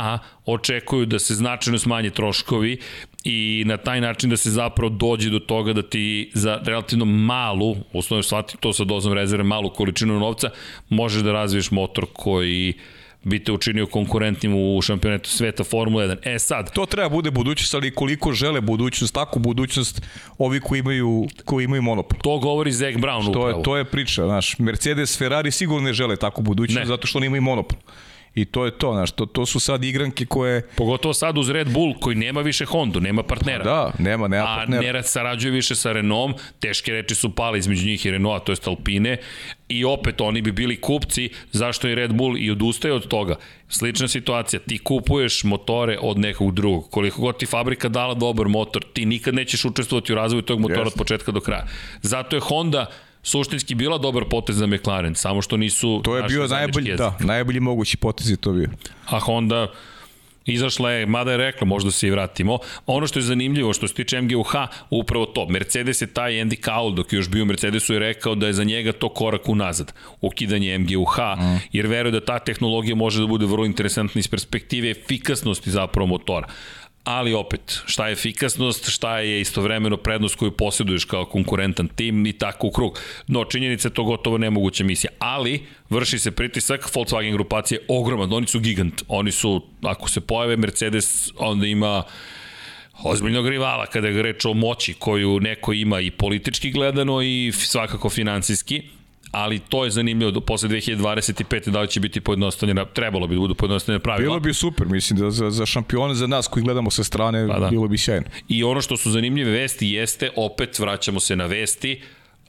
očekuju 0.47 1.07
da 1.07 1.19
se 1.19 1.35
značajno 1.35 1.79
smanje 1.79 2.11
troškovi 2.11 2.79
i 3.25 3.63
na 3.67 3.77
taj 3.77 4.01
način 4.01 4.31
da 4.31 4.37
se 4.37 4.51
zapravo 4.51 4.91
dođe 4.91 5.31
do 5.31 5.39
toga 5.39 5.73
da 5.73 5.83
ti 5.83 6.31
za 6.35 6.61
relativno 6.65 7.05
malu, 7.05 7.77
osnovno 7.93 8.23
shvati 8.23 8.57
to 8.61 8.73
sa 8.73 8.85
dozom 8.85 9.13
rezerve, 9.13 9.45
malu 9.45 9.71
količinu 9.71 10.19
novca, 10.19 10.51
možeš 10.89 11.23
da 11.23 11.33
razviješ 11.33 11.71
motor 11.71 12.07
koji 12.13 12.75
bi 13.25 13.45
te 13.45 13.53
učinio 13.53 13.87
konkurentnim 13.87 14.55
u 14.55 14.83
šampionetu 14.83 15.31
sveta 15.31 15.65
Formula 15.65 16.05
1. 16.05 16.17
E 16.35 16.39
sad... 16.39 16.73
To 16.73 16.87
treba 16.87 17.09
bude 17.09 17.31
budućnost, 17.31 17.75
ali 17.75 17.95
koliko 17.95 18.33
žele 18.33 18.61
budućnost, 18.61 19.15
takvu 19.15 19.39
budućnost 19.39 20.03
ovi 20.39 20.61
koji 20.61 20.79
imaju, 20.79 21.27
koji 21.45 21.65
imaju 21.65 21.83
monopol. 21.83 22.19
To 22.23 22.39
govori 22.39 22.73
Zac 22.73 22.95
Brown 22.95 23.23
što 23.23 23.31
upravo. 23.31 23.49
Je, 23.49 23.63
to 23.63 23.77
je 23.77 23.85
priča, 23.85 24.25
znaš, 24.25 24.59
Mercedes, 24.59 25.19
Ferrari 25.19 25.51
sigurno 25.51 25.87
ne 25.87 25.93
žele 25.93 26.17
takvu 26.17 26.43
budućnost 26.43 26.81
ne. 26.81 26.87
zato 26.87 27.07
što 27.07 27.19
oni 27.19 27.27
imaju 27.27 27.43
monopol. 27.43 27.79
I 28.35 28.45
to 28.45 28.65
je 28.65 28.71
to, 28.79 28.93
znaš, 28.93 29.11
to, 29.11 29.27
to 29.27 29.47
su 29.47 29.61
sad 29.61 29.85
igranke 29.85 30.27
koje... 30.27 30.69
Pogotovo 30.77 31.15
sad 31.15 31.39
uz 31.39 31.51
Red 31.51 31.73
Bull 31.73 31.95
koji 32.01 32.17
nema 32.17 32.41
više 32.41 32.65
Honda, 32.65 33.01
nema 33.01 33.23
partnera. 33.23 33.65
Da, 33.65 33.93
nema, 33.99 34.29
nema 34.29 34.47
partnera. 34.47 34.81
A 34.81 34.85
Nerat 34.85 35.07
sarađuje 35.07 35.51
više 35.51 35.75
sa 35.75 35.93
Renault, 35.93 36.41
teške 36.61 36.93
reči 36.93 37.15
su 37.15 37.35
pale 37.35 37.59
između 37.59 37.87
njih 37.87 38.07
i 38.07 38.11
Renaulta, 38.11 38.45
to 38.45 38.53
je 38.53 38.57
Alpine, 38.67 39.17
i 39.69 39.85
opet 39.85 40.21
oni 40.21 40.43
bi 40.43 40.53
bili 40.53 40.81
kupci, 40.81 41.31
zašto 41.53 41.89
i 41.89 41.95
Red 41.95 42.13
Bull 42.13 42.39
i 42.39 42.51
odustaje 42.51 42.95
od 42.95 43.09
toga. 43.09 43.37
Slična 43.69 44.09
situacija, 44.09 44.61
ti 44.61 44.79
kupuješ 44.79 45.45
motore 45.45 45.99
od 46.01 46.19
nekog 46.19 46.55
drugog. 46.55 46.91
Koliko 46.91 47.21
god 47.21 47.39
ti 47.39 47.47
fabrika 47.47 47.89
dala 47.89 48.15
dobar 48.15 48.49
motor, 48.49 48.85
ti 48.93 49.07
nikad 49.07 49.35
nećeš 49.35 49.65
učestvovati 49.65 50.13
u 50.13 50.17
razvoju 50.17 50.43
tog 50.43 50.61
motora 50.61 50.85
yes. 50.85 50.87
od 50.87 50.95
početka 50.95 51.33
do 51.33 51.41
kraja. 51.41 51.67
Zato 52.03 52.37
je 52.37 52.41
Honda 52.41 52.87
suštinski 53.25 53.75
bila 53.75 53.99
dobar 53.99 54.25
potez 54.31 54.57
za 54.57 54.67
McLaren, 54.67 55.15
samo 55.15 55.43
što 55.43 55.57
nisu... 55.57 56.01
To 56.05 56.17
je 56.17 56.23
bio 56.23 56.47
najbolji, 56.47 56.89
jezik. 56.89 56.99
da, 56.99 57.17
najbolji 57.21 57.61
mogući 57.61 57.97
potez 57.97 58.31
je 58.31 58.37
to 58.37 58.53
bio. 58.53 58.69
A 59.07 59.19
Honda 59.19 59.69
Izašla 60.47 60.91
je, 60.91 61.07
mada 61.07 61.31
je 61.31 61.37
rekla, 61.37 61.67
možda 61.67 61.91
se 61.91 62.09
i 62.09 62.11
vratimo. 62.11 62.59
Ono 62.87 63.07
što 63.07 63.19
je 63.19 63.23
zanimljivo, 63.23 63.73
što 63.73 63.89
se 63.89 63.95
tiče 63.95 64.21
MGUH, 64.21 64.53
upravo 64.91 65.27
to. 65.27 65.47
Mercedes 65.49 66.03
je 66.03 66.07
taj 66.07 66.33
Andy 66.33 66.61
Cowell, 66.65 66.95
dok 66.95 67.13
je 67.13 67.17
još 67.17 67.29
bio 67.29 67.43
u 67.43 67.47
Mercedesu, 67.47 67.93
je 67.93 67.99
rekao 67.99 68.35
da 68.35 68.47
je 68.47 68.53
za 68.53 68.65
njega 68.65 68.93
to 68.93 69.09
korak 69.09 69.49
unazad, 69.49 69.93
ukidanje 70.21 70.79
MGUH, 70.79 71.19
mm. 71.19 71.61
jer 71.73 71.87
veruje 71.87 72.13
da 72.13 72.21
ta 72.21 72.39
tehnologija 72.39 72.95
može 72.95 73.21
da 73.21 73.27
bude 73.27 73.47
vrlo 73.47 73.65
interesantna 73.67 74.19
iz 74.19 74.29
perspektive 74.29 74.91
efikasnosti 74.91 75.71
zapravo 75.71 76.07
motora 76.07 76.49
ali 77.05 77.35
opet, 77.35 77.83
šta 77.87 78.07
je 78.07 78.13
efikasnost, 78.13 78.91
šta 78.91 79.19
je 79.19 79.41
istovremeno 79.41 79.97
prednost 79.97 80.37
koju 80.37 80.51
posjeduješ 80.51 81.05
kao 81.05 81.25
konkurentan 81.25 81.89
tim 81.89 82.27
i 82.27 82.33
tako 82.33 82.67
u 82.67 82.71
krug. 82.71 83.01
No, 83.27 83.45
činjenica 83.45 83.89
je 83.89 83.95
to 83.95 84.05
gotovo 84.05 84.39
nemoguća 84.39 84.85
misija, 84.85 85.11
ali 85.19 85.63
vrši 85.91 86.19
se 86.19 86.31
pritisak, 86.31 86.91
Volkswagen 86.95 87.33
grupacija 87.33 87.79
je 87.79 87.87
ogroman, 87.89 88.33
oni 88.33 88.47
su 88.47 88.61
gigant, 88.61 89.03
oni 89.09 89.33
su, 89.33 89.63
ako 89.83 90.09
se 90.09 90.21
pojave 90.21 90.57
Mercedes, 90.57 91.31
onda 91.37 91.67
ima 91.67 92.03
ozbiljnog 93.03 93.49
rivala 93.49 93.87
kada 93.87 94.09
je 94.09 94.23
reč 94.23 94.45
o 94.45 94.55
moći 94.55 94.95
koju 94.95 95.41
neko 95.41 95.73
ima 95.73 96.01
i 96.01 96.11
politički 96.11 96.71
gledano 96.71 97.23
i 97.23 97.53
svakako 97.53 98.11
financijski 98.11 98.83
ali 99.35 99.59
to 99.59 99.85
je 99.85 99.91
zanimljivo 99.91 100.41
posle 100.41 100.69
2025. 100.69 101.71
da 101.71 101.81
li 101.81 101.89
će 101.89 102.01
biti 102.01 102.21
pojednostavljena, 102.21 102.85
trebalo 102.85 103.27
bi 103.27 103.35
da 103.35 103.41
budu 103.41 103.55
pojednostavljena 103.55 104.03
pravila. 104.03 104.29
Bilo 104.29 104.41
bi 104.41 104.55
super, 104.55 104.87
mislim 104.87 105.19
da 105.19 105.31
za, 105.31 105.51
za 105.51 105.67
šampione, 105.67 106.15
za 106.15 106.27
nas 106.27 106.49
koji 106.49 106.63
gledamo 106.65 106.91
sa 106.91 107.05
strane, 107.05 107.49
pa 107.49 107.59
da. 107.59 107.69
bilo 107.69 107.89
bi 107.89 107.99
sjajno. 107.99 108.27
I 108.49 108.65
ono 108.65 108.81
što 108.81 108.97
su 108.97 109.11
zanimljive 109.11 109.51
vesti 109.51 109.89
jeste, 109.89 110.31
opet 110.37 110.79
vraćamo 110.79 111.21
se 111.21 111.37
na 111.37 111.47
vesti, 111.47 112.01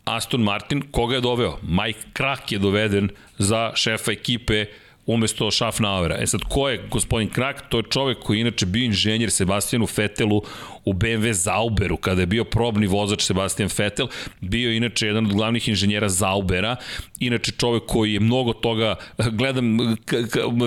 Aston 0.03 0.41
Martin, 0.41 0.81
koga 0.91 1.15
je 1.15 1.21
doveo? 1.21 1.57
Mike 1.61 1.99
Krak 2.13 2.51
je 2.51 2.59
doveden 2.59 3.09
za 3.37 3.71
šefa 3.75 4.11
ekipe 4.11 4.65
umesto 5.05 5.51
Schaffnauera. 5.51 6.17
E 6.19 6.27
sad, 6.27 6.41
ko 6.49 6.69
je 6.69 6.81
gospodin 6.91 7.29
Krak? 7.29 7.69
To 7.69 7.77
je 7.77 7.83
čovek 7.89 8.19
koji 8.19 8.39
inače 8.39 8.65
bio 8.65 8.85
inženjer 8.85 9.31
Sebastijanu 9.31 9.87
Fetelu 9.87 10.41
u 10.85 10.93
BMW 10.93 11.31
Zauberu, 11.31 11.97
kada 11.97 12.21
je 12.21 12.25
bio 12.25 12.43
probni 12.43 12.87
vozač 12.87 13.23
Sebastian 13.23 13.69
Vettel, 13.77 14.07
bio 14.41 14.71
inače 14.71 15.07
jedan 15.07 15.25
od 15.25 15.33
glavnih 15.33 15.69
inženjera 15.69 16.09
Zaubera, 16.09 16.75
inače 17.19 17.51
čovek 17.51 17.83
koji 17.87 18.13
je 18.13 18.19
mnogo 18.19 18.53
toga, 18.53 18.95
gledam 19.31 19.77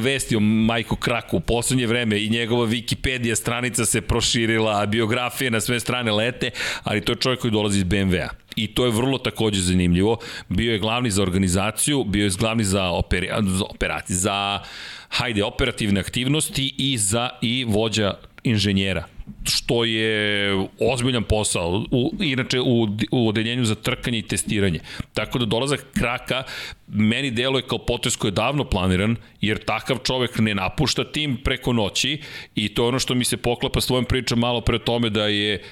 vesti 0.03 0.37
o 0.37 0.41
Majku 0.41 0.97
Kraku 0.97 1.37
u 1.37 1.41
poslednje 1.41 1.87
vreme 1.87 2.25
i 2.25 2.31
njegova 2.31 2.67
Wikipedia 2.67 3.35
stranica 3.35 3.87
se 3.87 4.01
proširila, 4.01 4.87
biografije 4.87 5.51
na 5.51 5.61
sve 5.61 5.81
strane 5.81 6.13
lete, 6.13 6.51
ali 6.83 7.01
to 7.01 7.13
je 7.13 7.17
čovek 7.17 7.41
koji 7.41 7.51
dolazi 7.51 7.79
iz 7.79 7.85
BMW-a 7.85 8.48
i 8.65 8.67
to 8.67 8.85
je 8.85 8.91
vrlo 8.91 9.19
takođe 9.19 9.61
zanimljivo. 9.61 10.17
Bio 10.49 10.73
je 10.73 10.79
glavni 10.79 11.11
za 11.11 11.23
organizaciju, 11.23 12.05
bio 12.05 12.25
je 12.25 12.31
glavni 12.39 12.65
za, 12.65 12.85
operi, 12.85 13.29
za 13.43 13.65
operaciju, 13.65 14.17
za 14.17 14.61
hajde, 15.09 15.45
operativne 15.45 16.01
aktivnosti 16.01 16.75
i 16.79 16.99
za 16.99 17.31
i 17.43 17.65
vođa 17.65 18.15
inženjera 18.45 19.05
što 19.45 19.85
je 19.85 20.53
ozbiljan 20.81 21.25
posao, 21.25 21.85
u, 21.91 22.13
inače 22.21 22.61
u, 22.61 22.89
u 23.11 23.29
odeljenju 23.29 23.65
za 23.65 23.75
trkanje 23.75 24.19
i 24.19 24.23
testiranje. 24.23 24.81
Tako 25.15 25.39
da 25.39 25.45
dolazak 25.45 25.87
Kraka 25.99 26.43
meni 26.87 27.31
deluje 27.31 27.63
kao 27.63 27.79
potes 27.79 28.17
koji 28.17 28.29
je 28.29 28.41
davno 28.41 28.65
planiran, 28.65 29.17
jer 29.41 29.65
takav 29.65 29.99
čovek 30.05 30.39
ne 30.39 30.55
napušta 30.55 31.05
tim 31.05 31.37
preko 31.45 31.73
noći 31.73 32.21
i 32.55 32.69
to 32.69 32.83
je 32.83 32.89
ono 32.89 32.99
što 32.99 33.15
mi 33.15 33.25
se 33.25 33.37
poklapa 33.37 33.81
s 33.81 33.87
tvojom 33.87 34.05
pričom 34.05 34.39
malo 34.39 34.61
pre 34.61 34.79
tome 34.79 35.11
da 35.11 35.27
je 35.27 35.63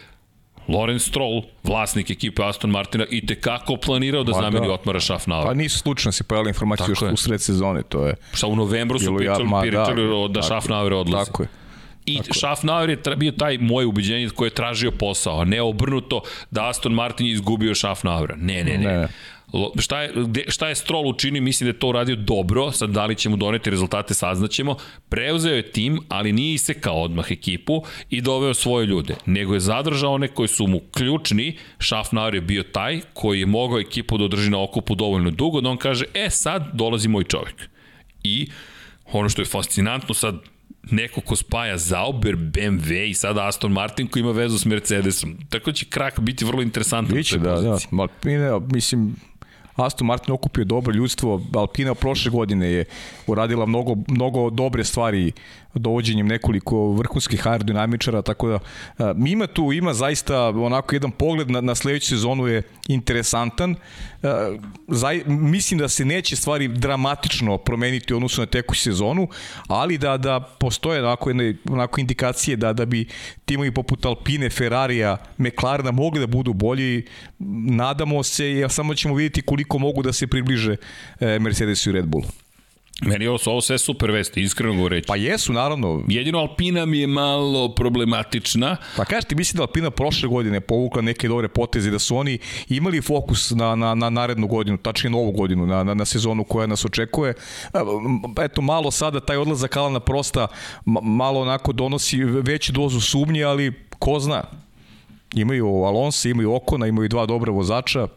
Lorenz 0.69 1.03
Stroll, 1.03 1.43
vlasnik 1.65 2.11
ekipe 2.11 2.45
Aston 2.45 2.71
Martina, 2.71 3.05
i 3.11 3.27
tekako 3.27 3.77
planirao 3.77 4.25
da 4.25 4.33
pa 4.33 4.41
zameni 4.41 4.67
da. 4.67 4.73
Otmara 4.73 5.01
Schaffnauer. 5.01 5.47
Pa 5.47 5.55
nisu 5.55 5.79
slučajno 5.79 6.13
se 6.13 6.25
pojavila 6.25 6.49
informacija 6.49 6.87
još 6.89 7.03
u 7.03 7.17
sred 7.17 7.41
sezone, 7.41 7.83
to 7.83 8.07
je... 8.07 8.15
Šta 8.33 8.47
u 8.47 8.57
novembru 8.57 8.99
su 8.99 9.17
pričali, 9.17 9.49
ja, 9.53 9.61
pričali 9.61 10.29
da, 10.29 10.33
da 10.33 10.43
Schaffnauer 10.43 10.93
odlazi. 10.93 11.31
Tako 11.31 11.43
je. 11.43 11.49
I 12.07 12.17
Tako. 12.17 12.35
Schaffnauer 12.35 12.91
je 12.91 12.99
bio 13.17 13.33
taj 13.33 13.59
moje 13.59 13.87
ubeđenje 13.87 14.29
koje 14.29 14.47
je 14.47 14.55
tražio 14.55 14.91
posao, 14.91 15.41
a 15.41 15.45
ne 15.45 15.63
obrnuto 15.63 16.21
da 16.51 16.69
Aston 16.69 16.93
Martin 16.93 17.27
je 17.27 17.33
izgubio 17.33 17.75
Schaffnauera. 17.75 18.37
Ne, 18.37 18.65
ne, 18.65 18.79
ne. 18.79 18.99
ne. 18.99 19.09
Šta 19.79 20.03
je, 20.03 20.13
gde, 20.17 20.45
šta 20.49 20.69
je 20.69 20.75
Stroll 20.75 21.09
učinio, 21.09 21.43
mislim 21.43 21.67
da 21.67 21.69
je 21.69 21.79
to 21.79 21.89
uradio 21.89 22.17
dobro, 22.17 22.73
sad 22.73 22.91
da 22.91 23.07
li 23.07 23.15
će 23.15 23.29
mu 23.29 23.37
doneti 23.37 23.71
rezultate 23.71 24.15
saznaćemo. 24.15 24.77
Preuzeo 25.09 25.55
je 25.55 25.73
tim, 25.73 26.01
ali 26.09 26.33
nije 26.33 26.55
isekao 26.55 27.03
odmah 27.03 27.31
ekipu 27.31 27.83
i 28.11 28.21
doveo 28.21 28.55
svoje 28.55 28.87
ljude, 28.87 29.15
nego 29.27 29.55
je 29.55 29.61
zadržao 29.61 30.13
one 30.13 30.29
koji 30.29 30.49
su 30.49 30.67
mu 30.67 30.81
ključni, 30.81 31.57
Schaffnauer 31.81 32.35
je 32.35 32.41
bio 32.41 32.63
taj 32.63 33.01
koji 33.15 33.41
je 33.41 33.47
mogao 33.47 33.81
ekipu 33.81 34.19
da 34.19 34.25
održi 34.25 34.51
na 34.51 34.63
okupu 34.63 34.95
dovoljno 34.95 35.31
dugo, 35.31 35.61
da 35.61 35.71
on 35.71 35.77
kaže, 35.77 36.05
e 36.15 36.31
sad 36.31 36.71
dolazi 36.73 37.09
moj 37.09 37.25
čovjek. 37.25 37.69
I 38.23 38.49
ono 39.13 39.29
što 39.29 39.43
je 39.43 39.47
fascinantno 39.47 40.15
sad 40.15 40.35
neko 40.91 41.21
ko 41.21 41.37
spaja 41.37 41.79
Zauber, 41.79 42.37
BMW 42.37 43.11
i 43.11 43.15
sada 43.15 43.47
Aston 43.47 43.73
Martin 43.73 44.07
koji 44.07 44.21
ima 44.21 44.33
vezu 44.33 44.59
s 44.59 44.65
Mercedesom. 44.65 45.37
Tako 45.49 45.73
će 45.73 45.85
krak 45.85 46.21
biti 46.21 46.45
vrlo 46.45 46.63
interesantan. 46.63 47.17
Biće, 47.17 47.39
da, 47.39 47.61
da. 47.61 47.79
Alpine, 47.99 48.51
mislim, 48.73 49.17
Aston 49.77 50.07
Martin 50.07 50.35
okupio 50.35 50.65
dobro 50.65 50.95
ljudstvo, 50.95 51.43
Alpina 51.55 51.95
prošle 51.95 52.31
godine 52.31 52.67
je 52.67 52.85
uradila 53.27 53.67
mnogo, 53.67 53.95
mnogo 54.09 54.51
dobre 54.51 54.85
stvari 54.85 55.33
dovođenjem 55.75 56.27
nekoliko 56.27 56.93
vrhunskih 56.93 57.47
aerodinamičara, 57.47 58.23
tako 58.23 58.49
da 58.49 58.59
a, 58.99 59.15
ima 59.27 59.47
tu, 59.47 59.73
ima 59.73 59.95
zaista 59.95 60.49
onako 60.49 60.95
jedan 60.95 61.11
pogled 61.11 61.51
na, 61.51 61.61
na 61.61 61.75
sledeću 61.75 62.09
sezonu 62.09 62.47
je 62.47 62.63
interesantan. 62.89 63.75
Zaj, 64.89 65.23
mislim 65.27 65.79
da 65.79 65.89
se 65.89 66.05
neće 66.05 66.37
stvari 66.37 66.69
dramatično 66.69 67.59
promeniti 67.59 68.15
u 68.15 68.17
odnosu 68.17 68.41
na 68.41 68.47
tekuću 68.47 68.81
sezonu, 68.81 69.29
ali 69.69 69.99
da 69.99 70.17
da 70.17 70.41
postoje 70.41 71.05
onako, 71.05 71.31
jedne, 71.31 71.57
onako 71.71 72.01
indikacije 72.01 72.57
da 72.57 72.73
da 72.73 72.85
bi 72.85 73.07
timovi 73.45 73.75
poput 73.75 74.05
Alpine, 74.07 74.51
Ferrarija, 74.51 75.17
McLarena 75.39 75.91
mogli 75.91 76.21
da 76.21 76.27
budu 76.27 76.53
bolji. 76.53 77.05
Nadamo 77.39 78.23
se, 78.23 78.53
ja 78.53 78.69
samo 78.69 78.95
ćemo 78.95 79.15
vidjeti 79.15 79.43
koliko 79.43 79.79
mogu 79.79 80.03
da 80.03 80.13
se 80.13 80.27
približe 80.27 80.77
e, 81.21 81.39
Mercedesu 81.39 81.91
i 81.91 81.93
Red 81.93 82.07
Bullu. 82.07 82.46
Meni 83.03 83.25
je 83.25 83.31
ovo, 83.31 83.39
ovo 83.47 83.61
sve 83.61 83.79
super 83.79 84.11
vesti, 84.11 84.43
iskreno 84.43 84.75
govoreći. 84.75 85.07
Pa 85.07 85.17
jesu, 85.17 85.53
naravno. 85.53 86.03
Jedino 86.09 86.39
Alpina 86.39 86.87
mi 86.87 86.99
je 86.99 87.07
malo 87.07 87.75
problematična. 87.75 88.77
Pa 88.97 89.05
kažeš 89.05 89.25
ti, 89.25 89.35
mislim 89.35 89.57
da 89.57 89.63
Alpina 89.63 89.91
prošle 89.91 90.29
godine 90.29 90.61
povukla 90.61 91.03
neke 91.03 91.29
dobre 91.29 91.49
poteze, 91.49 91.91
da 91.91 91.99
su 91.99 92.17
oni 92.17 92.39
imali 92.69 93.03
fokus 93.03 93.51
na, 93.51 93.75
na, 93.75 93.95
na 93.95 94.11
narednu 94.11 94.47
godinu, 94.47 94.77
tačnije 94.77 95.11
novu 95.11 95.33
godinu, 95.33 95.67
na, 95.67 95.85
na, 95.85 95.95
na 95.95 96.05
sezonu 96.05 96.45
koja 96.45 96.67
nas 96.67 96.85
očekuje. 96.85 97.35
Eto, 98.45 98.63
malo 98.63 98.91
sada 98.91 99.21
taj 99.21 99.37
odlazak 99.37 99.77
Alana 99.77 100.01
Prosta 100.01 100.47
malo 101.03 101.41
onako 101.41 101.73
donosi 101.73 102.25
veću 102.25 102.73
dozu 102.73 103.01
sumnje, 103.01 103.43
ali 103.43 103.73
ko 103.99 104.21
zna. 104.21 104.43
Imaju 105.35 105.67
Alonso, 105.67 106.29
imaju 106.29 106.55
Okona, 106.55 106.87
imaju 106.87 107.09
dva 107.09 107.27
dobra 107.27 107.53
vozača, 107.53 108.09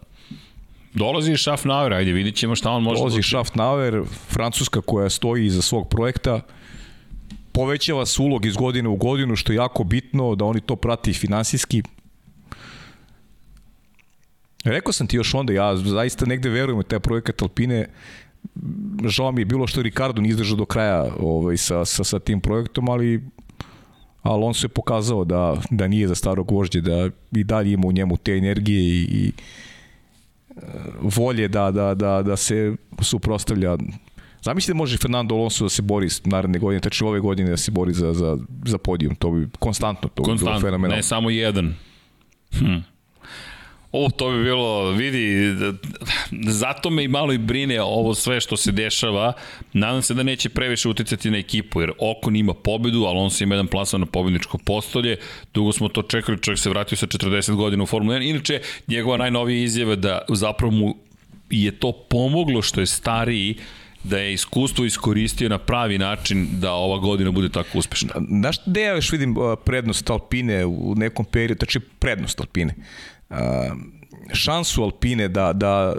Dolazi 0.94 1.38
Schaffnauer, 1.38 1.94
ajde 1.94 2.12
vidit 2.12 2.36
ćemo 2.36 2.56
šta 2.56 2.72
on 2.72 2.84
može... 2.84 3.00
Dolazi 3.00 3.18
da... 3.18 3.24
Schaffnauer, 3.24 4.02
Francuska 4.30 4.82
koja 4.82 5.10
stoji 5.10 5.46
iza 5.46 5.62
svog 5.62 5.90
projekta, 5.90 6.42
povećava 7.52 8.06
se 8.06 8.22
ulog 8.22 8.46
iz 8.46 8.56
godine 8.56 8.90
u 8.90 8.96
godinu, 8.96 9.36
što 9.36 9.52
je 9.52 9.56
jako 9.56 9.84
bitno, 9.84 10.36
da 10.36 10.46
oni 10.46 10.62
to 10.62 10.76
prati 10.76 11.14
finansijski. 11.14 11.84
Rekao 14.64 14.94
sam 14.94 15.08
ti 15.08 15.18
još 15.18 15.34
onda, 15.34 15.54
ja 15.54 15.76
zaista 15.78 16.26
negde 16.26 16.50
verujem 16.50 16.80
u 16.80 16.84
taj 16.84 17.00
projekat 17.00 17.42
Alpine, 17.42 17.88
žao 19.06 19.32
mi 19.32 19.42
je 19.42 19.46
bilo 19.46 19.68
što 19.68 19.82
Ricardo 19.82 20.22
nije 20.22 20.30
izdržao 20.30 20.58
do 20.58 20.66
kraja 20.66 21.06
ovaj, 21.20 21.58
sa, 21.58 21.86
sa, 21.86 22.04
sa 22.04 22.20
tim 22.20 22.42
projektom, 22.42 22.90
ali 22.90 23.24
Alonso 24.22 24.66
je 24.66 24.70
pokazao 24.70 25.26
da, 25.26 25.56
da 25.70 25.88
nije 25.88 26.08
za 26.08 26.16
starog 26.16 26.52
vožđe, 26.52 26.82
da 26.82 27.10
i 27.32 27.44
dalje 27.44 27.72
ima 27.72 27.88
u 27.88 27.92
njemu 27.92 28.18
te 28.18 28.38
energije 28.38 28.82
i, 28.82 29.02
i 29.02 29.32
volje 31.02 31.48
da, 31.48 31.72
da, 31.72 31.96
da, 31.96 32.24
da 32.24 32.36
se 32.36 32.76
suprostavlja 33.02 33.78
Zamislite 34.42 34.74
može 34.74 34.98
Fernando 34.98 35.36
Alonso 35.36 35.66
da 35.66 35.70
se 35.70 35.82
bori 35.82 36.08
naredne 36.26 36.60
godine, 36.60 36.82
tačno 36.82 37.08
ove 37.08 37.20
godine 37.20 37.50
da 37.50 37.58
se 37.58 37.72
bori 37.72 37.94
za, 37.94 38.14
za, 38.14 38.38
za 38.66 38.78
podijum, 38.78 39.16
to 39.16 39.32
bi 39.32 39.48
konstantno, 39.60 40.10
to 40.10 40.24
konstantno, 40.24 40.56
bi 40.56 40.60
bilo 40.60 40.70
fenomenalno. 40.70 40.96
Ne 40.96 41.04
samo 41.04 41.30
jedan. 41.30 41.76
Hm. 42.60 42.78
O, 43.92 44.10
to 44.10 44.32
bi 44.32 44.44
bilo, 44.44 44.92
vidi, 44.92 45.56
zato 46.48 46.90
me 46.90 47.04
i 47.04 47.08
malo 47.08 47.34
i 47.34 47.38
brine 47.38 47.82
ovo 47.82 48.16
sve 48.16 48.42
što 48.42 48.58
se 48.58 48.72
dešava. 48.72 49.34
Nadam 49.74 50.02
se 50.02 50.14
da 50.14 50.24
neće 50.24 50.50
previše 50.50 50.90
uticati 50.90 51.32
na 51.32 51.38
ekipu, 51.38 51.82
jer 51.82 51.92
Okon 52.00 52.36
ima 52.36 52.54
pobedu, 52.54 53.04
Alonso 53.04 53.44
ima 53.44 53.56
jedan 53.56 53.68
plasan 53.68 54.00
na 54.00 54.06
pobedničko 54.06 54.58
postolje. 54.58 55.18
Dugo 55.54 55.72
smo 55.72 55.88
to 55.88 56.02
čekali, 56.02 56.42
čovjek 56.42 56.60
se 56.60 56.70
vratio 56.70 56.98
sa 56.98 57.08
40 57.08 57.56
godina 57.56 57.84
u 57.84 57.86
Formula 57.86 58.18
1. 58.18 58.30
Inače, 58.30 58.62
njegova 58.88 59.18
najnovija 59.18 59.64
izjava 59.64 59.96
da 59.96 60.22
zapravo 60.30 60.72
mu 60.72 60.96
je 61.50 61.72
to 61.72 61.92
pomoglo 61.92 62.62
što 62.62 62.80
je 62.80 62.86
stariji 62.86 63.56
da 64.04 64.18
je 64.18 64.34
iskustvo 64.34 64.86
iskoristio 64.86 65.50
na 65.50 65.58
pravi 65.58 65.98
način 65.98 66.48
da 66.52 66.74
ova 66.74 66.98
godina 66.98 67.32
bude 67.32 67.50
tako 67.50 67.78
uspešna. 67.78 68.14
Znaš 68.30 68.58
gde 68.66 68.82
ja 68.82 68.96
još 68.96 69.12
vidim 69.12 69.36
prednost 69.66 70.10
Alpine 70.10 70.66
u 70.66 70.96
nekom 70.96 71.26
periodu, 71.26 71.60
tači 71.60 71.80
prednost 71.80 72.40
Alpine? 72.40 72.76
Šansu 74.34 74.84
Alpine 74.84 75.28
da, 75.28 75.54
da, 75.54 75.94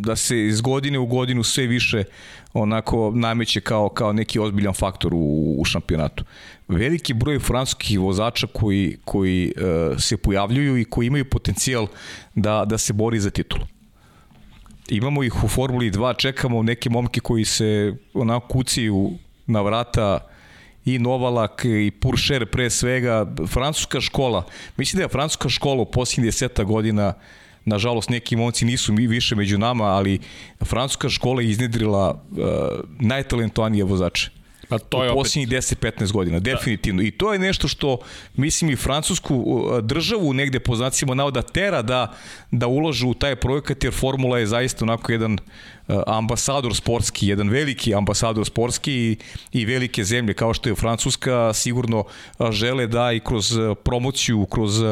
da 0.00 0.16
se 0.16 0.46
iz 0.46 0.60
godine 0.60 0.98
u 0.98 1.06
godinu 1.06 1.42
sve 1.42 1.66
više 1.66 2.04
onako 2.52 3.12
nameće 3.14 3.60
kao, 3.60 3.88
kao 3.88 4.12
neki 4.12 4.38
ozbiljan 4.38 4.74
faktor 4.74 5.14
u, 5.14 5.56
u 5.58 5.64
šampionatu. 5.64 6.24
Veliki 6.68 7.14
broj 7.14 7.38
francuskih 7.38 8.00
vozača 8.00 8.46
koji, 8.46 8.96
koji 9.04 9.52
uh, 9.56 10.00
se 10.00 10.16
pojavljuju 10.16 10.78
i 10.78 10.84
koji 10.84 11.06
imaju 11.06 11.24
potencijal 11.24 11.86
da, 12.34 12.64
da 12.64 12.78
se 12.78 12.92
bori 12.92 13.20
za 13.20 13.30
titulu. 13.30 13.64
Imamo 14.88 15.24
ih 15.24 15.44
u 15.44 15.48
Formuli 15.48 15.90
2, 15.90 16.16
čekamo 16.16 16.62
neke 16.62 16.90
momke 16.90 17.20
koji 17.20 17.44
se 17.44 17.96
onako 18.14 18.48
kuciju 18.48 19.10
na 19.46 19.60
vrata 19.60 20.18
i 20.86 20.98
Novalak 20.98 21.64
i 21.64 21.90
Puršer 21.90 22.46
pre 22.46 22.70
svega, 22.70 23.26
francuska 23.46 24.00
škola. 24.00 24.44
Mislim 24.76 24.98
da 24.98 25.04
je 25.04 25.08
francuska 25.08 25.48
škola 25.48 25.82
u 25.82 25.90
posljednjih 25.90 26.26
deseta 26.26 26.64
godina 26.64 27.14
nažalost 27.64 28.10
neki 28.10 28.36
momci 28.36 28.64
nisu 28.64 28.92
mi 28.92 29.06
više 29.06 29.34
među 29.34 29.58
nama, 29.58 29.84
ali 29.84 30.18
francuska 30.64 31.08
škola 31.08 31.42
je 31.42 31.50
iznedrila 31.50 32.10
uh, 32.10 32.38
najtalentovanije 33.00 33.84
vozače. 33.84 34.30
Pa 34.68 34.78
to 34.78 35.04
je 35.04 35.12
u 35.12 35.14
posljednjih 35.14 35.48
10-15 35.48 36.12
godina, 36.12 36.40
da. 36.40 36.50
definitivno. 36.50 37.02
Da. 37.02 37.08
I 37.08 37.10
to 37.10 37.32
je 37.32 37.38
nešto 37.38 37.68
što, 37.68 37.98
mislim, 38.36 38.70
i 38.70 38.76
francusku 38.76 39.44
državu 39.82 40.32
negde 40.32 40.60
po 40.60 40.76
znacima 40.76 41.14
navoda 41.14 41.42
tera 41.42 41.82
da, 41.82 42.14
da 42.50 42.66
uložu 42.66 43.08
u 43.08 43.14
taj 43.14 43.36
projekat, 43.36 43.84
jer 43.84 43.92
formula 43.92 44.38
je 44.38 44.46
zaista 44.46 44.84
onako 44.84 45.12
jedan 45.12 45.38
Eh, 45.38 45.75
ambasador 46.06 46.74
sportski, 46.74 47.28
jedan 47.28 47.48
veliki 47.48 47.94
ambasador 47.94 48.46
sportski 48.46 48.92
i, 48.92 49.16
i 49.52 49.64
velike 49.64 50.04
zemlje 50.04 50.34
kao 50.34 50.54
što 50.54 50.68
je 50.68 50.74
Francuska 50.74 51.52
sigurno 51.54 52.04
eh, 52.38 52.52
žele 52.52 52.86
da 52.86 53.12
i 53.12 53.20
kroz 53.20 53.58
eh, 53.58 53.74
promociju, 53.84 54.46
kroz 54.46 54.82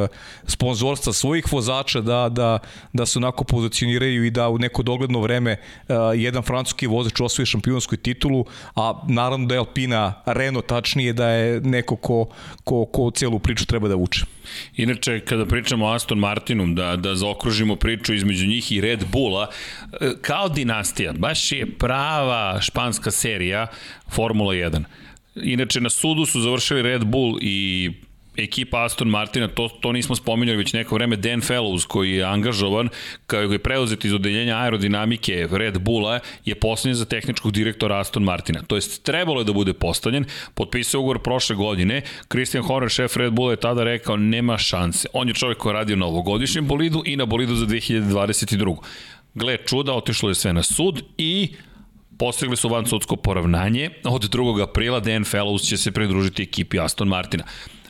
sponzorstva 0.46 1.12
svojih 1.12 1.52
vozača 1.52 2.00
da, 2.00 2.28
da, 2.28 2.58
da 2.92 3.06
se 3.06 3.18
onako 3.18 3.44
pozicioniraju 3.44 4.24
i 4.24 4.30
da 4.30 4.48
u 4.48 4.58
neko 4.58 4.82
dogledno 4.82 5.20
vreme 5.20 5.56
jedan 6.16 6.42
francuski 6.42 6.86
vozač 6.86 7.20
osvoji 7.20 7.46
šampionsku 7.46 7.96
titulu, 7.96 8.44
a 8.76 9.02
naravno 9.08 9.46
da 9.46 9.54
je 9.54 9.58
Alpina 9.58 10.14
Renault 10.26 10.66
tačnije 10.66 11.12
da 11.12 11.28
je 11.28 11.60
neko 11.60 11.96
ko, 11.96 12.26
ko, 12.64 12.84
ko 12.84 13.10
celu 13.10 13.38
priču 13.38 13.66
treba 13.66 13.88
da 13.88 13.94
vuče. 13.94 14.33
Inače, 14.76 15.20
kada 15.20 15.46
pričamo 15.46 15.86
o 15.86 15.92
Aston 15.92 16.18
Martinu, 16.18 16.74
da, 16.74 16.96
da 16.96 17.14
zaokružimo 17.14 17.76
priču 17.76 18.14
između 18.14 18.46
njih 18.46 18.72
i 18.72 18.80
Red 18.80 19.04
Bulla, 19.12 19.50
e, 19.92 20.10
kao 20.22 20.48
dinastija, 20.48 21.12
baš 21.12 21.52
je 21.52 21.66
prava 21.78 22.60
španska 22.60 23.10
serija 23.10 23.66
Formula 24.10 24.54
1. 24.54 24.84
Inače, 25.34 25.80
na 25.80 25.90
sudu 25.90 26.26
su 26.26 26.40
završili 26.40 26.82
Red 26.82 27.04
Bull 27.04 27.38
i 27.42 27.90
ekipa 28.36 28.84
Aston 28.84 29.08
Martina, 29.08 29.48
to, 29.48 29.68
to 29.80 29.92
nismo 29.92 30.16
spominjali 30.16 30.58
već 30.58 30.72
neko 30.72 30.94
vreme, 30.94 31.16
Dan 31.16 31.40
Fellows 31.40 31.86
koji 31.86 32.12
je 32.12 32.24
angažovan, 32.24 32.88
kao 33.26 33.40
je 33.40 33.58
preuzet 33.58 34.04
iz 34.04 34.12
odeljenja 34.12 34.56
aerodinamike 34.58 35.48
Red 35.50 35.78
Bulla, 35.78 36.20
je 36.44 36.54
postavljen 36.54 36.94
za 36.94 37.04
tehničkog 37.04 37.52
direktora 37.52 37.98
Aston 38.00 38.22
Martina. 38.22 38.62
To 38.62 38.74
jest, 38.76 39.02
trebalo 39.02 39.40
je 39.40 39.44
da 39.44 39.52
bude 39.52 39.72
postavljen, 39.72 40.24
potpisao 40.54 41.00
ugovor 41.00 41.18
prošle 41.22 41.56
godine, 41.56 42.02
Christian 42.30 42.64
Horner, 42.64 42.90
šef 42.90 43.16
Red 43.16 43.32
Bulla, 43.32 43.52
je 43.52 43.60
tada 43.60 43.84
rekao 43.84 44.16
nema 44.16 44.58
šanse. 44.58 45.08
On 45.12 45.28
je 45.28 45.34
čovjek 45.34 45.58
koji 45.58 45.70
je 45.70 45.74
radio 45.74 45.96
na 45.96 46.06
ovogodišnjem 46.06 46.66
bolidu 46.66 47.02
i 47.06 47.16
na 47.16 47.26
bolidu 47.26 47.54
za 47.54 47.66
2022. 47.66 48.76
Gle, 49.34 49.56
čuda, 49.66 49.92
otišlo 49.92 50.28
je 50.28 50.34
sve 50.34 50.52
na 50.52 50.62
sud 50.62 51.02
i 51.18 51.54
postigli 52.18 52.56
su 52.56 52.68
van 52.68 52.86
sudsko 52.86 53.16
poravnanje. 53.16 53.90
Od 54.04 54.22
2. 54.34 54.62
aprila 54.62 55.00
Dan 55.00 55.24
Fellows 55.24 55.68
će 55.68 55.76
se 55.76 55.92
pridružiti 55.92 56.42
ekipi 56.42 56.80
Aston 56.80 57.08
Martina. 57.08 57.44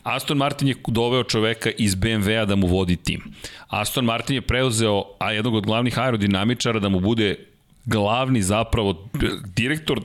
Aston 0.05 0.37
Martin 0.37 0.69
je 0.69 0.75
doveo 0.89 1.25
čoveka 1.25 1.71
iz 1.71 1.95
BMW-a 1.95 2.45
da 2.45 2.57
mu 2.57 2.67
vodi 2.67 2.97
tim. 2.97 3.23
Aston 3.69 4.05
Martin 4.05 4.37
je 4.37 4.41
preuzeo 4.41 5.03
a 5.19 5.33
jednog 5.33 5.55
od 5.55 5.67
glavnih 5.67 5.99
aerodinamičara 5.99 6.81
da 6.81 6.89
mu 6.89 7.01
bude 7.01 7.37
glavni 7.85 8.43
zapravo 8.43 9.11
direktor, 9.57 10.01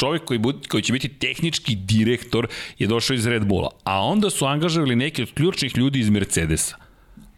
čovjek 0.00 0.24
koji, 0.24 0.38
bud, 0.38 0.66
koji 0.68 0.82
će 0.82 0.92
biti 0.92 1.08
tehnički 1.08 1.74
direktor 1.74 2.46
je 2.78 2.86
došao 2.86 3.14
iz 3.14 3.26
Red 3.26 3.46
Bulla. 3.46 3.70
A 3.84 4.00
onda 4.04 4.30
su 4.30 4.46
angažovali 4.46 4.96
neke 4.96 5.22
od 5.22 5.32
ključnih 5.34 5.76
ljudi 5.76 5.98
iz 5.98 6.10
Mercedesa. 6.10 6.76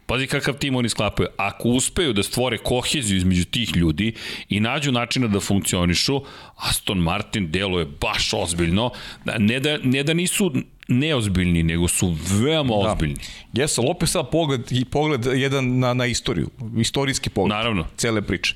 Pazi 0.07 0.27
kakav 0.27 0.55
tim 0.55 0.77
oni 0.77 0.89
sklapaju. 0.89 1.29
Ako 1.37 1.69
uspeju 1.69 2.13
da 2.13 2.23
stvore 2.23 2.59
koheziju 2.59 3.17
između 3.17 3.45
tih 3.45 3.77
ljudi 3.77 4.13
i 4.49 4.61
nađu 4.61 4.93
načina 4.93 5.27
da 5.29 5.41
funkcionišu, 5.41 6.21
Aston 6.57 6.99
Martin 6.99 7.51
deluje 7.51 7.87
baš 8.01 8.33
ozbiljno. 8.33 8.91
Ne 9.39 9.61
da, 9.61 9.79
ne 9.83 10.03
da 10.03 10.15
nisu 10.15 10.53
neozbiljni, 10.89 11.63
nego 11.63 11.89
su 11.89 12.17
veoma 12.41 12.75
da. 12.83 12.93
ozbiljni. 12.93 13.17
Jesu, 13.53 13.81
ali 13.81 13.91
opet 13.91 14.09
sad 14.09 14.31
pogled, 14.31 14.61
pogled 14.91 15.27
jedan 15.27 15.79
na, 15.79 15.95
na 15.95 16.07
istoriju, 16.07 16.51
istorijski 16.77 17.31
pogled. 17.31 17.57
Naravno. 17.57 17.87
Cele 17.97 18.23
priče. 18.23 18.55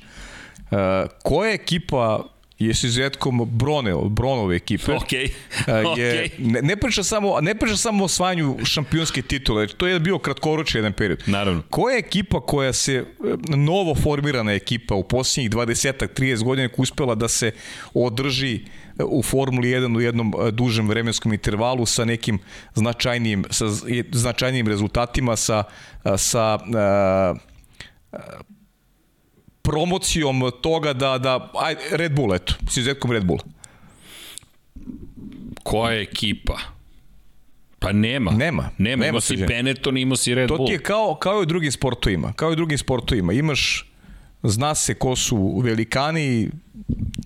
Uh, 0.71 0.77
koja 1.23 1.53
ekipa 1.53 2.23
je 2.59 2.73
s 2.73 2.83
izuzetkom 2.83 3.49
Brone, 3.51 3.93
Bronove 4.09 4.55
ekipe. 4.55 4.91
Ok, 4.91 5.11
je, 5.13 5.29
okay. 5.67 6.29
ne, 6.37 6.61
ne, 6.61 6.75
priča 6.75 7.03
samo, 7.03 7.41
ne 7.41 7.55
priča 7.55 7.75
samo 7.75 8.03
o 8.03 8.05
osvajanju 8.05 8.57
šampionske 8.63 9.21
titule, 9.21 9.67
to 9.67 9.87
je 9.87 9.99
bio 9.99 10.19
kratkoročni 10.19 10.77
jedan 10.77 10.93
period. 10.93 11.23
Naravno. 11.25 11.61
Koja 11.69 11.93
je 11.93 11.99
ekipa 11.99 12.41
koja 12.41 12.73
se, 12.73 12.93
e, 12.93 13.05
novo 13.55 13.95
formirana 13.95 14.53
ekipa 14.53 14.95
u 14.95 15.03
posljednjih 15.03 15.51
20-30 15.51 16.43
godina 16.43 16.69
koja 16.69 16.83
uspela 16.83 17.15
da 17.15 17.27
se 17.27 17.51
održi 17.93 18.55
e, 18.55 18.59
u 19.05 19.23
Formuli 19.23 19.67
1 19.67 19.97
u 19.97 20.01
jednom 20.01 20.33
e, 20.47 20.51
dužem 20.51 20.87
vremenskom 20.87 21.33
intervalu 21.33 21.85
sa 21.85 22.05
nekim 22.05 22.39
značajnijim, 22.75 23.45
sa 23.49 23.65
značajnijim 24.11 24.67
rezultatima, 24.67 25.35
sa, 25.35 25.63
sa 26.17 26.59
uh, 26.61 27.39
promocijom 29.61 30.51
toga 30.61 30.93
da, 30.93 31.17
da 31.17 31.51
aj, 31.53 31.75
Red 31.91 32.15
Bull, 32.15 32.33
eto, 32.35 32.53
s 32.69 32.77
izuzetkom 32.77 33.11
Red 33.11 33.25
Bull. 33.25 33.39
Koja 35.63 35.93
je 35.93 36.01
ekipa? 36.01 36.57
Pa 37.79 37.91
nema. 37.91 38.31
Nema. 38.31 38.69
Nema, 38.77 39.05
nema 39.05 39.21
si 39.21 39.37
Benetton, 39.37 39.97
ima 39.97 40.15
si 40.15 40.35
Red 40.35 40.47
to 40.47 40.57
Bull. 40.57 40.67
To 40.67 40.69
ti 40.69 40.73
je 40.73 40.83
kao, 40.83 41.15
kao 41.15 41.39
i 41.39 41.41
u 41.41 41.45
drugim 41.45 41.71
sportovima. 41.71 42.33
Kao 42.33 42.49
i 42.49 42.53
u 42.53 42.55
drugim 42.55 42.77
sportovima. 42.77 43.33
Imaš, 43.33 43.88
zna 44.43 44.75
se 44.75 44.93
ko 44.93 45.15
su 45.15 45.61
velikani, 45.63 46.49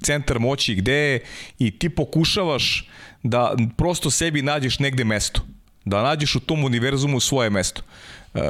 centar 0.02 0.40
moći 0.40 0.76
gde 0.76 0.94
je 0.94 1.20
i 1.60 1.72
ti 1.80 1.90
pokušavaš 1.90 2.90
da 3.24 3.56
prosto 3.78 4.12
sebi 4.12 4.42
nađeš 4.42 4.80
negde 4.80 5.04
mesto. 5.04 5.42
Da 5.86 6.04
nađeš 6.04 6.36
u 6.36 6.40
tom 6.40 6.64
univerzumu 6.64 7.20
svoje 7.20 7.50
mesto. 7.50 7.82
Uh, 8.34 8.42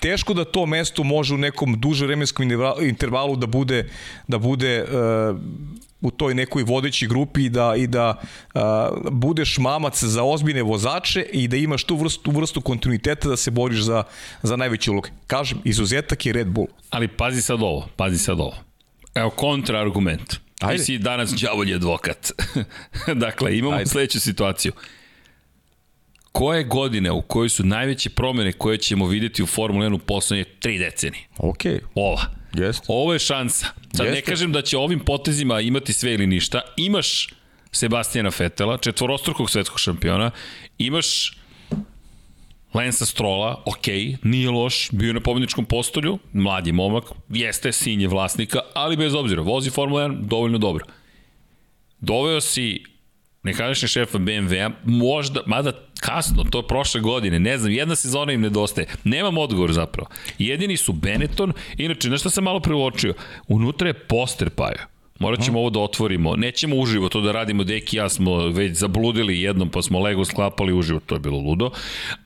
teško 0.00 0.34
da 0.34 0.44
to 0.44 0.66
mesto 0.66 1.02
može 1.02 1.34
u 1.34 1.38
nekom 1.38 1.80
duže 1.80 2.06
vremenskom 2.06 2.50
intervalu 2.82 3.36
da 3.36 3.46
bude 3.46 3.88
da 4.28 4.38
bude 4.38 4.82
uh, 4.82 5.38
u 6.04 6.10
toj 6.10 6.34
nekoj 6.34 6.62
vodećoj 6.62 7.08
grupi 7.08 7.44
i 7.44 7.48
da, 7.48 7.74
i 7.76 7.86
da 7.86 8.20
uh, 8.54 8.60
budeš 9.10 9.58
mamac 9.58 10.04
za 10.04 10.22
ozbiljne 10.22 10.62
vozače 10.62 11.26
i 11.32 11.48
da 11.48 11.56
imaš 11.56 11.84
tu 11.84 11.96
vrstu, 11.96 12.22
tu 12.22 12.30
vrstu 12.30 12.60
kontinuiteta 12.60 13.28
da 13.28 13.36
se 13.36 13.50
boriš 13.50 13.80
za, 13.80 14.02
za 14.42 14.56
najveće 14.56 14.90
uloge. 14.90 15.10
Kažem, 15.26 15.58
izuzetak 15.64 16.26
je 16.26 16.32
Red 16.32 16.48
Bull. 16.48 16.66
Ali 16.90 17.08
pazi 17.08 17.42
sad 17.42 17.62
ovo, 17.62 17.88
pazi 17.96 18.18
sad 18.18 18.40
ovo. 18.40 18.56
Evo 19.14 19.30
kontraargument. 19.30 20.36
Ajde. 20.60 20.78
Ti 20.78 20.84
si 20.84 20.98
danas 20.98 21.34
djavolji 21.34 21.74
advokat. 21.74 22.32
dakle, 23.24 23.58
imamo 23.58 23.76
Ajde. 23.76 23.86
sledeću 23.86 24.20
situaciju 24.20 24.72
koje 26.32 26.64
godine 26.64 27.12
u 27.12 27.22
kojoj 27.22 27.48
su 27.48 27.64
najveće 27.64 28.10
promene 28.10 28.52
koje 28.52 28.78
ćemo 28.78 29.06
videti 29.06 29.42
u 29.42 29.46
Formula 29.46 29.86
1 29.86 29.94
u 29.94 29.98
poslednje 29.98 30.44
tri 30.60 30.78
decenije? 30.78 31.24
Ok. 31.38 31.64
Ova. 31.94 32.43
Jeste. 32.56 32.84
Ovo 32.88 33.12
je 33.12 33.18
šansa. 33.18 33.66
Sad 33.66 34.06
Jeste. 34.06 34.12
ne 34.14 34.20
kažem 34.20 34.52
da 34.52 34.62
će 34.62 34.78
ovim 34.78 35.00
potezima 35.00 35.60
imati 35.60 35.92
sve 35.92 36.14
ili 36.14 36.26
ništa. 36.26 36.60
Imaš 36.76 37.28
Sebastijana 37.72 38.30
Fetela, 38.30 38.78
četvorostrukog 38.78 39.50
svetskog 39.50 39.80
šampiona, 39.80 40.30
imaš 40.78 41.38
Lensa 42.74 43.06
Strola, 43.06 43.62
ok, 43.66 43.86
nije 44.22 44.50
loš, 44.50 44.88
bio 44.92 45.12
na 45.12 45.20
pobedničkom 45.20 45.64
postolju, 45.64 46.18
mladi 46.32 46.72
momak, 46.72 47.04
jeste, 47.28 47.72
sin 47.72 48.00
je 48.00 48.08
vlasnika, 48.08 48.60
ali 48.74 48.96
bez 48.96 49.14
obzira, 49.14 49.42
vozi 49.42 49.70
Formula 49.70 50.08
1 50.08 50.20
dovoljno 50.20 50.58
dobro. 50.58 50.84
Doveo 52.00 52.40
si 52.40 52.84
nekadašnji 53.44 53.88
šefa 53.88 54.18
BMW-a, 54.18 54.70
možda, 54.84 55.40
mada 55.46 55.72
kasno, 56.00 56.44
to 56.44 56.58
je 56.58 56.68
prošle 56.68 57.00
godine, 57.00 57.38
ne 57.38 57.58
znam, 57.58 57.72
jedna 57.72 57.96
sezona 57.96 58.32
im 58.32 58.40
nedostaje. 58.40 58.86
Nemam 59.04 59.38
odgovor 59.38 59.72
zapravo. 59.72 60.08
Jedini 60.38 60.76
su 60.76 60.92
Benetton, 60.92 61.52
inače, 61.76 62.10
nešto 62.10 62.30
sam 62.30 62.44
malo 62.44 62.60
priločio, 62.60 63.14
unutra 63.48 63.88
je 63.88 63.94
poster 63.94 64.50
Pajo. 64.50 64.93
Morat 65.24 65.44
ćemo 65.44 65.58
ovo 65.58 65.70
da 65.70 65.80
otvorimo. 65.80 66.36
Nećemo 66.36 66.76
uživo 66.76 67.08
to 67.08 67.20
da 67.20 67.32
radimo, 67.32 67.64
Deki 67.64 67.96
i 67.96 67.98
ja 67.98 68.08
smo 68.08 68.48
već 68.48 68.76
zabludili 68.76 69.40
jednom, 69.40 69.70
pa 69.70 69.82
smo 69.82 70.00
Lego 70.00 70.24
sklapali 70.24 70.72
uživo, 70.72 71.00
to 71.06 71.14
je 71.14 71.18
bilo 71.18 71.38
ludo. 71.38 71.70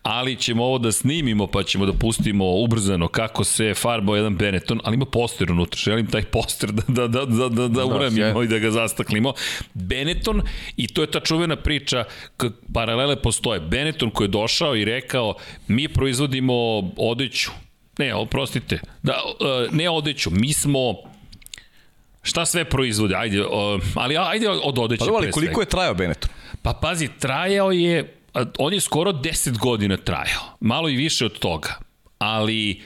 Ali 0.02 0.36
ćemo 0.36 0.64
ovo 0.64 0.78
da 0.78 0.92
snimimo, 0.92 1.46
pa 1.46 1.62
ćemo 1.62 1.86
da 1.86 1.92
pustimo 1.92 2.50
ubrzano 2.50 3.08
kako 3.08 3.44
se 3.44 3.74
farbao 3.74 4.16
jedan 4.16 4.36
Benetton, 4.36 4.80
ali 4.84 4.94
ima 4.94 5.04
poster 5.04 5.52
unutra. 5.52 5.78
Želim 5.78 6.06
taj 6.06 6.22
poster 6.22 6.72
da, 6.72 6.82
da, 6.88 7.06
da, 7.06 7.24
da, 7.24 7.48
da, 7.48 7.68
da 7.68 7.84
uramimo 7.84 8.42
i 8.42 8.48
da 8.48 8.58
ga 8.58 8.70
zastaklimo. 8.70 9.32
Benetton, 9.74 10.42
i 10.76 10.86
to 10.86 11.02
je 11.02 11.10
ta 11.10 11.20
čuvena 11.20 11.56
priča, 11.56 12.04
paralele 12.74 13.16
postoje. 13.22 13.60
Benetton 13.60 14.10
koji 14.10 14.26
je 14.26 14.30
došao 14.30 14.76
i 14.76 14.84
rekao, 14.84 15.34
mi 15.68 15.88
proizvodimo 15.88 16.54
odeću, 16.96 17.50
ne, 17.98 18.14
oprostite, 18.14 18.80
da, 19.02 19.12
e, 19.12 19.76
ne 19.76 19.90
odeću, 19.90 20.30
mi 20.30 20.52
smo 20.52 21.07
Šta 22.28 22.46
sve 22.46 22.64
proizvode? 22.64 23.14
Ajde, 23.16 23.44
o, 23.50 23.78
ali 23.94 24.16
ajde 24.16 24.48
od 24.48 24.78
odeće 24.78 25.04
pa, 25.04 25.16
ali 25.16 25.30
koliko 25.30 25.60
je 25.60 25.66
trajao 25.66 25.94
Benetton? 25.94 26.30
Pa 26.62 26.72
pazi, 26.72 27.08
trajao 27.18 27.72
je, 27.72 28.14
on 28.58 28.74
je 28.74 28.80
skoro 28.80 29.12
10 29.12 29.58
godina 29.58 29.96
trajao. 29.96 30.56
Malo 30.60 30.88
i 30.88 30.96
više 30.96 31.26
od 31.26 31.38
toga. 31.38 31.74
Ali 32.18 32.82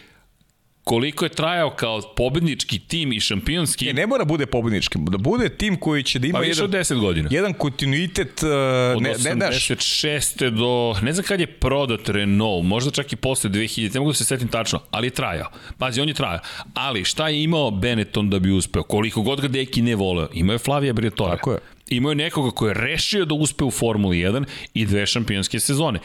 koliko 0.85 1.25
je 1.25 1.29
trajao 1.29 1.71
kao 1.71 2.01
pobednički 2.17 2.79
tim 2.79 3.13
i 3.13 3.21
šampionski... 3.21 3.87
Ne, 3.87 3.93
ne 3.93 4.07
mora 4.07 4.25
bude 4.25 4.47
pobednički, 4.47 4.99
da 5.11 5.19
bude 5.19 5.49
tim 5.49 5.77
koji 5.77 6.03
će 6.03 6.19
da 6.19 6.27
ima 6.27 6.39
pa 6.39 6.45
jedan, 6.45 6.65
od 6.65 6.71
10 6.71 7.01
godina. 7.01 7.29
jedan 7.33 7.53
kontinuitet... 7.53 8.43
Uh, 8.43 8.49
od 8.97 9.03
ne, 9.03 9.15
86. 9.15 10.43
Ne 10.43 10.51
do... 10.51 10.95
Ne 11.03 11.13
znam 11.13 11.25
kad 11.25 11.41
je 11.41 11.47
prodat 11.47 12.09
Renault, 12.09 12.65
možda 12.65 12.91
čak 12.91 13.13
i 13.13 13.17
posle 13.17 13.51
2000, 13.51 13.95
ne 13.95 14.01
mogu 14.01 14.11
da 14.11 14.17
se 14.17 14.25
setim 14.25 14.49
tačno, 14.49 14.81
ali 14.91 15.07
je 15.07 15.11
trajao. 15.11 15.51
Pazi, 15.79 16.01
on 16.01 16.09
je 16.09 16.15
trajao. 16.15 16.41
Ali 16.75 17.05
šta 17.05 17.29
je 17.29 17.43
imao 17.43 17.71
Benetton 17.71 18.31
da 18.31 18.39
bi 18.39 18.51
uspeo? 18.51 18.83
Koliko 18.83 19.23
god 19.23 19.41
ga 19.41 19.49
Deki 19.49 19.83
ne 19.83 19.95
voleo, 19.95 20.29
imao 20.33 20.55
je 20.55 20.59
Flavija 20.59 20.93
Briatore. 20.93 21.37
Tako 21.37 21.53
je 21.53 21.59
imao 21.89 22.11
je 22.11 22.17
nekoga 22.17 22.51
ko 22.51 22.69
je 22.69 22.75
rešio 22.75 23.25
da 23.25 23.35
uspe 23.35 23.65
u 23.65 23.71
Formuli 23.71 24.17
1 24.17 24.45
i 24.75 24.87
dve 24.87 25.07
šampionske 25.07 25.61
sezone 25.61 25.99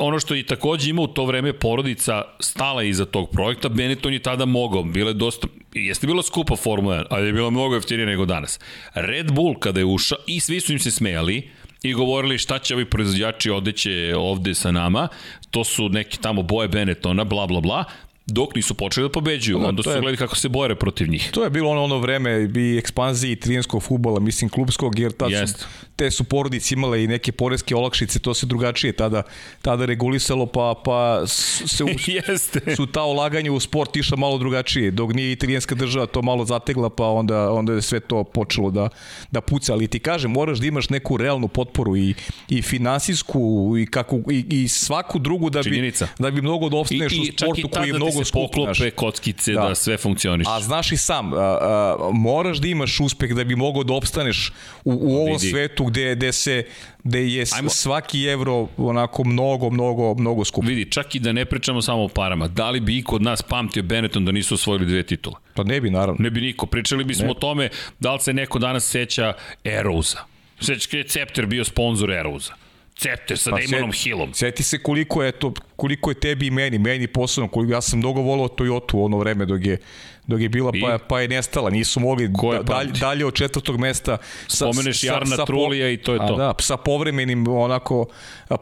ono 0.00 0.20
što 0.20 0.34
i 0.34 0.42
takođe 0.42 0.90
ima 0.90 1.02
u 1.02 1.06
to 1.06 1.24
vreme 1.24 1.52
porodica 1.52 2.22
stala 2.40 2.82
iza 2.82 3.04
tog 3.04 3.30
projekta, 3.30 3.68
Benetton 3.68 4.12
je 4.12 4.18
tada 4.18 4.44
mogao, 4.44 4.82
bile 4.82 5.12
dosta, 5.12 5.46
jeste 5.74 6.06
bila 6.06 6.22
skupa 6.22 6.56
Formula 6.56 6.96
1, 6.96 7.04
ali 7.10 7.26
je 7.26 7.32
bila 7.32 7.50
mnogo 7.50 7.74
jeftinija 7.74 8.06
nego 8.06 8.26
danas. 8.26 8.60
Red 8.94 9.32
Bull 9.32 9.58
kada 9.58 9.80
je 9.80 9.86
ušao, 9.86 10.18
i 10.26 10.40
svi 10.40 10.60
su 10.60 10.72
im 10.72 10.78
se 10.78 10.90
smejali, 10.90 11.50
i 11.82 11.92
govorili 11.92 12.38
šta 12.38 12.58
će 12.58 12.74
ovi 12.74 12.84
proizvođači 12.84 13.50
odeće 13.50 14.14
ovde 14.16 14.54
sa 14.54 14.70
nama, 14.70 15.08
to 15.50 15.64
su 15.64 15.88
neki 15.88 16.18
tamo 16.18 16.42
boje 16.42 16.68
Benettona, 16.68 17.24
bla 17.24 17.46
bla 17.46 17.60
bla, 17.60 17.84
dok 18.32 18.54
nisu 18.54 18.74
počeli 18.74 19.08
da 19.08 19.12
pobeđuju. 19.12 19.58
No, 19.58 19.68
Onda 19.68 19.82
su 19.82 19.90
je, 19.90 20.00
gledali 20.00 20.16
kako 20.16 20.36
se 20.36 20.48
bore 20.48 20.74
protiv 20.74 21.08
njih. 21.08 21.30
To 21.32 21.44
je 21.44 21.50
bilo 21.50 21.70
ono, 21.70 21.84
ono 21.84 21.98
vreme 21.98 22.50
i 22.56 22.78
ekspanziji 22.78 23.32
italijanskog 23.32 23.82
futbola, 23.82 24.20
mislim 24.20 24.50
klubskog, 24.50 24.98
jer 24.98 25.12
tad 25.12 25.30
su, 25.48 25.66
te 25.96 26.10
su 26.10 26.24
porodice 26.24 26.74
imale 26.74 27.04
i 27.04 27.06
neke 27.06 27.32
poreske 27.32 27.76
olakšice, 27.76 28.18
to 28.18 28.34
se 28.34 28.46
drugačije 28.46 28.92
tada, 28.92 29.22
tada 29.62 29.86
regulisalo, 29.86 30.46
pa, 30.46 30.74
pa 30.84 31.26
se 31.26 31.84
u, 31.84 31.88
Jeste. 32.06 32.76
su 32.76 32.86
ta 32.86 33.04
ulaganja 33.04 33.52
u 33.52 33.60
sport 33.60 33.96
išla 33.96 34.16
malo 34.16 34.38
drugačije, 34.38 34.90
dok 34.90 35.12
nije 35.12 35.32
italijanska 35.32 35.74
država 35.74 36.06
to 36.06 36.22
malo 36.22 36.44
zategla, 36.44 36.90
pa 36.90 37.06
onda, 37.06 37.52
onda 37.52 37.72
je 37.72 37.82
sve 37.82 38.00
to 38.00 38.24
počelo 38.24 38.70
da, 38.70 38.88
da 39.30 39.40
puca. 39.40 39.72
Ali 39.72 39.88
ti 39.88 39.98
kažem, 39.98 40.30
moraš 40.30 40.58
da 40.58 40.66
imaš 40.66 40.88
neku 40.88 41.16
realnu 41.16 41.48
potporu 41.48 41.96
i, 41.96 42.14
i 42.48 42.62
finansijsku 42.62 43.74
i, 43.78 43.86
kako, 43.86 44.16
i, 44.30 44.44
i 44.50 44.68
svaku 44.68 45.18
drugu 45.18 45.50
da 45.50 45.62
bi, 45.62 45.92
da 46.18 46.30
bi 46.30 46.42
mnogo 46.42 46.68
da 46.68 46.76
opstaneš 46.76 47.12
u 47.12 47.24
sportu 47.32 47.68
koji 47.68 47.88
je 47.88 47.94
mnogo 47.94 48.18
da 48.18 48.19
se 48.24 48.32
poklope 48.32 48.90
kockice 48.90 49.52
da. 49.52 49.68
da 49.68 49.74
sve 49.74 49.96
funkcioniš. 49.96 50.46
A 50.50 50.60
znaš 50.60 50.92
i 50.92 50.96
sam, 50.96 51.32
a, 51.32 51.36
a, 51.36 52.10
moraš 52.12 52.58
da 52.58 52.68
imaš 52.68 53.00
uspeh 53.00 53.34
da 53.34 53.44
bi 53.44 53.56
mogao 53.56 53.84
da 53.84 53.94
opstaneš 53.94 54.52
u, 54.84 54.92
u 54.92 55.16
ovom 55.16 55.32
Vidi. 55.32 55.50
svetu 55.50 55.84
gde, 55.84 56.14
gde 56.14 56.32
se 56.32 56.64
gde 57.04 57.28
je 57.28 57.44
Ajmo. 57.56 57.70
svaki 57.70 58.24
evro 58.24 58.68
onako 58.76 59.24
mnogo, 59.24 59.70
mnogo, 59.70 60.14
mnogo 60.14 60.44
skup. 60.44 60.64
Vidi, 60.64 60.90
čak 60.90 61.14
i 61.14 61.18
da 61.18 61.32
ne 61.32 61.44
pričamo 61.44 61.82
samo 61.82 62.04
o 62.04 62.08
parama, 62.08 62.48
da 62.48 62.70
li 62.70 62.80
bi 62.80 62.98
iko 62.98 63.16
od 63.16 63.22
nas 63.22 63.42
pamtio 63.42 63.82
Benetton 63.82 64.24
da 64.24 64.32
nisu 64.32 64.54
osvojili 64.54 64.86
dve 64.86 65.02
titule? 65.02 65.36
Pa 65.54 65.62
ne 65.62 65.80
bi, 65.80 65.90
naravno. 65.90 66.16
Ne 66.18 66.30
bi 66.30 66.40
niko. 66.40 66.66
Pričali 66.66 67.04
bismo 67.04 67.24
ne. 67.24 67.30
o 67.30 67.34
tome 67.34 67.68
da 68.00 68.14
li 68.14 68.20
se 68.20 68.32
neko 68.32 68.58
danas 68.58 68.84
seća 68.84 69.32
Erouza. 69.64 70.18
Seća 70.60 70.96
je 70.96 71.04
Cepter 71.04 71.46
bio 71.46 71.64
sponsor 71.64 72.10
Erouza. 72.10 72.52
Cepter 73.00 73.38
sa 73.38 73.50
pa 73.50 73.56
Damonom 73.56 73.92
Hillom. 73.92 74.34
Seti 74.34 74.62
se 74.62 74.78
koliko 74.78 75.22
je 75.22 75.32
to 75.32 75.52
koliko 75.76 76.10
je 76.10 76.14
tebi 76.14 76.46
i 76.46 76.50
meni, 76.50 76.78
meni 76.78 77.06
posebno, 77.06 77.48
koliko 77.48 77.72
ja 77.72 77.80
sam 77.80 77.98
mnogo 77.98 78.20
volao 78.20 78.48
Toyota 78.48 78.94
u 78.94 79.04
ono 79.04 79.18
vreme 79.18 79.46
dok 79.46 79.64
je 79.64 79.78
dok 80.26 80.40
je 80.40 80.48
bila 80.48 80.70
I? 80.74 80.80
pa, 80.80 80.98
pa 81.08 81.20
je 81.20 81.28
nestala, 81.28 81.70
nisu 81.70 82.00
mogli 82.00 82.28
da, 82.28 82.62
dalje, 82.62 82.92
dalje 82.92 83.26
od 83.26 83.34
četvrtog 83.34 83.80
mesta 83.80 84.18
sa, 84.48 84.72
Spomeneš 84.72 85.04
Jarna 85.04 85.36
sa, 85.36 85.44
Trulija 85.44 85.90
i 85.90 85.96
to 85.96 86.12
je 86.12 86.18
to. 86.18 86.34
A 86.34 86.36
da, 86.36 86.54
sa 86.60 86.76
povremenim 86.76 87.48
onako 87.48 88.06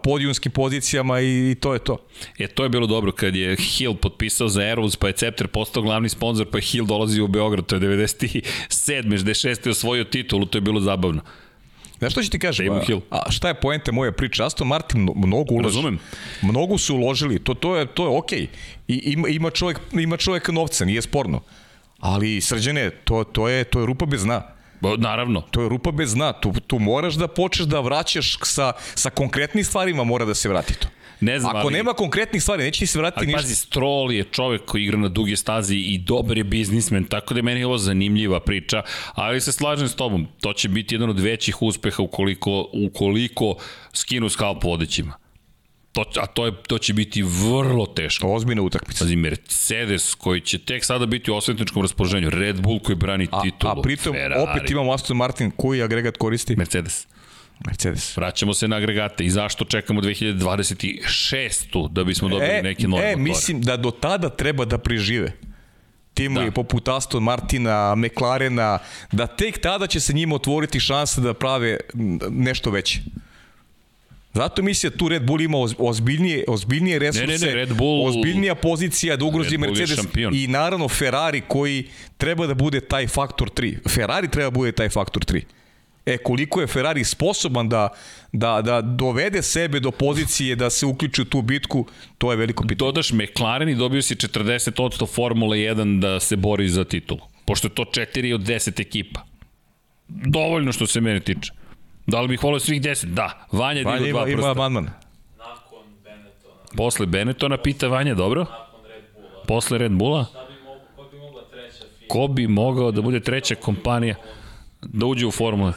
podijumskim 0.02 0.52
pozicijama 0.52 1.20
i, 1.20 1.50
i 1.50 1.54
to 1.54 1.72
je 1.72 1.78
to. 1.78 1.96
E, 2.38 2.46
to 2.46 2.62
je 2.62 2.68
bilo 2.68 2.86
dobro 2.86 3.12
kad 3.12 3.36
je 3.36 3.56
Hill 3.56 3.94
potpisao 3.94 4.48
za 4.48 4.60
Aeros, 4.60 4.96
pa 4.96 5.06
je 5.06 5.12
Cepter 5.12 5.48
postao 5.48 5.82
glavni 5.82 6.08
sponsor, 6.08 6.46
pa 6.50 6.58
je 6.58 6.62
Hill 6.62 6.86
dolazio 6.86 7.24
u 7.24 7.28
Beograd, 7.28 7.66
to 7.66 7.74
je 7.76 7.80
97. 7.80 8.42
96. 8.68 9.70
osvojio 9.70 10.04
titulu, 10.04 10.46
to 10.46 10.58
je 10.58 10.62
bilo 10.62 10.80
zabavno. 10.80 11.22
Znaš 11.98 12.12
što 12.12 12.22
ću 12.22 12.30
ti 12.30 12.38
kažem? 12.38 12.72
A, 12.72 12.80
a 13.10 13.30
šta 13.30 13.48
je 13.48 13.54
poente 13.54 13.92
moje 13.92 14.12
priče? 14.12 14.44
Aston 14.44 14.68
Martin 14.68 15.08
mnogo 15.16 15.54
ulaže. 15.54 15.76
Razumem. 15.76 15.98
Mnogo 16.42 16.78
su 16.78 16.94
uložili. 16.94 17.38
To, 17.38 17.54
to 17.54 17.76
je, 17.76 17.86
to 17.86 18.02
je 18.04 18.18
okej. 18.18 18.40
Okay. 18.40 18.48
I, 18.88 19.12
ima, 19.12 19.28
ima, 19.28 19.50
čovjek, 19.50 19.80
ima 19.92 20.16
čovjek 20.16 20.48
novca, 20.48 20.84
nije 20.84 21.02
sporno. 21.02 21.40
Ali 21.98 22.40
srđene, 22.40 22.90
to, 22.90 23.24
to, 23.24 23.48
je, 23.48 23.64
to 23.64 23.80
je 23.80 23.86
rupa 23.86 24.06
bez 24.06 24.24
dna. 24.24 24.42
Ba, 24.80 24.96
naravno. 24.96 25.40
To 25.40 25.62
je 25.62 25.68
rupa 25.68 25.90
bez 25.90 26.14
dna. 26.14 26.32
Tu, 26.32 26.52
tu 26.66 26.78
moraš 26.78 27.14
da 27.14 27.28
počneš 27.28 27.66
da 27.66 27.80
vraćaš 27.80 28.38
sa, 28.42 28.72
sa 28.94 29.10
konkretnim 29.10 29.64
stvarima, 29.64 30.04
mora 30.04 30.24
da 30.24 30.34
se 30.34 30.48
vrati 30.48 30.74
to. 30.78 30.88
Ne 31.20 31.38
znam, 31.40 31.56
Ako 31.56 31.66
ali, 31.66 31.76
nema 31.76 31.92
konkretnih 31.92 32.42
stvari, 32.42 32.62
neće 32.62 32.86
se 32.86 32.98
vratiti 32.98 33.18
ali 33.18 33.26
ništa. 33.26 33.38
pazi, 33.38 33.54
Stroll 33.54 34.12
je 34.12 34.24
čovek 34.24 34.64
koji 34.64 34.84
igra 34.84 34.98
na 34.98 35.08
duge 35.08 35.36
stazi 35.36 35.76
i 35.76 35.98
dobar 35.98 36.38
je 36.38 36.44
biznismen, 36.44 37.04
tako 37.04 37.34
da 37.34 37.38
je 37.38 37.42
meni 37.42 37.64
ovo 37.64 37.78
zanimljiva 37.78 38.40
priča, 38.40 38.82
ali 39.12 39.40
se 39.40 39.52
slažem 39.52 39.88
s 39.88 39.94
tobom, 39.94 40.26
to 40.40 40.52
će 40.52 40.68
biti 40.68 40.94
jedan 40.94 41.10
od 41.10 41.20
većih 41.20 41.62
uspeha 41.62 42.02
ukoliko, 42.02 42.68
ukoliko 42.72 43.54
skinu 43.92 44.28
skalp 44.28 44.64
vodećima. 44.64 45.14
To, 45.92 46.04
a 46.16 46.26
to, 46.26 46.46
je, 46.46 46.52
to 46.66 46.78
će 46.78 46.92
biti 46.94 47.22
vrlo 47.22 47.86
teško. 47.86 48.34
Ozbiljna 48.34 48.62
utakmica. 48.62 49.04
Pazi, 49.04 49.16
Mercedes 49.16 50.14
koji 50.14 50.40
će 50.40 50.58
tek 50.58 50.84
sada 50.84 51.06
biti 51.06 51.30
u 51.30 51.34
osvetničkom 51.34 51.82
raspoloženju, 51.82 52.30
Red 52.30 52.60
Bull 52.60 52.80
koji 52.80 52.96
brani 52.96 53.28
A, 53.30 53.42
titulu, 53.42 53.72
a 53.72 53.82
pritom 53.82 54.12
Ferrari, 54.12 54.42
opet 54.42 54.70
imamo 54.70 54.92
Aston 54.92 55.16
Martin, 55.16 55.50
koji 55.50 55.82
agregat 55.82 56.16
koristi? 56.16 56.56
Mercedes. 56.56 57.06
Mercedes. 57.60 58.16
Vraćamo 58.16 58.54
se 58.54 58.68
na 58.68 58.76
agregate 58.76 59.24
i 59.24 59.30
zašto 59.30 59.64
čekamo 59.64 60.00
2026. 60.00 61.88
da 61.88 62.04
bismo 62.04 62.28
dobili 62.28 62.50
E, 62.50 62.62
neke 62.62 62.88
nove 62.88 63.02
e, 63.02 63.06
motore. 63.06 63.22
mislim 63.22 63.60
da 63.60 63.76
do 63.76 63.90
tada 63.90 64.28
treba 64.30 64.64
da 64.64 64.78
prežive 64.78 65.32
timovi 66.14 66.46
Da. 66.46 66.52
poput 66.52 66.88
Aston 66.88 67.22
Martina, 67.22 67.94
McLarena, 67.94 68.78
da 69.12 69.26
tek 69.26 69.58
tada 69.58 69.86
će 69.86 70.00
se 70.00 70.12
njima 70.12 70.34
otvoriti 70.34 70.80
šansa 70.80 71.20
da 71.20 71.34
prave 71.34 71.76
nešto 72.30 72.70
veće. 72.70 73.00
Zato 74.34 74.62
mislim 74.62 74.92
da 74.92 74.98
tu 74.98 75.08
Red 75.08 75.22
Bull 75.22 75.40
ima 75.40 75.58
oz- 75.58 75.74
ozbiljnije, 75.78 76.44
ozbiljnije 76.48 76.98
resurse, 76.98 77.26
ne, 77.38 77.48
ne, 77.48 77.54
Red 77.54 77.68
Bull- 77.70 78.08
ozbiljnija 78.08 78.54
pozicija 78.54 79.16
da 79.16 79.24
ugrozi 79.24 79.58
Mercedes 79.58 79.98
i 80.32 80.46
naravno 80.46 80.88
Ferrari 80.88 81.40
koji 81.40 81.84
treba 82.16 82.46
da 82.46 82.54
bude 82.54 82.80
taj 82.80 83.06
faktor 83.06 83.50
3. 83.50 83.88
Ferrari 83.88 84.28
treba 84.28 84.46
da 84.46 84.50
bude 84.52 84.72
taj 84.72 84.88
faktor 84.88 85.24
3. 85.24 85.42
E, 86.08 86.18
koliko 86.18 86.60
je 86.60 86.66
Ferrari 86.66 87.04
sposoban 87.04 87.68
da, 87.68 87.88
da, 88.32 88.62
da 88.62 88.80
dovede 88.80 89.42
sebe 89.42 89.80
do 89.80 89.90
pozicije 89.90 90.56
da 90.56 90.70
se 90.70 90.86
uključi 90.86 91.22
u 91.22 91.24
tu 91.24 91.42
bitku, 91.42 91.86
to 92.18 92.30
je 92.30 92.36
veliko 92.36 92.62
pitanje. 92.62 92.78
Dodaš 92.86 93.12
McLaren 93.12 93.68
i 93.68 93.74
dobio 93.74 94.02
si 94.02 94.14
40% 94.14 95.06
Formule 95.14 95.56
1 95.58 96.00
da 96.00 96.20
se 96.20 96.36
bori 96.36 96.68
za 96.68 96.84
titulu. 96.84 97.20
Pošto 97.44 97.66
je 97.66 97.74
to 97.74 97.82
4 97.82 98.34
od 98.34 98.40
10 98.40 98.80
ekipa. 98.80 99.20
Dovoljno 100.08 100.72
što 100.72 100.86
se 100.86 101.00
mene 101.00 101.20
tiče. 101.20 101.52
Da 102.06 102.20
li 102.20 102.28
bih 102.28 102.42
volio 102.42 102.60
svih 102.60 102.82
10? 102.82 103.04
Da. 103.04 103.46
Vanja 103.52 103.82
Vanja 103.82 103.98
digao 104.04 104.20
dva 104.20 104.30
ima, 104.30 104.40
ima 104.40 104.50
amandman. 104.50 104.84
nakon 105.38 105.78
Benettona, 106.04 106.76
Posle 106.76 107.06
Benettona 107.06 107.56
pita 107.56 107.88
Vanja, 107.88 108.14
dobro? 108.14 108.40
nakon 108.40 108.90
Red 108.90 109.04
Bulla. 109.14 109.44
Posle 109.46 109.78
Red 109.78 109.92
Bulla? 109.92 110.26
Ko 112.08 112.26
bi 112.28 112.46
mogao 112.46 112.90
da 112.90 113.02
bude 113.02 113.20
treća 113.20 113.54
kompanija 113.54 114.14
da 114.82 115.06
uđe 115.06 115.26
u 115.26 115.30
Formule? 115.30 115.72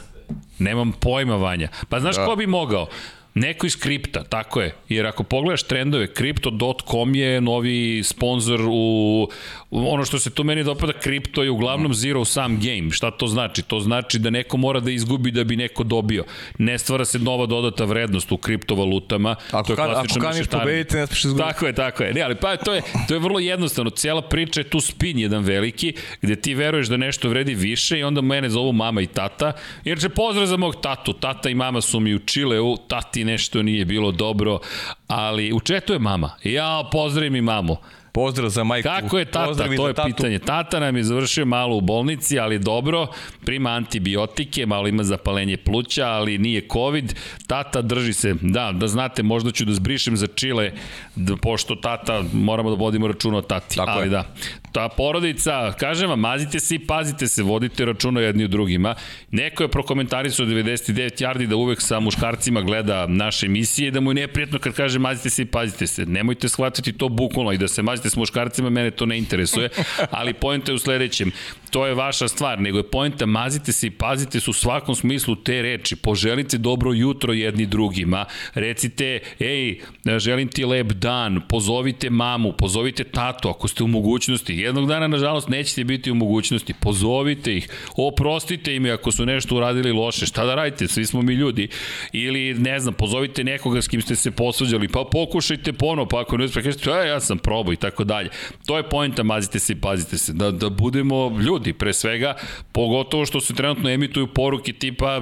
Nemam 0.58 0.92
pojma, 0.92 1.36
Vanja. 1.36 1.68
Pa 1.88 2.00
znaš 2.00 2.16
da. 2.16 2.26
ko 2.26 2.36
bi 2.36 2.46
mogao? 2.46 2.86
Neko 3.34 3.66
iz 3.66 3.76
kripta, 3.76 4.24
tako 4.24 4.60
je. 4.60 4.74
Jer 4.88 5.06
ako 5.06 5.22
pogledaš 5.22 5.62
trendove, 5.62 6.06
Crypto.com 6.06 7.14
je 7.14 7.40
novi 7.40 8.02
sponsor 8.04 8.60
u 8.70 9.28
ono 9.72 10.04
što 10.04 10.18
se 10.18 10.30
tu 10.30 10.44
meni 10.44 10.64
dopada, 10.64 10.92
kripto 10.92 11.42
je 11.42 11.50
uglavnom 11.50 11.94
zero 11.94 12.24
sum 12.24 12.60
game. 12.60 12.90
Šta 12.90 13.10
to 13.10 13.26
znači? 13.26 13.62
To 13.62 13.80
znači 13.80 14.18
da 14.18 14.30
neko 14.30 14.56
mora 14.56 14.80
da 14.80 14.90
izgubi 14.90 15.30
da 15.30 15.44
bi 15.44 15.56
neko 15.56 15.84
dobio. 15.84 16.24
Ne 16.58 16.78
stvara 16.78 17.04
se 17.04 17.18
nova 17.18 17.46
dodata 17.46 17.84
vrednost 17.84 18.32
u 18.32 18.36
kriptovalutama. 18.36 19.36
Ako, 19.50 19.66
to 19.66 19.72
je 19.72 19.76
kan, 19.76 19.90
ako 19.90 20.20
kaniš 20.20 20.46
pobediti, 20.46 20.96
ne 20.96 21.06
smiješ 21.06 21.24
izgubiti. 21.24 21.48
Tako 21.48 21.66
je, 21.66 21.72
tako 21.72 22.02
je. 22.02 22.14
Ne, 22.14 22.20
ali 22.20 22.34
pa 22.34 22.56
to 22.56 22.74
je, 22.74 22.82
to 23.08 23.14
je 23.14 23.20
vrlo 23.20 23.38
jednostavno. 23.38 23.90
Cijela 23.90 24.22
priča 24.22 24.60
je 24.60 24.70
tu 24.70 24.80
spin 24.80 25.18
jedan 25.18 25.44
veliki, 25.44 25.94
gde 26.22 26.36
ti 26.36 26.54
veruješ 26.54 26.88
da 26.88 26.96
nešto 26.96 27.28
vredi 27.28 27.54
više 27.54 27.98
i 27.98 28.04
onda 28.04 28.20
mene 28.20 28.50
zovu 28.50 28.72
mama 28.72 29.00
i 29.00 29.06
tata. 29.06 29.52
Jer 29.84 30.00
će 30.00 30.08
pozdrav 30.08 30.46
za 30.46 30.56
mog 30.56 30.76
tatu. 30.80 31.12
Tata 31.12 31.50
i 31.50 31.54
mama 31.54 31.80
su 31.80 32.00
mi 32.00 32.14
u 32.14 32.18
Čileu, 32.18 32.76
tati 32.76 33.24
nešto 33.24 33.62
nije 33.62 33.84
bilo 33.84 34.12
dobro, 34.12 34.58
ali 35.06 35.52
u 35.52 35.60
četu 35.60 35.92
je 35.92 35.98
mama. 35.98 36.30
Ja 36.44 36.88
pozdravim 36.92 37.36
i 37.36 37.40
mamu. 37.40 37.76
Pozdrav 38.12 38.48
za 38.48 38.64
majku. 38.64 38.88
Kako 38.88 39.18
je 39.18 39.24
tata? 39.24 39.76
To 39.76 39.88
je 39.88 39.94
tatu. 39.94 40.08
pitanje. 40.08 40.38
Tata 40.38 40.80
nam 40.80 40.96
je 40.96 41.04
završio 41.04 41.44
malo 41.44 41.76
u 41.76 41.80
bolnici, 41.80 42.38
ali 42.38 42.58
dobro, 42.58 43.06
prima 43.44 43.70
antibiotike, 43.70 44.66
malo 44.66 44.88
ima 44.88 45.04
zapalenje 45.04 45.56
pluća, 45.56 46.06
ali 46.06 46.38
nije 46.38 46.68
COVID. 46.72 47.14
Tata 47.46 47.82
drži 47.82 48.12
se, 48.12 48.34
da, 48.40 48.72
da 48.72 48.88
znate, 48.88 49.22
možda 49.22 49.50
ću 49.50 49.64
da 49.64 49.72
zbrišem 49.72 50.16
za 50.16 50.26
Čile, 50.26 50.72
da, 51.16 51.36
pošto 51.36 51.74
tata, 51.74 52.24
moramo 52.32 52.70
da 52.70 52.76
vodimo 52.76 53.06
računa 53.08 53.38
o 53.38 53.42
tati. 53.42 53.76
Tako 53.76 53.90
ali 53.90 54.06
je. 54.06 54.10
da, 54.10 54.34
ta 54.72 54.88
porodica, 54.88 55.72
kažem 55.72 56.10
vam, 56.10 56.20
mazite 56.20 56.60
se 56.60 56.74
i 56.74 56.78
pazite 56.78 57.28
se, 57.28 57.42
vodite 57.42 57.84
računa 57.84 58.20
jedni 58.20 58.44
u 58.44 58.48
drugima. 58.48 58.94
Neko 59.30 59.62
je 59.62 59.68
prokomentarisao 59.68 60.46
99 60.46 61.22
yardi 61.24 61.46
da 61.46 61.56
uvek 61.56 61.80
sa 61.80 62.00
muškarcima 62.00 62.62
gleda 62.62 63.06
naše 63.06 63.46
emisije 63.46 63.88
i 63.88 63.90
da 63.90 64.00
mu 64.00 64.10
je 64.10 64.14
neprijatno 64.14 64.58
kad 64.58 64.72
kaže 64.72 64.98
mazite 64.98 65.30
se 65.30 65.42
i 65.42 65.46
pazite 65.46 65.86
se. 65.86 66.06
Nemojte 66.06 66.48
shvatiti 66.48 66.92
to 66.92 67.08
bukvalno 67.08 67.52
i 67.52 67.58
da 67.58 67.68
se 67.68 67.82
mazite 67.82 68.01
s 68.10 68.16
muškarcima, 68.16 68.70
mene 68.70 68.90
to 68.90 69.06
ne 69.06 69.18
interesuje, 69.18 69.68
ali 70.10 70.34
pojenta 70.34 70.72
je 70.72 70.74
u 70.74 70.78
sledećem. 70.78 71.32
To 71.70 71.86
je 71.86 71.94
vaša 71.94 72.28
stvar, 72.28 72.60
nego 72.60 72.78
je 72.78 72.90
pojenta 72.90 73.26
mazite 73.26 73.72
se 73.72 73.86
i 73.86 73.90
pazite 73.90 74.40
se 74.40 74.50
u 74.50 74.52
svakom 74.52 74.94
smislu 74.94 75.36
te 75.36 75.62
reči. 75.62 75.96
Poželite 75.96 76.58
dobro 76.58 76.92
jutro 76.92 77.32
jedni 77.32 77.66
drugima. 77.66 78.24
Recite, 78.54 79.20
ej, 79.40 79.80
želim 80.18 80.48
ti 80.48 80.64
lep 80.64 80.86
dan, 80.86 81.40
pozovite 81.48 82.10
mamu, 82.10 82.52
pozovite 82.52 83.04
tatu 83.04 83.48
ako 83.48 83.68
ste 83.68 83.84
u 83.84 83.86
mogućnosti. 83.86 84.54
Jednog 84.54 84.88
dana, 84.88 85.08
nažalost, 85.08 85.48
nećete 85.48 85.84
biti 85.84 86.10
u 86.10 86.14
mogućnosti. 86.14 86.74
Pozovite 86.80 87.56
ih, 87.56 87.68
oprostite 87.96 88.74
im 88.74 88.92
ako 88.92 89.12
su 89.12 89.26
nešto 89.26 89.56
uradili 89.56 89.92
loše. 89.92 90.26
Šta 90.26 90.44
da 90.44 90.54
radite? 90.54 90.88
Svi 90.88 91.06
smo 91.06 91.22
mi 91.22 91.34
ljudi. 91.34 91.68
Ili, 92.12 92.54
ne 92.54 92.80
znam, 92.80 92.94
pozovite 92.94 93.44
nekoga 93.44 93.82
s 93.82 93.88
kim 93.88 94.02
ste 94.02 94.16
se 94.16 94.30
posvađali, 94.30 94.88
pa 94.88 95.04
pokušajte 95.12 95.72
ponovo, 95.72 96.08
pa 96.08 96.20
ako 96.20 96.36
ne 96.36 96.44
uspije, 96.44 96.62
kažete, 96.62 96.90
ja 96.90 97.20
sam 97.20 97.38
probao 97.38 97.72
i 97.72 97.76
tako 97.76 97.91
dalje. 97.98 98.30
To 98.66 98.76
je 98.76 98.88
pojenta, 98.88 99.22
mazite 99.22 99.58
se 99.58 99.72
i 99.72 99.80
pazite 99.80 100.18
se. 100.18 100.32
Da, 100.32 100.50
da 100.50 100.70
budemo 100.70 101.38
ljudi, 101.40 101.72
pre 101.72 101.92
svega, 101.92 102.34
pogotovo 102.72 103.26
što 103.26 103.40
se 103.40 103.54
trenutno 103.54 103.90
emituju 103.90 104.26
poruke 104.26 104.72
tipa 104.72 105.20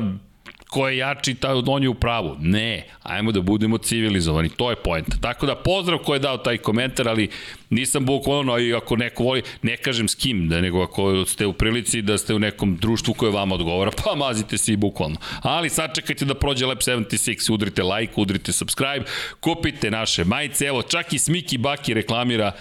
ko 0.70 0.88
je 0.88 0.96
jači, 0.96 1.34
ta, 1.34 1.54
on 1.66 1.82
je 1.82 1.88
u 1.88 1.94
pravu. 1.94 2.36
Ne, 2.40 2.86
ajmo 3.02 3.32
da 3.32 3.40
budemo 3.40 3.78
civilizovani, 3.78 4.48
to 4.48 4.70
je 4.70 4.76
point. 4.76 5.20
Tako 5.20 5.46
da 5.46 5.54
pozdrav 5.54 5.98
ko 5.98 6.14
je 6.14 6.20
dao 6.20 6.38
taj 6.38 6.58
komentar, 6.58 7.08
ali 7.08 7.28
nisam 7.70 8.04
bukvalno, 8.04 8.58
i 8.58 8.74
ako 8.74 8.96
neko 8.96 9.24
voli, 9.24 9.42
ne 9.62 9.76
kažem 9.76 10.08
s 10.08 10.14
kim, 10.14 10.48
da 10.48 10.60
nego 10.60 10.82
ako 10.82 11.24
ste 11.26 11.46
u 11.46 11.52
prilici 11.52 12.02
da 12.02 12.18
ste 12.18 12.34
u 12.34 12.38
nekom 12.38 12.76
društvu 12.76 13.14
koje 13.14 13.32
vama 13.32 13.54
odgovara, 13.54 13.90
pa 14.04 14.14
mazite 14.14 14.58
se 14.58 14.72
i 14.72 14.76
bukvalno. 14.76 15.16
Ali 15.42 15.70
sačekajte 15.70 16.24
da 16.24 16.34
prođe 16.34 16.66
Lab 16.66 16.78
76, 16.78 17.52
udrite 17.52 17.82
like, 17.82 18.12
udrite 18.16 18.52
subscribe, 18.52 19.04
kupite 19.40 19.90
naše 19.90 20.24
majice, 20.24 20.66
evo 20.66 20.82
čak 20.82 21.12
i 21.12 21.18
Smiki 21.18 21.58
Baki 21.58 21.94
reklamira 21.94 22.52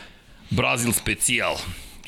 Brazil 0.50 0.92
specijal. 0.92 1.56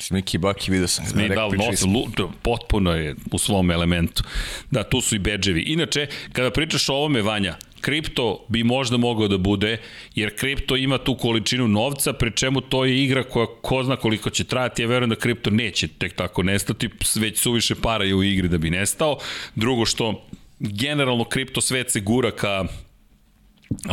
Smiki 0.02 0.38
Baki, 0.38 0.70
vidio 0.70 0.88
sam. 0.88 1.04
Mi 1.14 1.28
Rekao, 1.28 1.50
da, 1.50 1.56
nos, 1.56 1.82
lu, 1.82 2.28
potpuno 2.42 2.92
je 2.92 3.14
u 3.32 3.38
svom 3.38 3.70
elementu. 3.70 4.22
Da, 4.70 4.82
tu 4.82 5.00
su 5.00 5.16
i 5.16 5.18
bedževi. 5.18 5.60
Inače, 5.60 6.06
kada 6.32 6.50
pričaš 6.50 6.88
o 6.88 6.94
ovome, 6.94 7.22
Vanja, 7.22 7.56
kripto 7.80 8.44
bi 8.48 8.64
možda 8.64 8.96
mogao 8.96 9.28
da 9.28 9.38
bude, 9.38 9.78
jer 10.14 10.36
kripto 10.36 10.76
ima 10.76 10.98
tu 10.98 11.16
količinu 11.16 11.68
novca, 11.68 12.12
pri 12.12 12.32
čemu 12.36 12.60
to 12.60 12.84
je 12.84 13.04
igra 13.04 13.22
koja 13.22 13.46
ko 13.62 13.82
zna 13.84 13.96
koliko 13.96 14.30
će 14.30 14.44
trajati, 14.44 14.82
ja 14.82 14.88
verujem 14.88 15.10
da 15.10 15.16
kripto 15.16 15.50
neće 15.50 15.88
tek 15.88 16.16
tako 16.16 16.42
nestati, 16.42 16.88
već 17.14 17.38
suviše 17.38 17.74
para 17.74 18.04
je 18.04 18.14
u 18.14 18.22
igri 18.22 18.48
da 18.48 18.58
bi 18.58 18.70
nestao. 18.70 19.18
Drugo 19.54 19.86
što, 19.86 20.26
generalno 20.58 21.24
kripto 21.24 21.60
svet 21.60 21.90
se 21.90 22.00
gura 22.00 22.30
ka 22.30 22.64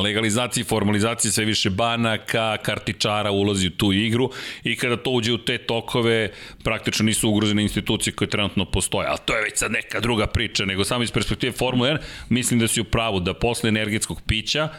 legalizaciji, 0.04 0.64
formalizaciji 0.64 1.32
sve 1.32 1.46
više 1.46 1.70
banaka, 1.70 2.58
kartičara 2.58 3.32
ulazi 3.32 3.68
u 3.68 3.72
tu 3.72 3.94
igru 3.94 4.30
i 4.64 4.76
kada 4.76 4.98
to 4.98 5.12
uđe 5.12 5.34
u 5.34 5.38
te 5.38 5.58
tokove, 5.58 6.32
praktično 6.64 7.06
nisu 7.06 7.30
ugrožene 7.30 7.64
institucije 7.64 8.14
koje 8.14 8.30
trenutno 8.30 8.66
postoje. 8.66 9.08
Ali 9.08 9.18
to 9.26 9.36
je 9.36 9.44
već 9.44 9.58
sad 9.58 9.72
neka 9.72 10.00
druga 10.00 10.28
priča, 10.28 10.66
nego 10.66 10.84
samo 10.84 11.04
iz 11.04 11.12
perspektive 11.12 11.52
Formule 11.52 11.90
1, 11.90 11.98
mislim 12.30 12.60
da 12.60 12.68
si 12.68 12.82
u 12.82 12.84
pravu 12.84 13.20
da 13.20 13.34
posle 13.34 13.68
energetskog 13.68 14.22
pića, 14.28 14.70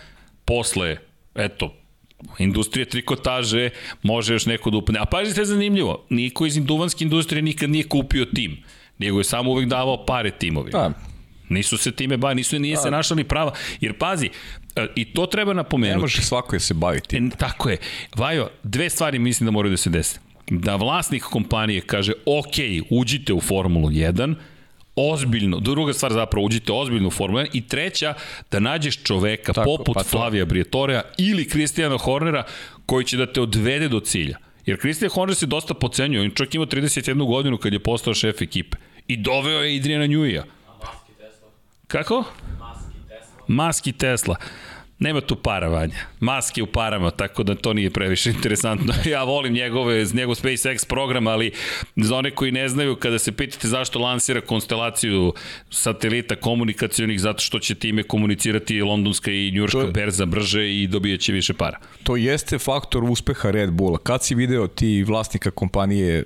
posle, 0.44 0.97
eto, 1.35 1.74
industrije 2.39 2.85
trikotaže, 2.85 3.70
može 4.02 4.32
još 4.32 4.47
neko 4.47 4.70
da 4.70 4.77
upne. 4.77 4.98
A 4.98 5.05
pazite, 5.05 5.44
zanimljivo, 5.44 6.06
niko 6.10 6.47
iz 6.47 6.56
duvanske 6.56 7.05
industrije 7.05 7.43
nikad 7.43 7.70
nije 7.70 7.89
kupio 7.89 8.24
tim, 8.24 8.62
nego 8.98 9.18
je 9.18 9.24
samo 9.24 9.51
uvek 9.51 9.68
davao 9.68 10.06
pare 10.06 10.31
timovima. 10.31 10.78
Da, 10.78 10.93
Nisu 11.51 11.77
se 11.77 11.93
time 11.93 12.16
ba, 12.16 12.35
nisu 12.35 12.59
nije 12.59 12.77
se 12.77 12.90
našla 12.90 13.16
ni 13.16 13.24
prava. 13.24 13.52
Jer 13.81 13.98
pazi, 13.98 14.28
i 14.94 15.05
to 15.05 15.27
treba 15.27 15.52
ne 15.52 15.57
napomenuti. 15.57 16.01
može 16.01 16.23
svako 16.23 16.57
da 16.57 16.61
se 16.61 16.74
bavi 16.74 17.01
tim. 17.01 17.27
E, 17.27 17.31
tako 17.31 17.70
je. 17.70 17.77
Vajo, 18.16 18.48
dve 18.62 18.90
stvari 18.90 19.19
mislim 19.19 19.44
da 19.44 19.51
moraju 19.51 19.70
da 19.70 19.77
se 19.77 19.90
dese. 19.90 20.19
Da 20.51 20.77
vlasnik 20.77 21.23
kompanije 21.23 21.81
kaže, 21.81 22.12
ok, 22.27 22.86
uđite 22.90 23.32
u 23.32 23.40
Formulu 23.40 23.89
1, 23.89 24.35
ozbiljno, 24.97 25.61
druga 25.61 25.93
stvar 25.93 26.12
zapravo, 26.12 26.47
uđite 26.47 26.73
ozbiljno 26.73 27.09
u 27.09 27.11
Formulu 27.11 27.40
1 27.40 27.48
i 27.52 27.69
treća, 27.69 28.15
da 28.51 28.61
nađeš 28.61 29.02
čoveka 29.02 29.52
Tako, 29.52 29.77
poput 29.77 29.94
pa 29.94 30.02
to. 30.02 30.09
Flavija 30.09 30.44
Briatorea 30.44 31.02
ili 31.19 31.48
Kristijana 31.48 31.98
Hornera 31.98 32.44
koji 32.86 33.05
će 33.05 33.16
da 33.16 33.32
te 33.32 33.40
odvede 33.40 33.89
do 33.89 34.01
cilja. 34.01 34.36
Jer 34.66 34.81
Kristijan 34.81 35.11
Horner 35.11 35.36
se 35.36 35.47
dosta 35.47 35.74
pocenjuje, 35.74 36.24
on 36.24 36.31
čovjek 36.31 36.55
ima 36.55 36.66
31 36.66 37.27
godinu 37.27 37.59
kad 37.59 37.73
je 37.73 37.78
postao 37.78 38.15
šef 38.15 38.43
ekipe. 38.43 38.77
I 39.09 39.16
doveo 39.16 39.61
je 39.61 39.78
Adriana 39.78 40.07
Njuija. 40.07 40.44
Maski 40.78 41.12
Tesla. 41.19 41.48
Kako? 41.86 42.24
Maski 42.59 42.98
Tesla. 43.09 43.44
Maski 43.48 43.93
Tesla. 43.93 44.36
Nema 45.01 45.20
tu 45.20 45.36
para, 45.36 45.68
Vanja. 45.68 45.94
Maske 46.20 46.62
u 46.62 46.66
parama, 46.66 47.10
tako 47.10 47.43
da 47.43 47.55
to 47.55 47.72
nije 47.72 47.90
previše 47.90 48.31
interesantno. 48.31 48.94
Ja 49.06 49.24
volim 49.24 49.52
njegove, 49.52 50.06
njegov 50.12 50.35
SpaceX 50.35 50.86
program, 50.86 51.27
ali 51.27 51.52
za 51.97 52.16
one 52.16 52.31
koji 52.31 52.52
ne 52.52 52.68
znaju, 52.68 52.97
kada 52.97 53.18
se 53.18 53.32
pitate 53.32 53.68
zašto 53.68 53.98
lansira 53.98 54.40
konstelaciju 54.40 55.32
satelita 55.70 56.36
komunikacijonih, 56.36 57.20
zato 57.20 57.39
što 57.40 57.59
će 57.59 57.74
time 57.74 58.02
komunicirati 58.02 58.81
londonska 58.81 59.31
i 59.31 59.51
njurška 59.51 59.78
je- 59.78 59.86
berza 59.86 60.27
brže 60.27 60.70
i 60.72 60.86
dobijaće 60.86 61.32
više 61.32 61.55
para. 61.55 61.78
To 62.02 62.16
jeste 62.16 62.59
faktor 62.59 63.05
uspeha 63.05 63.51
Red 63.51 63.70
Bulla. 63.70 63.98
Kad 63.98 64.24
si 64.24 64.35
video 64.35 64.66
ti 64.66 65.02
vlasnika 65.02 65.51
kompanije 65.51 66.24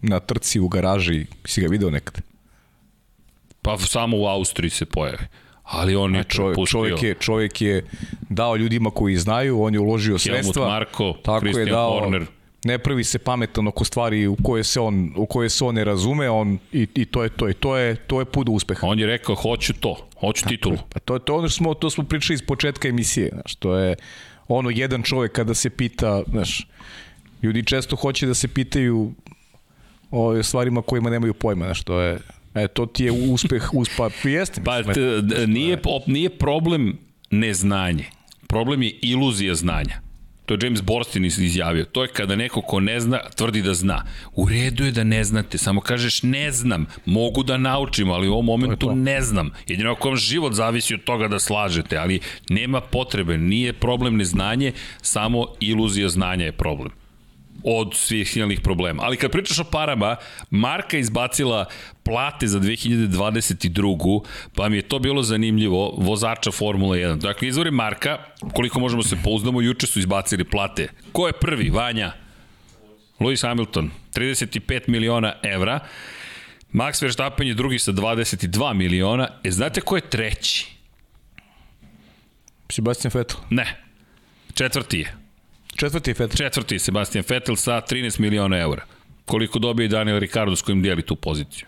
na 0.00 0.20
trci 0.20 0.60
u 0.60 0.68
garaži, 0.68 1.26
si 1.44 1.60
ga 1.60 1.66
video 1.68 1.90
nekad? 1.90 2.20
Pa 3.62 3.78
samo 3.78 4.16
u 4.16 4.26
Austriji 4.26 4.70
se 4.70 4.84
pojavi. 4.84 5.18
Ali 5.72 5.96
on 5.96 6.14
je 6.14 6.24
Čovjek, 6.24 6.54
propustio. 6.54 6.78
čovjek, 6.78 7.02
je, 7.02 7.14
čovjek 7.20 7.60
je 7.60 7.84
dao 8.28 8.56
ljudima 8.56 8.90
koji 8.90 9.16
znaju, 9.16 9.62
on 9.62 9.74
je 9.74 9.80
uložio 9.80 10.18
sredstva. 10.18 10.68
Marko, 10.68 11.14
tako 11.22 11.46
je 11.46 11.52
Christian 11.52 11.68
dao, 11.68 12.00
Horner. 12.00 12.26
ne 12.64 12.78
pravi 12.78 13.04
se 13.04 13.18
pametan 13.18 13.68
oko 13.68 13.84
stvari 13.84 14.26
u 14.26 14.36
koje 14.42 14.64
se 14.64 14.80
on, 14.80 15.12
u 15.16 15.26
koje 15.26 15.48
se 15.48 15.64
on 15.64 15.74
ne 15.74 15.84
razume, 15.84 16.30
on, 16.30 16.58
i, 16.72 16.86
i 16.94 17.04
to 17.04 17.22
je 17.22 17.28
to. 17.28 17.48
I 17.48 17.54
to 17.54 17.76
je, 17.76 17.96
to 17.96 18.20
je 18.20 18.24
put 18.24 18.46
do 18.46 18.52
uspeha. 18.52 18.86
On 18.86 18.98
je 18.98 19.06
rekao, 19.06 19.34
hoću 19.34 19.72
to, 19.80 19.96
hoću 20.20 20.48
titulu. 20.48 20.76
Pa 20.92 21.00
to, 21.00 21.18
to, 21.18 21.32
je 21.32 21.38
ono 21.38 21.48
što 21.48 21.56
smo, 21.56 21.74
to 21.74 21.90
smo 21.90 22.04
pričali 22.04 22.34
iz 22.34 22.42
početka 22.42 22.88
emisije, 22.88 23.28
znaš, 23.32 23.54
to 23.54 23.76
je 23.76 23.96
ono 24.48 24.70
jedan 24.70 25.02
čovek 25.02 25.32
kada 25.32 25.54
se 25.54 25.70
pita, 25.70 26.22
znaš, 26.30 26.66
ljudi 27.42 27.64
često 27.64 27.96
hoće 27.96 28.26
da 28.26 28.34
se 28.34 28.48
pitaju 28.48 29.12
o 30.10 30.42
stvarima 30.42 30.82
kojima 30.82 31.10
nemaju 31.10 31.34
pojma, 31.34 31.64
znaš, 31.64 31.82
to 31.82 32.00
je, 32.00 32.18
e, 32.54 32.68
to 32.68 32.86
ti 32.86 33.04
je 33.04 33.12
uspeh, 33.12 33.74
uspa, 33.74 34.10
jeste. 34.26 34.60
Pa 34.64 34.82
t, 34.82 35.00
nije, 35.46 35.76
op- 35.78 36.06
nije 36.06 36.30
problem 36.30 36.98
neznanje. 37.30 38.04
Problem 38.46 38.82
je 38.82 38.90
iluzija 39.02 39.54
znanja. 39.54 40.00
To 40.46 40.54
je 40.54 40.60
James 40.62 40.82
Borstin 40.82 41.24
iz- 41.24 41.38
izjavio. 41.38 41.84
To 41.84 42.02
je 42.02 42.08
kada 42.08 42.36
neko 42.36 42.60
ko 42.62 42.80
ne 42.80 43.00
zna, 43.00 43.20
tvrdi 43.36 43.62
da 43.62 43.74
zna. 43.74 44.04
U 44.32 44.48
redu 44.48 44.84
je 44.84 44.92
da 44.92 45.04
ne 45.04 45.24
znate, 45.24 45.58
samo 45.58 45.80
kažeš 45.80 46.22
ne 46.22 46.50
znam, 46.52 46.86
mogu 47.04 47.42
da 47.42 47.56
naučim, 47.56 48.10
ali 48.10 48.28
u 48.28 48.32
ovom 48.32 48.44
momentu 48.46 48.76
to. 48.78 48.94
ne 48.94 49.20
znam. 49.20 49.50
Jedino 49.68 49.92
ako 49.92 50.08
vam 50.08 50.16
život 50.16 50.52
zavisi 50.52 50.94
od 50.94 51.04
toga 51.04 51.28
da 51.28 51.38
slažete, 51.38 51.96
ali 51.96 52.20
nema 52.48 52.80
potrebe, 52.80 53.38
nije 53.38 53.72
problem 53.72 54.16
neznanje, 54.16 54.72
samo 55.02 55.46
iluzija 55.60 56.08
znanja 56.08 56.44
je 56.44 56.52
problem 56.52 56.90
od 57.64 57.94
svih 57.94 58.30
silnih 58.30 58.60
problema. 58.60 59.02
Ali 59.02 59.16
kad 59.16 59.30
pričaš 59.30 59.58
o 59.58 59.64
parama, 59.64 60.16
Marka 60.50 60.98
izbacila 60.98 61.66
plate 62.02 62.46
za 62.46 62.60
2022. 62.60 64.24
pa 64.54 64.68
mi 64.68 64.76
je 64.76 64.82
to 64.82 64.98
bilo 64.98 65.22
zanimljivo, 65.22 65.94
vozača 65.98 66.50
Formula 66.50 66.96
1. 66.96 67.18
Dakle, 67.18 67.48
izvori 67.48 67.70
Marka, 67.70 68.18
koliko 68.54 68.80
možemo 68.80 69.02
se 69.02 69.16
pouzdamo, 69.24 69.60
juče 69.60 69.86
su 69.86 69.98
izbacili 69.98 70.44
plate. 70.44 70.88
Ko 71.12 71.26
je 71.26 71.32
prvi? 71.32 71.70
Vanja? 71.70 72.12
Lewis 73.20 73.42
Hamilton, 73.48 73.90
35 74.14 74.80
miliona 74.86 75.32
evra. 75.42 75.80
Max 76.72 77.02
Verstappen 77.02 77.48
je 77.48 77.54
drugi 77.54 77.78
sa 77.78 77.92
22 77.92 78.74
miliona. 78.74 79.28
E, 79.44 79.50
znate 79.50 79.80
ko 79.80 79.96
je 79.96 80.10
treći? 80.10 80.66
Sebastian 82.68 83.10
Vettel. 83.14 83.38
Ne. 83.50 83.82
Četvrti 84.54 84.98
je. 84.98 85.21
Četvrti 85.76 86.10
je 86.10 86.14
Vettel. 86.18 86.36
Četvrti 86.36 86.74
je 86.74 86.78
Sebastian 86.78 87.24
Vettel 87.28 87.56
sa 87.56 87.80
13 87.82 88.20
miliona 88.20 88.58
eura. 88.58 88.84
Koliko 89.24 89.58
dobije 89.58 89.88
Daniel 89.88 90.18
Ricardo 90.18 90.56
s 90.56 90.62
kojim 90.62 90.82
dijeli 90.82 91.02
tu 91.02 91.16
poziciju. 91.16 91.66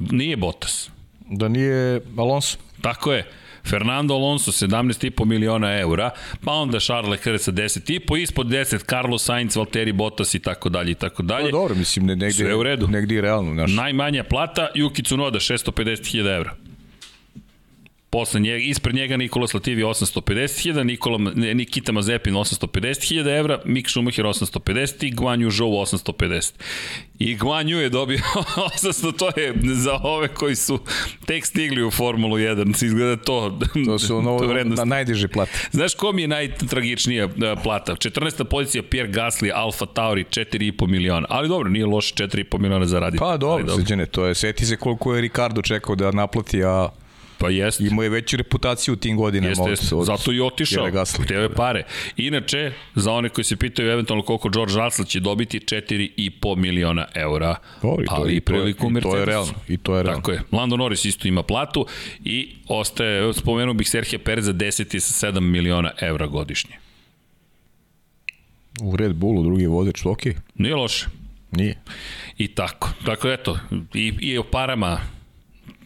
Nije 0.00 0.36
Bottas. 0.36 0.90
Da 1.20 1.48
nije 1.48 2.00
Alonso. 2.18 2.58
Tako 2.80 3.12
je. 3.12 3.26
Fernando 3.64 4.14
Alonso 4.14 4.50
17,5 4.52 5.24
miliona 5.24 5.78
eura, 5.78 6.10
pa 6.44 6.52
onda 6.52 6.80
Charles 6.80 7.10
Leclerc 7.10 7.42
sa 7.42 7.52
10,5, 7.52 8.22
ispod 8.22 8.46
10 8.46 8.84
Carlos 8.84 9.24
Sainz, 9.24 9.56
Valtteri 9.56 9.92
Bottas 9.92 10.34
i 10.34 10.38
tako 10.38 10.68
dalje 10.68 10.90
i 10.90 10.94
tako 10.94 11.16
Pa 11.16 11.22
dalje. 11.22 11.50
dobro, 11.50 11.74
mislim, 11.74 12.06
ne, 12.06 12.16
negde, 12.16 12.32
Sve 12.32 12.54
u 12.54 12.62
redu. 12.62 12.88
negde 12.88 13.14
je 13.14 13.20
realno, 13.20 13.52
znaš. 13.54 13.72
Najmanja 13.72 14.24
plata 14.24 14.68
Yuki 14.74 15.04
Tsunoda 15.04 15.38
650.000 15.38 16.36
evra. 16.36 16.54
Posle 18.10 18.40
njega, 18.40 18.56
ispred 18.56 18.94
njega 18.94 19.16
Nikola 19.16 19.46
Latifi 19.54 19.82
850.000, 19.82 20.82
Nikola, 20.82 21.18
Nikita 21.34 21.92
Mazepin 21.92 22.34
850.000 22.34 23.38
evra, 23.38 23.60
Mick 23.64 23.90
Schumacher 23.90 24.24
850 24.24 25.06
i 25.06 25.10
Guan 25.10 25.40
Yu 25.40 25.50
Zhou 25.50 25.70
850. 25.70 26.52
I 27.18 27.36
Guan 27.36 27.66
Yu 27.66 27.76
je 27.76 27.88
dobio 27.88 28.18
800, 28.82 29.16
to 29.16 29.40
je 29.40 29.54
za 29.74 29.98
ove 30.02 30.28
koji 30.28 30.56
su 30.56 30.78
tek 31.26 31.46
stigli 31.46 31.84
u 31.84 31.90
Formulu 31.90 32.36
1, 32.36 32.74
se 32.74 32.86
izgleda 32.86 33.16
to. 33.16 33.58
To 33.86 33.98
su 33.98 34.16
ono, 34.18 34.38
to 34.38 34.64
na 34.64 34.84
najdiže 34.84 35.28
plate. 35.28 35.52
Znaš 35.70 35.94
ko 35.94 36.12
mi 36.12 36.22
je 36.22 36.28
najtragičnija 36.28 37.26
uh, 37.26 37.32
plata? 37.62 37.92
14. 37.92 38.44
pozicija 38.44 38.82
Pierre 38.82 39.12
Gasly, 39.12 39.50
Alfa 39.54 39.86
Tauri, 39.86 40.24
4,5 40.24 40.86
miliona. 40.86 41.26
Ali 41.30 41.48
dobro, 41.48 41.70
nije 41.70 41.86
loše 41.86 42.14
4,5 42.14 42.58
miliona 42.58 42.86
zaraditi. 42.86 43.18
Pa 43.18 43.26
Ali 43.26 43.38
dobro, 43.38 43.74
sređene, 43.74 44.06
to 44.06 44.26
je, 44.26 44.34
seti 44.34 44.66
se 44.66 44.76
koliko 44.76 45.14
je 45.14 45.20
Ricardo 45.20 45.62
čekao 45.62 45.94
da 45.94 46.10
naplati, 46.10 46.64
a 46.64 46.88
Pa 47.38 47.50
jeste. 47.50 47.84
imao 47.84 48.02
je 48.02 48.08
veću 48.08 48.36
reputaciju 48.36 48.94
u 48.94 48.96
tim 48.96 49.16
godinama. 49.16 49.48
Jeste, 49.50 49.70
jeste. 49.70 49.96
Zato 50.02 50.32
i 50.32 50.40
otišao. 50.40 50.86
Hteo 51.22 51.42
je 51.42 51.54
pare. 51.54 51.84
Inače, 52.16 52.72
za 52.94 53.12
one 53.12 53.28
koji 53.28 53.44
se 53.44 53.56
pitaju 53.56 53.90
eventualno 53.90 54.24
koliko 54.24 54.48
George 54.48 54.74
Russell 54.74 55.06
će 55.06 55.20
dobiti 55.20 55.58
4,5 55.60 56.56
miliona 56.56 57.06
eura. 57.14 57.56
Dobro, 57.82 58.02
i 58.02 58.06
to- 58.06 58.14
ali 58.14 58.34
i 58.34 58.40
priliku 58.40 58.78
i 58.78 58.80
to 58.80 58.86
je 58.86 58.90
Mercedesu. 58.92 59.24
realno, 59.24 59.52
i 59.68 59.76
to 59.76 59.96
je 59.96 60.02
realno. 60.02 60.18
Tako 60.18 60.32
je. 60.32 60.42
Lando 60.52 60.76
Norris 60.76 61.04
isto 61.04 61.28
ima 61.28 61.42
platu 61.42 61.86
i 62.24 62.48
ostaje, 62.68 63.34
spomenuo 63.34 63.74
bih 63.74 63.88
Serhija 63.88 64.18
Pereza 64.18 64.52
10 64.52 65.00
sa 65.00 65.28
7 65.28 65.40
miliona 65.42 65.90
evra 66.00 66.26
godišnje. 66.26 66.74
U 68.82 68.96
Red 68.96 69.14
Bullu 69.14 69.42
drugi 69.42 69.66
vozač, 69.66 70.06
ok, 70.06 70.22
Nije 70.54 70.74
loše. 70.74 71.06
nije. 71.50 71.76
I 72.38 72.48
tako. 72.48 72.90
Tako 73.04 73.28
eto, 73.30 73.58
i, 73.94 74.12
i 74.20 74.38
o 74.38 74.42
parama 74.42 75.00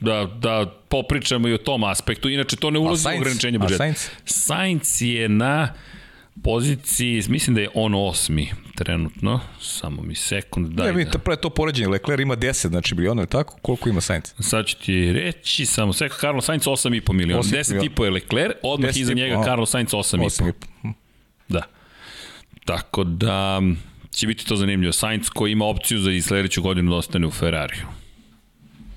da, 0.00 0.28
da 0.38 0.66
popričamo 0.88 1.48
i 1.48 1.52
o 1.54 1.58
tom 1.58 1.84
aspektu. 1.84 2.28
Inače, 2.28 2.56
to 2.56 2.70
ne 2.70 2.78
ulazi 2.78 3.08
u 3.08 3.20
ograničenje 3.20 3.58
budžeta. 3.58 3.78
Sainz? 3.78 4.08
Sainz 4.24 5.02
je 5.02 5.28
na 5.28 5.74
poziciji, 6.42 7.22
mislim 7.28 7.54
da 7.54 7.60
je 7.60 7.68
on 7.74 7.94
osmi 7.94 8.50
trenutno, 8.74 9.40
samo 9.60 10.02
mi 10.02 10.14
sekund, 10.14 10.68
Da, 10.68 10.74
daj 10.74 10.86
ne, 10.86 10.92
da. 10.92 10.98
vidite, 10.98 11.18
pre 11.18 11.36
to 11.36 11.50
poređenje, 11.50 11.88
Leclerc 11.88 12.22
ima 12.22 12.36
10, 12.36 12.68
znači 12.68 12.94
miliona, 12.94 13.22
je 13.22 13.26
tako? 13.26 13.56
Koliko 13.62 13.88
ima 13.88 14.00
Sainz? 14.00 14.24
Sad 14.38 14.66
ću 14.66 14.76
ti 14.76 15.12
reći, 15.12 15.66
samo 15.66 15.92
sekund, 15.92 16.20
Carlos 16.20 16.44
Sainz 16.44 16.64
8,5 16.64 17.12
miliona, 17.12 17.42
8,5 17.42 17.80
10,5 17.80 18.04
je 18.04 18.10
Leclerc, 18.10 18.56
odmah 18.62 18.90
10,5, 18.90 19.00
iza 19.00 19.12
njega 19.14 19.40
a. 19.40 19.44
Carlos 19.44 19.70
Sainz 19.70 19.90
8,5. 19.90 20.52
8,5. 20.82 20.92
Da. 21.48 21.62
Tako 22.64 23.04
da 23.04 23.60
će 24.10 24.26
biti 24.26 24.46
to 24.46 24.56
zanimljivo. 24.56 24.92
Sainz 24.92 25.30
koji 25.30 25.52
ima 25.52 25.64
opciju 25.64 25.98
za 25.98 26.10
i 26.10 26.22
sledeću 26.22 26.62
godinu 26.62 26.90
da 26.90 26.96
ostane 26.96 27.26
u 27.26 27.30
Ferrariju. 27.30 27.86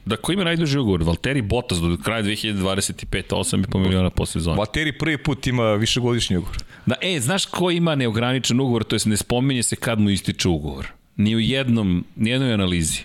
Da, 0.06 0.16
ko 0.16 0.32
ima 0.32 0.44
najduži 0.44 0.80
ugovor? 0.80 1.04
Valtteri 1.04 1.42
Bottas 1.42 1.78
do 1.80 1.98
kraja 2.04 2.24
2025. 2.24 3.24
8,5 3.30 3.80
miliona 3.80 4.10
po 4.10 4.26
sezoni. 4.26 4.58
Vateri 4.58 4.98
prvi 4.98 5.18
put 5.18 5.48
ima 5.48 5.74
višegodišnji 5.74 6.38
ugovor. 6.38 6.58
Da, 6.86 6.96
e, 7.02 7.20
znaš 7.20 7.46
ko 7.46 7.72
ima 7.72 7.96
neograničen 7.96 8.60
ugovor, 8.60 8.84
to 8.84 8.96
jest 8.96 9.06
ne 9.06 9.18
spominje 9.18 9.64
se 9.64 9.76
kad 9.76 10.00
mu 10.00 10.10
ističe 10.10 10.50
ugovor. 10.50 10.88
Ni 11.16 11.36
u 11.36 11.40
jednom, 11.40 12.06
ni 12.16 12.30
jednoj 12.30 12.54
analizi. 12.54 13.00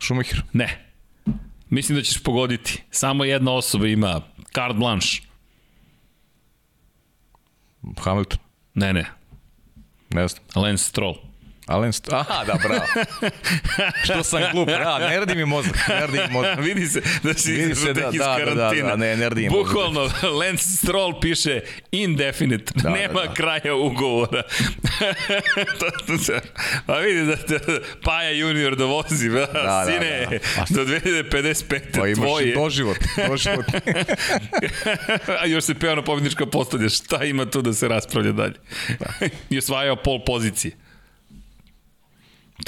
Schumacher. 0.00 0.42
Ne. 0.52 0.86
Mislim 1.70 1.98
da 1.98 2.02
ćeš 2.02 2.22
pogoditi. 2.22 2.82
Samo 2.90 3.24
jedna 3.24 3.52
osoba 3.52 3.86
ima 3.86 4.20
carte 4.54 4.78
blanche. 4.78 5.20
Hamilton. 7.98 8.38
Ne, 8.74 8.92
ne. 8.92 9.06
Ne 10.10 10.28
znam. 10.28 10.44
Lance 10.54 10.84
Stroll. 10.84 11.31
Alen 11.72 11.92
St... 11.92 12.12
Aha, 12.12 12.44
da, 12.44 12.54
bravo. 12.62 12.84
Što 14.04 14.22
sam 14.22 14.40
glup, 14.52 14.68
da, 14.68 14.98
ne 15.00 15.18
radi 15.18 15.34
mi 15.34 15.44
mozak, 15.44 15.88
ne 15.88 16.00
radi 16.00 16.18
mi 16.18 16.28
mozak. 16.30 16.58
Vidi 16.66 16.86
se 16.86 17.02
da 17.22 17.34
si 17.34 17.52
Vidi 17.52 17.74
se, 17.74 17.92
da, 17.92 18.08
iz 18.12 18.18
da, 18.18 18.24
da, 18.26 18.36
karantina. 18.38 18.88
da, 18.88 18.96
ne, 18.96 19.16
ne 19.16 19.28
radi 19.28 19.42
im 19.42 19.52
Bukvalno, 19.52 20.00
Lance 20.40 20.64
Stroll 20.66 21.20
piše 21.20 21.60
indefinite, 21.92 22.72
Da, 22.74 22.82
da, 22.82 22.90
nema 22.90 23.22
da. 23.22 23.34
kraja 23.34 23.74
ugovora. 23.76 24.42
to, 25.78 25.90
to, 26.06 26.18
se- 26.18 26.40
pa 26.86 26.96
vidi 26.96 27.20
da, 27.20 27.36
da 27.48 27.58
Paja 28.02 28.30
junior 28.30 28.76
dovozi, 28.76 29.28
da, 29.28 29.46
da, 29.46 29.84
sine, 29.86 30.26
da. 30.30 30.64
do 30.70 30.84
2055. 30.84 31.80
Pa 31.92 32.06
imaš 32.08 32.16
tvoje. 32.18 32.54
doživot, 32.54 32.96
doživot. 33.28 33.66
A 35.40 35.46
još 35.46 35.64
se 35.64 35.74
peo 35.74 35.94
na 35.94 36.02
pobjednička 36.02 36.46
postavlja, 36.46 36.88
šta 36.88 37.24
ima 37.24 37.46
tu 37.46 37.62
da 37.62 37.72
se 37.72 37.88
raspravlja 37.88 38.32
dalje? 38.32 38.54
I 39.50 39.58
osvajao 39.58 39.96
pol 39.96 40.24
pozicije. 40.26 40.72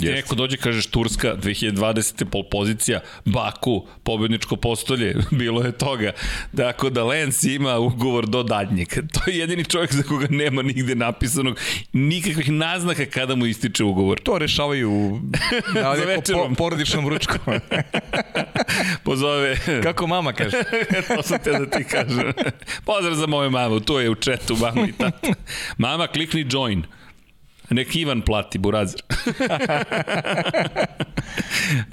Jeste. 0.01 0.16
neko 0.16 0.35
dođe, 0.35 0.57
kažeš 0.57 0.87
Turska, 0.87 1.37
2020. 1.37 2.25
pol 2.25 2.43
pozicija, 2.51 3.01
Baku, 3.25 3.87
pobedničko 4.03 4.57
postolje, 4.57 5.15
bilo 5.41 5.62
je 5.62 5.73
toga. 5.73 6.12
Dakle, 6.53 6.91
da 6.91 7.05
Lance 7.05 7.55
ima 7.55 7.79
ugovor 7.79 8.27
do 8.27 8.43
daljnjeg. 8.43 8.89
To 8.89 9.31
je 9.31 9.39
jedini 9.39 9.65
čovjek 9.65 9.93
za 9.93 10.03
koga 10.03 10.27
nema 10.31 10.62
nigde 10.62 10.95
napisanog, 10.95 11.61
nikakvih 11.93 12.51
naznaka 12.51 13.07
kada 13.07 13.35
mu 13.35 13.47
ističe 13.47 13.85
ugovor. 13.85 14.21
To 14.21 14.39
rešavaju 14.39 15.21
na 15.75 15.91
večerom. 15.91 16.49
po, 16.49 16.55
porodičnom 16.55 17.09
ručku. 17.09 17.35
Pozove... 19.05 19.57
Kako 19.83 20.07
mama 20.07 20.33
kaže. 20.33 20.57
to 21.16 21.23
sam 21.23 21.39
te 21.45 21.51
da 21.51 21.66
ti 21.71 21.85
kažem. 21.85 22.33
Pozdrav 22.85 23.15
za 23.15 23.27
moju 23.27 23.51
mamu, 23.51 23.81
tu 23.81 23.99
je 23.99 24.11
u 24.11 24.15
četu 24.15 24.57
mama 24.57 24.89
i 24.89 24.93
tata. 24.93 25.29
Mama, 25.79 26.07
klikni 26.07 26.47
join. 26.51 26.85
Nek 27.70 27.97
Ivan 27.97 28.23
plati, 28.23 28.59
burazir. 28.59 29.01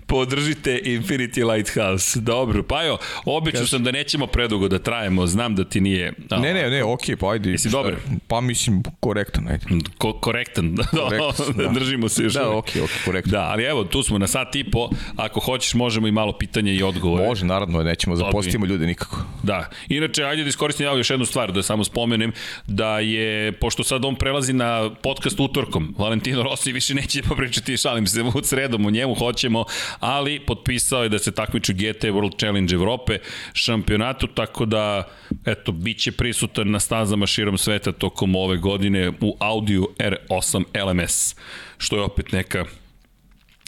Podržite 0.06 0.80
Infinity 0.86 1.54
Lighthouse. 1.54 2.20
Dobro, 2.20 2.64
pa 2.64 2.84
jo, 2.84 2.98
obično 3.26 3.68
sam 3.68 3.84
da 3.84 3.92
nećemo 3.92 4.28
predugo 4.28 4.68
da 4.68 4.80
trajemo, 4.80 5.28
znam 5.28 5.56
da 5.56 5.64
ti 5.64 5.82
nije... 5.82 6.14
a, 6.30 6.40
Ne, 6.40 6.54
ne, 6.54 6.70
ne, 6.70 6.84
okej, 6.84 7.16
pa 7.16 7.32
ajde. 7.32 7.52
Jesi 7.52 7.70
dobar? 7.70 7.96
Pa 8.28 8.42
mislim, 8.42 8.84
korektan, 9.00 9.48
ajde. 9.48 9.66
Ko, 9.98 10.14
korektan. 10.14 10.78
Korektan, 10.92 11.54
da. 11.56 11.64
da. 11.64 11.70
Držimo 11.70 12.10
se 12.10 12.24
još. 12.24 12.34
Da, 12.34 12.50
okej, 12.50 12.82
okej, 12.82 12.98
korektno. 13.06 13.32
Da, 13.32 13.42
ali 13.42 13.64
evo, 13.64 13.84
tu 13.84 14.04
smo 14.04 14.18
na 14.18 14.28
sat 14.28 14.56
i 14.56 14.72
po. 14.72 14.90
Ako 15.16 15.40
hoćeš, 15.40 15.74
možemo 15.74 16.08
i 16.08 16.12
malo 16.12 16.38
pitanja 16.38 16.72
i 16.72 16.84
odgovore. 16.84 17.26
Može, 17.26 17.46
naravno, 17.46 17.84
nećemo 17.84 18.16
zapostimo 18.16 18.66
ljude 18.66 18.86
nikako. 18.86 19.18
Da. 19.44 19.70
Inače, 19.90 20.24
ajde 20.24 20.44
da 20.44 20.50
iskoristim 20.50 20.86
ja 20.86 20.94
još 20.94 21.10
jednu 21.10 21.26
stvar, 21.26 21.52
da 21.52 21.64
samo 21.64 21.84
spomenem, 21.84 22.32
da 22.68 23.00
je, 23.00 23.52
pošto 23.52 23.84
sad 23.84 24.06
on 24.06 24.16
prelazi 24.16 24.54
na 24.54 24.90
podcast 25.04 25.40
utorkom, 25.62 25.96
Valentino 25.98 26.44
Rossi 26.44 26.72
više 26.72 26.94
neće 26.94 27.22
popričati, 27.24 27.78
šalim 27.78 28.08
se, 28.08 28.22
u 28.22 28.44
sredom 28.44 28.86
o 28.86 28.92
njemu 28.92 29.16
hoćemo, 29.16 29.66
ali 30.00 30.40
potpisao 30.40 31.04
je 31.04 31.10
da 31.10 31.20
se 31.20 31.32
takmiči 31.32 31.74
GT 31.74 32.04
World 32.04 32.40
Challenge 32.40 32.76
Evrope 32.76 33.18
šampionatu, 33.54 34.28
tako 34.28 34.66
da, 34.66 35.10
eto, 35.46 35.72
bit 35.72 36.00
će 36.00 36.12
prisutan 36.12 36.72
na 36.72 36.80
stazama 36.80 37.28
širom 37.28 37.58
sveta 37.58 37.92
tokom 37.92 38.36
ove 38.36 38.58
godine 38.58 39.10
u 39.22 39.38
Audio 39.40 39.88
R8 39.98 40.64
LMS, 40.86 41.36
što 41.78 41.96
je 41.96 42.02
opet 42.02 42.32
neka 42.32 42.66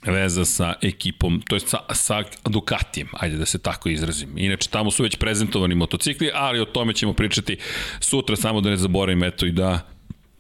veza 0.06 0.46
sa 0.46 0.74
ekipom, 0.82 1.42
to 1.48 1.56
je 1.56 1.60
sa, 1.60 1.78
sa 1.94 2.24
Ducatijem, 2.50 3.08
ajde 3.14 3.38
da 3.38 3.46
se 3.46 3.60
tako 3.60 3.90
izrazim. 3.90 4.38
Inače, 4.38 4.70
tamo 4.70 4.92
su 4.92 5.04
već 5.04 5.16
prezentovani 5.16 5.76
motocikli, 5.76 6.32
ali 6.34 6.60
o 6.60 6.66
tome 6.66 6.94
ćemo 6.94 7.14
pričati 7.14 7.58
sutra, 8.00 8.36
samo 8.36 8.62
da 8.62 8.70
ne 8.70 8.78
zaboravim, 8.78 9.24
eto 9.24 9.46
i 9.46 9.52
da 9.52 9.93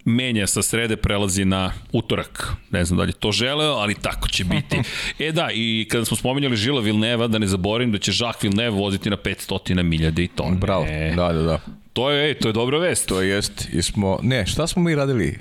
menja 0.05 0.47
sa 0.47 0.61
srede, 0.61 0.95
prelazi 0.95 1.45
na 1.45 1.73
utorak. 1.91 2.53
Ne 2.71 2.85
znam 2.85 2.97
da 2.97 3.03
li 3.03 3.13
to 3.13 3.31
želeo, 3.31 3.73
ali 3.73 3.95
tako 3.95 4.27
će 4.27 4.43
biti. 4.43 4.77
E 5.19 5.31
da, 5.31 5.49
i 5.53 5.87
kada 5.91 6.05
smo 6.05 6.17
spominjali 6.17 6.55
Žila 6.57 6.81
Vilneva, 6.81 7.27
da 7.27 7.37
ne 7.37 7.47
zaboravim 7.47 7.91
da 7.91 7.97
će 7.97 8.11
Jacques 8.11 8.43
Villeneuve 8.43 8.79
voziti 8.79 9.09
na 9.09 9.17
500 9.17 9.83
miljade 9.83 10.21
Daytona. 10.21 10.57
Bravo, 10.57 10.85
E, 10.89 11.13
da, 11.15 11.33
da, 11.33 11.41
da. 11.41 11.59
To 11.93 12.09
je, 12.11 12.27
ej, 12.27 12.33
to 12.33 12.49
je 12.49 12.53
dobra 12.53 12.77
vest. 12.79 13.07
To 13.07 13.21
jest, 13.21 13.67
smo, 13.81 14.19
ne, 14.21 14.45
šta 14.45 14.67
smo 14.67 14.81
mi 14.81 14.95
radili? 14.95 15.39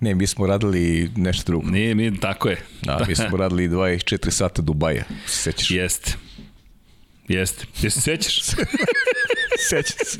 Ne, 0.00 0.14
mi 0.14 0.26
smo 0.26 0.46
radili 0.46 1.10
nešto 1.16 1.52
drugo. 1.52 1.70
Nije, 1.70 1.94
mi, 1.94 2.20
tako 2.20 2.48
je. 2.48 2.56
Da, 2.82 3.04
mi 3.08 3.14
smo 3.14 3.36
radili 3.36 3.68
24 3.68 4.30
sata 4.30 4.62
Dubaja, 4.62 5.04
se 5.26 5.42
sećaš? 5.42 5.70
Jeste. 5.70 6.14
Jeste. 7.28 7.66
Jesi 7.82 8.00
se 8.00 8.00
sećaš? 8.00 8.40
Sećam 9.68 9.98
se. 10.04 10.18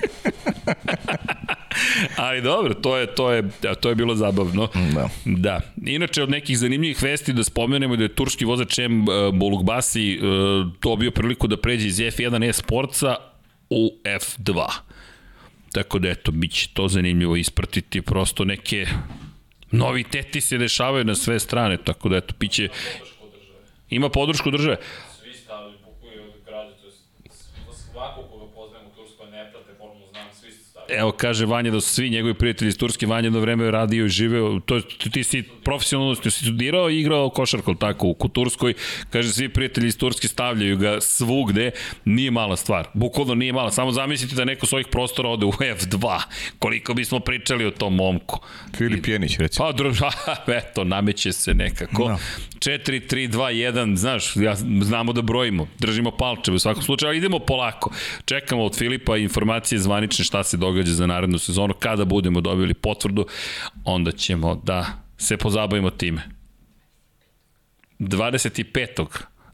Ali 2.16 2.42
dobro, 2.42 2.74
to 2.74 2.96
je, 2.96 3.06
to 3.06 3.32
je, 3.32 3.50
to 3.80 3.88
je 3.88 3.94
bilo 3.94 4.14
zabavno. 4.14 4.68
Da. 4.94 5.08
Da. 5.24 5.60
Inače, 5.86 6.22
od 6.22 6.30
nekih 6.30 6.58
zanimljivih 6.58 7.02
vesti 7.02 7.32
da 7.32 7.44
spomenemo 7.44 7.96
da 7.96 8.02
je 8.02 8.14
turski 8.14 8.44
vozač 8.44 8.78
M. 8.78 9.00
uh, 9.00 9.34
Bolugbasi 9.34 10.18
uh, 10.18 10.66
dobio 10.82 11.10
priliku 11.10 11.46
da 11.46 11.56
pređe 11.56 11.86
iz 11.86 11.98
F1 11.98 12.48
e-sportca 12.48 13.16
u 13.70 13.98
F2. 14.04 14.66
Tako 15.72 15.98
da, 15.98 16.08
eto, 16.08 16.32
bit 16.32 16.52
će 16.52 16.68
to 16.74 16.88
zanimljivo 16.88 17.36
ispratiti. 17.36 18.02
Prosto 18.02 18.44
neke 18.44 18.86
noviteti 19.70 20.40
se 20.40 20.58
dešavaju 20.58 21.04
na 21.04 21.14
sve 21.14 21.40
strane, 21.40 21.76
tako 21.76 22.08
da, 22.08 22.16
eto, 22.16 22.34
piće... 22.38 22.68
Ima 23.90 24.08
podršku 24.08 24.50
države. 24.50 24.76
Svi 25.22 25.34
stavili 25.34 25.78
bukuju 25.84 26.22
od 26.22 26.44
građa, 26.46 26.76
to 26.82 26.86
je 26.86 26.92
svako 27.92 28.22
koga 28.22 28.52
poznajem 28.54 28.86
u 28.86 28.90
Turskoj 28.96 29.26
ne 29.30 29.50
prate 29.52 29.72
formu, 29.78 30.06
znam, 30.10 30.26
svi 30.40 30.52
su 30.52 30.64
stavili. 30.64 30.83
Evo, 30.98 31.12
kaže 31.12 31.46
Vanja 31.46 31.70
da 31.70 31.80
su 31.80 31.88
svi 31.88 32.10
njegovi 32.10 32.34
prijatelji 32.34 32.68
iz 32.68 32.78
Turske, 32.78 33.06
Vanja 33.06 33.26
jedno 33.26 33.40
vreme 33.40 33.70
radio 33.70 34.06
i 34.06 34.08
živeo, 34.08 34.60
to, 34.60 34.80
ti 34.80 35.24
si 35.24 35.42
profesionalno 35.42 36.14
ti 36.14 36.30
si 36.30 36.44
studirao 36.44 36.90
i 36.90 37.00
igrao 37.00 37.30
košarku, 37.30 37.74
tako, 37.74 38.06
u 38.06 38.28
Turskoj, 38.28 38.74
kaže 39.10 39.32
svi 39.32 39.48
prijatelji 39.48 39.88
iz 39.88 39.98
Turske 39.98 40.28
stavljaju 40.28 40.76
ga 40.76 41.00
svugde, 41.00 41.70
nije 42.04 42.30
mala 42.30 42.56
stvar, 42.56 42.88
bukvalno 42.94 43.34
nije 43.34 43.52
mala, 43.52 43.70
samo 43.70 43.92
zamislite 43.92 44.34
da 44.34 44.44
neko 44.44 44.66
s 44.66 44.72
ovih 44.72 44.86
prostora 44.86 45.28
ode 45.28 45.46
u 45.46 45.52
F2, 45.52 46.20
koliko 46.58 46.94
bismo 46.94 47.20
pričali 47.20 47.66
o 47.66 47.70
tom 47.70 47.94
momku. 47.94 48.40
Filip 48.76 49.08
Jenić, 49.08 49.38
recimo. 49.38 49.66
Pa, 49.66 49.72
dru, 49.72 49.92
eto, 50.60 50.84
nameće 50.84 51.32
se 51.32 51.54
nekako. 51.54 52.08
Da. 52.08 52.18
4, 52.58 53.14
3, 53.14 53.30
2, 53.30 53.72
1, 53.72 53.96
znaš, 53.96 54.36
ja, 54.36 54.54
znamo 54.80 55.12
da 55.12 55.22
brojimo, 55.22 55.68
držimo 55.78 56.10
palčeve 56.10 56.54
u 56.54 56.58
svakom 56.58 56.82
slučaju, 56.82 57.08
ali 57.08 57.18
idemo 57.18 57.38
polako. 57.38 57.90
Čekamo 58.24 58.64
od 58.64 58.78
Filipa 58.78 59.16
informacije 59.16 59.78
zvanične 59.78 60.24
šta 60.24 60.44
se 60.44 60.56
događa 60.56 60.83
za 60.92 61.06
narednu 61.06 61.38
sezonu, 61.38 61.74
kada 61.74 62.04
budemo 62.04 62.40
dobili 62.40 62.74
potvrdu, 62.74 63.26
onda 63.84 64.12
ćemo 64.12 64.60
da 64.64 64.86
se 65.18 65.36
pozabavimo 65.36 65.90
time. 65.90 66.22
25. 67.98 69.06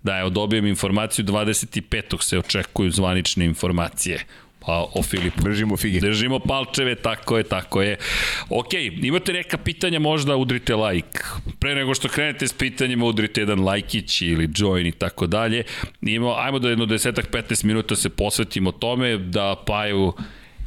Da, 0.02 0.19
evo, 0.19 0.31
dobijem 0.31 0.66
informaciju, 0.66 1.24
25. 1.24 2.23
se 2.23 2.39
očekuju 2.39 2.90
zvanične 2.90 3.44
informacije 3.44 4.24
pa, 4.61 4.86
o 4.94 5.02
Filipu. 5.02 5.43
Držimo 5.43 5.77
fige. 5.77 6.01
Držimo 6.01 6.39
palčeve, 6.39 6.94
tako 6.94 7.39
je, 7.39 7.44
tako 7.44 7.82
je. 7.82 7.97
Ok, 8.48 8.73
imate 9.02 9.32
neka 9.32 9.59
pitanja, 9.59 9.98
možda 9.98 10.36
udrite 10.36 10.74
like. 10.77 11.19
Pre 11.59 11.74
nego 11.74 11.94
što 11.94 12.09
krenete 12.09 12.48
s 12.48 12.52
pitanjima, 12.52 13.05
udrite 13.05 13.40
jedan 13.40 13.65
lajkić 13.65 14.23
ili 14.23 14.48
join 14.57 14.86
i 14.86 14.93
tako 14.93 15.27
dalje. 15.27 15.65
Imamo, 16.02 16.35
ajmo 16.39 16.59
da 16.59 16.69
jedno 16.69 16.86
desetak, 16.86 17.31
15 17.31 17.65
minuta 17.65 17.97
se 17.97 18.09
posvetimo 18.09 18.73
tome, 18.73 19.16
da 19.16 19.55
Paju 19.66 20.12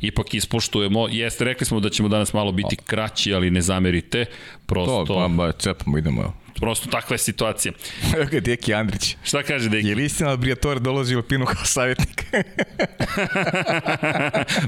ipak 0.03 0.34
ispoštujemo. 0.34 1.07
Jeste, 1.11 1.43
rekli 1.43 1.65
smo 1.65 1.80
da 1.80 1.89
ćemo 1.89 2.09
danas 2.09 2.34
malo 2.34 2.51
biti 2.51 2.75
kraći, 2.75 3.34
ali 3.34 3.51
ne 3.51 3.61
zamerite. 3.61 4.25
Prosto, 4.65 5.05
To, 5.07 5.15
pa, 5.15 5.27
ba, 5.27 5.51
cepamo, 5.51 5.97
idemo. 5.97 6.43
Prosto 6.64 6.90
takva 6.90 7.14
je 7.14 7.18
situacija. 7.18 7.72
Evo 8.15 8.26
ga 8.31 8.40
Deki 8.40 8.73
Andrić. 8.73 9.15
Šta 9.23 9.44
kaže 9.44 9.69
Deki? 9.69 9.88
Je 9.88 9.95
li 9.95 10.06
istina 10.06 10.30
da 10.30 10.38
Briatore 10.38 10.80
dolazi 10.80 11.15
u 11.15 11.18
Alpinu 11.18 11.45
kao 11.45 11.65
savjetnik? 11.65 12.23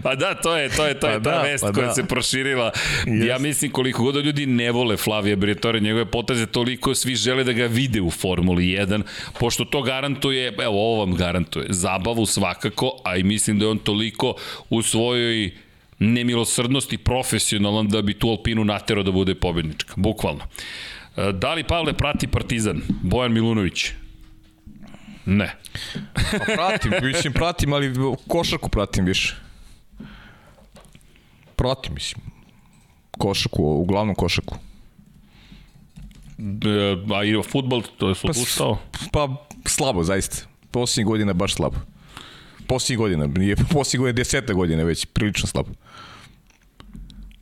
pa 0.03 0.15
da, 0.15 0.35
to 0.35 0.57
je, 0.57 0.69
to 0.69 0.85
je, 0.85 0.99
to 0.99 1.07
je 1.07 1.23
Pa 1.23 1.23
ta 1.23 1.37
da, 1.37 1.41
vest 1.41 1.63
pa 1.63 1.71
koja 1.71 1.87
da. 1.87 1.93
se 1.93 2.03
proširila. 2.03 2.71
Jest. 3.05 3.27
Ja 3.27 3.37
mislim 3.37 3.71
koliko 3.71 4.03
god 4.03 4.15
da 4.15 4.21
ljudi 4.21 4.45
ne 4.45 4.71
vole 4.71 4.97
Flavija 4.97 5.35
Briatore, 5.35 5.79
njegove 5.79 6.05
poteze 6.05 6.45
toliko 6.45 6.95
svi 6.95 7.15
žele 7.15 7.43
da 7.43 7.53
ga 7.53 7.65
vide 7.65 8.01
u 8.01 8.11
Formuli 8.11 8.63
1, 8.63 9.01
pošto 9.39 9.65
to 9.65 9.81
garantuje, 9.81 10.47
evo 10.47 10.91
ovo 10.91 11.05
vam 11.05 11.15
garantuje, 11.15 11.65
zabavu 11.69 12.25
svakako, 12.25 13.01
a 13.03 13.17
i 13.17 13.23
mislim 13.23 13.59
da 13.59 13.65
je 13.65 13.69
on 13.69 13.77
toliko 13.77 14.35
u 14.69 14.81
svojoj 14.81 15.51
nemilosrdnosti 15.99 16.97
profesionalan 16.97 17.87
da 17.87 18.01
bi 18.01 18.13
tu 18.13 18.29
Alpinu 18.29 18.63
naterao 18.63 19.03
da 19.03 19.11
bude 19.11 19.35
pobednička, 19.35 19.93
bukvalno. 19.95 20.43
E, 21.17 21.31
Da 21.31 21.53
li 21.53 21.63
Pavle 21.63 21.93
prati 21.93 22.27
Partizan? 22.27 22.81
Bojan 23.03 23.33
Milunović? 23.33 23.91
Ne. 25.25 25.55
Pa 26.13 26.45
pratim, 26.45 26.91
mislim, 27.03 27.33
pratim, 27.33 27.73
ali 27.73 27.93
košarku 28.27 28.69
pratim 28.69 29.05
više. 29.05 29.35
Pratim, 31.55 31.93
mislim. 31.93 32.21
Košarku, 33.11 33.63
uglavnom 33.63 34.15
košarku. 34.15 34.55
E, 36.39 37.15
a 37.15 37.23
i 37.23 37.43
futbol, 37.43 37.83
to 37.97 38.09
je 38.09 38.15
Pa, 38.15 38.33
s- 38.33 38.37
odustao? 38.37 38.77
Pa 39.11 39.35
slabo, 39.65 40.03
zaista. 40.03 40.37
Posljednjih 40.71 41.07
godina 41.07 41.33
baš 41.33 41.53
slabo. 41.53 41.77
Posljednjih 42.67 42.97
godina, 42.97 43.27
nije 43.27 43.55
posljednjih 43.55 43.99
godina, 43.99 44.15
deseta 44.15 44.53
godina 44.53 44.83
već, 44.83 45.05
prilično 45.05 45.47
slabo. 45.47 45.69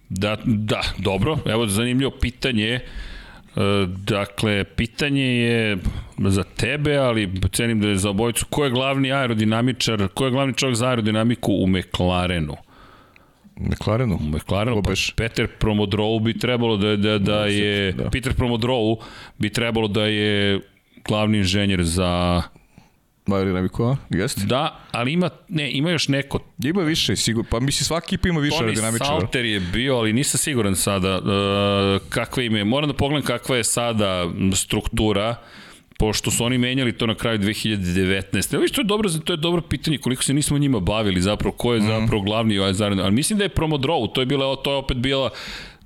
Da, 0.10 0.38
da, 0.46 0.82
dobro. 0.98 1.38
Evo 1.46 1.68
zanimljivo 1.68 2.12
pitanje. 2.12 2.68
E, 2.68 2.88
Dakle, 4.06 4.64
pitanje 4.64 5.24
je 5.24 5.78
za 6.18 6.44
tebe, 6.44 6.98
ali 6.98 7.32
cenim 7.52 7.80
da 7.80 7.88
je 7.88 7.96
za 7.96 8.10
obojicu. 8.10 8.46
Ko 8.50 8.64
je 8.64 8.72
glavni 8.72 9.12
aerodinamičar, 9.12 10.08
ko 10.08 10.26
je 10.26 10.32
glavni 10.32 10.54
čovjek 10.54 10.76
za 10.76 10.88
aerodinamiku 10.90 11.54
u 11.54 11.68
McLarenu? 11.68 12.56
McLarenu? 13.58 14.16
U 14.16 14.24
McLarenu, 14.24 14.84
pa? 14.84 14.92
Peter 15.16 15.48
Promodrow 15.60 16.24
bi 16.24 16.40
trebalo 16.40 16.78
da, 16.78 16.96
da, 16.96 17.18
da 17.18 17.46
je, 17.46 17.92
da. 17.92 18.10
Peter 18.10 18.34
Promodrow 18.34 18.98
bi 19.38 19.50
trebalo 19.50 19.88
da 19.88 20.06
je 20.06 20.60
glavni 21.08 21.38
inženjer 21.38 21.84
za 21.84 22.42
Aerodinamiku, 23.32 23.84
a? 23.84 23.98
Jeste? 24.10 24.46
Da, 24.46 24.80
ali 24.92 25.14
ima, 25.14 25.30
ne, 25.50 25.72
ima 25.72 25.92
još 25.92 26.08
neko. 26.08 26.40
Ima 26.64 26.82
više, 26.82 27.16
sigurno. 27.16 27.50
Pa 27.50 27.60
misli, 27.60 27.86
svaki 27.86 28.16
ekipa 28.16 28.30
ima 28.30 28.40
više 28.40 28.58
aerodinamičara. 28.62 29.20
Salter 29.20 29.46
je 29.46 29.60
bio, 29.60 29.96
ali 29.96 30.14
nisam 30.14 30.38
siguran 30.38 30.76
sada 30.76 31.18
uh, 31.18 32.10
kakva 32.10 32.44
im 32.44 32.56
je. 32.56 32.64
Moram 32.64 32.90
da 32.90 32.96
pogledam 32.96 33.26
kakva 33.26 33.58
je 33.58 33.64
sada 33.64 34.30
struktura 34.56 35.36
pošto 36.00 36.32
su 36.32 36.44
oni 36.44 36.58
menjali 36.58 36.98
to 36.98 37.08
na 37.08 37.16
kraju 37.16 37.40
2019. 37.40 38.56
Evo 38.56 38.68
što 38.68 38.82
je 38.82 38.86
dobro, 38.86 39.10
to 39.26 39.34
je 39.34 39.38
dobro 39.38 39.62
pitanje 39.62 39.98
koliko 39.98 40.24
se 40.24 40.34
nismo 40.34 40.58
njima 40.58 40.80
bavili 40.80 41.22
zapravo, 41.22 41.56
ko 41.56 41.74
je 41.74 41.80
mm. 41.80 41.88
zapravo 41.88 42.22
glavni 42.22 42.60
ovaj 42.60 42.74
zaredno. 42.74 43.04
Ali 43.04 43.12
mislim 43.12 43.40
da 43.40 43.46
je 43.46 43.50
Promodrovu, 43.50 44.08
to 44.08 44.22
je 44.22 44.26
bila 44.26 44.56
to 44.56 44.72
je 44.72 44.78
opet 44.78 44.98
bila 44.98 45.30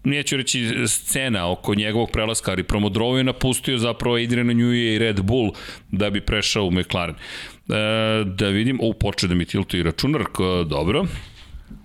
neću 0.08 0.38
reći 0.38 0.88
scena 0.88 1.52
oko 1.52 1.76
njegovog 1.76 2.12
prelaska, 2.12 2.52
ali 2.52 2.64
Promodrovu 2.64 3.18
je 3.18 3.24
napustio 3.24 3.78
zapravo 3.78 4.16
Adrian 4.16 4.48
Newey 4.48 4.96
i 4.96 5.00
Red 5.00 5.22
Bull 5.22 5.52
da 5.92 6.10
bi 6.10 6.22
prešao 6.22 6.66
u 6.66 6.72
McLaren. 6.72 7.16
E, 7.16 8.24
da 8.26 8.48
vidim, 8.48 8.80
o, 8.82 8.94
poče 8.94 9.28
da 9.28 9.36
mi 9.36 9.46
tiltuje 9.46 9.84
računar, 9.84 10.24
dobro. 10.66 11.06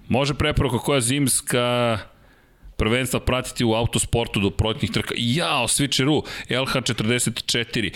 Može 0.09 0.35
preporuka 0.35 0.79
koja 0.79 1.01
zimska 1.01 1.99
prvenstva 2.77 3.21
pratiti 3.21 3.65
u 3.65 3.75
autosportu 3.75 4.41
do 4.41 4.51
proletnih 4.51 4.91
trka. 4.91 5.15
Jao, 5.17 5.69
switcheru, 5.69 6.23
LH44. 6.49 7.93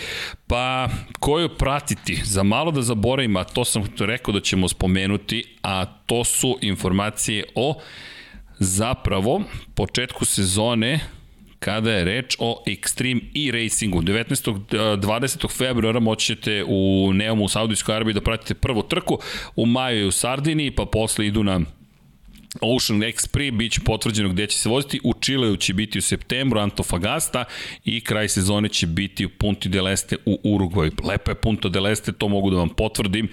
Pa, 0.47 0.89
koju 1.19 1.49
pratiti? 1.49 2.21
Za 2.23 2.43
malo 2.43 2.71
da 2.71 2.81
zaboravim, 2.81 3.35
a 3.35 3.43
to 3.43 3.65
sam 3.65 3.83
rekao 3.99 4.33
da 4.33 4.39
ćemo 4.39 4.67
spomenuti, 4.67 5.43
a 5.61 5.85
to 5.85 6.23
su 6.23 6.57
informacije 6.61 7.43
o 7.55 7.79
zapravo 8.59 9.43
početku 9.75 10.25
sezone 10.25 10.99
kada 11.59 11.91
je 11.91 12.05
reč 12.05 12.35
o 12.39 12.63
Extreme 12.67 13.21
e-racingu. 13.35 14.01
19. 14.01 14.97
20. 14.97 15.57
februara 15.57 15.99
moći 15.99 16.25
ćete 16.25 16.63
u 16.67 17.11
Neumu 17.13 17.43
u 17.43 17.49
Saudijskoj 17.49 17.95
Arabiji 17.95 18.13
da 18.13 18.21
pratite 18.21 18.53
prvu 18.53 18.83
trku, 18.83 19.19
u 19.55 19.65
maju 19.65 19.99
je 19.99 20.05
u 20.05 20.11
Sardini, 20.11 20.71
pa 20.71 20.85
posle 20.85 21.27
idu 21.27 21.43
na 21.43 21.59
Ocean 22.61 23.03
X 23.03 23.27
Prix 23.27 23.51
bit 23.51 23.73
će 23.73 23.81
potvrđeno 23.85 24.29
gde 24.29 24.47
će 24.47 24.57
se 24.57 24.69
voziti, 24.69 24.99
u 25.03 25.13
Čileu 25.13 25.55
će 25.55 25.73
biti 25.73 25.99
u 25.99 26.01
septembru 26.01 26.59
Antofagasta 26.59 27.45
i 27.85 28.01
kraj 28.01 28.29
sezone 28.29 28.69
će 28.69 28.87
biti 28.87 29.25
u 29.25 29.29
Punti 29.29 29.69
del 29.69 29.87
Este 29.87 30.17
u 30.25 30.39
Urugvaju. 30.43 30.91
Lepo 31.03 31.31
je 31.31 31.35
Punta 31.35 31.69
del 31.69 31.87
Este, 31.87 32.11
to 32.11 32.27
mogu 32.27 32.49
da 32.49 32.57
vam 32.57 32.69
potvrdim. 32.69 33.29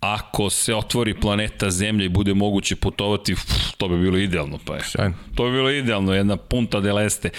Ako 0.00 0.50
se 0.50 0.74
otvori 0.74 1.14
planeta 1.20 1.70
Zemlja 1.70 2.04
i 2.04 2.08
bude 2.08 2.34
moguće 2.34 2.76
putovati, 2.76 3.32
uf, 3.32 3.40
to 3.76 3.88
bi 3.88 3.98
bilo 4.00 4.18
idealno. 4.18 4.58
Pa 4.64 4.74
je. 4.74 4.82
Sjajno. 4.84 5.14
To 5.34 5.44
bi 5.44 5.50
bilo 5.50 5.70
idealno, 5.70 6.14
jedna 6.14 6.36
Punta 6.36 6.80
del 6.80 6.98
Este. 6.98 7.30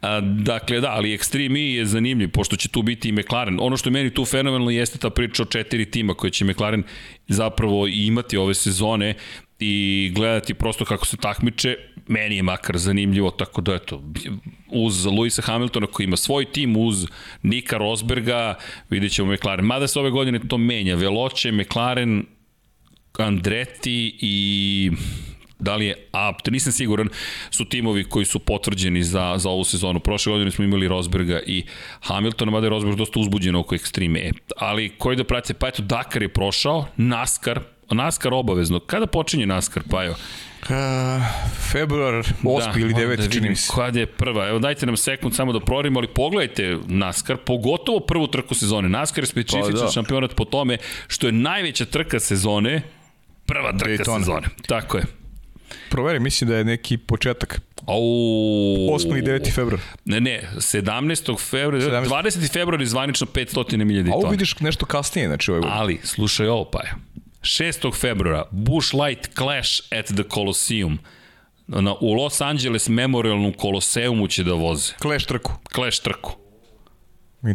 A, 0.00 0.20
dakle, 0.20 0.80
da, 0.80 0.90
ali 0.90 1.18
Extreme 1.18 1.58
E 1.58 1.74
je 1.74 1.86
zanimljiv, 1.86 2.30
pošto 2.30 2.56
će 2.56 2.68
tu 2.68 2.82
biti 2.82 3.08
i 3.08 3.12
McLaren. 3.12 3.58
Ono 3.60 3.76
što 3.76 3.88
je 3.88 3.92
meni 3.92 4.14
tu 4.14 4.24
fenomenalno 4.24 4.70
jeste 4.70 4.98
ta 4.98 5.10
priča 5.10 5.42
o 5.42 5.46
četiri 5.46 5.90
tima 5.90 6.14
koje 6.14 6.30
će 6.30 6.44
McLaren 6.44 6.82
zapravo 7.28 7.86
imati 7.86 8.36
ove 8.36 8.54
sezone 8.54 9.14
i 9.58 10.10
gledati 10.14 10.54
prosto 10.54 10.84
kako 10.84 11.06
se 11.06 11.16
takmiče, 11.16 11.76
meni 12.08 12.36
je 12.36 12.42
makar 12.42 12.78
zanimljivo, 12.78 13.30
tako 13.30 13.60
da 13.60 13.74
eto, 13.74 14.02
uz 14.70 15.06
Luisa 15.06 15.42
Hamiltona 15.42 15.86
koji 15.86 16.04
ima 16.04 16.16
svoj 16.16 16.44
tim, 16.44 16.76
uz 16.76 17.06
Nika 17.42 17.76
Rosberga, 17.76 18.54
vidjet 18.90 19.12
ćemo 19.12 19.32
McLaren. 19.32 19.64
Mada 19.64 19.88
se 19.88 19.98
ove 19.98 20.10
godine 20.10 20.40
to 20.48 20.58
menja, 20.58 20.94
Veloće, 20.94 21.52
McLaren, 21.52 22.26
Andretti 23.18 24.18
i 24.20 24.90
da 25.58 25.76
li 25.76 25.86
je 25.86 26.08
Abt, 26.12 26.46
nisam 26.50 26.72
siguran, 26.72 27.08
su 27.50 27.64
timovi 27.64 28.04
koji 28.04 28.24
su 28.24 28.38
potvrđeni 28.38 29.02
za, 29.02 29.34
za 29.36 29.50
ovu 29.50 29.64
sezonu. 29.64 30.00
Prošle 30.00 30.32
godine 30.32 30.50
smo 30.50 30.64
imali 30.64 30.88
Rosberga 30.88 31.40
i 31.46 31.64
Hamiltona, 32.00 32.50
mada 32.50 32.66
je 32.66 32.70
Rosberg 32.70 32.96
dosta 32.96 33.20
uzbuđen 33.20 33.54
oko 33.54 33.74
Extreme 33.74 34.28
E. 34.28 34.32
Ali 34.56 34.88
koji 34.88 35.16
da 35.16 35.24
prate? 35.24 35.54
Pa 35.54 35.68
eto, 35.68 35.82
Dakar 35.82 36.22
je 36.22 36.28
prošao, 36.28 36.86
NASCAR, 36.96 37.60
NASCAR 37.90 38.34
obavezno. 38.34 38.80
Kada 38.80 39.06
počinje 39.06 39.46
NASCAR, 39.46 39.82
Pajo? 39.90 40.14
Uh, 40.68 40.74
februar 41.72 42.14
8. 42.42 42.72
Da, 42.72 42.80
ili 42.80 42.94
9. 42.94 43.16
Da 43.16 43.28
čini 43.28 43.48
mi 43.48 43.56
se. 43.56 43.72
Kada 43.74 44.00
je 44.00 44.06
prva? 44.06 44.48
Evo 44.48 44.58
dajte 44.58 44.86
nam 44.86 44.96
sekund 44.96 45.34
samo 45.34 45.52
da 45.52 45.60
prorimo, 45.60 46.00
ali 46.00 46.08
pogledajte 46.08 46.78
NASCAR, 46.86 47.36
pogotovo 47.36 48.00
prvu 48.00 48.26
trku 48.26 48.54
sezone. 48.54 48.88
NASCAR 48.88 49.22
je 49.22 49.26
specifičan 49.26 49.72
pa, 49.72 49.84
da. 49.84 49.90
šampionat 49.90 50.34
po 50.34 50.44
tome 50.44 50.78
što 51.06 51.26
je 51.26 51.32
najveća 51.32 51.84
trka 51.84 52.20
sezone, 52.20 52.82
prva 53.46 53.72
trka 53.78 54.04
Daytona. 54.04 54.18
sezone. 54.18 54.46
Tako 54.66 54.96
je. 54.96 55.04
Proveri, 55.90 56.20
mislim 56.20 56.50
da 56.50 56.56
je 56.56 56.64
neki 56.64 56.96
početak. 56.96 57.60
Au, 57.86 57.96
8. 57.96 59.18
i 59.18 59.22
9. 59.22 59.54
februar. 59.54 59.80
Ne, 60.04 60.20
ne, 60.20 60.42
17. 60.56 61.50
februar, 61.50 61.82
17. 61.82 62.08
20. 62.08 62.52
februar 62.52 62.80
je 62.80 62.86
zvanično 62.86 63.26
500 63.26 63.84
milija 63.84 64.04
Daytona. 64.04 64.12
A 64.12 64.16
ovo 64.16 64.30
vidiš 64.30 64.60
nešto 64.60 64.86
kasnije, 64.86 65.28
znači 65.28 65.50
ovo. 65.50 65.68
Ali, 65.70 66.00
slušaj 66.04 66.48
ovo, 66.48 66.64
pa 66.64 66.80
je. 66.80 66.94
6. 67.48 68.00
februara 68.00 68.44
Bush 68.50 68.94
Light 68.94 69.28
Clash 69.38 69.80
at 69.90 70.06
the 70.06 70.22
Colosseum. 70.34 70.98
Na, 71.66 71.94
u 72.00 72.12
Los 72.12 72.40
Angeles 72.40 72.88
memorialnom 72.88 73.52
koloseumu 73.52 74.28
će 74.28 74.44
da 74.44 74.52
voze. 74.52 74.92
Clash 75.02 75.26
trku. 75.26 75.52
Clash 75.74 76.00
trku. 76.00 76.36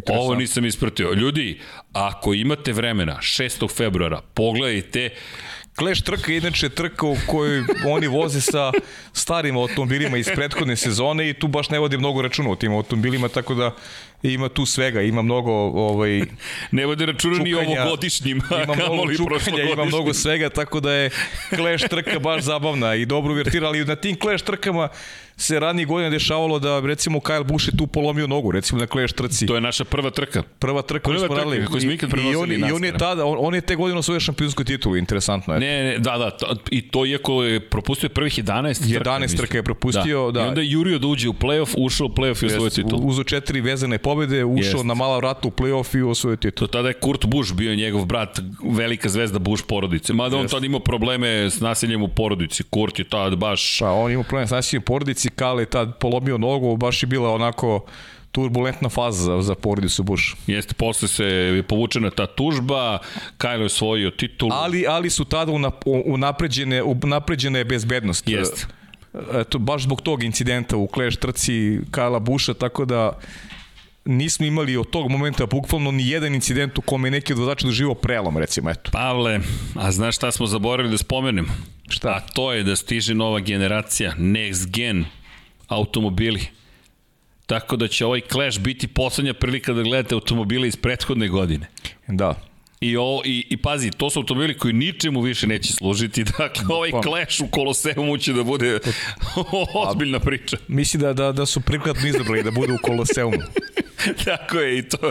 Ovo 0.08 0.34
nisam 0.34 0.64
ispratio. 0.64 1.12
Ljudi, 1.12 1.60
ako 1.92 2.34
imate 2.34 2.72
vremena, 2.72 3.18
6. 3.20 3.76
februara, 3.76 4.20
pogledajte 4.34 5.10
Clash 5.78 6.02
trka 6.02 6.32
je 6.32 6.38
inače 6.38 6.68
trka 6.68 7.06
u 7.06 7.16
kojoj 7.26 7.64
oni 7.86 8.06
voze 8.06 8.40
sa 8.40 8.72
starim 9.12 9.56
automobilima 9.56 10.16
iz 10.16 10.28
prethodne 10.34 10.76
sezone 10.76 11.28
i 11.30 11.34
tu 11.34 11.48
baš 11.48 11.70
ne 11.70 11.78
vodi 11.78 11.98
mnogo 11.98 12.22
računa 12.22 12.50
o 12.50 12.56
tim 12.56 12.72
automobilima, 12.72 13.28
tako 13.28 13.54
da 13.54 13.74
ima 14.32 14.48
tu 14.48 14.66
svega, 14.66 15.02
ima 15.02 15.22
mnogo 15.22 15.52
ovaj 15.52 16.22
ne 16.70 16.86
vodi 16.86 17.06
računa 17.06 17.38
ni 17.38 17.54
ovo 17.54 17.74
godišnjim, 17.90 18.40
ima 18.64 18.74
mnogo 18.74 19.14
čukanja, 19.16 19.62
ima 19.72 19.84
mnogo 19.84 20.14
svega, 20.14 20.48
tako 20.48 20.80
da 20.80 20.92
je 20.92 21.10
Clash 21.56 21.88
trka 21.88 22.18
baš 22.18 22.42
zabavna 22.42 22.94
i 22.94 23.06
dobro 23.06 23.32
uvertira, 23.32 23.66
ali 23.66 23.84
na 23.84 23.96
tim 23.96 24.16
Clash 24.22 24.44
trkama 24.44 24.88
se 25.36 25.60
ranije 25.60 25.86
godine 25.86 26.10
dešavalo 26.10 26.58
da 26.58 26.80
recimo 26.80 27.18
Kyle 27.18 27.44
Busch 27.44 27.68
je 27.68 27.76
tu 27.76 27.86
polomio 27.86 28.26
nogu, 28.26 28.50
recimo 28.50 28.80
na 28.80 28.86
Clash 28.86 29.14
trci. 29.14 29.46
To 29.46 29.54
je 29.54 29.60
naša 29.60 29.84
prva 29.84 30.10
trka. 30.10 30.42
Prva 30.58 30.82
trka 30.82 31.10
prva 31.10 31.28
trka 31.28 31.34
radili. 31.34 31.66
koju 31.66 31.80
smo 31.80 31.90
ikad 31.90 32.10
I, 32.32 32.36
on, 32.36 32.52
i 32.52 32.72
on 32.72 32.84
je 32.84 32.92
tada, 32.98 33.24
on, 33.24 33.36
on 33.40 33.54
je 33.54 33.60
te 33.60 33.76
godine 33.76 33.98
osvojio 33.98 34.20
šampionsku 34.20 34.64
titulu, 34.64 34.96
interesantno 34.96 35.54
je. 35.54 35.60
Ne, 35.60 35.84
ne, 35.84 35.98
da, 35.98 36.18
da, 36.18 36.30
to, 36.30 36.56
i 36.70 36.88
to 36.90 37.06
iako 37.06 37.44
je 37.44 37.60
propustio 37.60 38.08
prvih 38.08 38.38
11 38.38 38.94
trka. 38.94 39.10
11 39.10 39.36
trka 39.36 39.58
je 39.58 39.62
propustio, 39.62 40.30
da. 40.30 40.40
da. 40.40 40.46
I 40.46 40.48
onda 40.48 40.60
je 40.60 40.70
jurio 40.70 40.98
da 40.98 41.06
uđe 41.06 41.28
u 41.28 41.32
play-off, 41.32 41.74
ušao 41.76 42.06
u 42.06 42.10
play-off 42.10 42.44
i 42.44 42.46
osvojio 42.46 42.70
titulu. 42.70 43.02
Uzo 43.02 43.22
četiri 43.22 43.60
vezane 43.60 43.98
pobede, 44.14 44.44
ušao 44.44 44.78
Jest. 44.78 44.84
na 44.84 44.94
mala 44.94 45.16
vrata 45.16 45.48
u 45.48 45.50
play-off 45.50 45.98
i 45.98 46.02
osvojio 46.02 46.36
titulu. 46.36 46.68
To 46.68 46.72
tada 46.72 46.88
je 46.88 46.94
Kurt 46.94 47.26
Busch 47.26 47.54
bio 47.54 47.74
njegov 47.74 48.04
brat, 48.04 48.40
velika 48.64 49.08
zvezda 49.08 49.38
Busch 49.38 49.64
porodice. 49.68 50.12
Mada 50.12 50.36
on 50.36 50.48
tad 50.48 50.64
imao 50.64 50.80
probleme 50.80 51.28
s 51.50 51.60
nasiljem 51.60 52.02
u 52.02 52.08
porodici. 52.08 52.62
Kurt 52.62 52.98
je 52.98 53.04
tad 53.08 53.36
baš... 53.36 53.78
Pa 53.80 53.90
on 53.90 54.10
imao 54.10 54.24
probleme 54.24 54.46
s 54.46 54.50
nasiljem 54.50 54.82
u 54.82 54.84
porodici, 54.84 55.30
Kale 55.30 55.64
tad 55.64 55.98
polomio 55.98 56.38
nogu, 56.38 56.76
baš 56.76 57.02
je 57.02 57.06
bila 57.06 57.30
onako 57.30 57.84
turbulentna 58.32 58.88
faza 58.88 59.36
za, 59.36 59.42
za 59.42 59.54
porodicu 59.54 60.02
Bush. 60.02 60.24
Jeste, 60.46 60.74
posle 60.74 61.08
se 61.08 61.24
je 61.24 61.62
povučena 61.62 62.10
ta 62.10 62.26
tužba, 62.26 62.98
Kyle 63.38 63.60
je 63.60 63.64
osvojio 63.64 64.10
titul. 64.10 64.52
Ali, 64.52 64.86
ali 64.86 65.10
su 65.10 65.24
tada 65.24 65.52
unapređene, 66.06 66.82
unapređene 66.82 67.58
je 67.58 67.64
bezbednost. 67.64 68.28
Jeste. 68.28 68.66
Eto, 69.34 69.58
baš 69.58 69.82
zbog 69.82 70.00
tog 70.00 70.22
incidenta 70.22 70.76
u 70.76 70.88
Clash 70.94 71.18
trci 71.18 71.80
Kajla 71.90 72.18
Buša, 72.18 72.54
tako 72.54 72.84
da 72.84 73.12
nismo 74.04 74.46
imali 74.46 74.76
od 74.76 74.90
tog 74.90 75.10
momenta 75.10 75.46
bukvalno 75.46 75.90
ni 75.90 76.08
jedan 76.08 76.34
incident 76.34 76.78
u 76.78 76.82
kome 76.82 77.06
je 77.08 77.10
neki 77.10 77.32
od 77.32 77.38
vozača 77.38 77.66
doživao 77.66 77.94
prelom, 77.94 78.38
recimo, 78.38 78.70
eto. 78.70 78.90
Pavle, 78.90 79.40
a 79.74 79.92
znaš 79.92 80.16
šta 80.16 80.32
smo 80.32 80.46
zaboravili 80.46 80.92
da 80.92 80.98
spomenemo? 80.98 81.48
Šta? 81.88 82.08
A 82.08 82.20
to 82.20 82.52
je 82.52 82.62
da 82.62 82.76
stiže 82.76 83.14
nova 83.14 83.40
generacija, 83.40 84.14
next 84.18 84.66
gen 84.70 85.04
automobili. 85.68 86.40
Tako 87.46 87.76
da 87.76 87.88
će 87.88 88.06
ovaj 88.06 88.20
Clash 88.32 88.60
biti 88.60 88.88
poslednja 88.88 89.34
prilika 89.34 89.72
da 89.72 89.82
gledate 89.82 90.14
automobile 90.14 90.68
iz 90.68 90.76
prethodne 90.76 91.28
godine. 91.28 91.66
Da. 92.08 92.34
I, 92.84 92.96
o, 92.96 93.22
i, 93.24 93.46
I 93.50 93.56
pazi, 93.56 93.90
to 93.90 94.10
su 94.10 94.18
automobili 94.18 94.58
koji 94.58 94.72
ničemu 94.72 95.20
više 95.20 95.46
neće 95.46 95.72
služiti. 95.72 96.24
Dakle, 96.38 96.64
ovaj 96.68 96.90
Clash 97.02 97.40
u 97.40 97.46
Koloseumu 97.46 98.18
će 98.18 98.32
da 98.32 98.42
bude 98.42 98.78
ozbiljna 99.88 100.20
priča. 100.20 100.56
Misli 100.68 101.00
da, 101.00 101.12
da, 101.12 101.32
da 101.32 101.46
su 101.46 101.60
prikladno 101.60 102.08
izabrali 102.08 102.42
da 102.42 102.50
bude 102.50 102.72
u 102.72 102.78
Koloseumu. 102.82 103.38
Tako 104.24 104.58
je 104.58 104.78
i 104.78 104.82
to 104.88 105.10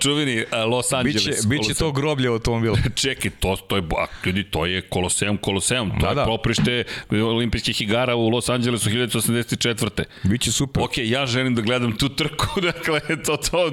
čuveni 0.00 0.44
Los 0.70 0.92
Angeles. 0.92 1.24
Biće, 1.24 1.48
biće 1.48 1.74
to 1.74 1.92
groblje 1.92 2.28
automobila. 2.28 2.78
Čekaj, 2.94 3.30
to, 3.30 3.56
to 3.56 3.76
je, 3.76 3.82
ljudi, 4.26 4.44
to 4.44 4.66
je 4.66 4.80
Koloseum, 4.80 5.36
Koloseum. 5.36 5.90
To 5.90 5.96
da, 6.00 6.08
je 6.08 6.14
da. 6.14 6.24
proprište 6.24 6.84
olimpijskih 7.10 7.80
igara 7.80 8.14
u 8.14 8.28
Los 8.28 8.48
Angelesu 8.48 8.90
1984. 8.90 10.04
Biće 10.22 10.52
super. 10.52 10.82
Ok, 10.82 10.92
ja 10.96 11.26
želim 11.26 11.54
da 11.54 11.62
gledam 11.62 11.96
tu 11.98 12.08
trku, 12.08 12.60
dakle, 12.60 13.00
to, 13.24 13.36
to, 13.36 13.70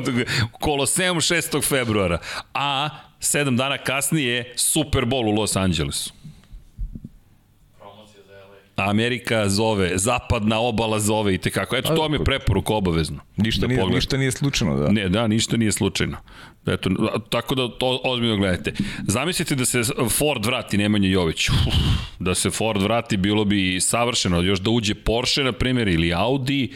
Koloseum 0.52 1.18
6. 1.18 1.64
februara. 1.70 2.20
A, 2.54 2.90
sedam 3.24 3.58
dana 3.58 3.78
kasnije, 3.78 4.54
Super 4.56 5.06
Bowl 5.06 5.30
u 5.30 5.32
Los 5.32 5.56
Angelesu. 5.56 6.14
Amerika 8.76 9.50
zove, 9.50 9.98
zapadna 9.98 10.60
obala 10.60 11.00
zove 11.00 11.34
i 11.34 11.38
tekako. 11.38 11.76
Eto, 11.76 11.96
to 11.96 12.02
vam 12.02 12.14
je 12.14 12.24
preporuka 12.24 12.74
obavezno. 12.74 13.20
Ništa, 13.38 13.62
da 13.62 13.68
nije, 13.68 13.86
ništa 13.86 14.18
nije 14.18 14.32
slučajno, 14.32 14.78
da. 14.78 14.92
Ne, 14.92 15.10
da, 15.10 15.28
ništa 15.28 15.58
nije 15.58 15.72
slučajno. 15.72 16.18
Eto, 16.66 16.90
tako 17.30 17.56
da 17.56 17.68
to 17.70 18.02
ozbiljno 18.04 18.38
gledajte. 18.38 18.74
Zamislite 19.08 19.56
da 19.56 19.66
se 19.66 19.82
Ford 20.10 20.46
vrati 20.46 20.78
Nemanja 20.78 21.10
Jović. 21.10 21.50
Uf, 21.50 21.74
da 22.20 22.36
se 22.36 22.52
Ford 22.52 22.82
vrati 22.82 23.18
bilo 23.18 23.46
bi 23.46 23.82
savršeno. 23.82 24.42
Još 24.42 24.60
da 24.60 24.70
uđe 24.70 24.96
Porsche, 24.96 25.44
na 25.44 25.52
primjer, 25.52 25.88
ili 25.88 26.14
Audi, 26.14 26.72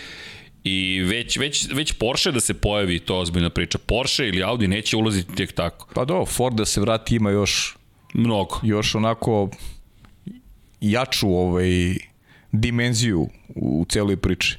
I 0.68 1.04
već, 1.04 1.38
već, 1.38 1.68
već 1.74 1.94
Porsche 1.94 2.32
da 2.32 2.40
se 2.40 2.54
pojavi, 2.54 3.00
to 3.00 3.16
je 3.16 3.22
ozbiljna 3.22 3.50
priča. 3.50 3.78
Porsche 3.78 4.28
ili 4.28 4.44
Audi 4.44 4.68
neće 4.68 4.98
ulaziti 4.98 5.36
tek 5.36 5.52
tako. 5.52 5.88
Pa 5.94 6.06
do, 6.06 6.26
Ford 6.26 6.56
da 6.56 6.66
se 6.66 6.82
vrati 6.82 7.16
ima 7.16 7.32
još, 7.32 7.78
Mnogo. 8.14 8.60
još 8.64 8.96
onako 8.96 9.50
jaču 10.82 11.28
ovaj, 11.30 11.70
dimenziju 12.52 13.28
u 13.56 13.86
celoj 13.90 14.18
priči. 14.18 14.58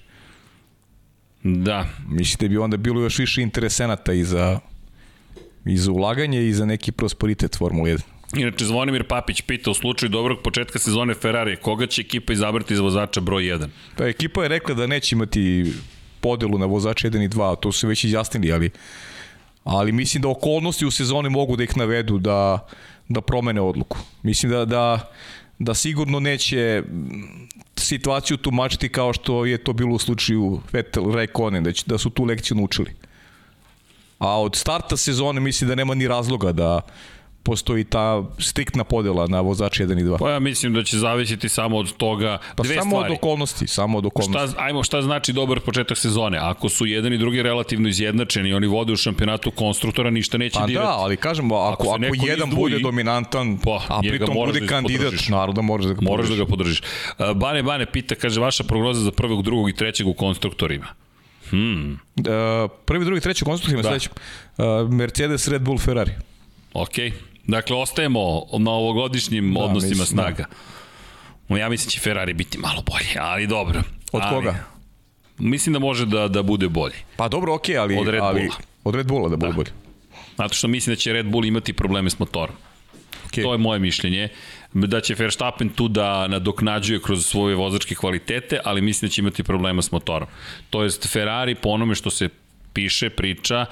Da. 1.43 1.86
Mislite 2.09 2.44
da 2.44 2.48
bi 2.48 2.59
onda 2.59 2.76
bilo 2.76 3.01
još 3.01 3.18
više 3.18 3.43
interesenata 3.43 4.12
i 4.12 4.24
za, 4.24 4.60
i 5.66 5.76
za 5.76 5.93
ulaganje 5.93 6.43
i 6.48 6.52
za 6.52 6.66
neki 6.66 6.93
prosperitet 6.93 7.56
Formula 7.56 7.89
1. 7.89 8.01
Inače, 8.36 8.64
Zvonimir 8.64 9.05
Papić 9.05 9.40
pita 9.40 9.70
u 9.70 9.74
slučaju 9.74 10.10
dobrog 10.10 10.39
početka 10.44 10.78
sezone 10.78 11.14
Ferrari, 11.14 11.56
koga 11.56 11.86
će 11.86 12.01
ekipa 12.01 12.32
izabrati 12.32 12.74
iz 12.74 12.80
vozača 12.80 13.20
broj 13.20 13.43
1? 13.43 13.68
Pa 13.97 14.05
ekipa 14.06 14.43
je 14.43 14.48
rekla 14.48 14.74
da 14.74 14.86
neće 14.86 15.14
imati 15.16 15.72
podelu 16.20 16.59
na 16.59 16.66
vozače 16.66 17.11
1 17.11 17.24
i 17.24 17.28
2, 17.28 17.57
to 17.61 17.73
su 17.73 17.89
već 17.89 18.05
izjasnili, 18.05 18.53
ali 18.53 18.70
ali 19.69 19.93
mislim 19.93 20.23
da 20.23 20.28
okolnosti 20.28 20.86
u 20.86 20.90
sezoni 20.90 21.28
mogu 21.28 21.57
da 21.57 21.62
ih 21.62 21.77
navedu 21.77 22.19
da, 22.19 22.66
da 23.09 23.20
promene 23.20 23.61
odluku. 23.61 23.99
Mislim 24.23 24.53
da, 24.53 24.65
da, 24.65 25.11
da 25.59 25.74
sigurno 25.74 26.20
neće 26.20 26.82
situaciju 27.77 28.36
tumačiti 28.36 28.89
kao 28.89 29.12
što 29.12 29.45
je 29.45 29.59
to 29.59 29.73
bilo 29.73 29.95
u 29.95 29.99
slučaju 29.99 30.61
Vettel 30.73 31.12
Raikkonen, 31.12 31.65
da, 31.65 31.73
će, 31.73 31.85
da 31.86 31.99
su 31.99 32.11
tu 32.11 32.24
lekciju 32.24 32.57
naučili. 32.57 32.95
A 34.19 34.40
od 34.40 34.57
starta 34.57 34.97
sezone 34.97 35.40
mislim 35.40 35.69
da 35.69 35.74
nema 35.74 35.95
ni 35.95 36.09
razloga 36.09 36.53
da 36.53 36.81
postoji 37.43 37.85
ta 37.85 38.05
striktna 38.39 38.85
podela 38.85 39.27
na 39.27 39.40
vozače 39.40 39.86
1 39.86 40.01
i 40.01 40.05
2. 40.05 40.19
Pa 40.19 40.31
ja 40.31 40.39
mislim 40.40 40.74
da 40.74 40.82
će 40.82 40.98
zavisiti 40.98 41.48
samo 41.48 41.77
od 41.77 41.93
toga 41.93 42.39
Pa 42.56 42.62
dve 42.62 42.74
samo 42.74 42.90
stvari. 42.90 43.12
od 43.12 43.16
okolnosti, 43.16 43.66
samo 43.66 43.98
od 43.98 44.06
okolnosti. 44.06 44.52
Šta, 44.52 44.62
ajmo, 44.62 44.82
šta 44.82 45.02
znači 45.02 45.32
dobar 45.32 45.60
početak 45.60 45.98
sezone? 45.98 46.39
Ako 46.39 46.69
su 46.69 46.86
jedan 46.86 47.12
i 47.12 47.19
drugi 47.19 47.43
relativno 47.43 47.89
izjednačeni, 47.89 48.52
oni 48.52 48.66
vode 48.66 48.93
u 48.93 48.97
šampionatu 48.97 49.51
konstruktora, 49.51 50.10
ništa 50.10 50.39
neće 50.39 50.55
Pa 50.55 50.66
dirati. 50.66 50.86
da, 50.86 50.93
ali 50.93 51.16
kažemo, 51.16 51.56
ako, 51.56 51.82
Ako 51.85 51.94
ako, 51.94 52.27
jedan 52.27 52.48
izdvoji, 52.48 52.73
bude 52.73 52.78
dominantan, 52.78 53.59
pa, 53.59 53.81
a 53.89 54.01
pritom 54.01 54.35
bude 54.36 54.60
da 54.60 54.66
kandidat, 54.66 55.05
podržiš. 55.05 55.28
naravno 55.28 55.52
da 55.52 55.62
moraš 55.62 55.86
da 55.86 55.93
ga 55.93 56.01
Moraš 56.02 56.28
da 56.28 56.44
podržiš. 56.44 56.47
ga 56.47 56.47
podržiš. 56.47 56.82
Uh, 57.31 57.36
Bane 57.36 57.62
Bane 57.62 57.86
pita, 57.86 58.15
kaže, 58.15 58.40
vaša 58.40 58.65
prognoza 58.65 59.01
za 59.01 59.10
prvog, 59.12 59.43
drugog 59.43 59.70
i 59.70 59.74
trećeg 59.74 60.06
u 60.06 60.15
konstruktorima. 60.15 60.86
Hmm, 61.51 61.98
Uh, 62.16 62.24
prvi, 62.85 63.05
drugi, 63.05 63.20
treći 63.20 63.44
konstruktivno 63.44 63.82
Da. 63.82 63.90
da. 63.90 63.98
sledećem. 63.98 64.12
Uh, 64.85 64.90
Mercedes, 64.90 65.48
Red 65.48 65.62
Bull, 65.62 65.78
Ferrari. 65.78 66.12
Okej. 66.73 67.12
Dakle, 67.47 67.77
ostajemo 67.77 68.43
na 68.59 68.70
ovogodišnjim 68.70 69.55
Da, 69.55 69.61
odnosima 69.61 69.90
mislim, 69.90 70.07
snaga. 70.07 70.45
Ja 71.49 71.69
mislim 71.69 71.86
da 71.86 71.90
će 71.90 72.01
Ferrari 72.01 72.32
biti 72.35 72.59
malo 72.59 72.82
bolji, 72.86 73.09
ali 73.20 73.47
dobro. 73.47 73.82
Od 74.12 74.20
ali, 74.24 74.35
koga? 74.35 74.65
Mislim 75.39 75.73
da 75.73 75.78
može 75.78 76.07
da, 76.07 76.28
da 76.28 76.43
bude 76.43 76.69
bolji. 76.69 76.95
Pa 77.16 77.28
dobro, 77.28 77.55
okej, 77.55 77.78
ali... 77.78 77.99
Od 77.99 78.09
Red 78.09 78.20
ali, 78.23 78.40
Bulla. 78.40 78.57
Od 78.85 78.95
Red 78.95 79.07
Bulla 79.07 79.28
da 79.28 79.36
bude 79.36 79.53
Da. 79.53 79.57
bolje. 79.57 79.70
Zato 80.36 80.55
što 80.55 80.69
mislim 80.69 80.95
da 80.95 80.99
će 81.01 81.12
Red 81.12 81.27
Bull 81.27 81.45
imati 81.45 81.73
probleme 81.73 82.11
s 82.11 82.19
motorom. 82.19 82.57
Okay. 83.31 83.43
To 83.43 83.53
je 83.53 83.59
moje 83.59 83.78
mišljenje. 83.78 84.28
Da 84.73 85.01
će 85.01 85.15
Verstappen 85.15 85.69
tu 85.69 85.89
da 85.89 86.28
nadoknađuje 86.28 87.03
kroz 87.03 87.27
svoje 87.27 87.57
vozačke 87.57 87.95
kvalitete, 87.95 88.61
ali 88.65 88.81
mislim 88.81 89.09
da 89.09 89.12
će 89.12 89.20
imati 89.20 89.43
problema 89.43 89.82
s 89.82 89.93
motorom. 89.93 90.28
To 90.70 90.82
jest 90.82 91.09
Ferrari 91.12 91.55
po 91.55 91.69
onome 91.69 91.95
što 91.95 92.11
se 92.11 92.28
piše, 92.73 93.11
priča, 93.11 93.66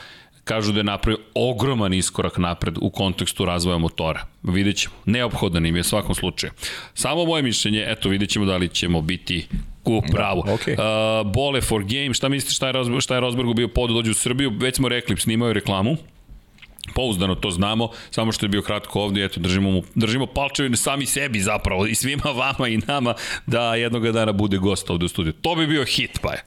kažu 0.46 0.72
da 0.72 0.80
je 0.80 0.84
napravio 0.84 1.18
ogroman 1.34 1.94
iskorak 1.94 2.38
napred 2.38 2.78
u 2.80 2.90
kontekstu 2.90 3.44
razvoja 3.44 3.78
motora. 3.78 4.26
Vidjet 4.42 4.76
ćemo. 4.76 4.94
Neophodan 5.04 5.66
im 5.66 5.76
je 5.76 5.80
u 5.80 5.84
svakom 5.84 6.14
slučaju. 6.14 6.52
Samo 6.94 7.24
moje 7.24 7.42
mišljenje, 7.42 7.84
eto 7.88 8.08
vidjet 8.08 8.30
ćemo 8.30 8.46
da 8.46 8.56
li 8.56 8.68
ćemo 8.68 9.02
biti 9.02 9.46
u 9.84 10.02
pravu. 10.12 10.42
Da, 10.46 10.54
okej. 10.54 10.74
Uh, 10.74 11.32
Bole 11.32 11.60
for 11.60 11.84
game, 11.84 12.14
šta 12.14 12.28
mislite 12.28 12.54
šta 12.54 12.66
je, 12.66 12.72
Rosberg, 12.72 13.00
šta 13.00 13.14
je 13.14 13.20
Rosbergu 13.20 13.54
bio 13.54 13.68
pod 13.68 13.90
da 13.90 13.94
dođe 13.94 14.10
u 14.10 14.14
Srbiju? 14.14 14.52
Već 14.60 14.76
smo 14.76 14.88
rekli, 14.88 15.16
snimao 15.16 15.48
je 15.48 15.54
reklamu. 15.54 15.96
Pouzdano 16.94 17.34
to 17.34 17.50
znamo, 17.50 17.90
samo 18.10 18.32
što 18.32 18.46
je 18.46 18.50
bio 18.50 18.62
kratko 18.62 19.00
ovdje, 19.00 19.24
eto, 19.24 19.40
držimo, 19.40 19.70
mu, 19.70 19.82
držimo 19.94 20.26
palčeve 20.26 20.76
sami 20.76 21.06
sebi 21.06 21.40
zapravo 21.40 21.86
i 21.86 21.94
svima 21.94 22.30
vama 22.30 22.68
i 22.68 22.76
nama 22.76 23.14
da 23.46 23.74
jednoga 23.74 24.12
dana 24.12 24.32
bude 24.32 24.58
gost 24.58 24.90
ovde 24.90 25.04
u 25.04 25.08
studiju. 25.08 25.32
To 25.32 25.54
bi 25.54 25.66
bio 25.66 25.84
hit, 25.84 26.18
pa 26.22 26.32
je. 26.32 26.42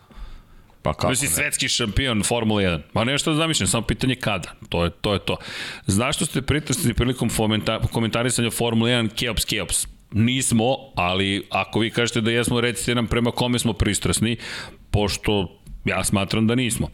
Pa 0.82 0.94
kako 0.94 1.16
si 1.16 1.28
svetski 1.28 1.70
šampion 1.70 2.24
Formula 2.24 2.62
1. 2.62 2.82
Ma 2.94 3.04
nešto 3.04 3.32
da 3.32 3.38
zamišljam, 3.38 3.68
samo 3.68 3.88
pitanje 3.88 4.16
kada. 4.16 4.52
To 4.70 4.84
je 4.84 4.90
to. 4.90 5.14
Je 5.14 5.20
to. 5.20 5.38
Znaš 5.88 6.16
što 6.16 6.26
ste 6.26 6.42
pritasni 6.42 6.94
prilikom 6.94 7.30
komentarisanja 7.92 8.52
Formula 8.52 8.92
1 8.92 9.10
Keops 9.16 9.46
Keops? 9.46 9.88
Nismo, 10.12 10.76
ali 10.96 11.48
ako 11.50 11.80
vi 11.80 11.90
kažete 11.90 12.22
da 12.22 12.32
jesmo, 12.32 12.62
recite 12.62 12.96
nam 12.96 13.08
prema 13.08 13.32
kome 13.32 13.60
smo 13.60 13.74
pristrasni, 13.74 14.38
pošto 14.92 15.60
Ja 15.86 16.04
smatram 16.04 16.48
da 16.48 16.56
nismo. 16.56 16.90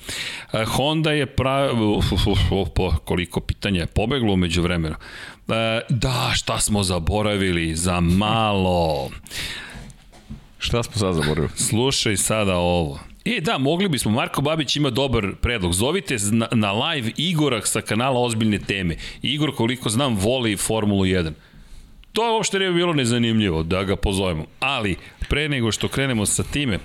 E, 0.53 0.66
Honda 0.66 1.12
je 1.12 1.26
pravi... 1.26 1.72
Koliko 3.06 3.40
pitanja 3.40 3.82
je 3.82 3.88
pobeglo 3.88 4.34
umeđu 4.34 4.62
vremenu. 4.62 4.95
E, 4.95 5.82
da, 5.90 6.32
šta 6.36 6.60
smo 6.60 6.84
zaboravili? 6.84 7.76
Za 7.76 7.99
malo. 7.99 9.10
Šta 10.60 10.84
smo 10.84 10.94
sad 10.94 11.16
zaboravili? 11.16 11.49
Slušaj 11.56 12.18
sada 12.18 12.56
ovo. 12.56 12.99
E, 13.26 13.41
da, 13.41 13.57
mogli 13.57 13.89
bismo. 13.89 14.11
Marko 14.11 14.41
Babić 14.41 14.76
ima 14.76 14.89
dobar 14.89 15.31
predlog. 15.41 15.73
Zovite 15.73 16.18
na, 16.31 16.47
na 16.52 16.72
live 16.72 17.11
Igora 17.18 17.61
sa 17.61 17.81
kanala 17.81 18.19
Ozbiljne 18.19 18.60
teme. 18.60 18.95
Igor, 19.22 19.56
koliko 19.56 19.89
znam, 19.89 20.15
voli 20.15 20.57
Formulu 20.57 21.03
1. 21.03 21.31
To 22.14 22.34
uopšte 22.35 22.60
ne 22.60 22.68
bi 22.68 22.73
bilo 22.73 22.93
nezanimljivo 22.93 23.64
da 23.64 23.84
ga 23.84 23.95
pozovemo. 23.95 24.45
Ali, 24.60 24.95
pre 25.30 25.49
nego 25.49 25.72
što 25.72 25.88
krenemo 25.88 26.26
sa 26.26 26.43
time, 26.43 26.80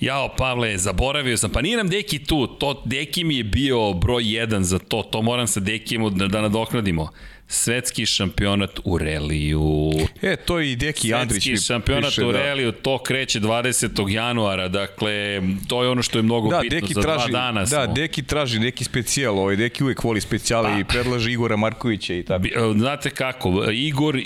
Jao, 0.00 0.28
Pavle, 0.36 0.78
zaboravio 0.78 1.36
sam. 1.36 1.50
Pa 1.50 1.62
nije 1.62 1.76
nam 1.76 1.88
Deki 1.88 2.18
tu. 2.18 2.46
To, 2.46 2.82
Deki 2.84 3.24
mi 3.24 3.36
je 3.36 3.44
bio 3.44 3.92
broj 3.92 4.22
1 4.22 4.60
za 4.60 4.78
to. 4.78 5.02
To 5.02 5.22
moram 5.22 5.46
sa 5.46 5.60
Dekijem 5.60 6.18
da, 6.18 6.28
da 6.28 6.40
nadoknadimo. 6.40 7.08
Svetski 7.52 8.06
šampionat 8.06 8.80
u 8.84 8.98
reliju. 8.98 9.90
E, 10.22 10.36
to 10.36 10.58
je 10.58 10.72
i 10.72 10.76
Deki 10.76 11.14
Andrić. 11.14 11.42
Svetski 11.42 11.66
šampionat 11.66 12.04
piše 12.04 12.24
u 12.24 12.32
da- 12.32 12.38
reliju, 12.38 12.72
to 12.72 12.98
kreće 12.98 13.40
20. 13.40 14.08
januara, 14.08 14.68
dakle, 14.68 15.42
to 15.68 15.82
je 15.82 15.88
ono 15.88 16.02
što 16.02 16.18
je 16.18 16.22
mnogo 16.22 16.50
Da, 16.50 16.60
bitno, 16.60 16.80
Deki 16.80 16.94
za 16.94 17.00
traži, 17.00 17.30
dva 17.30 17.40
dana 17.40 17.66
smo. 17.66 17.78
da, 17.78 17.86
Deki 17.86 18.22
traži 18.22 18.58
neki 18.58 18.84
specijal, 18.84 19.38
ovaj 19.38 19.56
Deki 19.56 19.84
uvek 19.84 20.04
voli 20.04 20.20
specijale 20.20 20.68
Pa. 20.68 20.78
i 20.78 20.84
predlaže 20.84 21.32
Igora 21.32 21.56
Markovića 21.56 22.14
i 22.14 22.22
tako. 22.22 22.46
E, 22.46 22.50
Znate 22.74 23.10
kako, 23.10 23.48
Igor 23.72 24.16
i, 24.16 24.20
i, 24.20 24.24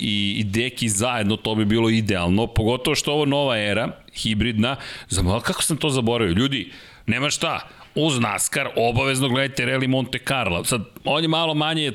i, 0.00 0.34
i 0.38 0.44
Deki 0.44 0.88
zajedno, 0.88 1.36
to 1.36 1.54
bi 1.54 1.64
bilo 1.64 1.88
idealno, 1.88 2.46
pogotovo 2.46 2.94
što 2.94 3.12
ovo 3.12 3.24
nova 3.24 3.58
era, 3.58 3.88
hibridna, 4.14 4.76
zamola, 5.08 5.40
kako 5.40 5.62
sam 5.62 5.76
to 5.76 5.90
zaboravio? 5.90 6.32
Ljudi, 6.32 6.70
nema 7.06 7.30
šta, 7.30 7.60
uz 7.94 8.18
NASCAR 8.18 8.68
obavezno 8.76 9.28
gledajte 9.28 9.66
Rally 9.66 9.86
Monte 9.86 10.18
Carlo. 10.18 10.64
Sad, 10.64 10.82
on 11.04 11.22
je 11.24 11.28
malo 11.28 11.54
manje 11.54 11.92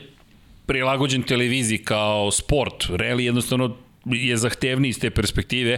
prilagođen 0.67 1.23
televiziji 1.23 1.77
kao 1.77 2.31
sport. 2.31 2.83
Rally 2.89 3.19
jednostavno 3.19 3.75
je 4.05 4.37
zahtevniji 4.37 4.89
iz 4.89 4.99
te 4.99 5.09
perspektive, 5.09 5.77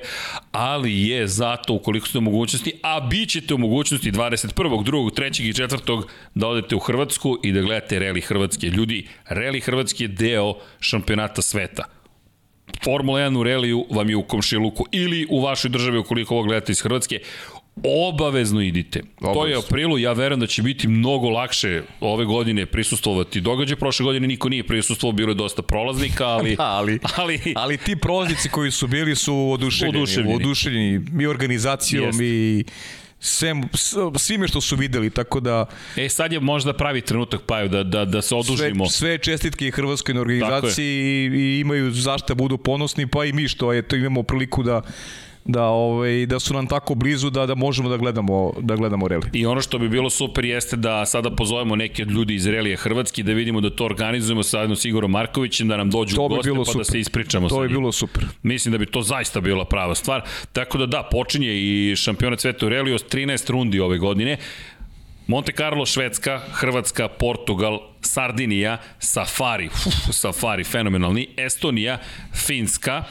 ali 0.51 1.07
je 1.07 1.27
zato 1.27 1.73
ukoliko 1.73 2.07
ste 2.07 2.17
u 2.17 2.21
mogućnosti, 2.21 2.73
a 2.83 2.99
bit 3.01 3.29
ćete 3.29 3.53
u 3.53 3.57
mogućnosti 3.57 4.11
21. 4.11 4.53
2. 4.53 5.19
3. 5.19 5.49
i 5.49 5.53
4. 5.53 6.03
da 6.35 6.47
odete 6.47 6.75
u 6.75 6.79
Hrvatsku 6.79 7.37
i 7.43 7.51
da 7.51 7.61
gledate 7.61 7.99
Rally 7.99 8.21
Hrvatske. 8.21 8.67
Ljudi, 8.67 9.07
Rally 9.29 9.61
Hrvatske 9.63 10.03
je 10.03 10.07
deo 10.07 10.55
šampionata 10.79 11.41
sveta. 11.41 11.83
Formula 12.83 13.19
1 13.19 13.37
u 13.37 13.43
reliju 13.43 13.85
vam 13.91 14.09
je 14.09 14.15
u 14.15 14.23
komšiluku 14.23 14.85
ili 14.91 15.27
u 15.29 15.41
vašoj 15.41 15.69
državi 15.69 15.97
ukoliko 15.97 16.35
ovo 16.35 16.43
gledate 16.43 16.71
iz 16.71 16.81
Hrvatske, 16.81 17.19
obavezno 17.83 18.61
idite. 18.61 19.01
To 19.19 19.25
je 19.25 19.31
Obavezno. 19.31 19.63
aprilu, 19.67 19.97
ja 19.97 20.13
verujem 20.13 20.39
da 20.39 20.47
će 20.47 20.61
biti 20.63 20.87
mnogo 20.87 21.29
lakše 21.29 21.81
ove 22.01 22.25
godine 22.25 22.65
prisustovati 22.65 23.41
događaj. 23.41 23.75
Prošle 23.77 24.03
godine 24.03 24.27
niko 24.27 24.49
nije 24.49 24.63
prisustovao, 24.63 25.11
bilo 25.11 25.31
je 25.31 25.35
dosta 25.35 25.61
prolaznika, 25.61 26.25
ali... 26.27 26.55
Da, 26.59 26.63
ali, 26.63 26.99
ali 27.17 27.53
ali 27.55 27.77
ti 27.77 27.95
prolaznici 27.95 28.49
koji 28.49 28.71
su 28.71 28.87
bili 28.87 29.15
su 29.15 29.49
oduševljeni. 29.51 29.97
Oduševljeni. 29.97 30.35
Oduševljeni. 30.35 31.05
I 31.21 31.27
organizacijom 31.27 32.05
Jeste. 32.05 32.25
i 32.25 32.63
svem, 33.19 33.63
svime 34.17 34.47
što 34.47 34.61
su 34.61 34.75
videli, 34.75 35.09
tako 35.09 35.39
da 35.39 35.65
E, 35.95 36.09
sad 36.09 36.31
je 36.33 36.39
možda 36.39 36.73
pravi 36.73 37.01
trenutak, 37.01 37.41
Paju, 37.41 37.69
da, 37.69 37.83
da, 37.83 38.05
da 38.05 38.21
se 38.21 38.27
sve, 38.27 38.37
odužimo. 38.37 38.89
sve 38.89 39.17
čestitke 39.17 39.67
i 39.67 39.71
Hrvatskoj 39.71 40.13
na 40.13 40.21
organizaciji 40.21 40.85
i, 40.85 41.31
i 41.33 41.59
imaju 41.59 41.91
zašta 41.91 42.33
budu 42.35 42.57
ponosni, 42.57 43.07
pa 43.07 43.25
i 43.25 43.33
mi 43.33 43.47
što 43.47 43.73
je, 43.73 43.81
to 43.81 43.95
imamo 43.95 44.23
priliku 44.23 44.63
da 44.63 44.81
da 45.45 45.63
ovaj 45.63 46.25
da 46.25 46.39
su 46.39 46.53
nam 46.53 46.67
tako 46.67 46.95
blizu 46.95 47.29
da 47.29 47.45
da 47.45 47.55
možemo 47.55 47.89
da 47.89 47.97
gledamo 47.97 48.53
da 48.59 48.75
gledamo 48.75 49.07
reli. 49.07 49.23
I 49.33 49.45
ono 49.45 49.61
što 49.61 49.79
bi 49.79 49.89
bilo 49.89 50.09
super 50.09 50.45
jeste 50.45 50.75
da 50.75 51.05
sada 51.05 51.31
pozovemo 51.31 51.75
neke 51.75 52.01
od 52.01 52.11
ljudi 52.11 52.35
iz 52.35 52.47
Relije 52.47 52.77
Hrvatski 52.77 53.23
da 53.23 53.33
vidimo 53.33 53.61
da 53.61 53.69
to 53.69 53.85
organizujemo 53.85 54.43
zajedno 54.43 54.75
s 54.75 54.85
Igorom 54.85 55.11
Markovićem 55.11 55.67
da 55.67 55.77
nam 55.77 55.89
dođu 55.89 56.15
To 56.15 56.25
u 56.25 56.29
bi 56.29 56.35
goste 56.35 56.49
bilo 56.51 56.63
pa 56.63 56.67
da 56.67 56.71
super. 56.71 56.85
se 56.85 56.99
ispričamo 56.99 57.49
To 57.49 57.55
sa 57.55 57.61
bi 57.61 57.67
njim. 57.67 57.77
bilo 57.77 57.91
super. 57.91 58.25
Mislim 58.43 58.71
da 58.71 58.77
bi 58.77 58.85
to 58.85 59.01
zaista 59.01 59.41
bila 59.41 59.65
prava 59.65 59.95
stvar. 59.95 60.21
Tako 60.53 60.77
da 60.77 60.85
da, 60.85 61.07
počinje 61.11 61.47
i 61.49 61.95
šampionat 61.95 62.39
sveta 62.39 62.65
u 62.65 62.69
Reliju 62.69 62.97
s 62.97 63.03
13 63.03 63.51
rundi 63.51 63.79
ove 63.79 63.97
godine. 63.97 64.37
Monte 65.27 65.51
Carlo, 65.51 65.85
Švedska, 65.85 66.39
Hrvatska, 66.51 67.07
Portugal, 67.07 67.79
Sardinija, 68.01 68.77
Safari, 68.99 69.67
uf, 69.67 69.83
Safari, 70.11 70.63
fenomenalni, 70.63 71.27
Estonija, 71.37 71.97
Finska, 72.35 73.03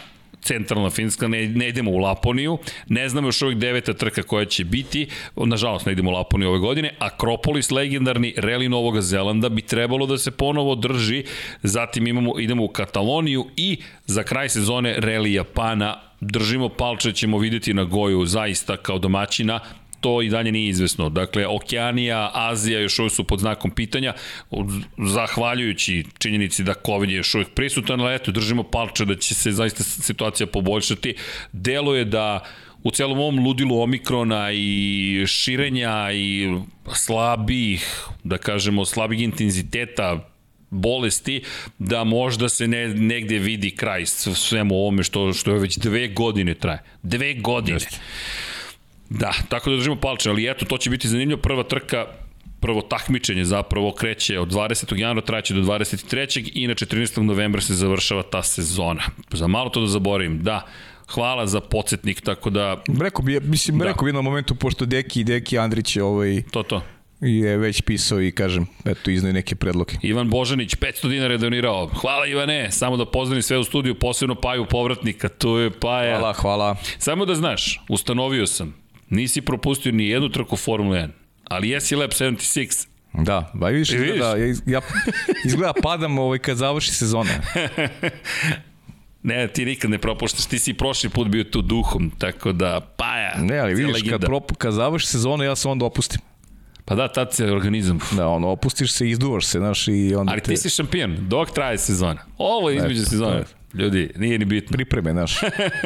centralna 0.42 0.90
Finska, 0.90 1.28
ne, 1.28 1.48
ne 1.48 1.68
idemo 1.68 1.90
u 1.90 1.98
Laponiju, 1.98 2.58
ne 2.88 3.08
znamo 3.08 3.28
još 3.28 3.42
uvijek 3.42 3.58
deveta 3.58 3.94
trka 3.94 4.22
koja 4.22 4.44
će 4.44 4.64
biti, 4.64 5.06
nažalost 5.36 5.86
ne 5.86 5.92
idemo 5.92 6.10
u 6.10 6.12
Laponiju 6.12 6.48
ove 6.48 6.58
godine, 6.58 6.94
Akropolis, 6.98 7.70
legendarni 7.70 8.34
reli 8.36 8.68
Novog 8.68 9.00
Zelanda 9.00 9.48
bi 9.48 9.62
trebalo 9.62 10.06
da 10.06 10.18
se 10.18 10.30
ponovo 10.30 10.74
drži, 10.74 11.24
zatim 11.62 12.06
imamo, 12.06 12.38
idemo 12.38 12.64
u 12.64 12.68
Kataloniju 12.68 13.46
i 13.56 13.78
za 14.06 14.22
kraj 14.22 14.48
sezone 14.48 14.94
reli 14.98 15.32
Japana, 15.32 16.00
držimo 16.20 16.68
palče, 16.68 17.12
ćemo 17.12 17.38
videti 17.38 17.74
na 17.74 17.84
Goju 17.84 18.26
zaista 18.26 18.76
kao 18.76 18.98
domaćina, 18.98 19.60
to 20.00 20.22
i 20.22 20.28
dalje 20.28 20.52
nije 20.52 20.68
izvesno. 20.68 21.08
Dakle, 21.08 21.46
Okeanija, 21.46 22.30
Azija 22.34 22.80
još 22.80 22.98
uvijek 22.98 23.12
su 23.12 23.24
pod 23.24 23.40
znakom 23.40 23.70
pitanja, 23.70 24.14
zahvaljujući 24.98 26.04
činjenici 26.18 26.64
da 26.64 26.74
COVID 26.86 27.10
je 27.10 27.16
još 27.16 27.34
uvijek 27.34 27.48
prisutan, 27.48 28.00
ali 28.00 28.14
eto, 28.14 28.32
držimo 28.32 28.62
palče 28.62 29.04
da 29.04 29.14
će 29.14 29.34
se 29.34 29.52
zaista 29.52 29.84
situacija 29.84 30.46
poboljšati. 30.46 31.14
Delo 31.52 31.94
je 31.94 32.04
da 32.04 32.44
u 32.82 32.90
celom 32.90 33.18
ovom 33.18 33.44
ludilu 33.44 33.80
Omikrona 33.80 34.52
i 34.52 35.24
širenja 35.26 36.12
i 36.12 36.48
slabih, 36.94 38.06
da 38.24 38.38
kažemo, 38.38 38.84
slabih 38.84 39.20
intenziteta 39.20 40.28
bolesti, 40.70 41.42
da 41.78 42.04
možda 42.04 42.48
se 42.48 42.68
ne, 42.68 42.88
negde 42.88 43.38
vidi 43.38 43.70
kraj 43.70 44.06
svemu 44.06 44.74
ovome 44.74 45.02
što, 45.02 45.32
što 45.32 45.52
je 45.52 45.58
već 45.58 45.76
dve 45.76 46.08
godine 46.08 46.54
traje. 46.54 46.82
Dve 47.02 47.34
godine. 47.34 47.76
Jeste. 47.76 47.96
Da, 49.10 49.32
tako 49.48 49.70
da 49.70 49.76
držimo 49.76 49.96
palče, 49.96 50.30
ali 50.30 50.50
eto, 50.50 50.64
to 50.64 50.78
će 50.78 50.90
biti 50.90 51.08
zanimljivo. 51.08 51.40
Prva 51.40 51.62
trka 51.62 52.06
prvo 52.60 52.82
takmičenje 52.82 53.44
zapravo 53.44 53.92
kreće 53.92 54.38
od 54.38 54.52
20. 54.52 54.96
januara, 54.96 55.26
traće 55.26 55.54
do 55.54 55.60
23. 55.60 56.50
i 56.54 56.66
na 56.66 56.74
14. 56.74 57.22
novembra 57.22 57.60
se 57.60 57.74
završava 57.74 58.22
ta 58.22 58.42
sezona. 58.42 59.02
Za 59.30 59.46
malo 59.46 59.70
to 59.70 59.80
da 59.80 59.86
zaboravim, 59.86 60.42
da, 60.42 60.66
hvala 61.08 61.46
za 61.46 61.60
podsjetnik, 61.60 62.20
tako 62.20 62.50
da... 62.50 62.82
Rekao 63.00 63.22
bi, 63.22 63.40
mislim, 63.40 63.78
da. 63.78 63.84
rekao 63.84 64.04
bi 64.04 64.12
na 64.12 64.20
momentu, 64.20 64.54
pošto 64.54 64.86
Deki, 64.86 65.24
Deki 65.24 65.58
Andrić 65.58 65.96
je 65.96 66.02
ovaj... 66.02 66.42
To, 66.50 66.62
to 66.62 66.82
je 67.20 67.56
već 67.56 67.82
pisao 67.82 68.22
i 68.22 68.32
kažem, 68.32 68.66
eto, 68.84 69.10
iznoj 69.10 69.32
neke 69.32 69.54
predloge. 69.54 69.94
Ivan 70.02 70.30
Božanić, 70.30 70.76
500 70.76 71.08
dinara 71.08 71.34
je 71.34 71.38
donirao. 71.38 71.86
Hvala 71.86 72.26
Ivane, 72.26 72.70
samo 72.70 72.96
da 72.96 73.06
pozdravim 73.06 73.42
sve 73.42 73.58
u 73.58 73.64
studiju, 73.64 73.94
posebno 73.94 74.34
Paju 74.34 74.66
povratnika, 74.70 75.28
tu 75.28 75.48
je 75.48 75.70
Paja. 75.70 76.18
Hvala, 76.18 76.32
hvala. 76.32 76.76
Samo 76.98 77.24
da 77.24 77.34
znaš, 77.34 77.80
ustanovio 77.88 78.46
sam, 78.46 78.74
nisi 79.10 79.40
propustio 79.40 79.92
ni 79.92 80.08
jednu 80.08 80.28
trku 80.28 80.56
Formule 80.56 80.98
1, 80.98 81.08
ali 81.44 81.68
jesi 81.68 81.96
Lab 81.96 82.10
76. 82.10 82.86
Da, 83.12 83.50
ba 83.54 83.68
vidiš, 83.68 83.90
izgleda, 83.90 84.36
ja, 84.36 84.54
ja, 84.66 84.80
izgleda 85.44 85.72
padam 85.82 86.18
ovaj, 86.18 86.38
kad 86.38 86.56
završi 86.56 86.92
sezona. 86.92 87.30
Ne, 89.22 89.48
ti 89.48 89.64
nikad 89.64 89.90
ne 89.90 89.98
propuštaš, 89.98 90.46
ti 90.46 90.58
si 90.58 90.74
prošli 90.74 91.10
put 91.10 91.28
bio 91.28 91.44
tu 91.44 91.62
duhom, 91.62 92.10
tako 92.18 92.52
da, 92.52 92.80
paja. 92.96 93.34
Ne, 93.38 93.58
ali 93.58 93.74
vidiš, 93.74 94.10
kad, 94.10 94.20
prop, 94.20 94.52
kad 94.58 94.72
završi 94.72 95.06
sezona, 95.06 95.44
ja 95.44 95.56
se 95.56 95.68
onda 95.68 95.84
opustim. 95.84 96.20
Pa 96.84 96.94
da, 96.94 97.08
tad 97.08 97.34
se 97.34 97.44
organizam. 97.52 97.98
Da, 98.16 98.28
ono, 98.28 98.48
opustiš 98.48 98.92
se, 98.92 99.08
izduvaš 99.10 99.46
se, 99.46 99.58
znaš, 99.58 99.88
i 99.88 100.14
onda 100.14 100.32
Ali 100.32 100.40
te... 100.40 100.50
ti 100.50 100.56
si 100.56 100.70
šampion, 100.70 101.16
dok 101.20 101.50
traje 101.50 101.78
sezona. 101.78 102.20
Ovo 102.38 102.70
je 102.70 102.76
između 102.76 103.04
sezona. 103.04 103.44
Ljudi, 103.74 104.10
nije 104.16 104.38
ni 104.38 104.44
bitno. 104.44 104.74
Pripreme, 104.74 105.12
znaš. 105.12 105.32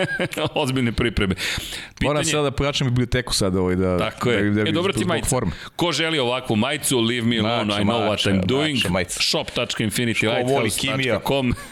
Ozbiljne 0.55 0.93
pripreme. 0.93 1.35
Pitanje... 1.35 2.09
Moram 2.09 2.25
sada 2.25 2.43
da 2.43 2.51
pojačam 2.51 2.89
biblioteku 2.89 3.35
sad 3.35 3.57
ovaj 3.57 3.77
da... 3.77 3.99
Tako 3.99 4.31
je. 4.31 4.43
Da, 4.43 4.63
da, 4.63 4.69
e, 4.69 4.73
dobro 4.73 4.93
ti 4.93 5.05
majica. 5.05 5.29
Form. 5.29 5.51
Ko 5.77 5.93
želi 5.93 6.19
ovakvu 6.19 6.57
majicu, 6.57 7.01
leave 7.01 7.27
me 7.27 7.39
alone, 7.39 7.65
mača, 7.65 7.81
I 7.81 7.85
know 7.85 8.09
mača, 8.09 8.31
what 8.31 8.41
I'm 8.41 8.47
doing. 8.47 8.79
Shop.infinitylighthouse.com 9.09 11.55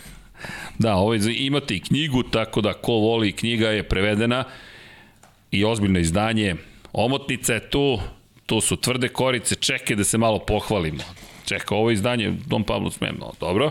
Da, 0.78 0.94
ovo 0.94 1.14
je, 1.14 1.20
imate 1.36 1.76
i 1.76 1.80
knjigu, 1.80 2.22
tako 2.22 2.60
da 2.60 2.72
ko 2.72 2.92
voli 2.92 3.32
knjiga 3.32 3.68
je 3.68 3.82
prevedena 3.82 4.44
i 5.50 5.64
ozbiljno 5.64 5.98
izdanje. 5.98 6.56
Omotnica 6.92 7.54
je 7.54 7.70
tu, 7.70 8.00
tu 8.46 8.60
su 8.60 8.76
tvrde 8.76 9.08
korice, 9.08 9.54
čekaj 9.54 9.96
da 9.96 10.04
se 10.04 10.18
malo 10.18 10.38
pohvalimo. 10.38 11.02
Čeka, 11.46 11.74
ovo 11.74 11.90
izdanje, 11.90 12.34
Dom 12.46 12.64
Pablo 12.64 12.90
smemo, 12.90 13.32
dobro. 13.40 13.70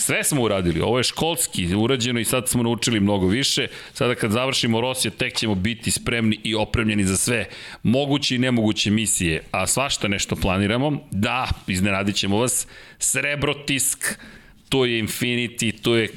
Sve 0.00 0.24
smo 0.24 0.42
uradili, 0.42 0.80
ovo 0.80 0.98
je 0.98 1.04
školski 1.04 1.74
urađeno 1.74 2.20
i 2.20 2.24
sad 2.24 2.48
smo 2.48 2.62
naučili 2.62 3.00
mnogo 3.00 3.26
više. 3.26 3.66
Sada 3.92 4.14
kad 4.14 4.30
završimo 4.30 4.80
Rosija, 4.80 5.10
tek 5.10 5.36
ćemo 5.36 5.54
biti 5.54 5.90
spremni 5.90 6.40
i 6.44 6.54
opremljeni 6.54 7.04
za 7.04 7.16
sve 7.16 7.46
moguće 7.82 8.34
i 8.34 8.38
nemoguće 8.38 8.90
misije. 8.90 9.42
A 9.50 9.66
svašta 9.66 10.08
nešto 10.08 10.36
planiramo. 10.36 11.00
Da, 11.10 11.48
iznenadit 11.66 12.16
ćemo 12.16 12.38
vas. 12.38 12.66
Srebrotisk, 12.98 14.18
tu 14.68 14.84
je 14.84 15.02
Infinity, 15.02 15.82
tu 15.82 15.94
je 15.94 16.08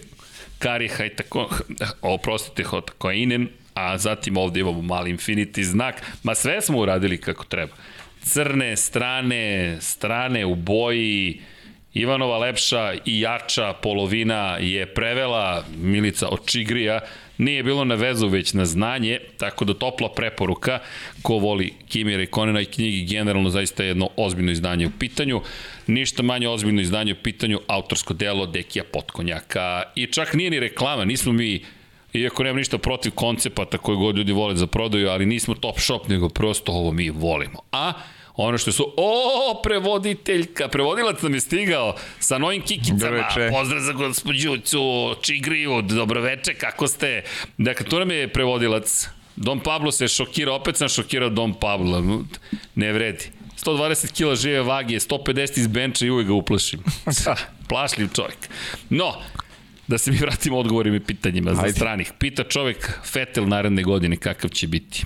Kari 0.59 0.87
Hajtako, 0.87 1.49
oprostite, 2.01 2.63
Hotakoinen, 2.63 3.47
a 3.73 3.97
zatim 3.97 4.37
ovde 4.37 4.59
imamo 4.59 4.81
mali 4.81 5.13
Infinity 5.13 5.61
znak. 5.63 5.95
Ma 6.23 6.35
sve 6.35 6.61
smo 6.61 6.79
uradili 6.79 7.17
kako 7.17 7.45
treba. 7.45 7.73
Crne 8.21 8.77
strane, 8.77 9.77
strane 9.81 10.45
u 10.45 10.55
boji, 10.55 11.41
Ivanova 11.93 12.37
lepša 12.37 12.93
i 13.05 13.19
jača 13.19 13.73
polovina 13.73 14.57
je 14.57 14.85
prevela. 14.85 15.63
Milica 15.77 16.27
od 16.29 16.45
Čigrija, 16.45 16.99
nije 17.37 17.63
bilo 17.63 17.85
na 17.85 17.95
vezu 17.95 18.27
već 18.27 18.53
na 18.53 18.65
znanje, 18.65 19.19
tako 19.37 19.65
da 19.65 19.73
topla 19.73 20.09
preporuka. 20.09 20.79
Ko 21.21 21.33
voli 21.33 21.73
Kimira 21.89 22.23
i 22.23 22.25
Konena 22.25 22.61
i 22.61 22.65
knjigi 22.65 23.05
generalno 23.05 23.49
zaista 23.49 23.83
je 23.83 23.87
jedno 23.87 24.09
ozbiljno 24.17 24.51
izdanje 24.51 24.87
u 24.87 24.91
pitanju, 24.99 25.41
ništa 25.87 26.23
manje 26.23 26.47
ozbiljno 26.47 26.81
izdanje 26.81 27.13
u 27.13 27.23
pitanju 27.23 27.59
autorsko 27.67 28.13
delo 28.13 28.45
Dekija 28.45 28.83
Potkonjaka. 28.93 29.83
I 29.95 30.05
čak 30.05 30.33
nije 30.33 30.49
ni 30.49 30.59
reklama, 30.59 31.05
nismo 31.05 31.33
mi 31.33 31.61
iako 32.13 32.43
nemam 32.43 32.57
ništa 32.57 32.77
protiv 32.77 33.11
koncepata 33.11 33.77
koje 33.77 33.95
god 33.95 34.17
ljudi 34.17 34.31
vole 34.31 34.55
za 34.55 34.67
prodaju, 34.67 35.09
ali 35.09 35.25
nismo 35.25 35.55
top 35.55 35.79
shop, 35.79 36.07
nego 36.07 36.29
prosto 36.29 36.71
ovo 36.71 36.91
mi 36.91 37.09
volimo. 37.09 37.59
A 37.71 37.93
ono 38.35 38.57
što 38.57 38.71
su, 38.71 38.93
o, 38.97 39.61
prevoditeljka, 39.63 40.67
prevodilac 40.67 41.21
nam 41.21 41.33
je 41.33 41.39
stigao 41.39 41.95
sa 42.19 42.37
novim 42.37 42.61
kikicama, 42.61 43.27
pozdrav 43.51 43.81
za 43.81 43.93
gospođucu, 43.93 45.15
Čigriju, 45.21 45.81
dobroveče, 45.81 46.53
kako 46.53 46.87
ste? 46.87 47.23
Dakle, 47.57 47.85
tu 47.85 47.99
nam 47.99 48.11
je 48.11 48.27
prevodilac, 48.27 49.07
Dom 49.35 49.59
Pablo 49.59 49.91
se 49.91 50.07
šokira, 50.07 50.53
opet 50.53 50.77
sam 50.77 50.89
šokirao 50.89 51.29
Dom 51.29 51.53
Pablo, 51.53 52.23
ne 52.75 52.93
vredi. 52.93 53.25
120 53.65 54.11
kg 54.11 54.41
žive 54.41 54.61
vage, 54.61 54.95
150 54.95 55.59
iz 55.59 55.67
benča 55.67 56.05
i 56.05 56.09
uvijek 56.09 56.27
ga 56.27 56.33
uplašim. 56.33 56.83
Plašljiv 57.69 58.09
čovjek. 58.15 58.37
No, 58.89 59.13
da 59.87 59.97
se 59.97 60.11
mi 60.11 60.17
vratimo 60.17 60.57
odgovorima 60.57 60.95
i 60.95 60.99
pitanjima 60.99 61.53
za 61.53 61.61
Ajde. 61.61 61.73
stranih. 61.73 62.11
Pita 62.19 62.43
čovek 62.43 62.99
Fetel 63.03 63.47
naredne 63.47 63.83
godine 63.83 64.15
kakav 64.15 64.49
će 64.49 64.67
biti. 64.67 65.03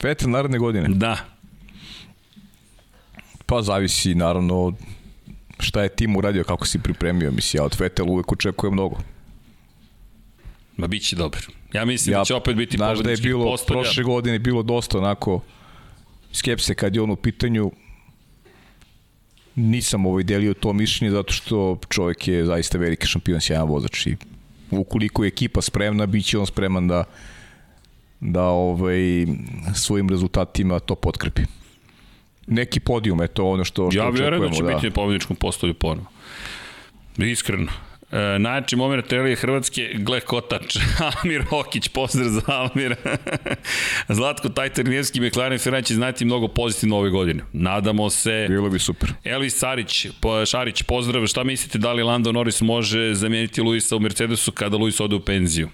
Fetel 0.00 0.30
naredne 0.30 0.58
godine? 0.58 0.88
Da. 0.88 1.37
Pa 3.48 3.62
zavisi 3.62 4.14
naravno 4.14 4.72
šta 5.58 5.82
je 5.82 5.88
tim 5.88 6.16
uradio, 6.16 6.44
kako 6.44 6.66
si 6.66 6.78
pripremio. 6.78 7.30
Mislim, 7.30 7.60
ja 7.60 7.64
od 7.64 7.76
Vettel 7.80 8.10
uvek 8.10 8.32
očekujem 8.32 8.72
mnogo. 8.72 8.96
Ma 10.76 10.86
bit 10.86 11.02
će 11.02 11.16
dobar. 11.16 11.40
Ja 11.72 11.84
mislim 11.84 12.12
ja, 12.12 12.18
da 12.18 12.24
će 12.24 12.34
opet 12.34 12.56
biti 12.56 12.76
znaš 12.76 12.98
da 12.98 13.10
je 13.10 13.16
bilo, 13.16 13.44
postolja. 13.44 13.80
prošle 13.80 14.04
godine 14.04 14.38
bilo 14.38 14.62
dosta 14.62 14.98
onako 14.98 15.40
skepse 16.32 16.74
kad 16.74 16.94
je 16.94 17.02
on 17.02 17.10
u 17.10 17.16
pitanju. 17.16 17.72
Nisam 19.54 20.06
ovaj 20.06 20.22
delio 20.22 20.54
to 20.54 20.72
mišljenje 20.72 21.10
zato 21.10 21.32
što 21.32 21.78
čovjek 21.88 22.28
je 22.28 22.44
zaista 22.44 22.78
veliki 22.78 23.06
šampion, 23.06 23.40
sjajan 23.40 23.68
vozač 23.68 24.06
i 24.06 24.16
ukoliko 24.70 25.24
je 25.24 25.28
ekipa 25.28 25.62
spremna, 25.62 26.06
bit 26.06 26.26
će 26.26 26.38
on 26.38 26.46
spreman 26.46 26.88
da 26.88 27.04
da 28.20 28.42
ovaj 28.42 29.26
svojim 29.74 30.08
rezultatima 30.08 30.78
to 30.78 30.94
potkrepi 30.94 31.42
neki 32.48 32.80
podijum, 32.80 33.22
eto 33.22 33.44
ono 33.44 33.64
što, 33.64 33.90
što 33.90 34.00
ja 34.00 34.08
vjerujem 34.08 34.42
da 34.42 34.56
će 34.56 34.62
da. 34.62 34.74
biti 34.74 34.86
na 34.86 34.92
pobjedičkom 34.92 35.36
postolju 35.36 35.74
ponovo. 35.74 36.06
Iskreno. 37.16 37.72
E, 38.12 38.38
najjači 38.38 38.76
moment 38.76 39.12
relije 39.12 39.36
Hrvatske, 39.36 39.90
Gle 39.94 40.20
Kotač, 40.20 40.76
Amir 41.22 41.44
Hokić, 41.44 41.88
pozdrav 41.88 42.28
za 42.28 42.40
Amira. 42.46 42.96
Zlatko 44.18 44.48
Tajternijevski, 44.48 45.20
McLaren 45.20 45.58
Ferrari 45.58 45.84
će 45.84 45.94
znati 45.94 46.24
mnogo 46.24 46.48
pozitivno 46.48 46.96
ove 46.96 47.10
godine. 47.10 47.42
Nadamo 47.52 48.10
se. 48.10 48.46
Bilo 48.48 48.70
bi 48.70 48.78
super. 48.78 49.12
Elvis 49.24 49.58
Sarić, 49.58 50.06
po, 50.20 50.46
Šarić, 50.46 50.82
pozdrav. 50.82 51.26
Šta 51.26 51.44
mislite 51.44 51.78
da 51.78 51.92
li 51.92 52.02
Lando 52.02 52.32
Norris 52.32 52.60
može 52.60 53.14
zamijeniti 53.14 53.60
Luisa 53.60 53.96
u 53.96 54.00
Mercedesu 54.00 54.52
kada 54.52 54.76
Luis 54.76 55.00
ode 55.00 55.14
u 55.14 55.20
penziju? 55.20 55.68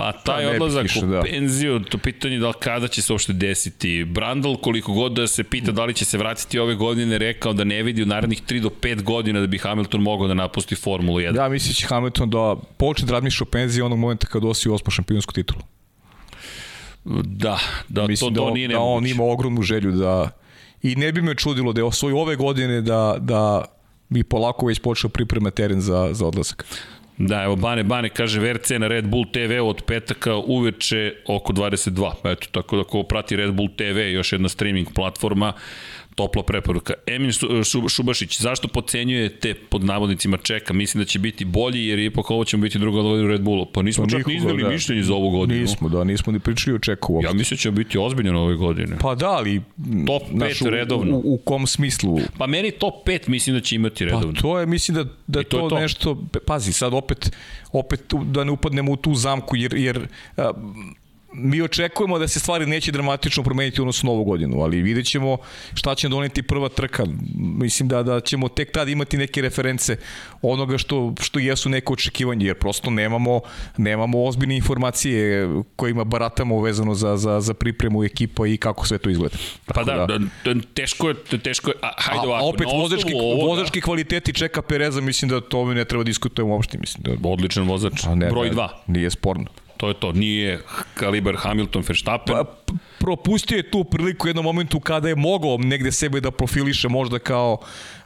Pa 0.00 0.12
taj 0.12 0.44
ne 0.44 0.50
odlazak 0.50 0.86
u 1.02 1.06
da. 1.06 1.22
penziju, 1.22 1.80
to 1.80 1.98
pitanje 1.98 2.34
je 2.34 2.40
da 2.40 2.48
li 2.48 2.54
kada 2.60 2.88
će 2.88 3.02
se 3.02 3.12
uopšte 3.12 3.32
desiti. 3.32 4.04
Brandl, 4.04 4.54
koliko 4.54 4.92
god 4.92 5.12
da 5.12 5.26
se 5.26 5.44
pita 5.44 5.72
da 5.72 5.84
li 5.84 5.94
će 5.94 6.04
se 6.04 6.18
vratiti 6.18 6.58
ove 6.58 6.74
godine, 6.74 7.18
rekao 7.18 7.52
da 7.52 7.64
ne 7.64 7.82
vidi 7.82 8.02
u 8.02 8.06
narednih 8.06 8.42
3 8.42 8.60
do 8.60 8.70
5 8.80 9.02
godina 9.02 9.40
da 9.40 9.46
bi 9.46 9.58
Hamilton 9.58 10.02
mogao 10.02 10.28
da 10.28 10.34
napusti 10.34 10.74
Formulu 10.74 11.18
1. 11.18 11.36
Ja 11.36 11.48
mislim 11.48 11.70
da 11.70 11.74
će 11.74 11.86
Hamilton 11.86 12.30
da 12.30 12.56
počne 12.76 13.06
da 13.06 13.12
razmišlja 13.12 13.44
o 13.44 13.50
penziji 13.50 13.82
onog 13.82 13.98
momenta 13.98 14.26
kad 14.26 14.44
osvoji 14.44 14.74
osmo 14.74 14.90
šampionsku 14.90 15.32
titulu. 15.32 15.60
Da, 17.24 17.58
da 17.88 18.06
Mislim 18.06 18.34
to, 18.34 18.40
da, 18.40 18.40
to 18.40 18.46
on, 18.46 18.54
nije 18.54 18.68
da 18.68 18.80
on 18.80 19.02
nemoguće. 19.02 19.14
ima 19.14 19.24
ogromnu 19.24 19.62
želju 19.62 19.92
da 19.92 20.30
i 20.82 20.96
ne 20.96 21.12
bi 21.12 21.22
me 21.22 21.34
čudilo 21.34 21.72
da 21.72 21.80
je 21.80 21.84
osvoji 21.84 22.14
ove 22.14 22.36
godine 22.36 22.80
da, 22.80 23.16
da 23.18 23.64
bi 24.08 24.24
polako 24.24 24.66
već 24.66 24.78
počeo 24.78 25.10
priprema 25.10 25.50
teren 25.50 25.80
za, 25.80 26.08
za 26.12 26.26
odlazak. 26.26 26.64
Da, 27.20 27.42
evo 27.42 27.56
Bane 27.56 27.82
Bane 27.84 28.08
kaže 28.08 28.40
VRC 28.40 28.70
na 28.78 28.88
Red 28.88 29.06
Bull 29.06 29.24
TV 29.32 29.60
od 29.62 29.82
petaka 29.82 30.36
uveče 30.36 31.14
oko 31.26 31.52
22. 31.52 32.32
Eto, 32.32 32.46
tako 32.52 32.76
da 32.76 32.84
ko 32.84 33.02
prati 33.02 33.36
Red 33.36 33.52
Bull 33.52 33.68
TV, 33.76 33.98
još 33.98 34.32
jedna 34.32 34.48
streaming 34.48 34.88
platforma, 34.94 35.52
topla 36.14 36.42
preporuka. 36.42 36.94
Emin 37.06 37.30
Šu- 37.30 37.46
Šu- 37.60 37.88
Šubašić, 37.90 38.40
zašto 38.40 38.68
pocenjujete 38.68 39.54
pod 39.54 39.84
navodnicima 39.84 40.36
čeka? 40.36 40.72
Mislim 40.72 41.00
da 41.00 41.06
će 41.06 41.18
biti 41.18 41.44
bolji 41.44 41.86
jer 41.86 41.98
ipak 41.98 42.30
ovo 42.30 42.44
ćemo 42.44 42.62
biti 42.62 42.78
druga 42.78 43.02
godina 43.02 43.24
u 43.24 43.30
Red 43.30 43.40
Bullu. 43.40 43.66
Pa 43.66 43.82
nismo 43.82 44.06
čak 44.08 44.26
ni 44.26 44.34
izneli 44.34 44.62
da. 44.62 44.68
mišljenje 44.68 45.02
za 45.02 45.14
ovu 45.14 45.30
godinu. 45.30 45.60
Nismo, 45.60 45.88
da, 45.88 46.04
nismo 46.04 46.32
ni 46.32 46.40
pričali 46.40 46.76
o 46.76 46.80
čeku 46.80 47.14
uopšte. 47.14 47.28
Ja 47.28 47.34
mislim 47.34 47.56
da 47.56 47.60
ćemo 47.60 47.76
biti 47.76 47.98
ozbiljno 47.98 48.40
ove 48.40 48.54
godine. 48.56 48.96
Pa 48.98 49.14
da, 49.14 49.28
ali... 49.28 49.60
Top 50.06 50.22
znaš, 50.30 50.48
pet 50.50 50.62
u- 50.62 50.70
redovno. 50.70 51.16
U, 51.16 51.22
u, 51.24 51.38
kom 51.38 51.66
smislu? 51.66 52.18
Pa 52.38 52.46
meni 52.46 52.70
top 52.70 52.94
5 53.06 53.28
mislim 53.28 53.56
da 53.56 53.60
će 53.60 53.76
imati 53.76 53.98
Pa 54.00 54.04
redovno. 54.06 54.40
to 54.40 54.58
je, 54.58 54.66
mislim 54.66 54.94
da, 54.94 55.04
da 55.26 55.40
I 55.40 55.44
to 55.44 55.50
to, 55.50 55.64
je 55.64 55.68
to. 55.68 55.78
nešto, 55.78 56.22
pazi, 56.46 56.72
sad 56.72 56.94
opet, 56.94 57.36
opet 57.72 58.00
da 58.24 58.44
ne 58.44 58.50
upadnemo 58.52 58.92
u 58.92 58.96
tu 58.96 59.14
zamku, 59.14 59.56
jer, 59.56 59.74
jer 59.74 60.06
a, 60.36 60.50
mi 61.32 61.62
očekujemo 61.62 62.18
da 62.18 62.28
se 62.28 62.40
stvari 62.40 62.66
neće 62.66 62.92
dramatično 62.92 63.42
promeniti 63.42 63.80
u 63.80 63.84
odnosu 63.84 64.06
na 64.06 64.12
ovu 64.12 64.24
godinu, 64.24 64.60
ali 64.60 64.82
vidjet 64.82 65.06
ćemo 65.06 65.36
šta 65.74 65.94
će 65.94 66.08
doneti 66.08 66.42
prva 66.42 66.68
trka. 66.68 67.04
Mislim 67.34 67.88
da, 67.88 68.02
da 68.02 68.20
ćemo 68.20 68.48
tek 68.48 68.72
tad 68.72 68.88
imati 68.88 69.16
neke 69.16 69.42
reference 69.42 69.96
onoga 70.42 70.78
što, 70.78 71.14
što 71.20 71.38
jesu 71.38 71.68
neke 71.68 71.92
očekivanje, 71.92 72.46
jer 72.46 72.58
prosto 72.58 72.90
nemamo, 72.90 73.40
nemamo 73.76 74.24
ozbiljne 74.24 74.56
informacije 74.56 75.48
kojima 75.76 76.04
baratamo 76.04 76.60
vezano 76.60 76.94
za, 76.94 77.16
za, 77.16 77.40
za 77.40 77.54
pripremu 77.54 78.04
ekipa 78.04 78.46
i 78.46 78.56
kako 78.56 78.86
sve 78.86 78.98
to 78.98 79.10
izgleda. 79.10 79.36
Pa 79.64 79.84
da, 79.84 80.06
da, 80.06 80.18
da, 80.44 80.60
teško 80.74 81.08
je, 81.08 81.14
teško 81.42 81.70
je, 81.70 81.74
a, 81.82 81.90
hajde 81.96 82.20
A, 82.20 82.28
ovako, 82.28 82.44
a 82.44 82.48
opet 82.48 82.66
vozački, 82.72 83.12
ovoga- 83.14 83.46
vozački 83.46 83.80
kvaliteti 83.80 84.32
čeka 84.32 84.62
Pereza, 84.62 85.00
mislim 85.00 85.28
da 85.28 85.40
to 85.40 85.74
ne 85.74 85.84
treba 85.84 86.04
diskutujemo 86.04 86.54
uopšte, 86.54 86.78
mislim 86.78 87.02
da 87.02 87.28
Odličan 87.28 87.68
vozač, 87.68 88.04
A 88.04 88.14
ne, 88.14 88.30
broj 88.30 88.48
ne, 88.48 88.54
2. 88.54 88.68
Nije 88.86 89.10
sporno. 89.10 89.46
To 89.80 89.88
je 89.88 89.94
to, 89.94 90.12
nije 90.12 90.60
kalibar 90.94 91.36
Hamilton 91.36 91.82
Verstappen. 91.88 92.34
Pa, 92.34 92.44
propustio 92.98 93.56
je 93.56 93.70
tu 93.70 93.84
priliku 93.84 94.26
u 94.26 94.28
jednom 94.28 94.44
momentu 94.44 94.80
kada 94.80 95.08
je 95.08 95.16
mogao 95.16 95.56
negde 95.58 95.92
sebe 95.92 96.20
da 96.20 96.30
profiliše 96.30 96.88
možda 96.88 97.18
kao 97.18 97.58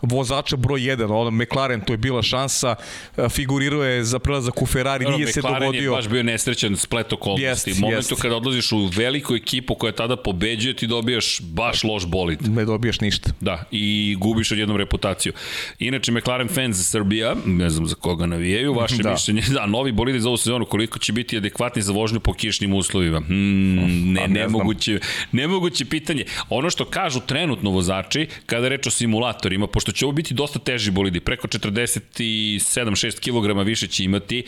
vozača 0.06 0.56
broj 0.56 0.81
1, 0.81 1.12
ono 1.12 1.31
McLaren, 1.31 1.81
to 1.81 1.93
je 1.93 1.97
bila 1.97 2.22
šansa, 2.22 2.74
e, 3.16 3.28
figurirao 3.28 3.85
je 3.85 4.05
za 4.05 4.18
prelazak 4.18 4.62
u 4.62 4.66
Ferrari, 4.66 5.05
nije 5.05 5.26
se 5.26 5.40
McLaren 5.40 5.60
dogodio. 5.60 5.90
je 5.90 5.97
baš 5.97 6.09
bio 6.09 6.22
nesrećan 6.22 6.76
splet 6.76 7.12
okolnosti. 7.12 7.44
Jest, 7.44 7.78
u 7.78 7.81
momentu 7.81 8.12
jest. 8.12 8.22
kada 8.22 8.36
odlaziš 8.36 8.72
u 8.72 8.86
veliku 8.86 9.35
ekipu 9.35 9.74
koja 9.74 9.93
tada 9.93 10.16
pobeđuje, 10.16 10.76
ti 10.76 10.86
dobijaš 10.86 11.40
baš 11.40 11.85
loš 11.85 12.06
bolid. 12.06 12.39
Ne 12.48 12.64
dobiješ 12.64 13.01
ništa. 13.01 13.31
Da, 13.40 13.64
i 13.70 14.16
gubiš 14.18 14.52
odjednom 14.52 14.76
reputaciju. 14.76 15.32
Inače, 15.78 16.12
McLaren 16.12 16.48
fans 16.48 16.90
Srbija, 16.90 17.35
ne 17.47 17.70
znam 17.70 17.86
za 17.86 17.94
koga 17.94 18.26
navijaju, 18.26 18.74
vaše 18.74 19.02
da. 19.02 19.12
Mišljenje, 19.12 19.43
da, 19.56 19.66
novi 19.66 19.93
bolide 19.93 20.20
za 20.20 20.28
ovu 20.28 20.36
sezonu, 20.36 20.64
koliko 20.64 20.98
će 20.98 21.12
biti 21.12 21.36
adekvatni 21.36 21.82
za 21.82 21.93
vožnju 21.93 22.20
po 22.20 22.32
kišnim 22.32 22.74
uslovima? 22.74 23.20
Hmm, 23.20 24.12
ne, 24.12 24.20
Pa 24.20 24.26
ne 24.26 24.40
nemoguće, 24.40 24.98
nemoguće 25.32 25.85
pitanje. 25.85 26.24
Ono 26.48 26.70
što 26.70 26.85
kažu 26.85 27.20
trenutno 27.20 27.70
vozači, 27.70 28.26
kada 28.47 28.68
reč 28.68 28.86
o 28.86 28.90
simulatorima, 28.90 29.66
pošto 29.66 29.93
će 29.95 30.05
ovo 30.05 30.12
biti 30.12 30.35
dosta 30.35 30.59
teži 30.59 30.91
bolidi, 30.91 31.21
preko 31.21 31.49
47-6 31.49 33.21
kg 33.21 33.66
više 33.66 33.87
će 33.87 34.05
imati, 34.05 34.45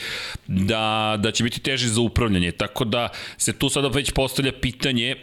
da, 0.47 1.17
da 1.19 1.33
će 1.33 1.45
biti 1.45 1.61
teži 1.61 1.89
za 1.89 2.01
upravljanje. 2.01 2.53
Tako 2.53 2.85
da 2.85 3.09
se 3.37 3.53
tu 3.53 3.69
sada 3.69 3.89
već 3.89 4.13
postavlja 4.13 4.53
pitanje 4.61 5.17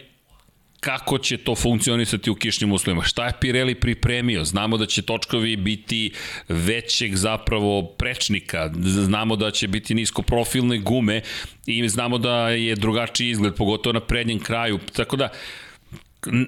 kako 0.84 1.18
će 1.18 1.38
to 1.38 1.56
funkcionisati 1.56 2.32
u 2.32 2.36
kišnim 2.36 2.72
uslovima. 2.72 3.04
Šta 3.04 3.26
je 3.26 3.34
Pirelli 3.42 3.76
pripremio? 3.76 4.44
Znamo 4.44 4.78
da 4.78 4.86
će 4.86 5.02
točkovi 5.02 5.56
biti 5.56 6.12
većeg 6.50 7.16
zapravo 7.16 7.84
prečnika, 7.84 8.72
znamo 8.82 9.36
da 9.36 9.52
će 9.52 9.68
biti 9.68 9.94
niskoprofilne 9.94 10.78
gume 10.78 11.22
i 11.66 11.90
znamo 11.90 12.18
da 12.18 12.50
je 12.50 12.76
drugačiji 12.76 13.30
izgled, 13.30 13.56
pogotovo 13.56 13.94
na 13.94 14.00
prednjem 14.00 14.40
kraju. 14.40 14.80
Tako 14.96 15.16
da, 15.16 15.30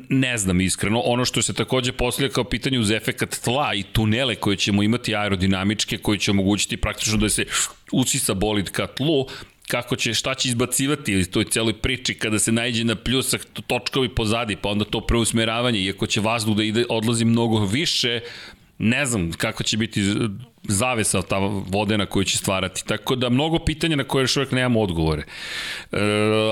ne 0.10 0.38
znam 0.38 0.62
iskreno. 0.62 1.00
Ono 1.00 1.26
što 1.26 1.42
se 1.42 1.54
takođe 1.54 1.92
postavlja 1.92 2.32
kao 2.32 2.44
pitanje 2.44 2.80
uz 2.80 2.92
efekat 2.92 3.40
tla 3.44 3.74
i 3.74 3.84
tunele 3.84 4.36
koje 4.36 4.58
ćemo 4.58 4.84
imati 4.84 5.16
aerodinamičke, 5.16 5.98
koji 5.98 6.20
će 6.20 6.32
omogućiti 6.32 6.78
praktično 6.78 7.18
da 7.18 7.30
se 7.30 7.46
usisa 7.92 8.34
bolid 8.34 8.70
ka 8.72 8.88
tlu, 8.88 9.28
kako 9.68 9.96
će, 9.96 10.14
šta 10.14 10.34
će 10.36 10.50
izbacivati 10.50 11.18
u 11.18 11.26
toj 11.26 11.46
celoj 11.46 11.74
priči 11.74 12.14
kada 12.14 12.40
se 12.40 12.52
najde 12.52 12.84
na 12.84 12.96
pljusak 12.96 13.46
to- 13.54 13.62
točkovi 13.62 14.10
pozadi, 14.10 14.56
pa 14.56 14.70
onda 14.70 14.86
to 14.86 15.02
preusmeravanje, 15.02 15.80
iako 15.80 16.08
će 16.08 16.22
vazduh 16.22 16.56
da 16.56 16.64
ide, 16.64 16.86
odlazi 16.90 17.26
mnogo 17.26 17.66
više, 17.66 18.20
ne 18.78 19.06
znam 19.06 19.32
kako 19.32 19.64
će 19.64 19.78
biti 19.78 20.04
zavesa 20.64 21.22
ta 21.22 21.38
vodena 21.68 22.06
koju 22.06 22.24
će 22.24 22.38
stvarati. 22.38 22.86
Tako 22.86 23.16
da 23.16 23.30
mnogo 23.30 23.60
pitanja 23.60 23.96
na 23.96 24.04
koje 24.04 24.24
još 24.24 24.38
uvek 24.38 24.52
nemamo 24.52 24.82
odgovore. 24.82 25.24
E, 25.92 25.98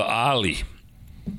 ali, 0.06 0.56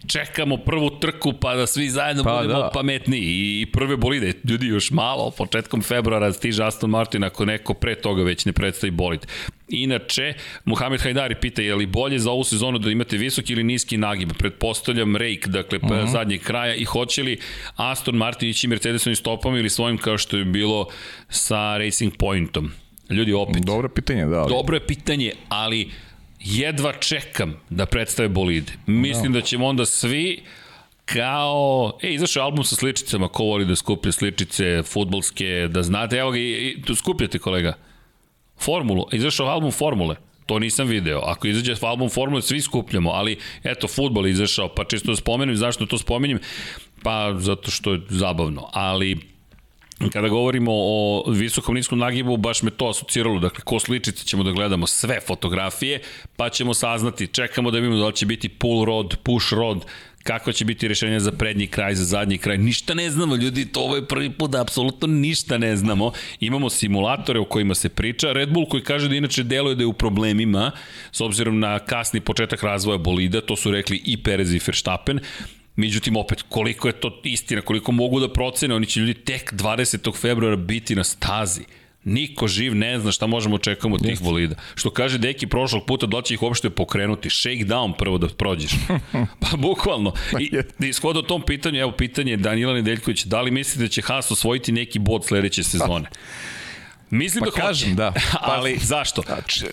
čekamo 0.07 0.57
prvu 0.57 0.89
trku 0.89 1.33
pa 1.33 1.55
da 1.55 1.67
svi 1.67 1.89
zajedno 1.89 2.23
pa, 2.23 2.29
Pa 2.29 2.41
budemo 2.41 2.59
da. 2.59 2.69
pametniji 2.73 3.21
i 3.61 3.65
prve 3.65 3.97
bolide. 3.97 4.33
Ljudi 4.43 4.67
još 4.67 4.91
malo, 4.91 5.31
početkom 5.31 5.81
februara 5.81 6.33
stiže 6.33 6.63
Aston 6.63 6.89
Martin 6.89 7.23
ako 7.23 7.45
neko 7.45 7.73
pre 7.73 7.95
toga 7.95 8.23
već 8.23 8.45
ne 8.45 8.53
predstavi 8.53 8.91
bolid. 8.91 9.25
Inače, 9.67 10.33
Muhammed 10.65 11.01
Hajdari 11.01 11.35
pita 11.35 11.61
je 11.61 11.75
li 11.75 11.85
bolje 11.85 12.19
za 12.19 12.31
ovu 12.31 12.43
sezonu 12.43 12.79
da 12.79 12.91
imate 12.91 13.17
visoki 13.17 13.53
ili 13.53 13.63
niski 13.63 13.97
nagib? 13.97 14.29
Pretpostavljam 14.37 15.15
rake, 15.15 15.47
dakle 15.47 15.79
uh 15.81 15.89
-huh. 15.89 16.11
zadnjeg 16.11 16.41
kraja 16.41 16.75
i 16.75 16.83
hoće 16.83 17.23
li 17.23 17.39
Aston 17.75 18.15
Martin 18.15 18.49
ići 18.49 18.67
Mercedesovim 18.67 19.15
stopama 19.15 19.59
ili 19.59 19.69
svojim 19.69 19.97
kao 19.97 20.17
što 20.17 20.37
je 20.37 20.45
bilo 20.45 20.87
sa 21.29 21.77
Racing 21.77 22.13
Pointom? 22.17 22.71
Ljudi, 23.09 23.33
opet, 23.33 23.63
Dobro 23.65 23.89
pitanje, 23.89 24.25
da. 24.25 24.39
ali- 24.39 24.49
Dobro 24.49 24.75
je 24.75 24.87
pitanje, 24.87 25.31
ali 25.49 25.89
jedva 26.45 26.93
čekam 26.93 27.53
da 27.69 27.85
predstave 27.85 28.29
bolide. 28.29 28.71
Mislim 28.85 29.33
da 29.33 29.41
ćemo 29.41 29.67
onda 29.67 29.85
svi 29.85 30.43
kao, 31.05 31.97
e, 32.01 32.13
izašao 32.13 32.43
album 32.43 32.63
sa 32.63 32.75
sličicama, 32.75 33.27
ko 33.27 33.43
voli 33.43 33.65
da 33.65 33.75
skuplja 33.75 34.11
sličice 34.11 34.83
futbolske, 34.83 35.67
da 35.69 35.83
znate, 35.83 36.17
evo 36.17 36.31
ga, 36.31 36.37
i, 36.37 36.41
i, 36.41 36.81
tu 36.81 36.95
skupljate 36.95 37.39
kolega. 37.39 37.73
Formulu, 38.59 39.07
izašao 39.11 39.47
album 39.47 39.71
Formule, 39.71 40.15
to 40.45 40.59
nisam 40.59 40.87
video. 40.87 41.19
Ako 41.19 41.47
izađe 41.47 41.75
album 41.81 42.09
Formule, 42.09 42.41
svi 42.41 42.61
skupljamo, 42.61 43.09
ali 43.09 43.37
eto, 43.63 43.87
futbol 43.87 44.27
je 44.27 44.31
izašao, 44.31 44.75
pa 44.75 44.83
čisto 44.83 45.11
da 45.11 45.15
spomenem, 45.15 45.55
zašto 45.55 45.85
to 45.85 45.97
spominjem? 45.97 46.39
Pa 47.03 47.35
zato 47.37 47.71
što 47.71 47.93
je 47.93 48.01
zabavno, 48.09 48.69
ali 48.73 49.34
Kada 50.13 50.27
govorimo 50.27 50.71
o 50.73 51.23
visokom 51.27 51.75
niskom 51.75 51.99
nagibu, 51.99 52.37
baš 52.37 52.63
me 52.63 52.71
to 52.71 52.89
asociralo. 52.89 53.39
Dakle, 53.39 53.63
ko 53.63 53.79
sličice 53.79 54.25
ćemo 54.25 54.43
da 54.43 54.51
gledamo 54.51 54.87
sve 54.87 55.19
fotografije, 55.27 56.01
pa 56.35 56.49
ćemo 56.49 56.73
saznati, 56.73 57.27
čekamo 57.27 57.71
da 57.71 57.79
vidimo 57.79 57.97
da 57.97 58.07
li 58.07 58.15
će 58.15 58.25
biti 58.25 58.49
pull 58.49 58.85
rod, 58.85 59.17
push 59.23 59.53
rod, 59.53 59.85
kako 60.23 60.51
će 60.51 60.65
biti 60.65 60.87
rešenje 60.87 61.19
za 61.19 61.31
prednji 61.31 61.67
kraj, 61.67 61.95
za 61.95 62.03
zadnji 62.03 62.37
kraj. 62.37 62.57
Ništa 62.57 62.93
ne 62.93 63.09
znamo, 63.09 63.35
ljudi, 63.35 63.65
to 63.65 63.81
ovo 63.81 63.95
je 63.95 64.07
prvi 64.07 64.29
put 64.29 64.51
da 64.51 64.61
apsolutno 64.61 65.07
ništa 65.07 65.57
ne 65.57 65.75
znamo. 65.75 66.11
Imamo 66.39 66.69
simulatore 66.69 67.39
o 67.39 67.45
kojima 67.45 67.75
se 67.75 67.89
priča. 67.89 68.31
Red 68.31 68.49
Bull 68.49 68.65
koji 68.69 68.83
kaže 68.83 69.09
da 69.09 69.15
inače 69.15 69.43
deluje 69.43 69.75
da 69.75 69.83
je 69.83 69.87
u 69.87 69.93
problemima, 69.93 70.71
s 71.11 71.21
obzirom 71.21 71.59
na 71.59 71.79
kasni 71.79 72.19
početak 72.19 72.63
razvoja 72.63 72.97
bolida, 72.97 73.41
to 73.41 73.55
su 73.55 73.71
rekli 73.71 74.01
i 74.05 74.17
Perez 74.23 74.53
i 74.53 74.61
Verstappen, 74.67 75.19
Međutim, 75.75 76.15
opet, 76.15 76.41
koliko 76.49 76.87
je 76.87 76.99
to 76.99 77.21
istina, 77.23 77.61
koliko 77.61 77.91
mogu 77.91 78.19
da 78.19 78.33
procene, 78.33 78.75
oni 78.75 78.85
će 78.85 78.99
ljudi 78.99 79.13
tek 79.13 79.53
20. 79.53 80.17
februara 80.17 80.55
biti 80.55 80.95
na 80.95 81.03
stazi. 81.03 81.61
Niko 82.03 82.47
živ 82.47 82.75
ne 82.75 82.99
zna 82.99 83.11
šta 83.11 83.27
možemo 83.27 83.55
očekamo 83.55 83.95
od 83.95 84.03
tih 84.03 84.21
bolida. 84.21 84.55
Što 84.75 84.89
kaže 84.89 85.17
Deki 85.17 85.47
prošlog 85.47 85.85
puta, 85.85 86.05
da 86.05 86.21
će 86.21 86.33
ih 86.33 86.43
uopšte 86.43 86.69
pokrenuti? 86.69 87.29
Shake 87.29 87.65
down 87.65 87.93
prvo 87.97 88.17
da 88.17 88.27
prođeš. 88.27 88.71
pa 89.41 89.57
bukvalno. 89.57 90.13
I, 90.39 90.61
i 90.79 90.93
shod 90.93 91.17
o 91.17 91.21
tom 91.21 91.41
pitanju, 91.41 91.79
evo 91.79 91.91
pitanje 91.91 92.37
Danila 92.37 92.73
Nedeljković, 92.73 93.23
da 93.23 93.41
li 93.41 93.51
mislite 93.51 93.83
da 93.83 93.87
će 93.87 94.01
Haas 94.01 94.31
osvojiti 94.31 94.71
neki 94.71 94.99
bod 94.99 95.25
sledeće 95.25 95.63
sezone? 95.63 96.09
Mislim 97.15 97.43
Pa 97.43 97.49
da 97.51 97.55
kažem, 97.57 97.89
hoće. 97.89 97.95
da. 97.95 98.11
Pa- 98.31 98.39
Ali 98.53 98.77
zašto? 98.81 99.21
Znači- 99.21 99.65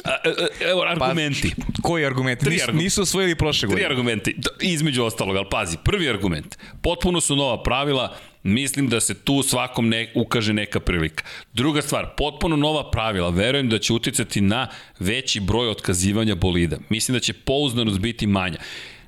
Evo 0.70 0.82
argumenti. 0.82 1.52
Koji 1.82 2.06
argument? 2.06 2.40
Tri 2.40 2.50
Nis, 2.50 2.62
argumenta. 2.62 2.84
nisu 2.84 3.02
osvojili 3.02 3.34
prošle 3.34 3.60
Tri 3.60 3.68
godine. 3.68 3.86
argumenti, 3.86 4.34
D- 4.36 4.48
između 4.60 5.04
ostalog, 5.04 5.36
ali 5.36 5.46
pazi, 5.50 5.76
prvi 5.84 6.10
argument, 6.10 6.58
potpuno 6.82 7.20
su 7.20 7.36
nova 7.36 7.62
pravila, 7.62 8.16
mislim 8.42 8.88
da 8.88 9.00
se 9.00 9.14
tu 9.14 9.42
svakom 9.42 9.88
ne, 9.88 10.12
ukaže 10.14 10.52
neka 10.52 10.80
prilika. 10.80 11.24
Druga 11.52 11.82
stvar, 11.82 12.08
potpuno 12.16 12.56
nova 12.56 12.90
pravila, 12.90 13.28
verujem 13.30 13.68
da 13.68 13.78
će 13.78 13.92
uticati 13.92 14.40
na 14.40 14.68
veći 14.98 15.40
broj 15.40 15.68
otkazivanja 15.68 16.34
bolida. 16.34 16.76
Mislim 16.88 17.12
da 17.12 17.20
će 17.20 17.32
pouzdanost 17.32 17.98
biti 17.98 18.26
manja. 18.26 18.58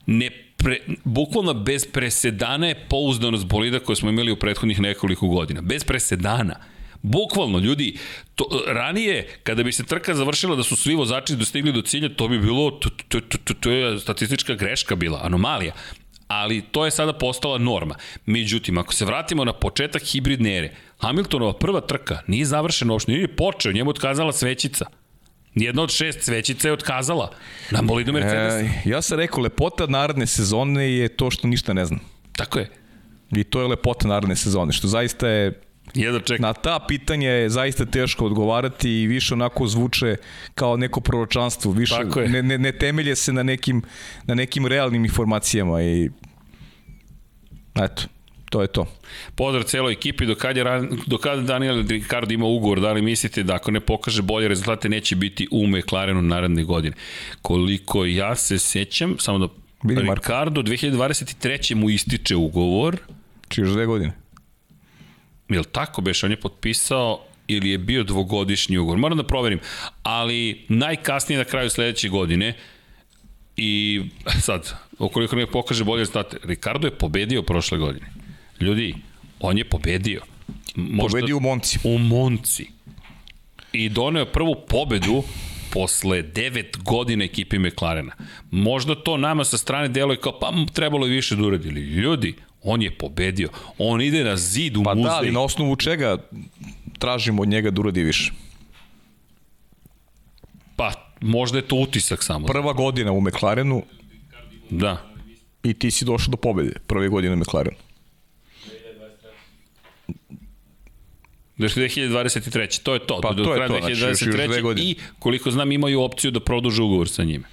Ne 0.06 0.30
pre, 0.56 0.78
bukvalno 1.04 1.54
bez 1.54 1.86
presedana 1.86 2.66
je 2.66 2.86
pouzdanost 2.88 3.46
bolida 3.46 3.78
koju 3.80 3.96
smo 3.96 4.10
imali 4.10 4.32
u 4.32 4.36
prethodnih 4.36 4.80
nekoliko 4.80 5.28
godina. 5.28 5.60
Bez 5.60 5.84
presedana. 5.84 6.54
Bukvalno, 7.04 7.58
ljudi, 7.58 7.98
to, 8.34 8.44
ranije, 8.66 9.26
kada 9.42 9.62
bi 9.62 9.72
se 9.72 9.84
trka 9.84 10.14
završila 10.14 10.56
da 10.56 10.62
su 10.62 10.76
svi 10.76 10.94
vozači 10.94 11.36
dostigli 11.36 11.72
do 11.72 11.82
cilja, 11.82 12.08
to 12.08 12.28
bi 12.28 12.38
bilo, 12.38 12.70
to, 12.70 12.90
to, 13.08 13.20
to, 13.20 13.38
to, 13.44 13.54
to 13.54 13.70
je 13.70 13.98
statistička 13.98 14.54
greška 14.54 14.96
bila, 14.96 15.20
anomalija. 15.22 15.74
Ali 16.28 16.62
to 16.62 16.84
je 16.84 16.90
sada 16.90 17.12
postala 17.12 17.58
norma. 17.58 17.94
Međutim, 18.26 18.78
ako 18.78 18.94
se 18.94 19.04
vratimo 19.04 19.44
na 19.44 19.52
početak 19.52 20.02
hibridne 20.02 20.56
ere, 20.58 20.70
Hamiltonova 20.98 21.52
prva 21.52 21.80
trka 21.80 22.22
nije 22.26 22.44
završena 22.44 22.92
uopšte, 22.92 23.12
nije 23.12 23.36
počeo, 23.36 23.72
njemu 23.72 23.90
je 23.90 23.90
otkazala 23.90 24.32
svećica. 24.32 24.86
Jedna 25.54 25.82
od 25.82 25.90
šest 25.90 26.22
svećica 26.22 26.68
je 26.68 26.72
otkazala 26.72 27.30
na 27.70 27.82
bolidu 27.82 28.12
Mercedesa. 28.12 28.58
E... 28.58 28.62
E, 28.62 28.90
ja 28.90 29.02
sam 29.02 29.18
rekao, 29.18 29.42
lepota 29.42 29.86
naredne 29.86 30.26
sezone 30.26 30.92
je 30.92 31.08
to 31.08 31.30
što 31.30 31.48
ništa 31.48 31.72
ne 31.72 31.84
znam. 31.84 32.00
Tako 32.36 32.58
je. 32.58 32.70
I 33.36 33.44
to 33.44 33.60
je 33.60 33.66
lepota 33.66 34.08
naredne 34.08 34.36
sezone, 34.36 34.72
što 34.72 34.88
zaista 34.88 35.28
je 35.28 35.60
Jedno. 35.94 36.20
Na 36.38 36.52
ta 36.52 36.78
pitanja 36.88 37.30
je 37.30 37.50
zaista 37.50 37.86
teško 37.86 38.26
odgovarati 38.26 38.90
i 38.90 39.06
više 39.06 39.34
onako 39.34 39.66
zvuče 39.66 40.16
kao 40.54 40.76
neko 40.76 41.00
proročanstvo, 41.00 41.72
više 41.72 41.94
Tako 41.94 42.20
je. 42.20 42.28
ne, 42.28 42.42
ne, 42.42 42.58
ne 42.58 42.72
temelje 42.72 43.16
se 43.16 43.32
na 43.32 43.42
nekim, 43.42 43.82
na 44.26 44.34
nekim 44.34 44.66
realnim 44.66 45.04
informacijama 45.04 45.82
i 45.82 46.10
eto, 47.74 48.02
to 48.50 48.62
je 48.62 48.68
to. 48.68 48.86
Pozdrav 49.34 49.62
celoj 49.64 49.92
ekipi, 49.92 50.26
do 50.26 50.34
kad, 50.34 50.56
je, 50.56 50.64
do 51.06 51.18
kada 51.18 51.42
Daniel 51.42 51.86
Ricardo 51.88 52.34
ima 52.34 52.46
ugovor, 52.46 52.80
da 52.80 52.92
li 52.92 53.02
mislite 53.02 53.42
da 53.42 53.54
ako 53.54 53.70
ne 53.70 53.80
pokaže 53.80 54.22
bolje 54.22 54.48
rezultate 54.48 54.88
neće 54.88 55.16
biti 55.16 55.48
u 55.50 55.66
McLarenu 55.66 56.22
naredne 56.22 56.64
godine? 56.64 56.96
Koliko 57.42 58.04
ja 58.04 58.34
se 58.36 58.58
sećam, 58.58 59.16
samo 59.18 59.38
da. 59.38 59.48
Ricardo 60.14 60.62
2023. 60.62 61.74
mu 61.74 61.90
ističe 61.90 62.36
ugovor, 62.36 62.96
Či 63.48 63.60
još 63.60 63.70
dve 63.70 63.86
godine. 63.86 64.12
Je 65.48 65.58
li 65.58 65.64
tako 65.72 66.02
beš, 66.02 66.24
on 66.24 66.30
je 66.30 66.40
potpisao 66.40 67.20
ili 67.46 67.70
je 67.70 67.78
bio 67.78 68.02
dvogodišnji 68.04 68.78
ugovor, 68.78 68.98
moram 68.98 69.18
da 69.18 69.24
proverim, 69.24 69.60
ali 70.02 70.66
najkasnije 70.68 71.38
na 71.38 71.44
kraju 71.44 71.70
sledeće 71.70 72.08
godine 72.08 72.54
i 73.56 74.02
sad, 74.40 74.72
ukoliko 74.98 75.36
ne 75.36 75.46
pokaže 75.46 75.84
bolje 75.84 76.00
rezultate, 76.00 76.36
Ricardo 76.44 76.86
je 76.86 76.98
pobedio 76.98 77.42
prošle 77.42 77.78
godine. 77.78 78.06
Ljudi, 78.60 78.94
on 79.40 79.58
je 79.58 79.64
pobedio. 79.64 80.22
Možda, 80.74 81.18
Pobedi 81.18 81.32
u 81.32 81.40
Monci. 81.40 81.78
u 81.84 81.98
Monci. 81.98 82.66
I 83.72 83.88
doneo 83.88 84.20
je 84.20 84.32
prvu 84.32 84.56
pobedu 84.68 85.22
posle 85.72 86.22
9 86.22 86.82
godina 86.82 87.24
ekipi 87.24 87.58
McLarena. 87.58 88.12
Možda 88.50 88.94
to 88.94 89.16
nama 89.16 89.44
sa 89.44 89.58
strane 89.58 89.88
deluje 89.88 90.20
kao 90.20 90.38
pa 90.38 90.52
trebalo 90.72 91.06
je 91.06 91.12
više 91.12 91.36
da 91.36 91.42
uradi. 91.42 91.68
Ali 91.68 91.80
Ljudi, 91.80 92.34
on 92.64 92.82
je 92.82 92.90
pobedio. 92.92 93.48
On 93.78 94.00
ide 94.00 94.24
na 94.24 94.36
zid 94.36 94.76
u 94.76 94.82
Pa 94.82 94.94
muzej. 94.94 95.04
da, 95.04 95.16
ali 95.16 95.32
na 95.32 95.40
osnovu 95.40 95.76
čega 95.76 96.16
tražimo 96.98 97.42
od 97.42 97.48
njega 97.48 97.70
da 97.70 97.80
uradi 97.80 98.02
više? 98.02 98.32
Pa 100.76 100.90
možda 101.20 101.58
je 101.58 101.62
to 101.62 101.76
utisak 101.76 102.22
samo. 102.22 102.46
Prva 102.46 102.72
godina 102.72 103.12
u 103.12 103.20
McLarenu 103.20 103.82
Da. 104.70 104.96
i 105.62 105.74
ti 105.74 105.90
si 105.90 106.04
došao 106.04 106.30
do 106.30 106.36
pobede 106.36 106.72
prve 106.86 107.08
godine 107.08 107.34
u 107.34 107.38
McLarenu. 107.38 107.76
Znači 111.56 111.74
2023. 111.74 112.82
To 112.82 112.94
je 112.94 113.00
to. 113.00 113.20
Pa 113.20 113.32
do 113.32 113.44
to 113.44 113.50
je 113.50 113.56
kraja 113.56 113.68
to, 113.68 113.78
znači, 113.78 113.92
još- 113.92 114.00
još 114.00 114.20
2023. 114.20 114.46
dve 114.46 114.60
godine. 114.62 114.86
I 114.86 114.96
koliko 115.18 115.50
znam 115.50 115.72
imaju 115.72 116.00
opciju 116.00 116.30
da 116.30 116.40
produže 116.40 116.82
ugovor 116.82 117.08
sa 117.08 117.24
njime. 117.24 117.44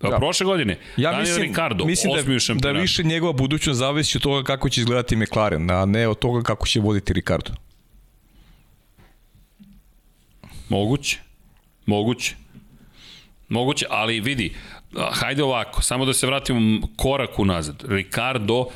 Da. 0.00 0.08
Da. 0.08 0.16
Prošle 0.16 0.44
godine, 0.46 0.78
Ja 0.96 1.10
Daniel 1.10 1.28
mislim, 1.28 1.48
Ricardo, 1.48 1.84
mislim 1.84 2.12
osmi 2.12 2.36
u 2.36 2.54
da, 2.54 2.72
da 2.72 2.80
više 2.80 3.02
njegova 3.02 3.32
budućnost 3.32 3.78
zavisi 3.78 4.18
od 4.18 4.22
toga 4.22 4.42
kako 4.42 4.68
će 4.68 4.80
izgledati 4.80 5.16
McLaren, 5.16 5.70
a 5.70 5.84
ne 5.84 6.08
od 6.08 6.18
toga 6.18 6.42
kako 6.42 6.66
će 6.66 6.80
voditi 6.80 7.12
Ricardo. 7.12 7.52
Moguće. 10.68 11.18
Moguće. 11.86 12.34
Moguće, 13.48 13.86
ali 13.90 14.20
vidi, 14.20 14.54
hajde 15.12 15.42
ovako, 15.42 15.82
samo 15.82 16.04
da 16.04 16.12
se 16.12 16.26
vratimo 16.26 16.80
korak 16.96 17.38
unazad. 17.38 17.84
Ricardo 17.88 18.66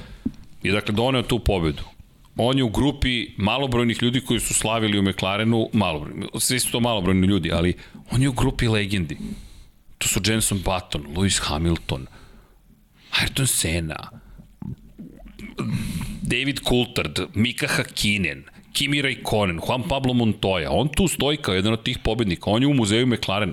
je 0.63 0.73
dakle 0.73 0.95
doneo 0.95 1.23
tu 1.23 1.39
pobedu. 1.39 1.83
On 2.37 2.59
je 2.59 2.65
u 2.65 2.69
grupi 2.69 3.29
malobrojnih 3.37 4.03
ljudi 4.03 4.21
koji 4.21 4.41
su 4.41 4.55
slavili 4.55 4.99
u 4.99 5.03
McLarenu, 5.03 5.69
malobrojni, 5.73 6.27
svi 6.39 6.61
su 6.61 6.73
to 6.73 6.81
malobrojni 6.81 7.27
ljudi, 7.27 7.53
ali 7.53 7.75
on 8.11 8.23
je 8.23 8.29
u 8.29 8.33
grupi 8.33 8.69
legendi. 8.69 9.17
To 10.01 10.09
su 10.09 10.21
Jenson 10.25 10.63
Button, 10.65 11.05
Lewis 11.17 11.41
Hamilton, 11.41 12.07
Ayrton 13.13 13.47
Senna, 13.47 14.11
David 16.23 16.61
Coulthard, 16.69 17.21
Mika 17.35 17.67
Hakkinen, 17.69 18.45
Kimi 18.73 19.03
Raikkonen, 19.03 19.61
Juan 19.69 19.83
Pablo 19.89 20.15
Montoya, 20.15 20.71
on 20.71 20.89
tu 20.89 21.09
stoji 21.09 21.37
kao 21.37 21.55
jedan 21.55 21.73
od 21.73 21.83
tih 21.83 21.99
pobednika, 21.99 22.51
on 22.51 22.63
je 22.63 22.69
u 22.69 22.75
muzeju 22.75 23.07
McLarena. 23.07 23.53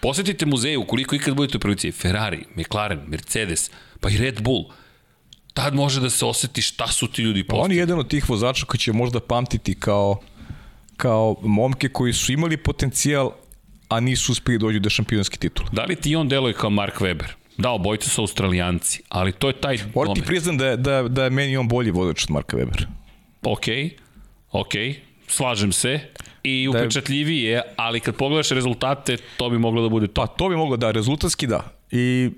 Posetite 0.00 0.46
muzeje, 0.46 0.78
ukoliko 0.78 1.16
ikad 1.16 1.34
budete 1.34 1.56
u 1.56 1.60
prilici, 1.60 1.92
Ferrari, 1.92 2.44
McLaren, 2.56 3.00
Mercedes, 3.06 3.70
pa 4.00 4.10
i 4.10 4.16
Red 4.16 4.42
Bull. 4.42 4.64
Tad 5.54 5.74
može 5.74 6.00
da 6.00 6.10
se 6.10 6.24
oseti 6.24 6.62
šta 6.62 6.86
su 6.86 7.06
ti 7.06 7.22
ljudi 7.22 7.40
On 7.40 7.46
postigli. 7.46 7.76
je 7.76 7.80
jedan 7.80 7.98
od 7.98 8.08
tih 8.08 8.30
vozača 8.30 8.66
koji 8.66 8.78
će 8.78 8.92
možda 8.92 9.20
pamtiti 9.20 9.74
kao, 9.74 10.20
kao 10.96 11.36
momke 11.42 11.88
koji 11.88 12.12
su 12.12 12.32
imali 12.32 12.56
potencijal, 12.56 13.32
a 13.90 14.00
nisu 14.00 14.32
uspeli 14.32 14.58
da 14.58 14.66
dođu 14.66 14.80
do 14.80 14.90
šampionski 14.90 15.38
titul. 15.38 15.66
Da 15.72 15.84
li 15.84 15.96
ti 15.96 16.16
on 16.16 16.28
deluje 16.28 16.54
kao 16.54 16.70
Mark 16.70 17.00
Webber? 17.00 17.40
Da, 17.58 17.70
obojice 17.70 18.10
su 18.10 18.20
australijanci, 18.20 19.02
ali 19.08 19.32
to 19.32 19.48
je 19.48 19.60
taj 19.60 19.78
Moram 19.94 20.14
ti 20.14 20.22
priznam 20.22 20.58
da, 20.58 20.76
da, 20.76 21.02
da 21.02 21.24
je 21.24 21.30
meni 21.30 21.56
on 21.56 21.68
bolji 21.68 21.90
vozač 21.90 22.24
od 22.24 22.30
Marka 22.30 22.56
Webera. 22.56 22.84
Ok, 23.42 23.64
ok, 24.50 24.72
slažem 25.28 25.72
se. 25.72 26.00
I 26.42 26.68
Da 26.72 26.78
upečatljiviji 26.78 27.42
je, 27.42 27.62
ali 27.76 28.00
kad 28.00 28.16
pogledaš 28.16 28.50
rezultate, 28.50 29.16
to 29.36 29.50
bi 29.50 29.58
moglo 29.58 29.82
da 29.82 29.88
bude 29.88 30.06
to. 30.06 30.12
Pa 30.12 30.26
to 30.26 30.48
bi 30.48 30.56
moglo 30.56 30.76
da, 30.76 30.90
rezultatski 30.90 31.46
da. 31.46 31.64
I 31.90 32.30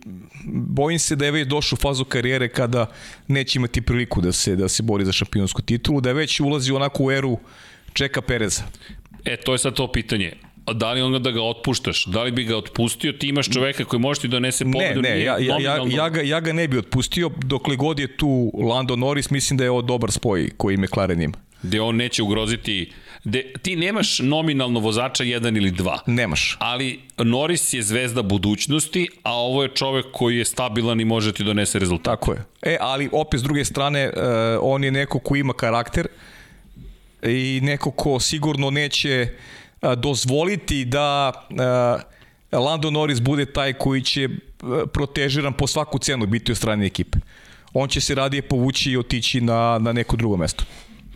bojim 0.45 0.99
se 0.99 1.16
da 1.16 1.24
je 1.24 1.31
već 1.31 1.49
došao 1.49 1.77
u 1.77 1.83
fazu 1.83 2.05
karijere 2.05 2.49
kada 2.49 2.87
neće 3.29 3.59
imati 3.59 3.81
priliku 3.81 4.20
da 4.20 4.33
se 4.33 4.57
da 4.57 4.69
se 4.69 4.83
bori 4.83 5.05
za 5.05 5.12
šampionsku 5.12 5.62
titulu, 5.62 6.01
da 6.01 6.11
je 6.11 6.15
već 6.15 6.41
ulazi 6.41 6.73
onako 6.73 7.05
u 7.05 7.11
eru 7.11 7.39
čeka 7.93 8.23
Pereza. 8.23 8.62
E, 9.24 9.37
to 9.37 9.53
je 9.53 9.59
sad 9.59 9.74
to 9.74 9.93
pitanje. 9.93 10.33
A 10.67 10.73
Da 10.73 10.93
li 10.93 11.03
onda 11.03 11.19
da 11.19 11.31
ga 11.31 11.43
otpuštaš? 11.43 12.05
Da 12.05 12.23
li 12.23 12.31
bi 12.31 12.45
ga 12.45 12.57
otpustio? 12.57 13.13
Ti 13.13 13.29
imaš 13.29 13.51
čoveka 13.51 13.85
koji 13.85 14.01
može 14.01 14.21
ti 14.21 14.29
donese 14.29 14.65
Ne, 14.65 14.73
pobedu. 14.73 15.03
ne, 15.03 15.15
nije 15.15 15.25
ja, 15.25 15.39
ja, 15.39 15.57
ja, 15.61 15.85
ja, 15.91 16.09
ga, 16.09 16.21
ja 16.21 16.41
ga 16.41 16.53
ne 16.53 16.69
bi 16.69 16.79
otpustio, 16.79 17.31
dokle 17.45 17.77
god 17.77 17.99
je 17.99 18.17
tu 18.17 18.51
Lando 18.55 18.97
Norris, 18.97 19.31
mislim 19.31 19.57
da 19.57 19.65
je 19.65 19.71
ovo 19.71 19.83
dobar 19.83 20.13
spoj 20.13 20.51
koji 20.57 20.77
McLaren 20.77 21.23
ima. 21.23 21.35
Gde 21.63 21.81
on 21.81 21.97
neće 21.97 22.23
ugroziti... 22.23 22.93
Gde, 23.25 23.53
ti 23.63 23.77
nemaš 23.77 24.19
nominalno 24.19 24.81
vozača 24.81 25.25
jedan 25.25 25.57
ili 25.57 25.71
dva. 25.71 25.99
Nemaš. 26.07 26.57
Ali 26.61 27.01
Norris 27.19 27.73
je 27.73 27.83
zvezda 27.83 28.23
budućnosti, 28.23 29.09
a 29.23 29.35
ovo 29.35 29.63
je 29.63 29.69
čovek 29.69 30.07
koji 30.13 30.39
je 30.39 30.45
stabilan 30.45 31.01
i 31.01 31.05
može 31.05 31.33
ti 31.33 31.45
donese 31.45 31.79
rezultat. 31.79 32.05
Tako 32.05 32.33
je. 32.33 32.45
E, 32.63 32.77
ali 32.81 33.09
opet 33.13 33.41
s 33.41 33.43
druge 33.43 33.65
strane, 33.65 34.07
uh, 34.09 34.23
on 34.61 34.85
je 34.85 34.91
neko 34.91 35.19
ko 35.19 35.37
ima 35.37 35.53
karakter 35.53 36.07
i 37.23 37.61
neko 37.63 37.91
ko 37.91 38.21
sigurno 38.21 38.71
neće 38.71 39.27
uh, 39.31 39.62
dozvoliti 39.97 40.85
da 40.85 41.33
Lando 42.53 42.91
Norris 42.91 43.21
bude 43.21 43.47
taj 43.47 43.73
koji 43.73 44.03
će 44.03 44.29
protežiran 44.93 45.53
po 45.53 45.67
svaku 45.67 45.99
cenu 45.99 46.27
biti 46.27 46.53
od 46.53 46.59
strane 46.59 46.87
ekipe. 46.87 47.19
On 47.73 47.89
će 47.89 48.01
se 48.01 48.15
radije 48.15 48.43
povući 48.43 48.91
i 48.91 48.97
otići 48.97 49.41
na, 49.41 49.79
na 49.81 49.93
neko 49.93 50.17
drugo 50.17 50.37
mesto. 50.37 50.65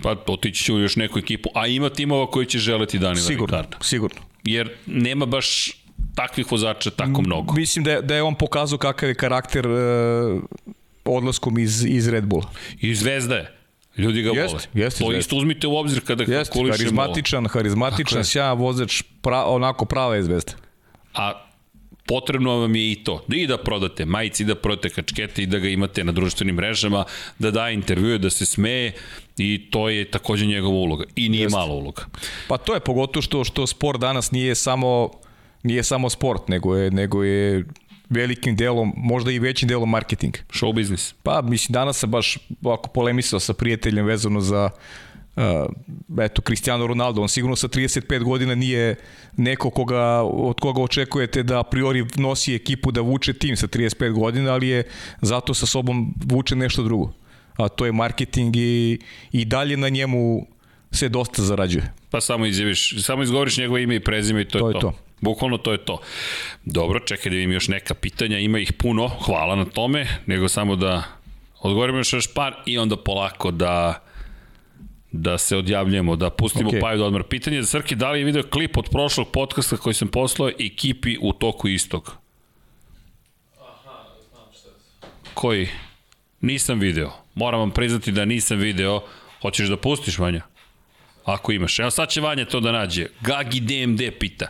Pa 0.03 0.17
otići 0.27 0.65
će 0.65 0.73
u 0.73 0.81
još 0.81 0.97
neku 0.97 1.19
ekipu, 1.19 1.49
a 1.55 1.67
ima 1.67 1.91
timova 1.91 2.31
koji 2.31 2.47
će 2.47 2.59
želeti 2.59 2.99
Daniela 2.99 3.27
Sigurno, 3.27 3.57
Ricarda. 3.57 3.77
sigurno. 3.81 4.21
Jer 4.45 4.71
nema 4.87 5.27
baš 5.27 5.71
takvih 6.15 6.53
vozača 6.53 6.91
tako 6.91 7.23
mnogo. 7.23 7.55
Mislim 7.55 7.85
da 7.85 7.93
je, 7.93 8.03
da 8.03 8.15
je 8.15 8.23
on 8.23 8.35
pokazao 8.35 8.79
kakav 8.79 9.09
je 9.09 9.15
karakter 9.15 9.69
uh, 9.69 10.43
odlaskom 11.05 11.59
iz, 11.59 11.85
iz 11.85 12.09
Red 12.09 12.25
Bulla. 12.25 12.51
I 12.81 12.95
zvezda 12.95 13.35
je. 13.35 13.56
Ljudi 13.97 14.23
ga 14.23 14.31
Jeste, 14.31 14.43
vole. 14.47 14.85
jeste 14.85 14.99
to 14.99 15.05
zvezda. 15.05 15.19
isto 15.19 15.37
uzmite 15.37 15.67
u 15.67 15.77
obzir 15.77 16.01
kada 16.05 16.23
Jeste, 16.23 16.53
kalkulišemo. 16.53 16.73
harizmatičan, 16.73 17.47
harizmatičan, 17.47 18.25
sjajan 18.25 18.59
vozač, 18.59 19.03
pra, 19.23 19.45
onako 19.45 19.85
prava 19.85 20.17
je 20.17 20.23
zvezda. 20.23 20.53
A 21.15 21.43
potrebno 22.07 22.57
vam 22.57 22.77
je 22.77 22.93
i 22.93 23.05
to. 23.05 23.25
Da 23.29 23.37
i 23.37 23.47
da 23.47 23.59
prodate 23.59 24.05
majici, 24.05 24.45
da 24.45 24.55
prodate 24.55 24.91
kačkete 24.91 25.43
i 25.43 25.47
da 25.47 25.59
ga 25.59 25.69
imate 25.69 26.05
na 26.05 26.13
društvenim 26.13 26.55
mrežama, 26.55 27.05
da 27.39 27.51
daje 27.51 27.75
intervjue, 27.75 28.19
da 28.19 28.31
se 28.31 28.47
smeje 28.47 28.93
i 29.39 29.69
to 29.71 29.89
je 29.89 30.05
takođe 30.05 30.47
njegova 30.47 30.75
uloga. 30.75 31.05
I 31.17 31.29
nije 31.29 31.43
Jeste. 31.43 31.57
mala 31.59 31.73
uloga. 31.75 32.05
Pa 32.49 32.57
to 32.57 32.75
je 32.75 32.81
pogotovo 32.81 33.23
što, 33.23 33.45
što 33.45 33.67
sport 33.67 34.01
danas 34.01 34.31
nije 34.31 34.55
samo 34.55 35.11
nije 35.63 35.83
samo 35.83 36.11
sport, 36.11 36.49
nego 36.49 36.77
je, 36.77 36.91
nego 36.91 37.25
je 37.25 37.65
velikim 38.11 38.57
delom, 38.57 38.93
možda 38.97 39.31
i 39.31 39.39
većim 39.39 39.69
delom 39.69 39.91
marketing. 39.91 40.35
Show 40.49 40.75
business. 40.75 41.15
Pa, 41.23 41.43
mislim, 41.43 41.73
danas 41.73 41.99
sam 41.99 42.11
baš 42.11 42.39
ovako 42.63 42.89
polemisao 42.89 43.41
sa 43.41 43.55
prijateljem 43.55 44.07
vezano 44.07 44.41
za 44.41 44.71
uh, 45.37 45.43
eto, 46.25 46.43
Cristiano 46.43 46.87
Ronaldo. 46.87 47.23
On 47.23 47.29
sigurno 47.29 47.57
sa 47.57 47.69
35 47.69 48.23
godina 48.23 48.55
nije 48.55 48.95
neko 49.37 49.71
koga, 49.71 50.23
od 50.23 50.61
koga 50.61 50.83
očekujete 50.83 51.43
da 51.43 51.61
a 51.61 51.63
priori 51.63 52.07
nosi 52.17 52.55
ekipu 52.55 52.93
da 52.93 53.01
vuče 53.01 53.33
tim 53.33 53.57
sa 53.57 53.67
35 53.67 54.13
godina, 54.13 54.53
ali 54.53 54.69
je 54.69 54.85
zato 55.21 55.55
sa 55.55 55.67
sobom 55.67 56.15
vuče 56.25 56.57
nešto 56.57 56.83
drugo. 56.83 57.13
A 57.57 57.69
to 57.69 57.87
je 57.87 57.93
marketing 57.93 58.57
i, 58.57 58.99
i 59.33 59.45
dalje 59.45 59.77
na 59.77 59.89
njemu 59.89 60.47
se 60.91 61.09
dosta 61.09 61.43
zarađuje. 61.43 61.93
Pa 62.11 62.21
samo 62.21 62.47
izjaviš, 62.47 63.05
samo 63.05 63.23
izgovoriš 63.23 63.59
njegove 63.59 63.83
ime 63.83 63.97
i 63.97 64.01
prezime 64.01 64.41
i 64.41 64.45
to, 64.45 64.59
to 64.59 64.69
je 64.69 64.73
to. 64.73 64.81
to. 64.81 65.06
Bukvalno 65.21 65.59
to 65.59 65.73
je 65.73 65.85
to. 65.85 66.01
Dobro, 66.65 67.01
čekaj 67.01 67.31
da 67.31 67.35
vidim 67.35 67.53
još 67.53 67.69
neka 67.69 67.95
pitanja, 67.95 68.39
ima 68.39 68.59
ih 68.59 68.73
puno, 68.73 69.09
hvala 69.09 69.57
na 69.57 69.65
tome, 69.65 70.07
nego 70.27 70.49
samo 70.49 70.77
da 70.77 71.03
odgovorimo 71.61 71.99
još 71.99 72.13
još 72.13 72.35
par 72.35 72.55
i 72.67 72.79
onda 72.79 72.97
polako 72.97 73.51
da 73.51 74.03
da 75.13 75.39
se 75.39 75.57
odjavljujemo, 75.57 76.17
da 76.17 76.31
pustimo 76.31 76.71
okay. 76.71 76.81
Paju 76.81 76.99
da 76.99 77.05
odmar. 77.05 77.23
Pitanje 77.23 77.63
za 77.63 77.69
Srki, 77.69 77.95
da 77.95 78.11
li 78.11 78.19
je 78.19 78.25
video 78.25 78.43
klip 78.43 78.77
od 78.77 78.89
prošlog 78.91 79.31
podcasta 79.33 79.77
koji 79.77 79.95
sam 79.95 80.09
poslao 80.09 80.51
ekipi 80.61 81.17
u 81.21 81.33
toku 81.33 81.69
istog? 81.69 82.17
Aha, 83.61 84.05
znam 84.31 84.47
šta 84.59 84.69
je. 84.69 84.75
Koji? 85.35 85.69
Nisam 86.41 86.79
video. 86.79 87.13
Moram 87.35 87.61
vam 87.61 87.71
priznati 87.71 88.13
da 88.13 88.25
nisam 88.25 88.59
video. 88.59 89.01
Hoćeš 89.43 89.69
da 89.69 89.77
pustiš, 89.77 90.19
Vanja? 90.19 90.43
Ako 91.25 91.53
imaš. 91.53 91.79
Evo 91.79 91.91
sad 91.91 92.09
će 92.09 92.21
Vanja 92.21 92.45
to 92.45 92.61
da 92.61 92.73
nađe. 92.73 93.07
Gagi 93.21 93.61
DMD 93.61 94.01
pita. 94.21 94.47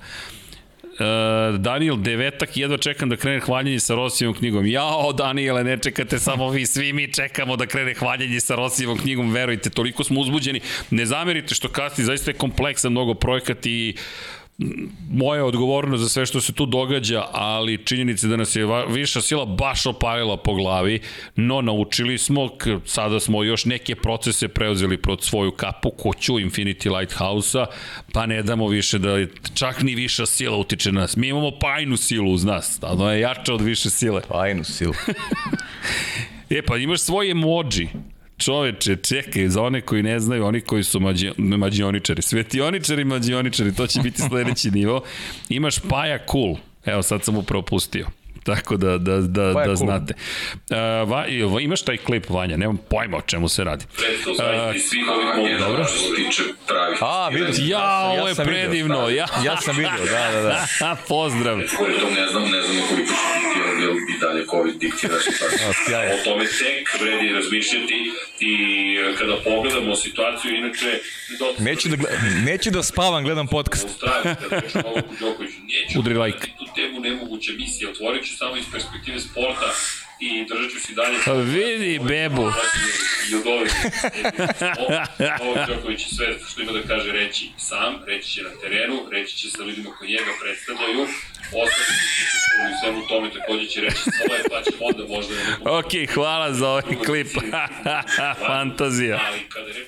Uh, 0.97 1.59
Daniel 1.61 1.97
Devetak, 1.97 2.57
jedva 2.57 2.79
čekam 2.79 3.09
da 3.09 3.17
krene 3.17 3.41
hvaljenje 3.41 3.81
sa 3.81 3.95
Rosijevom 3.95 4.35
knjigom. 4.35 4.67
Jao, 4.67 5.13
Daniele, 5.13 5.65
ne 5.65 5.77
čekate 5.79 6.19
samo 6.19 6.49
vi, 6.51 6.67
svi 6.67 6.93
mi 6.93 7.13
čekamo 7.13 7.57
da 7.57 7.67
krene 7.67 7.95
hvaljenje 7.95 8.41
sa 8.41 8.55
Rosijevom 8.55 8.99
knjigom, 8.99 9.33
verujte, 9.33 9.71
toliko 9.71 10.05
smo 10.05 10.21
uzbuđeni. 10.21 10.61
Ne 10.91 11.07
zamerite 11.07 11.55
što 11.55 11.69
kasni, 11.69 12.05
zaista 12.05 12.31
je 12.31 12.35
kompleksan 12.35 12.93
mnogo 12.93 13.15
projekat 13.15 13.67
i 13.67 13.97
moja 15.11 15.45
odgovornost 15.45 16.03
za 16.03 16.09
sve 16.09 16.27
što 16.27 16.41
se 16.41 16.53
tu 16.53 16.67
događa, 16.67 17.25
ali 17.33 17.85
činjenica 17.85 18.27
da 18.27 18.37
nas 18.37 18.57
je 18.57 18.67
viša 18.89 19.21
sila 19.21 19.45
baš 19.45 19.87
opalila 19.87 20.37
po 20.37 20.55
glavi, 20.55 21.01
no 21.37 21.61
naučili 21.61 22.19
smo, 22.19 22.49
sada 22.85 23.21
smo 23.21 23.43
još 23.43 23.65
neke 23.65 23.95
procese 23.95 24.49
preuzeli 24.49 24.97
pod 24.97 25.23
svoju 25.23 25.53
kapu, 25.53 25.91
kuću 25.91 26.33
Infinity 26.33 26.99
Lighthouse-a, 26.99 27.67
pa 28.13 28.27
ne 28.27 28.43
damo 28.43 28.69
više 28.69 28.99
da 28.99 29.27
čak 29.55 29.83
ni 29.83 29.95
viša 29.95 30.27
sila 30.27 30.57
utiče 30.57 30.93
na 30.93 31.01
nas. 31.01 31.17
Mi 31.17 31.29
imamo 31.29 31.51
pajnu 31.61 31.97
silu 31.97 32.33
uz 32.33 32.45
nas, 32.45 32.79
ona 32.83 33.13
je 33.13 33.21
jača 33.21 33.55
od 33.55 33.61
više 33.61 33.91
sile. 33.91 34.23
Pajnu 34.29 34.65
silu. 34.65 34.95
e 36.51 36.63
pa 36.63 36.77
imaš 36.77 37.01
svoj 37.01 37.31
emoji, 37.31 37.89
Čoveče, 38.39 38.97
čekaj, 38.97 39.49
za 39.49 39.63
one 39.63 39.81
koji 39.81 40.03
ne 40.03 40.21
znaju, 40.21 40.45
oni 40.45 40.61
koji 40.61 40.85
su 40.85 41.01
mađi, 41.01 41.33
mađioničari, 41.37 42.23
svetioničari, 42.23 43.05
mađioničari, 43.05 43.75
to 43.75 43.87
će 43.87 44.01
biti 44.01 44.23
sledeći 44.23 44.71
nivo. 44.71 45.03
Imaš 45.49 45.79
Paja 45.79 46.19
Cool, 46.31 46.57
evo 46.85 47.03
sad 47.03 47.25
sam 47.25 47.37
upravo 47.37 47.63
pustio. 47.63 48.07
Tako 48.47 48.77
da, 48.77 48.99
da, 48.99 49.21
da, 49.21 49.53
pa 49.55 49.61
da 49.61 49.65
cool. 49.65 49.77
znate. 49.77 50.15
Uh, 50.71 50.77
va, 51.11 51.25
imaš 51.61 51.83
taj 51.83 51.97
klip, 51.97 52.31
Vanja, 52.31 52.57
nemam 52.57 52.77
pojma 52.91 53.17
o 53.17 53.21
čemu 53.21 53.49
se 53.49 53.65
radi. 53.65 53.85
Uh, 53.85 54.81
svih 54.81 55.05
ovih 55.39 55.59
dobro. 55.59 55.85
što 55.85 55.99
se 55.99 56.15
tiče 56.17 56.43
pravih. 56.67 56.99
A, 57.01 57.29
vidio 57.29 57.53
sam. 57.53 57.69
Ja, 57.69 58.01
ovo 58.01 58.29
je 58.29 58.35
ja 58.39 58.45
predivno. 58.45 59.09
Ja. 59.09 59.27
ja 59.45 59.57
sam 59.61 59.77
vidio, 59.77 60.05
da, 60.11 60.33
da, 60.33 60.43
da. 60.43 60.97
Pozdrav. 61.09 61.57
To, 61.57 62.11
ne 62.21 62.29
znam, 62.31 62.43
ne 62.43 62.63
znam 62.63 62.77
koliko 62.89 63.13
će 63.13 63.15
biti, 63.53 63.66
jer 63.81 63.91
i 63.91 64.19
dalje 64.21 64.47
COVID 64.47 64.77
diktira 64.79 65.15
tako. 65.39 65.71
O 66.15 66.25
tome 66.25 66.45
tek 66.45 67.01
vredi 67.01 67.33
razmišljati 67.33 68.13
i 68.41 68.57
kada 69.19 69.37
pogledamo 69.45 69.97
situaciju, 69.97 70.55
inače... 70.57 71.01
Neću 71.59 71.89
da, 71.89 71.97
neću 72.45 72.71
da 72.71 72.83
spavam, 72.83 73.25
gledam 73.25 73.47
podcast. 73.47 73.89
Kada 74.01 74.37
Novaku 74.75 75.43
neću 75.43 75.99
Udri 75.99 76.15
like. 76.15 76.47
tu 76.59 76.65
temu 76.75 77.01
nemoguće 77.01 77.53
misije, 77.53 77.91
otvorit 77.91 78.27
ću 78.27 78.37
samo 78.37 78.57
iz 78.57 78.65
perspektive 78.73 79.21
sporta 79.21 79.73
i 80.21 80.45
držat 80.49 80.71
ću 80.73 80.81
si 80.81 80.95
dalje. 80.95 81.19
Pa 81.25 81.33
vidi 81.33 81.99
bebu. 81.99 82.53
I 83.31 83.35
od 83.35 83.47
ovih. 83.47 83.73
Novak 85.45 85.69
Đoković 85.69 86.07
i 86.07 86.15
sve 86.15 86.27
što 86.49 86.63
ima 86.63 86.73
da 86.73 86.83
kaže 86.83 87.13
reći 87.13 87.51
sam, 87.59 87.95
reći 88.07 88.31
će 88.33 88.43
na 88.43 88.51
terenu, 88.61 89.09
reći 89.11 89.37
će 89.37 89.51
sa 89.51 89.63
ljudima 89.63 89.91
koji 89.99 90.11
njega 90.11 90.33
predstavljaju, 90.43 91.07
ostati 91.53 91.93
u 92.57 92.81
svemu 92.81 93.07
tome 93.09 93.31
takođe 93.31 93.67
će 93.67 93.81
reći 93.81 93.97
svoje, 93.97 94.43
pa 94.51 94.63
će 94.63 94.71
onda 94.81 95.15
možda... 95.15 95.35
Ok, 95.79 96.15
hvala 96.15 96.53
za 96.53 96.69
ovaj 96.69 96.83
klip. 97.07 97.27
Fantazija. 98.47 99.21
Ali 99.27 99.41
kada 99.49 99.67
reći... 99.67 99.85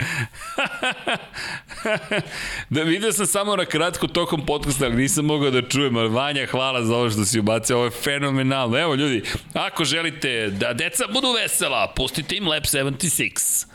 da 2.74 2.82
vidio 2.82 3.12
sam 3.12 3.26
samo 3.26 3.56
na 3.56 3.64
kratko 3.64 4.06
tokom 4.06 4.46
podcasta, 4.46 4.84
ali 4.84 4.96
nisam 4.96 5.24
mogao 5.24 5.50
da 5.50 5.68
čujem, 5.68 5.96
ali 5.96 6.08
Vanja, 6.08 6.46
hvala 6.46 6.84
za 6.84 6.96
ovo 6.96 7.10
što 7.10 7.24
si 7.24 7.38
ubacio, 7.38 7.76
ovo 7.76 7.84
je 7.84 7.90
fenomenalno. 7.90 8.78
Evo 8.78 8.94
ljudi, 8.94 9.22
ako 9.54 9.84
želite 9.84 10.50
da 10.50 10.72
deca 10.72 11.04
budu 11.12 11.32
vesela, 11.32 11.92
pustite 11.96 12.36
im 12.36 12.48
Lab 12.48 12.62
76 12.62 13.67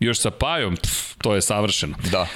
još 0.00 0.18
sa 0.18 0.30
Pajom, 0.30 0.76
pf, 0.76 1.14
to 1.18 1.34
je 1.34 1.42
savršeno. 1.42 1.96
Da. 2.12 2.26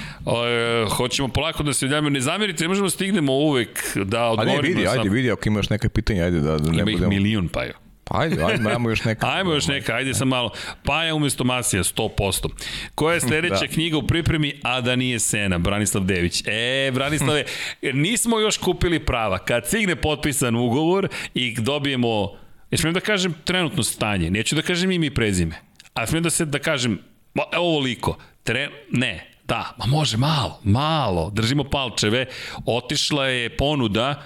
E, 0.47 0.89
hoćemo 0.89 1.27
polako 1.27 1.63
da 1.63 1.73
se 1.73 1.85
ljavimo, 1.85 2.09
ne 2.09 2.21
zamerite, 2.21 2.63
ne 2.63 2.67
možemo 2.67 2.87
da 2.87 2.91
stignemo 2.91 3.33
uvek 3.33 3.97
da 3.97 4.25
odgovorimo. 4.25 4.59
A 4.59 4.61
ne, 4.61 4.67
vidi, 4.67 4.87
ajde, 4.87 5.09
vidi, 5.09 5.31
ako 5.31 5.49
imaš 5.49 5.69
neka 5.69 5.89
pitanja, 5.89 6.23
ajde 6.23 6.39
da, 6.39 6.57
da 6.57 6.71
ne 6.71 6.81
Ima 6.81 6.91
ih 6.91 7.01
milion 7.01 7.47
Pajo. 7.47 7.73
Pa 8.03 8.19
ajde, 8.21 8.43
ajde, 8.43 8.69
ajmo 8.69 8.89
još 8.89 9.03
neka. 9.03 9.27
ajmo 9.35 9.53
još 9.53 9.67
neka, 9.67 9.93
ajde 9.93 10.13
sam 10.13 10.27
malo. 10.27 10.51
Paja 10.83 11.15
umesto 11.15 11.43
Masija, 11.43 11.83
100%. 11.83 12.49
Koja 12.95 13.13
je 13.13 13.21
sledeća 13.27 13.55
da. 13.55 13.67
knjiga 13.67 13.97
u 13.97 14.07
pripremi, 14.07 14.59
a 14.63 14.81
da 14.81 14.95
nije 14.95 15.19
Sena, 15.19 15.57
Branislav 15.57 16.03
Dević. 16.03 16.43
E, 16.45 16.91
Branislave, 16.93 17.43
nismo 17.93 18.39
još 18.39 18.57
kupili 18.57 18.99
prava. 18.99 19.37
Kad 19.37 19.67
cigne 19.67 19.95
potpisan 19.95 20.55
ugovor 20.55 21.07
i 21.33 21.55
dobijemo, 21.59 22.37
ja 22.71 22.77
smijem 22.77 22.93
da 22.93 22.99
kažem 22.99 23.33
trenutno 23.43 23.83
stanje, 23.83 24.31
neću 24.31 24.55
da 24.55 24.61
kažem 24.61 24.91
ime 24.91 25.05
i 25.05 25.13
prezime, 25.13 25.55
a 25.93 26.07
smijem 26.07 26.23
da 26.23 26.29
se 26.29 26.45
da 26.45 26.59
kažem, 26.59 26.99
ovo 27.57 27.79
liko, 27.79 28.17
Tre, 28.43 28.69
ne, 28.91 29.27
da, 29.47 29.75
ma 29.77 29.85
može 29.85 30.17
malo, 30.17 30.59
malo, 30.63 31.29
držimo 31.33 31.63
palčeve, 31.63 32.25
otišla 32.65 33.25
je 33.27 33.57
ponuda 33.57 34.23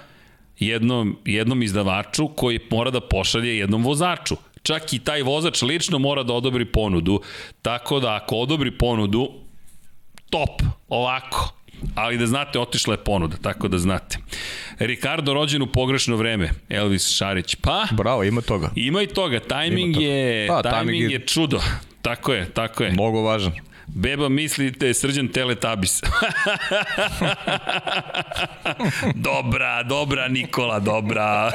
jednom, 0.58 1.18
jednom 1.24 1.62
izdavaču 1.62 2.28
koji 2.28 2.60
mora 2.70 2.90
da 2.90 3.00
pošalje 3.00 3.58
jednom 3.58 3.84
vozaču. 3.84 4.36
Čak 4.62 4.92
i 4.92 4.98
taj 4.98 5.22
vozač 5.22 5.62
lično 5.62 5.98
mora 5.98 6.22
da 6.22 6.32
odobri 6.32 6.64
ponudu, 6.64 7.20
tako 7.62 8.00
da 8.00 8.14
ako 8.14 8.36
odobri 8.36 8.70
ponudu, 8.78 9.28
top, 10.30 10.62
ovako, 10.88 11.52
ali 11.94 12.18
da 12.18 12.26
znate, 12.26 12.58
otišla 12.58 12.94
je 12.94 13.04
ponuda, 13.04 13.36
tako 13.36 13.68
da 13.68 13.78
znate. 13.78 14.18
Ricardo 14.78 15.34
rođen 15.34 15.62
u 15.62 15.66
pogrešno 15.66 16.16
vreme, 16.16 16.50
Elvis 16.68 17.08
Šarić, 17.16 17.54
pa... 17.54 17.86
Bravo, 17.92 18.24
ima 18.24 18.40
toga. 18.40 18.70
Ima 18.76 19.02
i 19.02 19.06
toga, 19.06 19.40
tajming, 19.40 20.00
je, 20.00 20.46
pa, 20.48 20.62
tajming 20.62 21.02
je, 21.02 21.10
je 21.10 21.26
čudo. 21.26 21.60
Tako 22.06 22.32
je, 22.32 22.44
tako 22.54 22.84
je. 22.84 22.92
Mnogo 22.92 23.22
važan. 23.22 23.52
Beba 23.86 24.28
misli 24.28 24.74
je 24.80 24.94
srđan 24.94 25.28
teletabis. 25.28 26.02
dobra, 29.14 29.82
dobra 29.82 30.28
Nikola, 30.28 30.80
dobra. 30.80 31.52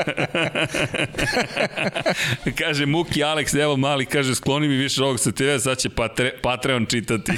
kaže 2.59 2.85
Muki 2.85 3.23
Alex, 3.23 3.61
evo 3.61 3.77
mali, 3.77 4.05
kaže 4.05 4.35
skloni 4.35 4.67
mi 4.67 4.75
više 4.75 5.03
ovog 5.03 5.19
sa 5.19 5.31
TV, 5.31 5.57
sad 5.59 5.77
će 5.77 5.89
patre, 5.89 6.33
Patreon 6.41 6.85
čitati. 6.85 7.31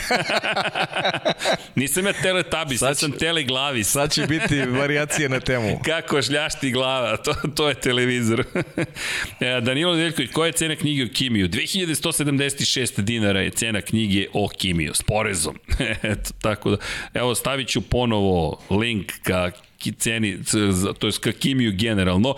Nisam 1.75 2.05
ja 2.05 2.13
teletabis, 2.13 2.79
sad 2.79 2.89
ja 2.89 2.95
sam 2.95 3.11
teleglavis. 3.11 3.91
Sad 3.91 4.11
će 4.11 4.25
biti 4.27 4.61
variacije 4.61 5.29
na 5.29 5.39
temu. 5.39 5.79
Kako 5.85 6.21
šljašti 6.21 6.71
glava, 6.71 7.17
to, 7.17 7.33
to 7.55 7.69
je 7.69 7.75
televizor. 7.75 8.43
E, 9.39 9.61
Danilo 9.61 9.95
Deljković, 9.95 10.31
koja 10.31 10.47
je 10.47 10.51
cena 10.51 10.75
knjige 10.75 11.03
o 11.03 11.07
kimiju? 11.13 11.47
2176 11.47 13.01
dinara 13.01 13.41
je 13.41 13.49
cena 13.49 13.81
knjige 13.81 14.25
o 14.33 14.49
kimiju 14.57 14.82
s 14.93 15.01
porezom. 15.01 15.55
Eto, 16.03 16.29
tako 16.41 16.69
da, 16.69 16.77
evo 17.13 17.35
stavit 17.35 17.67
ću 17.67 17.81
ponovo 17.81 18.59
link 18.69 19.11
ka 19.23 19.51
ceni, 19.97 20.37
to 20.99 21.07
je 21.07 21.13
ka 21.21 21.31
Kimiju 21.31 21.71
generalno. 21.75 22.35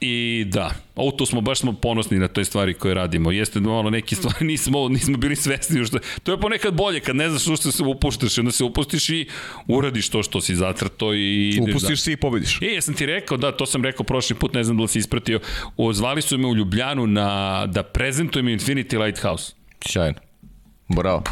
I 0.00 0.44
da, 0.48 0.70
auto 0.94 1.26
smo 1.26 1.40
baš 1.40 1.58
smo 1.58 1.72
ponosni 1.72 2.18
na 2.18 2.28
toj 2.28 2.44
stvari 2.44 2.74
koje 2.74 2.94
radimo. 2.94 3.32
Jeste 3.32 3.60
malo 3.60 3.90
neke 3.90 4.16
stvari 4.16 4.46
nismo 4.52 4.88
nismo 4.88 5.16
bili 5.16 5.36
svesni 5.36 5.84
što 5.84 5.98
to 6.22 6.32
je 6.32 6.40
ponekad 6.40 6.74
bolje 6.74 7.00
kad 7.00 7.16
ne 7.16 7.30
znaš 7.30 7.60
što 7.60 7.72
se 7.72 7.82
upuštaš, 7.82 8.38
onda 8.38 8.50
se 8.52 8.64
upustiš 8.64 9.08
i 9.08 9.26
uradiš 9.66 10.08
to 10.08 10.22
što 10.22 10.40
si 10.40 10.54
zacrtao 10.54 11.14
i 11.14 11.60
upustiš 11.60 11.90
da. 11.90 11.96
se 11.96 12.12
i 12.12 12.16
pobediš. 12.16 12.62
E, 12.62 12.66
jesam 12.66 12.94
ti 12.94 13.06
rekao, 13.06 13.36
da, 13.36 13.52
to 13.52 13.66
sam 13.66 13.84
rekao 13.84 14.04
prošli 14.04 14.36
put, 14.36 14.54
ne 14.54 14.64
znam 14.64 14.76
da 14.76 14.82
li 14.82 14.88
si 14.88 14.98
ispratio. 14.98 15.40
Ozvali 15.76 16.22
su 16.22 16.38
me 16.38 16.48
u 16.48 16.54
Ljubljanu 16.54 17.06
na 17.06 17.66
da 17.66 17.82
prezentujem 17.82 18.46
Infinity 18.46 19.04
Lighthouse. 19.04 19.52
Sjajno. 19.86 20.27
Bravo. 20.88 21.22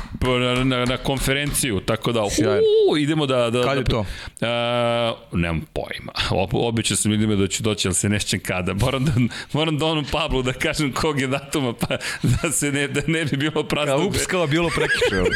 Na, 0.40 0.64
na, 0.64 0.84
na 0.84 0.96
konferenciju, 0.96 1.80
tako 1.80 2.12
da 2.12 2.22
uu, 2.22 2.96
idemo 2.96 3.26
da... 3.26 3.50
da 3.50 3.62
Kad 3.62 3.76
je 3.76 3.82
da, 3.82 3.90
to? 3.90 4.00
Uh, 4.00 5.38
nemam 5.38 5.60
pojma. 5.72 6.12
Obično 6.52 6.96
sam 6.96 7.12
idemo 7.12 7.36
da 7.36 7.48
ću 7.48 7.62
doći, 7.62 7.88
ali 7.88 7.94
se 7.94 8.08
nešćem 8.08 8.40
kada. 8.40 8.74
Moram 8.74 9.04
da, 9.04 9.12
moram 9.52 9.78
da 9.78 9.86
onom 9.86 10.04
Pablu 10.12 10.42
da 10.42 10.52
kažem 10.52 10.92
kog 10.92 11.20
je 11.20 11.26
datuma, 11.26 11.72
pa 11.72 11.96
da 12.22 12.52
se 12.52 12.72
ne, 12.72 12.88
da 12.88 13.00
ne 13.06 13.24
bi 13.24 13.36
bilo 13.36 13.64
prazno. 13.64 13.94
Ja, 13.94 13.98
ups, 13.98 14.26
kao 14.26 14.46
bilo 14.46 14.68
prekiše. 14.68 15.16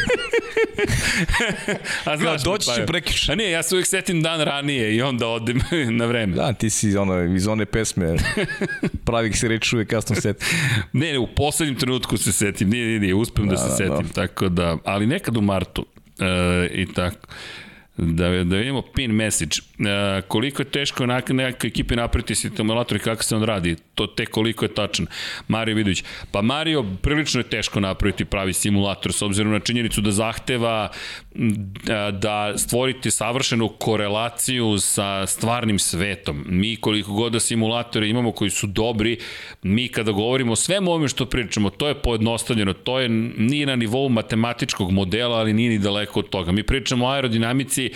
A 2.05 2.17
znaš, 2.17 2.43
doći 2.43 2.67
pa, 2.67 2.75
će 2.75 2.85
prekiše. 2.85 3.31
A 3.31 3.35
nije, 3.35 3.51
ja 3.51 3.63
se 3.63 3.75
uvijek 3.75 3.87
setim 3.87 4.21
dan 4.21 4.41
ranije 4.41 4.95
i 4.95 5.01
onda 5.01 5.27
odem 5.27 5.61
na 5.99 6.05
vreme. 6.05 6.35
Da, 6.35 6.53
ti 6.53 6.69
si 6.69 6.97
ono, 6.97 7.35
iz 7.35 7.47
one 7.47 7.65
pesme 7.65 8.15
pravih 9.05 9.39
se 9.39 9.47
reči 9.47 9.75
uvijek 9.75 9.89
kasno 9.89 10.15
setim. 10.15 10.47
Ne, 10.93 11.11
ne, 11.11 11.19
u 11.19 11.27
poslednjem 11.35 11.75
trenutku 11.75 12.17
se 12.17 12.31
setim, 12.31 12.69
nije, 12.69 12.85
nije, 12.85 12.99
nije, 12.99 13.15
uspem 13.15 13.47
da, 13.47 13.51
da 13.51 13.57
se 13.57 13.67
da, 13.67 13.75
setim, 13.75 14.07
da. 14.07 14.10
Tako 14.13 14.49
da, 14.49 14.77
ali 14.85 15.07
nekad 15.07 15.37
u 15.37 15.41
martu 15.41 15.85
e, 16.19 16.69
i 16.73 16.93
tako. 16.93 17.27
Da, 17.97 18.43
da 18.43 18.57
vidimo 18.57 18.81
pin 18.81 19.11
message. 19.11 19.55
E, 19.79 20.21
koliko 20.21 20.61
je 20.61 20.69
teško 20.69 21.05
na 21.05 21.21
nekoj 21.29 21.67
ekipi 21.67 21.95
napraviti 21.95 22.35
simulator 22.35 22.97
i 22.97 22.99
kako 22.99 23.23
se 23.23 23.35
on 23.35 23.43
radi? 23.43 23.75
To 23.95 24.07
te 24.07 24.25
koliko 24.25 24.65
je 24.65 24.73
tačan. 24.73 25.07
Mario 25.47 25.75
Vidović. 25.75 26.03
Pa 26.31 26.41
Mario, 26.41 26.85
prilično 27.01 27.39
je 27.39 27.49
teško 27.49 27.79
napraviti 27.79 28.25
pravi 28.25 28.53
simulator 28.53 29.13
s 29.13 29.21
obzirom 29.21 29.51
na 29.51 29.59
činjenicu 29.59 30.01
da 30.01 30.11
zahteva 30.11 30.89
da, 31.35 32.11
da 32.11 32.57
stvorite 32.57 33.11
savršenu 33.11 33.69
korelaciju 33.69 34.77
sa 34.79 35.27
stvarnim 35.27 35.79
svetom. 35.79 36.45
Mi 36.47 36.75
koliko 36.75 37.13
god 37.13 37.31
da 37.31 37.39
simulatore 37.39 38.09
imamo 38.09 38.31
koji 38.31 38.49
su 38.49 38.67
dobri, 38.67 39.17
mi 39.63 39.87
kada 39.87 40.11
govorimo 40.11 40.51
o 40.51 40.55
svemu 40.55 40.91
ovome 40.91 41.07
što 41.07 41.25
pričamo, 41.25 41.69
to 41.69 41.87
je 41.87 42.01
pojednostavljeno, 42.01 42.73
to 42.73 42.99
je 42.99 43.09
nije 43.09 43.65
na 43.65 43.75
nivou 43.75 44.09
matematičkog 44.09 44.91
modela, 44.91 45.37
ali 45.37 45.53
nije 45.53 45.69
ni 45.69 45.79
daleko 45.79 46.19
od 46.19 46.29
toga. 46.29 46.51
Mi 46.51 46.63
pričamo 46.63 47.05
o 47.05 47.09
aerodinamici 47.09 47.91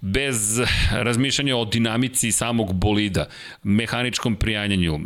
bez 0.00 0.60
razmišljanja 0.92 1.56
o 1.56 1.64
dinamici 1.64 2.32
samog 2.32 2.74
bolida, 2.74 3.26
mehaničkom 3.62 4.36
prijanjanju, 4.36 4.94
e, 4.94 5.00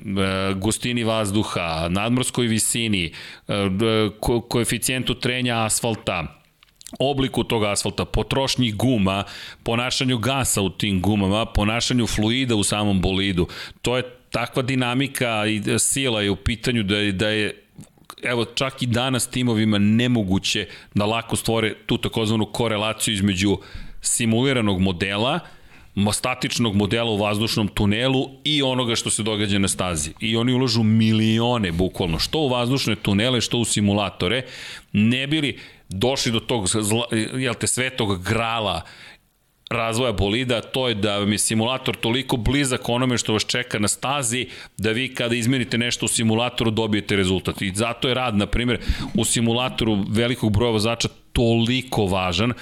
gustini 0.54 1.04
vazduha, 1.04 1.88
nadmorskoj 1.90 2.46
visini, 2.46 3.04
e, 3.04 3.12
ko 4.20 4.40
koeficijentu 4.40 5.14
trenja 5.14 5.64
asfalta, 5.64 6.41
obliku 6.98 7.44
tog 7.44 7.64
asfalta, 7.64 8.04
potrošnji 8.04 8.72
guma, 8.72 9.24
ponašanju 9.62 10.18
gasa 10.18 10.62
u 10.62 10.70
tim 10.70 11.00
gumama, 11.00 11.46
ponašanju 11.46 12.06
fluida 12.06 12.54
u 12.54 12.62
samom 12.62 13.00
bolidu. 13.00 13.48
To 13.82 13.96
je 13.96 14.02
takva 14.30 14.62
dinamika 14.62 15.46
i 15.46 15.78
sila 15.78 16.22
je 16.22 16.30
u 16.30 16.36
pitanju 16.36 16.82
da 16.82 16.96
je, 16.96 17.12
da 17.12 17.28
je 17.28 17.62
evo 18.22 18.44
čak 18.44 18.82
i 18.82 18.86
danas 18.86 19.26
timovima 19.26 19.78
nemoguće 19.78 20.68
da 20.94 21.06
lako 21.06 21.36
stvore 21.36 21.74
tu 21.86 21.98
takozvanu 21.98 22.46
korelaciju 22.46 23.14
između 23.14 23.58
simuliranog 24.00 24.80
modela, 24.80 25.40
statičnog 26.12 26.74
modela 26.74 27.10
u 27.10 27.16
vazdušnom 27.16 27.68
tunelu 27.68 28.30
i 28.44 28.62
onoga 28.62 28.96
što 28.96 29.10
se 29.10 29.22
događa 29.22 29.58
na 29.58 29.68
stazi. 29.68 30.10
I 30.20 30.36
oni 30.36 30.52
ulažu 30.52 30.82
milione, 30.82 31.72
bukvalno, 31.72 32.18
što 32.18 32.38
u 32.38 32.48
vazdušne 32.48 32.96
tunele, 32.96 33.40
što 33.40 33.58
u 33.58 33.64
simulatore, 33.64 34.42
ne 34.92 35.26
bili 35.26 35.58
došli 35.92 36.32
do 36.32 36.40
tog 36.40 36.68
zla, 36.68 37.04
jel 37.36 37.54
te, 37.54 37.66
svetog 37.66 38.22
grala 38.22 38.82
razvoja 39.72 40.12
bolida, 40.12 40.60
to 40.60 40.88
je 40.88 40.94
da 40.94 41.18
vam 41.18 41.32
je 41.32 41.38
simulator 41.38 41.96
toliko 41.96 42.36
blizak 42.36 42.88
onome 42.88 43.18
što 43.18 43.32
vas 43.32 43.46
čeka 43.46 43.78
na 43.78 43.88
stazi, 43.88 44.46
da 44.78 44.90
vi 44.90 45.14
kada 45.14 45.34
izmenite 45.34 45.78
nešto 45.78 46.04
u 46.04 46.08
simulatoru 46.08 46.70
dobijete 46.70 47.16
rezultat. 47.16 47.62
I 47.62 47.72
zato 47.74 48.08
je 48.08 48.14
rad, 48.14 48.36
na 48.36 48.46
primjer, 48.46 48.80
u 49.14 49.24
simulatoru 49.24 50.04
velikog 50.08 50.52
broja 50.52 50.72
vozača 50.72 51.08
toliko 51.32 52.06
važan. 52.06 52.50
E, 52.50 52.54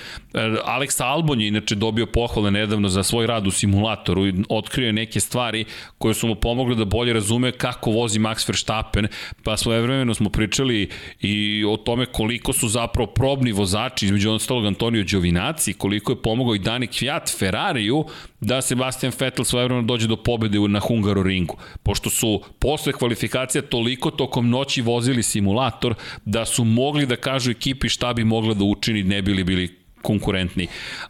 Alex 0.65 1.05
Albon 1.05 1.41
je 1.41 1.49
inače 1.49 1.75
dobio 1.75 2.07
pohvale 2.07 2.51
nedavno 2.51 2.89
za 2.89 3.03
svoj 3.03 3.27
rad 3.27 3.47
u 3.47 3.51
simulatoru 3.51 4.27
i 4.27 4.35
otkrio 4.49 4.87
je 4.87 4.93
neke 4.93 5.21
stvari 5.21 5.65
koje 5.99 6.15
su 6.15 6.27
mu 6.27 6.35
pomogle 6.35 6.75
da 6.75 6.85
bolje 6.85 7.13
razume 7.13 7.53
kako 7.53 7.91
vozi 7.91 8.19
Max 8.19 8.49
Verstappen, 8.49 9.09
pa 9.43 9.57
svojevremeno 9.57 10.15
smo 10.15 10.31
pričali 10.31 10.89
i 11.21 11.65
o 11.69 11.77
tome 11.77 12.07
koliko 12.07 12.53
su 12.53 12.69
zapravo 12.69 13.07
probni 13.07 13.53
vozači, 13.53 14.07
između 14.07 14.31
ostalog 14.31 14.67
Antonio 14.67 15.05
Giovinazzi, 15.05 15.73
koliko 15.73 16.13
je 16.13 16.23
pomogao 16.23 16.55
i 16.55 16.59
Dani 16.59 16.87
Kviat 16.87 17.31
Ferrariju 17.39 18.05
da 18.41 18.63
Sebastian 18.63 19.13
Vettel 19.21 19.45
svojevremeno 19.45 19.87
dođe 19.87 20.07
do 20.07 20.17
pobede 20.17 20.59
na 20.59 20.81
Hungaroringu, 20.81 21.57
pošto 21.83 22.11
su 22.11 22.43
posle 22.59 22.93
kvalifikacija 22.93 23.63
toliko 23.63 24.11
tokom 24.11 24.51
noći 24.51 24.83
vozili 24.83 25.23
simulator 25.23 25.95
da 26.25 26.45
su 26.45 26.65
mogli 26.65 27.07
da 27.07 27.17
kažu 27.17 27.51
ekipi 27.51 27.89
šta 27.89 28.13
bi 28.13 28.25
mogla 28.25 28.55
da 28.55 28.65
učini, 28.65 29.03
ne 29.03 29.23
bili 29.23 29.45
bili 29.45 29.81
konkurentni. 30.03 30.67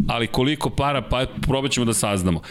Ali 0.09 0.27
koliko 0.27 0.70
para, 0.70 1.02
pa 1.02 1.27
probat 1.43 1.70
ćemo 1.70 1.86
da 1.86 1.94
saznamo. 1.94 2.43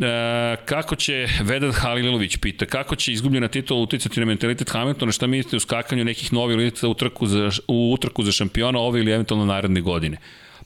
E, 0.00 0.56
kako 0.64 0.96
će 0.96 1.26
Vedat 1.40 1.74
Halilović 1.74 2.36
pita, 2.36 2.66
kako 2.66 2.96
će 2.96 3.12
izgubljena 3.12 3.48
titula 3.48 3.80
uticati 3.80 4.20
na 4.20 4.26
mentalitet 4.26 4.70
Hamiltona, 4.70 5.12
šta 5.12 5.26
mislite 5.26 5.56
u 5.56 5.60
skakanju 5.60 6.04
nekih 6.04 6.32
novih 6.32 6.56
lica 6.56 6.88
u 6.88 6.90
utrku 6.90 7.26
za, 7.26 7.50
u 7.68 7.92
utrku 7.92 8.22
za 8.22 8.32
šampiona 8.32 8.78
ove 8.78 9.00
ili 9.00 9.12
eventualno 9.12 9.46
naredne 9.46 9.80
godine? 9.80 10.16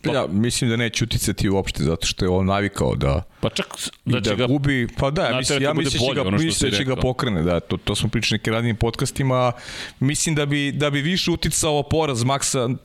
Pa, 0.03 0.13
ja, 0.13 0.27
mislim 0.27 0.71
da 0.71 0.77
neće 0.77 1.05
uticati 1.05 1.49
uopšte, 1.49 1.83
zato 1.85 2.07
što 2.07 2.25
je 2.25 2.29
on 2.29 2.47
navikao 2.47 2.95
da, 2.95 3.23
pa 3.41 3.51
čak, 3.51 3.67
da, 4.05 4.21
da 4.21 4.35
ga, 4.35 4.47
gubi, 4.47 4.89
pa 4.99 5.11
da, 5.11 5.27
ja 5.27 5.39
mislim, 5.39 5.63
ja 5.63 5.75
mislim 5.75 6.03
da 6.15 6.23
će 6.23 6.31
ga, 6.31 6.37
mislim 6.37 6.71
da 6.71 6.77
će 6.77 6.85
ga 6.85 6.97
pokrene, 6.97 7.43
da, 7.43 7.61
to, 7.61 7.77
to 7.77 7.95
smo 7.95 8.09
pričali 8.09 8.39
nekim 8.39 8.53
radnim 8.53 8.77
podcastima, 8.77 9.53
mislim 10.01 10.35
da 10.35 10.47
bi, 10.47 10.73
da 10.73 10.91
bi 10.91 11.01
više 11.01 11.31
uticao 11.31 11.83
poraz 11.83 12.25
Maxa, 12.25 12.77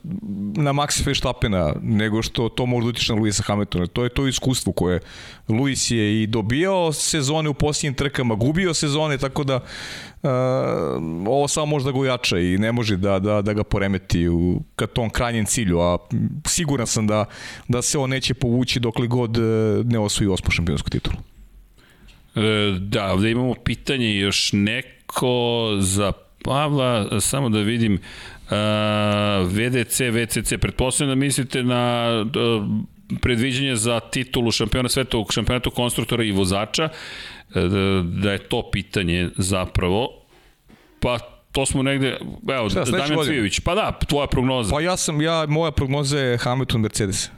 na 0.56 0.72
Maxa 0.72 1.06
Verstappena 1.06 1.74
nego 1.82 2.22
što 2.22 2.48
to 2.48 2.66
može 2.66 2.84
da 2.84 2.88
utiče 2.88 3.12
na 3.12 3.20
Luisa 3.20 3.42
Hamiltona. 3.42 3.86
To 3.86 4.04
je 4.04 4.08
to 4.08 4.26
iskustvo 4.26 4.72
koje 4.72 5.00
Luis 5.48 5.90
je 5.90 6.22
i 6.22 6.26
dobijao 6.26 6.92
sezone 6.92 7.48
u 7.48 7.54
posljednjim 7.54 7.94
trkama, 7.94 8.34
gubio 8.34 8.74
sezone, 8.74 9.18
tako 9.18 9.44
da 9.44 9.60
uh, 10.26 11.28
ovo 11.28 11.48
samo 11.48 11.66
može 11.66 11.84
da 11.84 11.92
ga 11.92 11.98
ujača 11.98 12.38
i 12.38 12.58
ne 12.58 12.72
može 12.72 12.96
da, 12.96 13.18
da, 13.18 13.42
da 13.42 13.52
ga 13.52 13.64
poremeti 13.64 14.28
u, 14.28 14.62
ka 14.76 14.86
tom 14.86 15.10
krajnjem 15.10 15.44
cilju, 15.44 15.80
a 15.80 15.98
siguran 16.46 16.86
sam 16.86 17.06
da, 17.06 17.24
da 17.68 17.82
se 17.82 17.98
on 17.98 18.10
neće 18.10 18.34
povući 18.34 18.80
dokle 18.80 19.06
god 19.06 19.36
e, 19.36 19.40
ne 19.84 19.98
osvoji 19.98 20.28
osmu 20.28 20.50
šampionsku 20.50 20.90
titulu. 20.90 21.16
E, 22.34 22.78
da, 22.80 23.12
ovde 23.12 23.30
imamo 23.30 23.54
pitanje 23.54 24.16
još 24.16 24.50
neko 24.52 25.68
za 25.80 26.12
Pavla, 26.44 27.20
samo 27.20 27.48
da 27.48 27.58
vidim 27.58 27.94
uh, 27.94 28.50
VDC, 29.50 30.00
VCC, 30.00 30.52
pretpostavljam 30.60 31.18
da 31.18 31.24
mislite 31.24 31.62
na 31.62 32.10
uh, 32.22 32.66
predviđanje 33.20 33.76
za 33.76 34.00
titulu 34.00 34.50
šampiona 34.50 34.88
sveta 34.88 35.18
u 35.18 35.26
šampionatu 35.30 35.70
konstruktora 35.70 36.24
i 36.24 36.32
vozača, 36.32 36.88
da 38.02 38.32
je 38.32 38.38
to 38.38 38.70
pitanje 38.72 39.30
zapravo, 39.36 40.08
pa 41.00 41.18
to 41.52 41.66
smo 41.66 41.82
negde, 41.82 42.18
evo, 42.48 42.70
Šta, 42.70 42.84
Damjan 42.84 43.24
Cvijović, 43.24 43.60
pa 43.60 43.74
da, 43.74 43.98
tvoja 44.08 44.26
prognoza. 44.26 44.74
Pa 44.74 44.80
ja 44.80 44.96
sam, 44.96 45.20
ja, 45.20 45.46
moja 45.48 45.70
prognoza 45.70 46.18
je 46.18 46.38
Hamilton 46.38 46.80
Mercedes. 46.80 47.30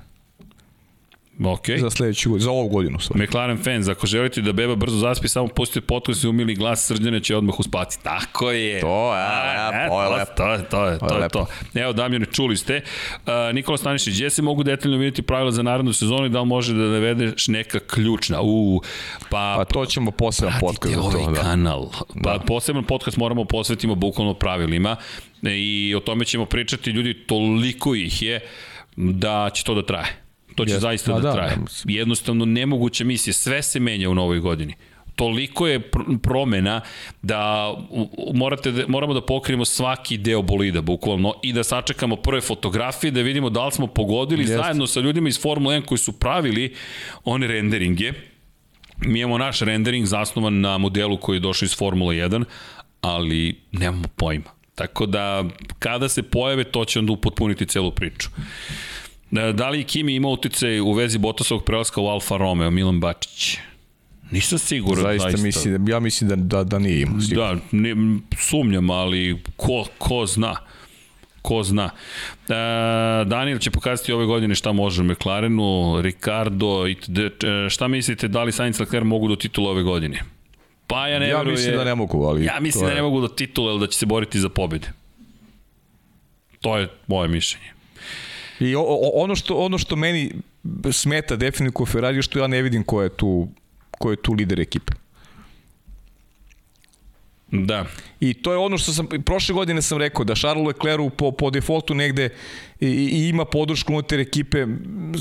Ok. 1.45 1.67
Za 1.81 1.91
sledeću, 1.91 2.39
za 2.39 2.51
ovu 2.51 2.69
godinu. 2.69 3.01
Stvari. 3.01 3.23
McLaren 3.23 3.59
fans, 3.65 3.89
ako 3.89 4.07
želite 4.07 4.41
da 4.41 4.53
beba 4.53 4.75
brzo 4.75 4.97
zaspi, 4.97 5.29
samo 5.29 5.49
pustite 5.49 5.81
podcast 5.81 6.25
i 6.25 6.29
umili 6.29 6.55
glas 6.55 6.87
srđane 6.87 7.21
će 7.21 7.37
odmah 7.37 7.61
uspati. 7.61 8.03
Tako 8.03 8.51
je. 8.51 8.81
To, 8.81 9.11
a, 9.15 9.17
a, 9.17 9.71
a, 9.73 9.89
to 9.89 10.03
je 10.03 10.09
lepo. 10.09 10.33
To 10.37 10.53
je, 10.53 10.69
to 10.69 10.87
je, 10.87 10.99
to 10.99 11.23
je, 11.23 11.29
to. 11.29 11.47
Evo, 11.75 11.93
Damjane, 11.93 12.27
čuli 12.27 12.57
ste. 12.57 12.81
Uh, 13.17 13.33
Nikola 13.55 13.79
Stanišić, 13.79 14.15
gdje 14.15 14.31
se 14.31 14.43
mogu 14.43 14.63
detaljno 14.63 14.97
vidjeti 14.97 15.23
pravila 15.23 15.51
za 15.51 15.63
narednu 15.63 15.93
sezonu 15.93 16.27
i 16.27 16.29
da 16.29 16.41
li 16.41 16.47
može 16.47 16.75
da 16.75 16.85
navedeš 16.85 17.49
neka 17.49 17.79
ključna? 17.79 18.41
U, 18.43 18.83
pa, 19.31 19.55
pa 19.57 19.65
to 19.65 19.87
ćemo 19.87 20.11
poseban 20.11 20.55
podcast. 20.61 20.95
Pratite 20.95 21.19
ovaj 21.19 21.35
da. 21.35 21.41
kanal. 21.41 21.91
Pa 22.25 22.33
da. 22.33 22.45
poseban 22.47 22.85
podcast 22.85 23.17
moramo 23.17 23.45
posvetimo 23.45 23.95
bukvalno 23.95 24.35
pravilima 24.35 24.97
i 25.43 25.95
o 25.97 26.01
tome 26.01 26.25
ćemo 26.25 26.45
pričati. 26.45 26.91
Ljudi, 26.91 27.15
toliko 27.15 27.95
ih 27.95 28.23
je 28.23 28.41
da 28.97 29.51
će 29.55 29.65
to 29.65 29.75
da 29.75 29.87
traje. 29.87 30.28
To 30.59 30.65
će 30.65 30.75
yes. 30.75 30.79
zaista 30.79 31.13
da, 31.13 31.21
da 31.21 31.33
traje. 31.33 31.57
Da. 31.57 31.65
Jednostavno 31.85 32.45
nemoguća 32.45 33.05
misija, 33.05 33.35
sve 33.35 33.63
se 33.63 33.81
menja 33.81 34.11
u 34.11 34.15
novoj 34.15 34.39
godini 34.39 34.75
toliko 35.19 35.67
je 35.67 35.81
pr 35.81 35.99
promena 36.23 36.81
da 37.23 37.75
morate 38.35 38.71
da, 38.71 38.85
moramo 38.89 39.15
da 39.15 39.21
pokrijemo 39.21 39.65
svaki 39.65 40.17
deo 40.19 40.43
bolida 40.43 40.81
bukvalno 40.81 41.35
i 41.43 41.53
da 41.53 41.65
sačekamo 41.65 42.17
prve 42.17 42.41
fotografije 42.41 43.11
da 43.11 43.23
vidimo 43.23 43.51
da 43.51 43.67
li 43.67 43.73
smo 43.73 43.87
pogodili 43.87 44.43
Jest. 44.43 44.55
zajedno 44.55 44.87
sa 44.87 45.01
ljudima 45.01 45.29
iz 45.29 45.41
Formule 45.43 45.81
1 45.81 45.85
koji 45.85 45.99
su 45.99 46.13
pravili 46.13 46.75
one 47.25 47.47
renderinge 47.47 48.13
Mi 49.01 49.21
imamo 49.21 49.39
naš 49.39 49.61
rendering 49.61 50.07
zasnovan 50.07 50.61
na 50.61 50.79
modelu 50.79 51.17
koji 51.17 51.37
je 51.37 51.41
došao 51.41 51.67
iz 51.67 51.77
Formula 51.77 52.13
1, 52.13 52.45
ali 53.01 53.61
nemamo 53.73 54.09
pojma. 54.17 54.51
Tako 54.75 55.07
da, 55.07 55.45
kada 55.79 56.09
se 56.09 56.23
pojave, 56.23 56.65
to 56.65 56.85
će 56.85 56.99
onda 56.99 57.13
upotpuniti 57.13 57.67
celu 57.67 57.91
priču. 57.91 58.29
E, 59.33 59.53
da 59.53 59.69
li 59.69 59.85
Kimi 59.85 60.15
ima 60.15 60.29
utjecaj 60.29 60.81
u 60.81 60.93
vezi 60.93 61.19
Botasovog 61.19 61.65
prelaska 61.65 62.01
u 62.01 62.07
Alfa 62.07 62.37
Romeo, 62.37 62.71
Milan 62.71 63.01
Bačić? 63.01 63.59
Nisam 64.31 64.59
siguran, 64.59 65.03
zaista. 65.03 65.31
zaista. 65.31 65.47
Mislim, 65.47 65.89
ja 65.89 66.01
mislim 66.01 66.29
da, 66.29 66.37
da, 66.37 66.65
da 66.65 66.79
nije 66.79 67.01
imao. 67.01 67.19
Da, 67.35 67.57
ne, 67.71 67.95
sumnjam, 68.39 68.91
ali 68.91 69.43
ko, 69.57 69.85
ko 69.99 70.27
zna 70.27 70.57
ko 71.49 71.63
zna. 71.63 71.91
E, 72.49 72.55
Daniel 73.25 73.59
će 73.59 73.71
pokazati 73.71 74.13
ove 74.13 74.27
godine 74.27 74.55
šta 74.55 74.73
može 74.73 75.03
u 75.03 75.05
McLarenu, 75.05 76.01
Ricardo, 76.01 76.87
itd. 76.87 77.19
E, 77.19 77.31
šta 77.71 77.89
mislite, 77.89 78.29
da 78.29 78.43
li 78.43 78.53
Sainz 78.53 78.81
Leclerc 78.81 79.07
mogu 79.07 79.29
do 79.29 79.37
titula 79.37 79.71
ove 79.71 79.83
godine? 79.83 80.23
Pa 80.87 81.09
ja 81.09 81.19
ne 81.19 81.29
Ja 81.29 81.43
mislim 81.43 81.77
da 81.77 81.85
ne 81.85 81.95
mogu, 81.95 82.25
ali... 82.25 82.45
Ja 82.45 82.61
mislim 82.61 82.87
da 82.87 82.95
ne 82.95 83.03
mogu 83.03 83.21
do 83.21 83.29
titula, 83.29 83.71
ali 83.71 83.81
da 83.81 83.87
će 83.87 83.99
se 83.99 84.07
boriti 84.07 84.41
za 84.41 84.49
pobjede. 84.49 84.93
To 86.61 86.79
je 86.79 86.89
moje 87.07 87.29
mišljenje. 87.29 87.78
I 88.61 88.75
o, 88.75 88.81
o, 88.81 89.11
ono 89.15 89.37
što 89.37 89.57
ono 89.57 89.79
što 89.79 89.97
meni 89.97 90.33
smeta 90.93 91.37
definitivno 91.37 91.87
Ferrari 91.87 92.23
što 92.23 92.39
ja 92.39 92.47
ne 92.47 92.63
vidim 92.63 92.85
ko 92.85 93.03
je 93.03 93.09
tu 93.09 93.49
ko 93.91 94.11
je 94.11 94.17
tu 94.17 94.33
lider 94.33 94.61
ekipe. 94.61 94.93
Da. 97.51 97.87
I 98.21 98.35
to 98.35 98.53
je 98.53 98.59
ono 98.59 98.79
što 98.79 98.93
sam, 98.93 99.07
prošle 99.25 99.55
godine 99.55 99.83
sam 99.83 99.99
rekao, 99.99 100.25
da 100.25 100.35
Charles 100.35 100.67
Leclerc 100.67 101.13
po, 101.17 101.33
po 101.33 101.51
defaultu 101.51 101.95
negde 101.95 102.29
i, 102.81 102.87
i 102.89 103.29
ima 103.29 103.45
podršku 103.45 103.93
unutar 103.93 104.21
ekipe, 104.21 104.67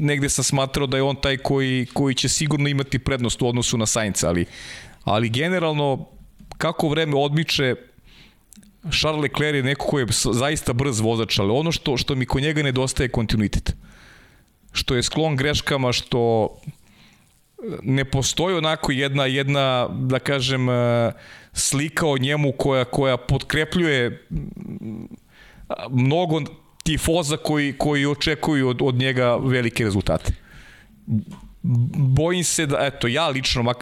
negde 0.02 0.30
sam 0.30 0.44
smatrao 0.44 0.88
da 0.88 0.98
je 0.98 1.04
on 1.04 1.16
taj 1.16 1.38
koji, 1.38 1.86
koji 1.94 2.16
će 2.16 2.30
sigurno 2.30 2.70
imati 2.70 3.00
prednost 3.00 3.42
u 3.42 3.48
odnosu 3.48 3.78
na 3.78 3.86
Sainca, 3.86 4.28
ali, 4.28 4.46
ali 5.04 5.30
generalno 5.30 6.06
kako 6.58 6.90
vreme 6.90 7.16
odmiče, 7.16 7.76
Charles 8.92 9.22
Leclerc 9.22 9.56
je 9.56 9.64
neko 9.64 9.86
ko 9.86 10.00
je 10.00 10.06
zaista 10.34 10.74
brz 10.74 11.00
vozač, 11.00 11.40
ali 11.40 11.52
ono 11.52 11.72
što, 11.72 11.98
što 11.98 12.16
mi 12.16 12.26
kod 12.26 12.42
njega 12.42 12.64
nedostaje 12.64 13.06
je 13.06 13.12
kontinuitet. 13.12 13.76
Što 14.72 14.96
je 14.96 15.04
sklon 15.04 15.36
greškama, 15.36 15.92
što 15.94 16.50
ne 17.84 18.06
postoji 18.06 18.58
onako 18.58 18.92
jedna, 18.92 19.26
jedna 19.26 19.88
da 19.88 20.20
kažem, 20.20 20.68
slika 21.54 22.08
o 22.08 22.18
njemu 22.18 22.52
koja, 22.52 22.86
koja 22.86 23.18
potkrepljuje 23.18 24.28
mnogo 25.90 26.42
tifoza 26.84 27.38
koji, 27.38 27.74
koji 27.78 28.06
očekuju 28.06 28.70
od, 28.70 28.82
od 28.82 28.96
njega 28.96 29.36
velike 29.36 29.84
rezultate. 29.84 30.34
Bojim 31.96 32.44
se 32.44 32.66
da, 32.66 32.78
eto, 32.82 33.08
ja 33.08 33.28
lično 33.28 33.74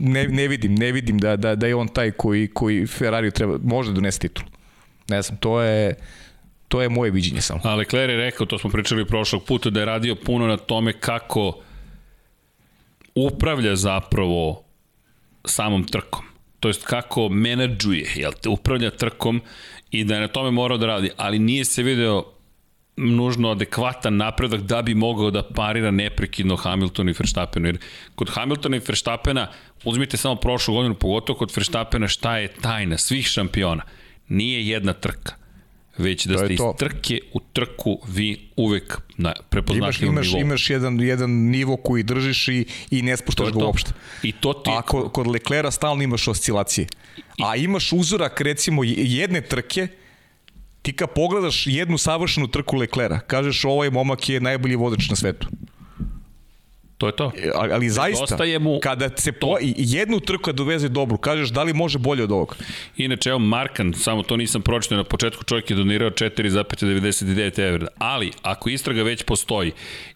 ne, 0.00 0.28
ne 0.28 0.48
vidim, 0.48 0.74
ne 0.74 0.92
vidim 0.92 1.18
da, 1.18 1.36
da, 1.36 1.54
da 1.54 1.66
je 1.66 1.74
on 1.74 1.88
taj 1.88 2.10
koji, 2.10 2.48
koji 2.48 2.86
Ferrari 2.86 3.30
treba, 3.30 3.58
može 3.62 3.92
donesti 3.92 4.28
titul. 4.28 4.44
Ne 5.08 5.22
znam, 5.22 5.38
to 5.38 5.60
je, 5.60 5.94
to 6.68 6.82
je 6.82 6.88
moje 6.88 7.10
viđenje 7.10 7.40
samo. 7.40 7.60
Ali 7.64 7.78
Leclerc 7.78 8.10
je 8.10 8.16
rekao, 8.16 8.46
to 8.46 8.58
smo 8.58 8.70
pričali 8.70 9.06
prošlog 9.06 9.44
puta, 9.44 9.70
da 9.70 9.80
je 9.80 9.86
radio 9.86 10.14
puno 10.14 10.46
na 10.46 10.56
tome 10.56 10.92
kako 10.92 11.58
upravlja 13.14 13.76
zapravo 13.76 14.62
samom 15.44 15.84
trkom 15.84 16.30
to 16.60 16.68
jest 16.68 16.86
kako 16.86 17.28
menadžuje, 17.28 18.12
jel 18.16 18.32
te, 18.32 18.48
upravlja 18.48 18.90
trkom 18.90 19.40
i 19.90 20.04
da 20.04 20.14
je 20.14 20.20
na 20.20 20.28
tome 20.28 20.50
morao 20.50 20.78
da 20.78 20.86
radi, 20.86 21.10
ali 21.16 21.38
nije 21.38 21.64
se 21.64 21.82
video 21.82 22.24
nužno 23.00 23.50
adekvatan 23.50 24.16
napredak 24.16 24.60
da 24.60 24.82
bi 24.82 24.94
mogao 24.94 25.30
da 25.30 25.42
parira 25.42 25.90
neprekidno 25.90 26.56
Hamiltonu 26.56 27.10
i 27.10 27.14
Verstappenu. 27.18 27.68
Jer 27.68 27.78
kod 28.14 28.30
Hamiltona 28.30 28.76
i 28.76 28.80
Verstappena, 28.88 29.48
uzmite 29.84 30.16
samo 30.16 30.36
prošlu 30.36 30.74
godinu, 30.74 30.94
pogotovo 30.94 31.38
kod 31.38 31.52
Verstappena, 31.56 32.08
šta 32.08 32.38
je 32.38 32.48
tajna 32.48 32.98
svih 32.98 33.26
šampiona? 33.26 33.82
Nije 34.28 34.68
jedna 34.68 34.92
trka 34.92 35.40
već 35.98 36.26
da 36.26 36.38
ste 36.38 36.54
iz 36.54 36.60
trke 36.78 37.20
u 37.32 37.40
trku 37.52 37.98
vi 38.08 38.48
uvek 38.56 38.98
na 39.16 39.34
prepoznatljivom 39.48 40.14
imaš, 40.14 40.26
nivou. 40.26 40.40
Imaš 40.40 40.70
jedan, 40.70 41.00
jedan 41.00 41.30
nivo 41.30 41.76
koji 41.76 42.02
držiš 42.02 42.48
i, 42.48 42.66
i 42.90 43.02
ne 43.02 43.16
spuštaš 43.16 43.52
ga 43.52 43.64
uopšte. 43.64 43.92
I 44.22 44.32
to 44.32 44.52
ti... 44.52 44.70
A 44.70 44.82
kod, 44.82 45.12
kod 45.12 45.26
Leklera 45.26 45.70
stalno 45.70 46.02
imaš 46.02 46.28
oscilacije. 46.28 46.86
A 47.44 47.56
imaš 47.56 47.92
uzorak 47.92 48.40
recimo 48.40 48.84
jedne 48.84 49.40
trke 49.40 49.88
ti 50.82 50.92
kad 50.92 51.08
pogledaš 51.14 51.66
jednu 51.66 51.98
savršenu 51.98 52.48
trku 52.48 52.76
Leklera, 52.76 53.20
kažeš 53.20 53.64
ovaj 53.64 53.90
momak 53.90 54.28
je 54.28 54.40
najbolji 54.40 54.76
vozač 54.76 55.08
na 55.08 55.16
svetu. 55.16 55.48
To 57.00 57.06
je 57.06 57.16
to. 57.16 57.32
E, 57.36 57.50
ali, 57.54 57.72
ali 57.72 57.88
zaista, 57.90 58.36
mu 58.60 58.78
kada 58.82 59.08
se 59.16 59.32
po, 59.32 59.56
jednu 59.76 60.20
trku 60.20 60.42
kad 60.42 60.54
doveze 60.54 60.88
dobru, 60.88 61.16
kažeš 61.16 61.48
da 61.48 61.62
li 61.62 61.72
može 61.72 61.98
bolje 61.98 62.24
od 62.24 62.32
ovoga? 62.32 62.54
Inače, 62.96 63.30
evo 63.30 63.38
Markan, 63.38 63.94
samo 63.96 64.22
to 64.22 64.36
nisam 64.36 64.62
pročitao 64.62 64.98
na 64.98 65.04
početku, 65.04 65.44
čovjek 65.44 65.70
je 65.70 65.76
donirao 65.76 66.10
4,99 66.10 67.68
evra. 67.68 67.86
Ali, 67.98 68.30
ako 68.42 68.68
istraga 68.68 69.02
već 69.02 69.22
postoji, 69.22 69.72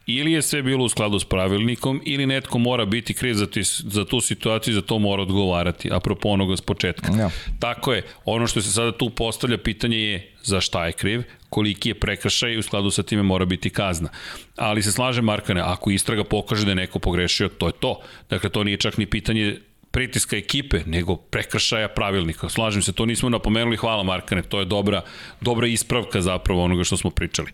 ili 0.06 0.32
je 0.32 0.42
sve 0.42 0.62
bilo 0.62 0.84
u 0.84 0.88
skladu 0.88 1.18
s 1.18 1.24
pravilnikom, 1.24 2.02
ili 2.04 2.26
netko 2.26 2.58
mora 2.58 2.84
biti 2.84 3.14
kriv 3.14 3.34
za, 3.34 3.46
ti, 3.46 3.62
za 3.64 4.04
tu 4.04 4.20
situaciju 4.20 4.74
za 4.74 4.82
to 4.82 4.98
mora 4.98 5.22
odgovarati, 5.22 5.88
apropo 5.92 6.28
onoga 6.28 6.56
s 6.56 6.60
početka. 6.60 7.12
Ja. 7.18 7.30
Tako 7.58 7.92
je, 7.92 8.02
ono 8.24 8.46
što 8.46 8.62
se 8.62 8.72
sada 8.72 8.92
tu 8.92 9.10
postavlja 9.10 9.58
pitanje 9.58 9.98
je 9.98 10.32
za 10.42 10.60
šta 10.60 10.86
je 10.86 10.92
kriv, 10.92 11.22
koliki 11.48 11.88
je 11.88 11.94
prekršaj 11.94 12.52
i 12.52 12.58
u 12.58 12.62
skladu 12.62 12.90
sa 12.90 13.02
time 13.02 13.22
mora 13.22 13.44
biti 13.44 13.70
kazna. 13.70 14.08
Ali 14.56 14.82
se 14.82 14.92
slaže 14.92 15.22
Markane, 15.22 15.60
ako 15.60 15.90
istraga 15.90 16.24
pokaže 16.24 16.64
da 16.64 16.70
je 16.70 16.74
neko 16.74 16.98
pogrešio, 16.98 17.48
to 17.48 17.66
je 17.66 17.72
to. 17.80 18.00
Dakle, 18.30 18.50
to 18.50 18.64
nije 18.64 18.76
čak 18.76 18.98
ni 18.98 19.06
pitanje 19.06 19.56
pritiska 19.90 20.36
ekipe, 20.36 20.80
nego 20.86 21.16
prekršaja 21.16 21.88
pravilnika. 21.88 22.48
Slažem 22.48 22.82
se, 22.82 22.92
to 22.92 23.06
nismo 23.06 23.28
napomenuli, 23.28 23.76
hvala 23.76 24.02
Markane, 24.02 24.42
to 24.42 24.58
je 24.58 24.64
dobra, 24.64 25.02
dobra 25.40 25.66
ispravka 25.66 26.20
zapravo 26.20 26.64
onoga 26.64 26.84
što 26.84 26.96
smo 26.96 27.10
pričali. 27.10 27.50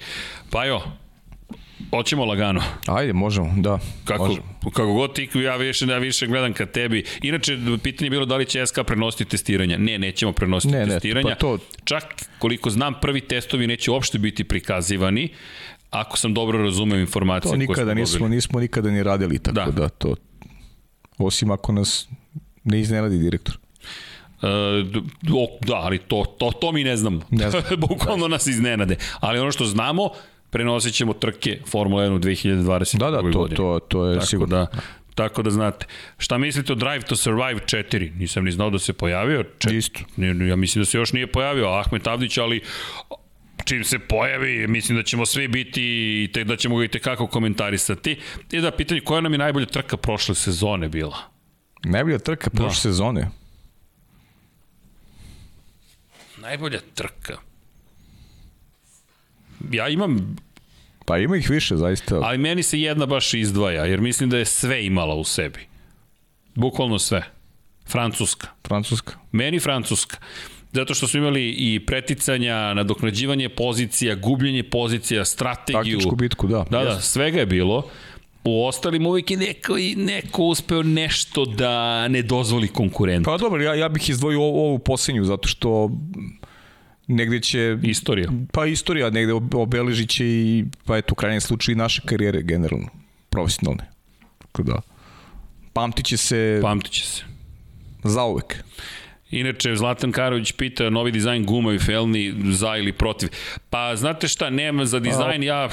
Pa 0.51 0.65
jo, 0.65 0.81
Hoćemo 1.91 2.25
lagano. 2.25 2.63
Ajde, 2.87 3.13
možemo, 3.13 3.55
da. 3.57 3.79
Kako, 4.05 4.27
možemo. 4.27 4.47
kako 4.75 4.93
god 4.93 5.15
ti, 5.15 5.29
ja 5.35 5.57
više, 5.57 5.87
ja 5.87 5.99
više 5.99 6.27
gledam 6.27 6.53
ka 6.53 6.67
tebi. 6.67 7.05
Inače, 7.23 7.59
pitanje 7.83 8.07
je 8.07 8.11
bilo 8.11 8.27
da 8.27 8.37
li 8.37 8.47
će 8.47 8.67
SK 8.67 8.79
prenositi 8.87 9.25
testiranja. 9.25 9.79
Ne, 9.79 9.99
nećemo 9.99 10.33
prenositi 10.33 10.75
ne, 10.75 10.87
testiranja. 10.87 11.29
Ne, 11.29 11.35
pa 11.35 11.39
to... 11.39 11.59
Čak, 11.85 12.05
koliko 12.39 12.71
znam, 12.71 12.95
prvi 13.01 13.21
testovi 13.21 13.67
neće 13.67 13.91
uopšte 13.91 14.19
biti 14.19 14.45
prikazivani 14.45 15.29
ako 15.91 16.17
sam 16.17 16.35
dobro 16.35 16.63
razumeo 16.63 16.99
informacije 16.99 17.53
to 17.53 17.57
nikada 17.57 17.95
nismo, 17.95 18.29
nismo 18.29 18.61
nikada 18.61 18.91
ni 18.91 19.03
radili, 19.03 19.39
tako 19.39 19.71
da. 19.71 19.81
da 19.81 19.89
to 19.89 20.15
osim 21.19 21.51
ako 21.51 21.73
nas 21.73 22.09
ne 22.65 22.81
iznenadi 22.81 23.19
direktor. 23.19 23.59
Uh, 24.43 24.49
da, 25.61 25.75
ali 25.75 25.99
to, 25.99 26.25
to, 26.39 26.53
to 26.61 26.73
mi 26.73 26.85
ne 26.85 26.97
znamo. 26.97 27.21
Ne 27.31 27.51
znam. 27.51 27.63
Bukvalno 27.79 28.29
nas 28.29 28.47
iznenade. 28.47 28.97
Ali 29.21 29.39
ono 29.39 29.53
što 29.53 29.65
znamo, 29.65 30.11
prenosit 30.51 30.95
ćemo 30.95 31.13
trke 31.13 31.59
Formula 31.67 32.03
1 32.03 32.15
u 32.15 32.19
2020. 32.19 32.99
Da, 32.99 33.11
da, 33.11 33.33
to, 33.33 33.49
to, 33.57 33.79
to 33.89 34.07
je 34.07 34.15
Tako 34.15 34.27
sigurno. 34.27 34.57
Da, 34.57 34.67
tako 35.15 35.43
da 35.43 35.51
znate. 35.51 35.87
Šta 36.19 36.39
mislite 36.39 36.73
o 36.73 36.77
Drive 36.77 37.01
to 37.01 37.17
Survive 37.17 37.61
4? 37.61 38.17
Nisam 38.17 38.45
ni 38.45 38.53
znao 38.53 38.71
da 38.71 38.79
se 38.79 38.93
pojavio. 38.93 39.45
Čet... 39.59 39.73
Isto. 39.73 40.01
Ja 40.49 40.57
mislim 40.57 40.83
da 40.83 40.87
se 40.87 40.99
još 40.99 41.13
nije 41.13 41.27
pojavio 41.27 41.69
Ahmet 41.69 42.07
Avdić, 42.07 42.39
ali 42.39 42.63
čim 43.65 43.85
se 43.85 43.99
pojavi, 43.99 44.67
mislim 44.69 44.99
da 44.99 45.05
ćemo 45.05 45.27
svi 45.27 45.49
biti 45.49 45.83
i 46.25 46.33
te, 46.33 46.45
da 46.45 46.57
ćemo 46.57 46.77
ga 46.77 46.85
i 46.85 46.89
tekako 46.89 47.27
komentarisati. 47.27 48.19
I 48.53 48.61
da, 48.61 48.71
pitanje, 48.71 49.01
koja 49.01 49.21
nam 49.21 49.33
je 49.33 49.39
najbolja 49.39 49.67
trka 49.67 49.97
prošle 49.97 50.35
sezone 50.35 50.89
bila? 50.89 51.17
Najbolja 51.85 52.19
trka 52.19 52.51
prošle 52.51 52.69
da. 52.69 52.75
sezone? 52.75 53.31
Najbolja 56.37 56.81
trka 56.95 57.50
ja 59.73 59.89
imam 59.89 60.37
Pa 61.11 61.19
ima 61.19 61.37
ih 61.37 61.51
više, 61.51 61.77
zaista. 61.77 62.21
Ali 62.23 62.39
meni 62.39 62.63
se 62.63 62.81
jedna 62.81 63.07
baš 63.07 63.35
izdvaja, 63.35 63.85
jer 63.85 64.01
mislim 64.01 64.31
da 64.31 64.39
je 64.39 64.45
sve 64.45 64.87
imala 64.87 65.15
u 65.15 65.25
sebi. 65.25 65.61
Bukvalno 66.55 66.99
sve. 66.99 67.23
Francuska. 67.89 68.47
Francuska. 68.67 69.15
Meni 69.33 69.61
Francuska. 69.61 70.17
Zato 70.73 70.95
što 70.95 71.07
smo 71.09 71.19
imali 71.19 71.51
i 71.51 71.81
preticanja, 71.87 72.75
nadoknađivanje 72.75 73.49
pozicija, 73.49 74.15
gubljenje 74.15 74.63
pozicija, 74.63 75.25
strategiju. 75.25 75.99
Taktičku 75.99 76.17
bitku, 76.17 76.47
da. 76.47 76.65
Da, 76.71 76.85
da, 76.85 77.01
svega 77.01 77.39
je 77.41 77.47
bilo. 77.47 77.87
U 78.45 78.67
ostalim 78.67 79.07
uvijek 79.07 79.31
je 79.31 79.37
neko, 79.37 79.77
neko 79.97 80.43
uspeo 80.43 80.83
nešto 80.83 81.45
da 81.45 82.09
ne 82.09 82.23
dozvoli 82.23 82.69
konkurentu. 82.69 83.31
Pa 83.31 83.37
dobro, 83.37 83.63
ja, 83.63 83.75
ja 83.75 83.89
bih 83.89 84.11
izdvojio 84.11 84.41
ovu, 84.41 84.59
ovu 84.59 84.79
posljednju, 84.79 85.25
zato 85.25 85.49
što 85.49 85.91
negde 87.11 87.41
će... 87.41 87.79
Istorija. 87.83 88.31
Pa 88.53 88.67
istorija 88.67 89.11
negde 89.11 89.33
obeležit 89.55 90.11
će 90.11 90.27
i, 90.27 90.65
pa 90.85 90.97
eto, 90.97 91.13
u 91.13 91.15
krajnjem 91.15 91.41
slučaju 91.41 91.75
i 91.75 91.79
naše 91.79 92.03
karijere 92.07 92.43
generalno, 92.43 92.89
profesionalne. 93.31 93.91
Tako 94.39 94.63
da, 94.63 94.81
pamtit 95.73 96.07
će 96.07 96.17
se... 96.17 96.59
Pamtit 96.63 96.93
će 96.93 97.07
se. 97.07 97.23
Zauvek. 98.05 98.65
Inače, 99.31 99.77
Zlatan 99.77 100.13
Karović 100.13 100.53
pita 100.53 100.91
novi 100.91 101.13
dizajn 101.13 101.45
guma 101.47 101.73
i 101.73 101.79
felni 101.79 102.35
za 102.53 102.77
ili 102.77 102.93
protiv. 102.93 103.29
Pa, 103.71 103.97
znate 103.97 104.29
šta, 104.29 104.51
nema 104.51 104.85
za 104.85 105.01
dizajn, 105.01 105.43
ja 105.43 105.69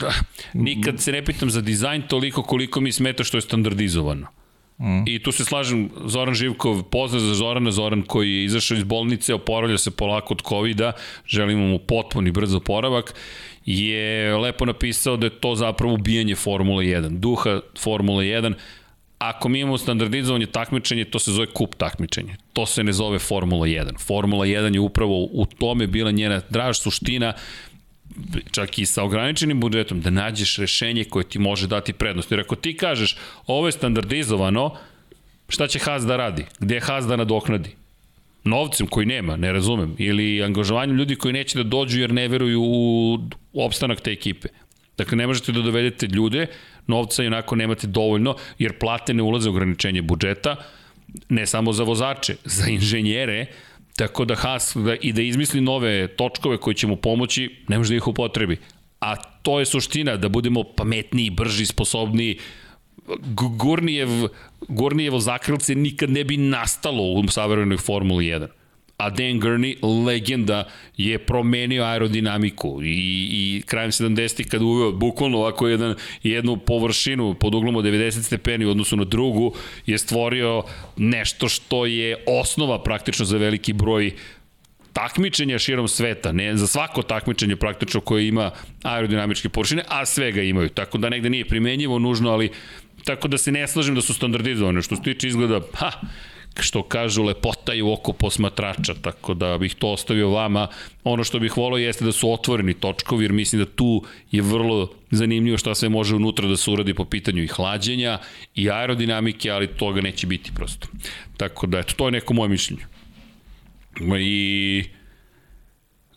da, 0.00 0.12
nikad 0.52 1.00
se 1.00 1.12
ne 1.12 1.24
pitam 1.24 1.50
za 1.50 1.60
dizajn 1.60 2.02
toliko 2.02 2.42
koliko 2.42 2.80
mi 2.80 2.92
smeta 2.92 3.24
što 3.24 3.36
je 3.36 3.40
standardizovano. 3.40 4.26
Mm. 4.82 5.04
I 5.06 5.18
tu 5.22 5.32
se 5.32 5.44
slažem, 5.44 5.90
Zoran 6.06 6.34
Živkov, 6.34 6.82
pozdrav 6.82 7.22
za 7.22 7.34
Zorana, 7.34 7.70
Zoran 7.70 8.02
koji 8.02 8.32
je 8.32 8.44
izašao 8.44 8.76
iz 8.76 8.84
bolnice, 8.84 9.34
oporavlja 9.34 9.78
se 9.78 9.90
polako 9.90 10.34
od 10.34 10.42
COVID-a, 10.48 10.92
želimo 11.26 11.66
mu 11.66 11.78
potpuni 11.78 12.30
brzo 12.30 12.56
oporavak, 12.56 13.14
je 13.66 14.36
lepo 14.36 14.64
napisao 14.64 15.16
da 15.16 15.26
je 15.26 15.40
to 15.40 15.54
zapravo 15.54 15.94
ubijanje 15.94 16.34
Formule 16.34 16.84
1, 16.84 17.18
duha 17.18 17.60
Formule 17.78 18.24
1, 18.24 18.54
ako 19.18 19.48
mi 19.48 19.60
imamo 19.60 19.78
standardizovanje 19.78 20.46
takmičenje, 20.46 21.04
to 21.04 21.18
se 21.18 21.32
zove 21.32 21.46
kup 21.46 21.74
takmičenje. 21.74 22.36
To 22.52 22.66
se 22.66 22.84
ne 22.84 22.92
zove 22.92 23.18
Formula 23.18 23.66
1. 23.66 23.98
Formula 24.06 24.46
1 24.46 24.74
je 24.74 24.80
upravo 24.80 25.28
u 25.32 25.46
tome 25.58 25.86
bila 25.86 26.10
njena 26.10 26.40
draž 26.50 26.78
suština, 26.78 27.32
čak 28.50 28.78
i 28.78 28.86
sa 28.86 29.02
ograničenim 29.02 29.60
budžetom, 29.60 30.00
da 30.00 30.10
nađeš 30.10 30.56
rešenje 30.56 31.04
koje 31.04 31.28
ti 31.28 31.38
može 31.38 31.66
dati 31.66 31.92
prednost. 31.92 32.30
Jer 32.30 32.40
ako 32.40 32.56
ti 32.56 32.76
kažeš, 32.76 33.16
ovo 33.46 33.68
je 33.68 33.72
standardizovano, 33.72 34.76
šta 35.48 35.66
će 35.66 35.78
Haas 35.78 36.06
da 36.06 36.16
radi? 36.16 36.44
Gde 36.58 36.74
je 36.74 36.80
Haas 36.80 37.06
da 37.06 37.16
nadoknadi? 37.16 37.70
Novcem 38.44 38.86
koji 38.86 39.06
nema, 39.06 39.36
ne 39.36 39.52
razumem, 39.52 39.94
ili 39.98 40.42
angažovanjem 40.42 40.96
ljudi 40.96 41.16
koji 41.16 41.32
neće 41.32 41.58
da 41.58 41.64
dođu 41.64 42.00
jer 42.00 42.12
ne 42.12 42.28
veruju 42.28 42.62
u 42.62 43.18
opstanak 43.52 44.00
te 44.00 44.12
ekipe. 44.12 44.48
Dakle, 44.98 45.16
ne 45.16 45.26
možete 45.26 45.52
da 45.52 45.62
dovedete 45.62 46.06
ljude, 46.06 46.46
novca 46.86 47.22
i 47.22 47.26
onako 47.26 47.56
nemate 47.56 47.86
dovoljno, 47.86 48.36
jer 48.58 48.78
plate 48.78 49.14
ne 49.14 49.22
ulaze 49.22 49.48
u 49.48 49.52
ograničenje 49.52 50.02
budžeta, 50.02 50.56
ne 51.28 51.46
samo 51.46 51.72
za 51.72 51.84
vozače, 51.84 52.36
za 52.44 52.66
inženjere, 52.66 53.46
Tako 53.96 54.24
da 54.24 54.34
Haas 54.34 54.76
da, 54.76 54.96
i 55.00 55.12
da 55.12 55.22
izmisli 55.22 55.60
nove 55.60 56.08
točkove 56.08 56.58
koji 56.58 56.74
će 56.74 56.86
mu 56.86 56.96
pomoći, 56.96 57.50
ne 57.68 57.78
može 57.78 57.94
da 57.94 57.96
ih 57.96 58.08
upotrebi. 58.08 58.56
A 59.00 59.16
to 59.16 59.58
je 59.58 59.66
suština, 59.66 60.16
da 60.16 60.28
budemo 60.28 60.62
pametniji, 60.76 61.30
brži, 61.30 61.66
sposobniji. 61.66 62.38
Gurnijev, 63.58 64.08
Gurnijevo 64.68 65.18
zakrilce 65.18 65.74
nikad 65.74 66.10
ne 66.10 66.24
bi 66.24 66.36
nastalo 66.36 67.02
u 67.02 67.28
savremenoj 67.28 67.76
Formuli 67.76 68.24
1 68.24 68.46
a 68.96 69.10
Dan 69.10 69.40
Gurney, 69.40 70.04
legenda, 70.04 70.64
je 70.96 71.18
promenio 71.18 71.84
aerodinamiku. 71.84 72.82
I, 72.82 73.28
i 73.30 73.62
krajem 73.66 73.90
70-ih 73.90 74.46
kada 74.46 74.64
uveo 74.64 74.92
bukvalno 74.92 75.38
ovako 75.38 75.68
jedan, 75.68 75.94
jednu 76.22 76.56
površinu 76.56 77.34
pod 77.34 77.54
uglom 77.54 77.76
od 77.76 77.84
90 77.84 78.22
stepeni 78.22 78.64
u 78.64 78.70
odnosu 78.70 78.96
na 78.96 79.04
drugu, 79.04 79.54
je 79.86 79.98
stvorio 79.98 80.62
nešto 80.96 81.48
što 81.48 81.86
je 81.86 82.24
osnova 82.26 82.82
praktično 82.82 83.24
za 83.24 83.36
veliki 83.36 83.72
broj 83.72 84.12
takmičenja 84.92 85.58
širom 85.58 85.88
sveta, 85.88 86.32
ne 86.32 86.56
za 86.56 86.66
svako 86.66 87.02
takmičenje 87.02 87.56
praktično 87.56 88.00
koje 88.00 88.28
ima 88.28 88.50
aerodinamičke 88.82 89.48
površine, 89.48 89.84
a 89.88 90.06
sve 90.06 90.32
ga 90.32 90.42
imaju, 90.42 90.68
tako 90.68 90.98
da 90.98 91.08
negde 91.08 91.30
nije 91.30 91.44
primenjivo 91.44 91.98
nužno, 91.98 92.30
ali 92.30 92.50
tako 93.04 93.28
da 93.28 93.38
se 93.38 93.52
ne 93.52 93.68
slažem 93.68 93.94
da 93.94 94.02
su 94.02 94.14
standardizovane, 94.14 94.82
što 94.82 94.96
se 94.96 95.02
tiče 95.02 95.28
izgleda, 95.28 95.60
ha, 95.74 95.90
što 96.60 96.82
kažu 96.82 97.22
lepota 97.22 97.72
je 97.72 97.82
u 97.82 97.92
oko 97.92 98.12
posmatrača, 98.12 98.94
tako 98.94 99.34
da 99.34 99.58
bih 99.58 99.74
to 99.74 99.92
ostavio 99.92 100.30
vama. 100.30 100.68
Ono 101.04 101.24
što 101.24 101.38
bih 101.38 101.56
volao 101.56 101.78
jeste 101.78 102.04
da 102.04 102.12
su 102.12 102.32
otvoreni 102.32 102.74
točkovi, 102.74 103.24
jer 103.24 103.32
mislim 103.32 103.64
da 103.64 103.70
tu 103.70 104.02
je 104.30 104.42
vrlo 104.42 104.88
zanimljivo 105.10 105.58
šta 105.58 105.74
sve 105.74 105.88
može 105.88 106.14
unutra 106.14 106.48
da 106.48 106.56
se 106.56 106.70
uradi 106.70 106.94
po 106.94 107.04
pitanju 107.04 107.42
i 107.42 107.46
hlađenja 107.46 108.18
i 108.54 108.70
aerodinamike, 108.70 109.50
ali 109.50 109.66
toga 109.66 110.00
neće 110.00 110.26
biti 110.26 110.52
prosto. 110.54 110.88
Tako 111.36 111.66
da, 111.66 111.78
eto, 111.78 111.94
to 111.96 112.06
je 112.06 112.12
neko 112.12 112.34
moje 112.34 112.48
mišljenje. 112.48 112.82
I 114.20 114.84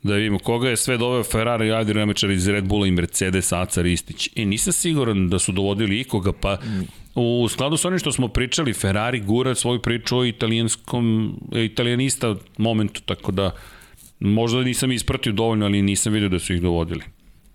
da 0.04 0.16
vidimo 0.16 0.40
koga 0.40 0.70
je 0.70 0.78
sve 0.78 0.98
doveo 0.98 1.24
Ferrari 1.24 1.72
aerodinamičar 1.72 2.30
iz 2.32 2.48
Red 2.48 2.64
Bulla 2.64 2.88
i 2.88 2.92
Mercedes 2.92 3.52
Aca 3.52 3.82
Ristić. 3.82 4.30
I 4.36 4.46
nisam 4.46 4.74
siguran 4.74 5.30
da 5.30 5.40
su 5.40 5.52
dovodili 5.52 6.00
ikoga, 6.00 6.32
pa 6.34 6.58
U 7.16 7.48
skladu 7.50 7.78
sa 7.78 7.88
onim 7.88 8.00
što 8.00 8.12
smo 8.12 8.28
pričali, 8.28 8.74
Ferrari 8.74 9.20
gura 9.20 9.56
svoju 9.56 9.82
priču 9.82 10.18
o 10.18 10.26
italijanskom, 10.26 11.36
italijanista 11.52 12.36
momentu, 12.58 13.02
tako 13.02 13.32
da 13.32 13.52
možda 14.20 14.62
nisam 14.62 14.92
ispratio 14.92 15.34
dovoljno, 15.34 15.66
ali 15.66 15.82
nisam 15.82 16.14
vidio 16.14 16.30
da 16.30 16.40
su 16.40 16.54
ih 16.54 16.62
dovodili. 16.62 17.02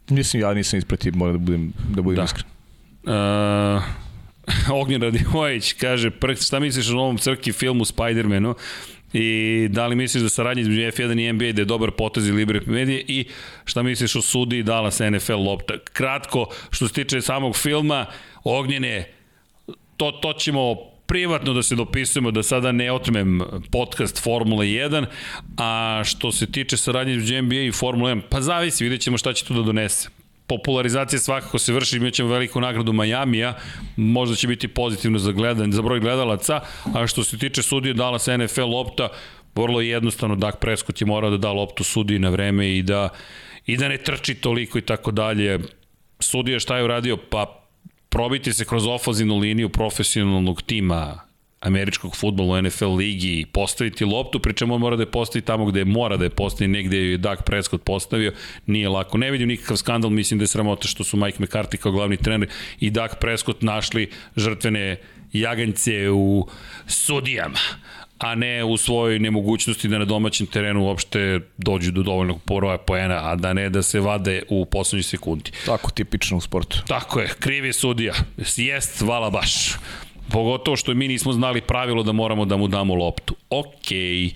Nisam, 0.09 0.41
ja 0.41 0.55
nisam 0.55 0.79
ispratio, 0.79 1.13
moram 1.15 1.35
da 1.35 1.39
budem, 1.39 1.73
da 1.95 2.03
budem 2.03 2.17
da. 2.17 2.25
iskren. 2.25 2.47
Uh, 3.05 3.83
Ognjen 4.81 5.03
Radivojević 5.03 5.73
kaže, 5.73 6.11
šta 6.41 6.61
misliš 6.61 6.91
o 6.91 6.95
novom 6.95 7.19
crki 7.19 7.53
filmu 7.53 7.85
Spider-Manu? 7.85 8.55
I 9.13 9.69
da 9.71 9.87
li 9.87 9.97
misliš 9.97 10.23
da 10.23 10.29
saradnje 10.29 10.61
između 10.63 10.81
F1 10.81 11.29
i 11.29 11.33
NBA 11.33 11.53
da 11.53 11.61
je 11.63 11.65
dobar 11.65 11.91
potez 11.91 12.29
i 12.29 12.33
Libre 12.33 12.61
Medije 12.67 13.05
i 13.09 13.25
šta 13.65 13.83
misliš 13.83 14.17
o 14.17 14.23
sudi 14.23 14.63
Dallas 14.63 15.01
NFL 15.01 15.33
lopta? 15.33 15.75
Kratko, 15.93 16.47
što 16.71 16.89
se 16.89 16.95
tiče 16.95 17.21
samog 17.21 17.57
filma, 17.57 18.07
Ognjen 18.45 18.85
je 18.85 19.20
to, 20.01 20.13
to 20.13 20.33
ćemo 20.33 20.77
privatno 21.07 21.53
da 21.53 21.63
se 21.63 21.77
dopisujemo, 21.77 22.31
da 22.31 22.43
sada 22.43 22.73
ne 22.73 22.93
otmem 22.93 23.41
podcast 23.71 24.23
Formula 24.23 24.65
1, 24.65 25.05
a 25.59 26.03
što 26.05 26.33
se 26.33 26.47
tiče 26.53 26.77
saradnje 26.77 27.13
između 27.13 27.43
NBA 27.43 27.55
i 27.55 27.73
Formula 27.73 28.11
1, 28.11 28.23
pa 28.29 28.41
zavisi, 28.41 28.85
vidjet 28.85 29.01
ćemo 29.01 29.19
šta 29.19 29.33
će 29.33 29.45
tu 29.45 29.55
da 29.55 29.63
donese 29.63 30.09
popularizacija 30.47 31.21
svakako 31.21 31.59
se 31.59 31.73
vrši, 31.73 31.97
imat 31.97 32.13
ćemo 32.13 32.29
veliku 32.29 32.61
nagradu 32.61 32.93
Majamija, 32.93 33.55
možda 33.97 34.37
će 34.37 34.49
biti 34.49 34.69
pozitivno 34.69 35.19
za, 35.19 35.33
gledan, 35.33 35.73
za 35.73 35.83
broj 35.83 36.01
gledalaca, 36.01 36.61
a 36.95 37.07
što 37.07 37.25
se 37.25 37.39
tiče 37.39 37.63
sudije 37.63 37.95
Dallas 37.95 38.27
NFL 38.27 38.65
lopta, 38.65 39.09
vrlo 39.55 39.81
jednostavno 39.81 40.37
Dak 40.37 40.59
Prescott 40.59 41.01
je 41.01 41.07
morao 41.07 41.31
da 41.31 41.37
da 41.37 41.53
loptu 41.53 41.85
sudiji 41.85 42.19
na 42.19 42.29
vreme 42.29 42.77
i 42.77 42.83
da, 42.83 43.09
i 43.67 43.77
da 43.77 43.89
ne 43.89 43.99
trči 43.99 44.35
toliko 44.35 44.79
i 44.79 44.83
tako 44.83 45.11
dalje. 45.11 45.59
Sudija 46.21 46.59
šta 46.61 46.77
je 46.77 46.85
uradio? 46.85 47.17
Pa 47.17 47.60
probiti 48.11 48.53
se 48.53 48.65
kroz 48.65 48.87
ofazinu 48.87 49.39
liniju 49.39 49.69
profesionalnog 49.69 50.63
tima 50.63 51.21
američkog 51.61 52.17
futbola 52.17 52.59
u 52.59 52.63
NFL 52.63 52.95
ligi 52.95 53.41
i 53.41 53.47
postaviti 53.47 54.05
loptu, 54.05 54.41
pričemu 54.41 54.75
on 54.75 54.81
mora 54.81 54.97
da 54.97 55.03
je 55.03 55.11
postavi 55.11 55.45
tamo 55.45 55.67
gde 55.67 55.85
mora 55.85 56.17
da 56.17 56.25
je 56.25 56.31
postavi, 56.31 56.69
negde 56.69 56.97
je 56.97 57.17
Doug 57.17 57.39
Prescott 57.47 57.85
postavio, 57.85 58.33
nije 58.67 58.89
lako. 58.89 59.19
Ne 59.19 59.31
vidim 59.31 59.49
nikakav 59.49 59.77
skandal, 59.77 60.11
mislim 60.11 60.39
da 60.39 60.43
je 60.43 60.49
sramota 60.49 60.89
što 60.89 61.05
su 61.05 61.17
Mike 61.17 61.39
McCarthy 61.39 61.77
kao 61.77 61.93
glavni 61.93 62.17
trener 62.17 62.49
i 62.81 62.91
Doug 62.91 63.11
Prescott 63.21 63.63
našli 63.63 64.11
žrtvene 64.37 64.97
jaganjce 65.33 66.11
u 66.11 66.47
sudijama 66.87 67.59
a 68.21 68.35
ne 68.35 68.65
u 68.65 68.77
svojoj 68.77 69.19
nemogućnosti 69.19 69.89
da 69.89 69.99
na 69.99 70.05
domaćem 70.05 70.47
terenu 70.47 70.85
uopšte 70.85 71.41
dođu 71.59 71.93
do 71.93 72.03
dovoljnog 72.03 72.43
poroja 72.43 72.79
poena, 72.79 73.31
a 73.31 73.37
da 73.37 73.53
ne 73.53 73.71
da 73.71 73.83
se 73.83 74.01
vade 74.01 74.43
u 74.49 74.65
poslednjoj 74.65 75.03
sekundi. 75.03 75.51
Tako 75.67 75.91
tipično 75.91 76.37
u 76.37 76.41
sportu. 76.41 76.83
Tako 76.87 77.21
je, 77.21 77.29
krivi 77.39 77.73
sudija. 77.73 78.15
Jest, 78.57 79.01
vala 79.01 79.31
baš. 79.31 79.73
Pogotovo 80.31 80.77
što 80.77 80.95
mi 80.95 81.09
nismo 81.09 81.33
znali 81.33 81.61
pravilo 81.61 82.03
da 82.03 82.13
moramo 82.13 82.45
da 82.45 82.57
mu 82.57 82.69
damo 82.69 82.95
loptu. 82.95 83.35
Okej. 83.51 84.27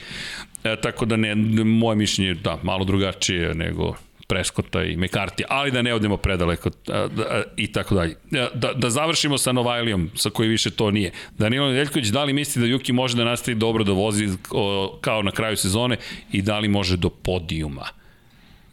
E, 0.65 0.77
tako 0.83 1.05
da 1.05 1.17
ne, 1.17 1.35
moje 1.65 1.97
mišljenje 1.97 2.35
da, 2.35 2.59
malo 2.63 2.85
drugačije 2.85 3.55
nego 3.55 3.95
Preskota 4.27 4.85
i 4.85 4.97
Mekartija, 4.97 5.47
ali 5.51 5.71
da 5.71 5.83
ne 5.83 5.95
odemo 5.95 6.17
predaleko 6.17 6.71
i 7.57 7.73
tako 7.73 7.95
dalje. 7.95 8.17
Da, 8.55 8.73
da 8.73 8.91
završimo 8.91 9.39
sa 9.39 9.53
Novajlijom, 9.53 10.11
sa 10.15 10.31
koji 10.31 10.49
više 10.49 10.71
to 10.71 10.91
nije. 10.91 11.13
Danilo 11.39 11.69
Nedeljković, 11.69 12.07
da 12.09 12.25
li 12.25 12.33
misli 12.33 12.61
da 12.63 12.69
Juki 12.69 12.93
može 12.93 13.17
da 13.17 13.25
nastavi 13.25 13.55
dobro 13.55 13.85
da 13.85 13.93
vozi 13.93 14.29
kao 15.01 15.23
na 15.23 15.31
kraju 15.31 15.57
sezone 15.57 15.97
i 16.33 16.43
da 16.43 16.59
li 16.59 16.69
može 16.69 16.97
do 16.97 17.11
podijuma? 17.11 17.87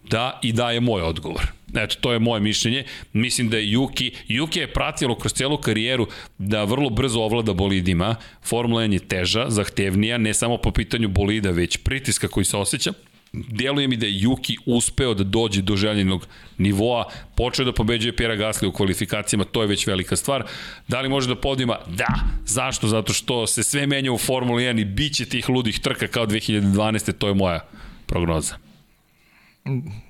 Da, 0.10 0.40
i 0.44 0.54
da 0.54 0.72
je 0.72 0.80
moj 0.80 1.02
odgovor. 1.02 1.52
Eto, 1.76 1.96
to 2.02 2.14
je 2.14 2.20
moje 2.20 2.42
mišljenje. 2.42 2.84
Mislim 3.14 3.50
da 3.50 3.58
je 3.58 3.72
Juki, 3.72 4.12
Juki 4.28 4.60
je 4.60 4.74
pratilo 4.74 5.16
kroz 5.16 5.34
celu 5.34 5.58
karijeru 5.58 6.08
da 6.38 6.64
vrlo 6.64 6.90
brzo 6.90 7.20
ovlada 7.20 7.54
bolidima. 7.54 8.16
Formula 8.44 8.82
1 8.82 8.94
je 8.94 9.00
teža, 9.00 9.46
zahtevnija, 9.50 10.18
ne 10.18 10.34
samo 10.34 10.58
po 10.58 10.72
pitanju 10.72 11.08
bolida, 11.08 11.52
već 11.52 11.78
pritiska 11.78 12.28
koji 12.28 12.46
se 12.46 12.58
osjeća 12.58 12.94
deluje 13.34 13.88
mi 13.88 13.98
da 13.98 14.06
je 14.06 14.20
Juki 14.20 14.58
uspeo 14.66 15.14
da 15.14 15.24
dođe 15.24 15.62
do 15.62 15.76
željenog 15.76 16.28
nivoa, 16.58 17.06
počeo 17.36 17.66
da 17.66 17.74
pobeđuje 17.74 18.16
Pjera 18.16 18.36
Gasly 18.36 18.68
u 18.68 18.72
kvalifikacijama, 18.72 19.44
to 19.44 19.62
je 19.62 19.68
već 19.68 19.88
velika 19.88 20.16
stvar. 20.16 20.44
Da 20.88 21.02
li 21.02 21.10
može 21.10 21.28
da 21.28 21.36
podima? 21.36 21.78
Da. 21.88 22.14
Zašto? 22.46 22.88
Zato 22.88 23.14
što 23.14 23.48
se 23.48 23.64
sve 23.64 23.88
menja 23.88 24.12
u 24.12 24.18
Formuli 24.18 24.64
1 24.64 24.82
i 24.82 24.86
bit 24.86 25.14
će 25.14 25.26
tih 25.26 25.50
ludih 25.50 25.80
trka 25.80 26.08
kao 26.08 26.28
2012. 26.28 27.14
To 27.18 27.28
je 27.28 27.34
moja 27.34 27.66
prognoza. 28.06 28.56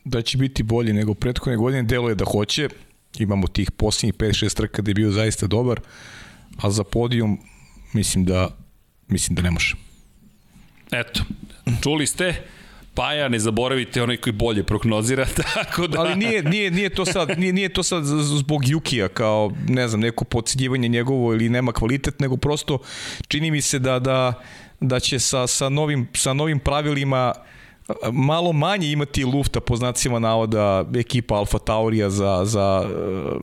Da 0.03 0.21
će 0.21 0.37
biti 0.37 0.63
bolji 0.63 0.93
nego 0.93 1.13
prethodne 1.13 1.57
godine, 1.57 1.83
deluje 1.83 2.15
da 2.15 2.25
hoće. 2.25 2.69
Imamo 3.19 3.47
tih 3.47 3.71
posljednjih 3.71 4.13
5-6 4.13 4.55
trka 4.55 4.81
da 4.81 4.89
je 4.89 4.95
bio 4.95 5.11
zaista 5.11 5.47
dobar, 5.47 5.79
a 6.57 6.71
za 6.71 6.83
podijum 6.83 7.39
mislim 7.93 8.25
da 8.25 8.49
mislim 9.07 9.35
da 9.35 9.41
ne 9.41 9.51
može. 9.51 9.75
Eto, 10.91 11.23
čuli 11.83 12.07
ste, 12.07 12.43
Paja, 12.93 13.29
ne 13.29 13.39
zaboravite 13.39 14.03
onaj 14.03 14.17
koji 14.17 14.33
bolje 14.33 14.63
prognozira, 14.63 15.25
tako 15.53 15.87
da... 15.87 15.99
Ali 15.99 16.15
nije, 16.15 16.43
nije, 16.43 16.71
nije, 16.71 16.89
to 16.89 17.05
sad, 17.05 17.39
nije, 17.39 17.53
nije 17.53 17.69
to 17.69 17.83
sad 17.83 18.03
zbog 18.05 18.67
Jukija 18.67 19.07
kao, 19.07 19.51
ne 19.67 19.87
znam, 19.87 20.01
neko 20.01 20.25
podciljivanje 20.25 20.87
njegovo 20.87 21.33
ili 21.33 21.49
nema 21.49 21.71
kvalitet, 21.71 22.19
nego 22.19 22.37
prosto 22.37 22.79
čini 23.27 23.51
mi 23.51 23.61
se 23.61 23.79
da, 23.79 23.99
da, 23.99 24.33
da 24.79 24.99
će 24.99 25.19
sa, 25.19 25.47
sa, 25.47 25.69
novim, 25.69 26.07
sa 26.13 26.33
novim 26.33 26.59
pravilima 26.59 27.33
malo 28.11 28.51
manje 28.51 28.91
imati 28.91 29.23
lufta 29.23 29.59
po 29.59 29.75
znacima 29.75 30.19
navoda 30.19 30.85
ekipa 30.95 31.35
Alfa 31.35 31.59
Taurija 31.59 32.09
za, 32.09 32.41
za 32.45 32.85
uh, 32.85 33.41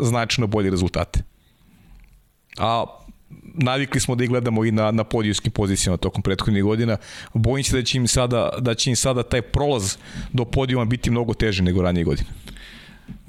značajno 0.00 0.46
bolje 0.46 0.70
rezultate. 0.70 1.20
A 2.58 2.84
navikli 3.54 4.00
smo 4.00 4.14
da 4.14 4.24
ih 4.24 4.30
gledamo 4.30 4.64
i 4.64 4.72
na, 4.72 4.90
na 4.90 5.04
podijskim 5.04 5.52
pozicijama 5.52 5.96
tokom 5.96 6.22
prethodnih 6.22 6.64
godina. 6.64 6.96
Bojim 7.34 7.64
se 7.64 7.76
da 7.76 7.82
će 7.82 7.98
im 7.98 8.08
sada, 8.08 8.50
da 8.58 8.74
će 8.74 8.90
im 8.90 8.96
sada 8.96 9.22
taj 9.22 9.42
prolaz 9.42 9.96
do 10.32 10.44
podijuma 10.44 10.84
biti 10.84 11.10
mnogo 11.10 11.34
teži 11.34 11.62
nego 11.62 11.82
ranije 11.82 12.04
godine. 12.04 12.28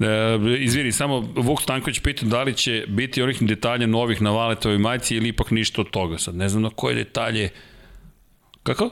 E, 0.00 0.38
izvini, 0.58 0.92
samo 0.92 1.20
Vuk 1.36 1.62
Stanković 1.62 2.00
pita 2.00 2.26
da 2.26 2.42
li 2.42 2.54
će 2.54 2.84
biti 2.88 3.22
onih 3.22 3.42
detalja 3.42 3.86
novih 3.86 4.22
na 4.22 4.30
Valetovoj 4.30 4.78
majici 4.78 5.16
ili 5.16 5.28
ipak 5.28 5.50
ništa 5.50 5.80
od 5.80 5.90
toga. 5.90 6.18
Sad 6.18 6.36
ne 6.36 6.48
znam 6.48 6.62
na 6.62 6.70
koje 6.70 6.94
detalje... 6.94 7.48
Kako? 8.62 8.90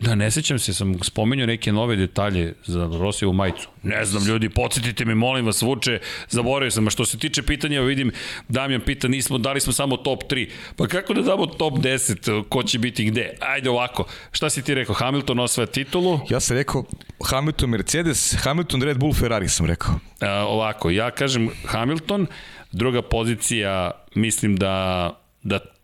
Da, 0.00 0.14
ne 0.14 0.30
sećam 0.30 0.58
se, 0.58 0.74
sam 0.74 0.98
spomenuo 1.02 1.46
neke 1.46 1.72
nove 1.72 1.96
detalje 1.96 2.54
za 2.64 2.90
Rosijevu 3.00 3.32
majicu. 3.32 3.68
Ne 3.82 4.04
znam, 4.04 4.24
ljudi, 4.24 4.48
podsjetite 4.48 5.04
me, 5.04 5.14
molim 5.14 5.46
vas, 5.46 5.62
Vuče, 5.62 6.00
zaboravio 6.28 6.70
sam. 6.70 6.86
A 6.86 6.90
što 6.90 7.04
se 7.04 7.18
tiče 7.18 7.42
pitanja, 7.42 7.80
vidim, 7.80 8.12
Damjan 8.48 8.80
pita, 8.80 9.08
nismo, 9.08 9.38
dali 9.38 9.60
smo 9.60 9.72
samo 9.72 9.96
top 9.96 10.22
3. 10.30 10.48
Pa 10.76 10.86
kako 10.86 11.14
da 11.14 11.22
damo 11.22 11.46
top 11.46 11.74
10, 11.74 12.44
ko 12.48 12.62
će 12.62 12.78
biti 12.78 13.04
gde? 13.04 13.34
Ajde 13.40 13.70
ovako, 13.70 14.04
šta 14.32 14.50
si 14.50 14.62
ti 14.62 14.74
rekao, 14.74 14.94
Hamilton 14.94 15.40
osvaja 15.40 15.66
titulu? 15.66 16.20
Ja 16.30 16.40
sam 16.40 16.56
rekao 16.56 16.84
Hamilton 17.24 17.70
Mercedes, 17.70 18.36
Hamilton 18.42 18.82
Red 18.82 18.98
Bull 18.98 19.12
Ferrari 19.12 19.48
sam 19.48 19.66
rekao. 19.66 19.94
A, 20.20 20.30
ovako, 20.32 20.90
ja 20.90 21.10
kažem 21.10 21.50
Hamilton, 21.64 22.26
druga 22.72 23.02
pozicija, 23.02 23.90
mislim 24.14 24.56
da, 24.56 25.10
da 25.42 25.75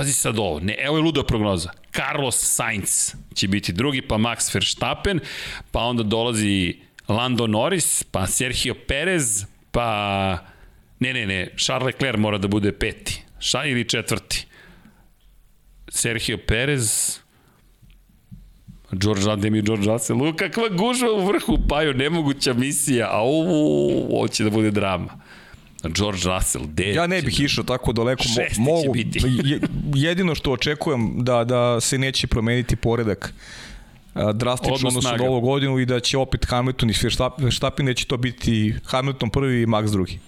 Pazi 0.00 0.12
sad 0.12 0.38
ovo, 0.38 0.60
ne, 0.60 0.76
evo 0.78 0.96
je 0.96 1.02
luda 1.02 1.22
prognoza. 1.24 1.70
Carlos 1.92 2.36
Sainz 2.36 3.14
će 3.34 3.48
biti 3.48 3.72
drugi, 3.72 4.02
pa 4.02 4.14
Max 4.14 4.54
Verstappen, 4.54 5.20
pa 5.70 5.80
onda 5.80 6.02
dolazi 6.02 6.76
Lando 7.08 7.46
Norris, 7.46 8.02
pa 8.02 8.26
Sergio 8.26 8.74
Perez, 8.88 9.44
pa... 9.70 10.38
Ne, 11.00 11.12
ne, 11.12 11.26
ne, 11.26 11.48
Charles 11.56 11.86
Leclerc 11.86 12.18
mora 12.18 12.38
da 12.38 12.48
bude 12.48 12.72
peti, 12.72 13.22
ša 13.38 13.64
ili 13.64 13.88
četvrti. 13.88 14.46
Sergio 15.88 16.38
Perez, 16.46 17.18
George 18.92 19.30
Adam 19.30 19.54
i 19.54 19.62
George 19.62 19.86
Russell, 19.86 20.36
kakva 20.36 20.68
gužva 20.68 21.12
u 21.12 21.26
vrhu, 21.26 21.58
paju, 21.68 21.94
nemoguća 21.94 22.54
misija, 22.54 23.08
a 23.10 23.18
ovo, 23.18 24.16
ovo 24.16 24.28
će 24.28 24.44
da 24.44 24.50
bude 24.50 24.70
drama. 24.70 25.20
George 25.88 26.20
Russell, 26.24 26.66
de 26.66 26.92
Ja 26.92 27.06
ne 27.06 27.22
bih 27.22 27.40
išao 27.40 27.64
tako 27.64 27.92
daleko. 27.92 28.24
Mo, 28.58 28.70
mogu, 28.70 28.94
jedino 30.06 30.34
što 30.34 30.52
očekujem 30.52 31.24
da, 31.24 31.44
da 31.44 31.80
se 31.80 31.98
neće 31.98 32.26
promeniti 32.26 32.76
poredak 32.76 33.34
drastično 34.34 34.88
odnosno 34.88 35.16
na 35.16 35.24
ovu 35.24 35.40
godinu 35.40 35.78
i 35.78 35.86
da 35.86 36.00
će 36.00 36.18
opet 36.18 36.46
Hamilton 36.46 36.90
i 36.90 36.94
Verstappen 37.38 37.86
neće 37.86 38.06
to 38.06 38.16
biti 38.16 38.74
Hamilton 38.84 39.30
prvi 39.30 39.62
i 39.62 39.66
Max 39.66 39.90
drugi 39.90 40.18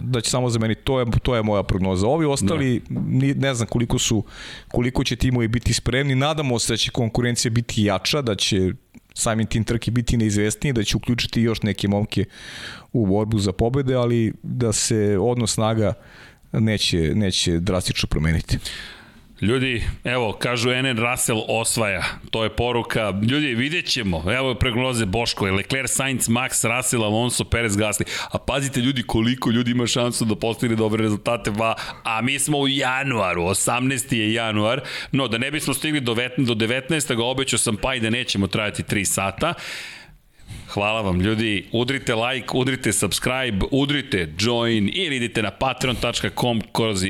da 0.00 0.20
će 0.20 0.30
samo 0.30 0.50
zameniti 0.50 0.80
to 0.84 1.00
je 1.00 1.06
to 1.22 1.36
je 1.36 1.42
moja 1.42 1.62
prognoza. 1.62 2.06
Ovi 2.06 2.26
ostali 2.26 2.82
ne, 2.90 3.34
ne 3.34 3.54
znam 3.54 3.68
koliko 3.68 3.98
su 3.98 4.24
koliko 4.68 5.04
će 5.04 5.16
timovi 5.16 5.48
biti 5.48 5.72
spremni. 5.72 6.14
Nadamo 6.14 6.58
se 6.58 6.72
da 6.72 6.76
će 6.76 6.90
konkurencija 6.90 7.50
biti 7.50 7.84
jača, 7.84 8.22
da 8.22 8.34
će 8.34 8.72
samim 9.14 9.46
tim 9.46 9.64
trke 9.64 9.90
biti 9.90 10.16
neizvestniji, 10.16 10.72
da 10.72 10.84
će 10.84 10.96
uključiti 10.96 11.42
još 11.42 11.62
neke 11.62 11.88
momke 11.88 12.24
u 12.92 13.06
borbu 13.06 13.38
za 13.38 13.52
pobede, 13.52 13.94
ali 13.94 14.32
da 14.42 14.72
se 14.72 15.18
odnos 15.20 15.54
snaga 15.54 15.92
neće, 16.52 17.14
neće 17.14 17.58
drastično 17.60 18.06
promeniti. 18.06 18.58
Ljudi, 19.44 19.82
evo, 20.04 20.32
kažu 20.32 20.70
Enen 20.70 20.98
Russell 20.98 21.42
osvaja. 21.48 22.02
To 22.30 22.44
je 22.44 22.50
poruka. 22.50 23.12
Ljudi, 23.30 23.54
vidjet 23.54 23.86
ćemo. 23.86 24.24
Evo 24.32 24.54
prognoze 24.54 25.06
Boško. 25.06 25.44
Leclerc, 25.44 25.90
Sainz, 25.90 26.28
Max, 26.28 26.76
Russell, 26.76 27.04
Alonso, 27.04 27.44
Perez, 27.44 27.76
Gasly. 27.76 28.04
A 28.30 28.38
pazite 28.38 28.80
ljudi 28.80 29.02
koliko 29.02 29.50
ljudi 29.50 29.70
ima 29.70 29.86
šansu 29.86 30.24
da 30.24 30.34
postigne 30.34 30.76
dobre 30.76 31.02
rezultate. 31.02 31.50
Va, 31.50 31.74
a 32.04 32.20
mi 32.20 32.38
smo 32.38 32.58
u 32.58 32.68
januaru. 32.68 33.42
18. 33.42 34.14
je 34.14 34.32
januar. 34.32 34.80
No, 35.12 35.28
da 35.28 35.38
ne 35.38 35.50
bismo 35.50 35.74
stigli 35.74 36.00
do 36.00 36.14
19. 36.14 37.16
ga 37.16 37.24
obećao 37.24 37.58
sam 37.58 37.76
pa 37.76 37.94
i 37.94 38.00
da 38.00 38.10
nećemo 38.10 38.46
trajati 38.46 38.82
3 38.82 39.04
sata. 39.04 39.54
Hvala 40.68 41.00
vam 41.00 41.20
ljudi, 41.20 41.66
udrite 41.72 42.14
like, 42.14 42.46
udrite 42.54 42.92
subscribe, 42.92 43.66
udrite 43.70 44.32
join 44.38 44.90
ili 44.92 45.16
idite 45.16 45.42
na 45.42 45.50
patreon.com 45.50 46.60
kroz, 46.72 47.02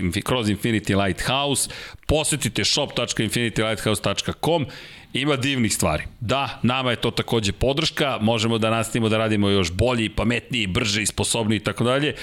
Infinity 0.48 1.04
Lighthouse, 1.04 1.70
posetite 2.06 2.64
shop.infinitylighthouse.com 2.64 4.66
Ima 5.14 5.36
divnih 5.36 5.74
stvari. 5.74 6.04
Da, 6.20 6.58
nama 6.62 6.90
je 6.90 6.96
to 6.96 7.10
takođe 7.10 7.52
podrška, 7.52 8.18
možemo 8.20 8.58
da 8.58 8.70
nastavimo 8.70 9.08
da 9.08 9.18
radimo 9.18 9.48
još 9.48 9.72
bolji, 9.72 10.08
pametniji, 10.08 10.66
brže 10.66 11.02
i 11.02 11.06
sposobniji 11.06 11.56
i 11.56 11.60
tako 11.60 11.84
dalje 11.84 12.14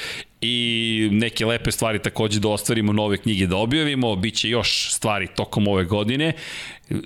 i 0.42 1.10
neke 1.12 1.46
lepe 1.46 1.72
stvari 1.72 2.00
takođe 2.00 2.40
da 2.40 2.50
ostvarimo, 2.50 2.94
nove 2.94 3.18
knjige 3.18 3.48
da 3.48 3.58
objavimo, 3.58 4.16
bit 4.16 4.36
će 4.36 4.50
još 4.50 4.94
stvari 4.94 5.28
tokom 5.36 5.68
ove 5.68 5.84
godine. 5.84 6.34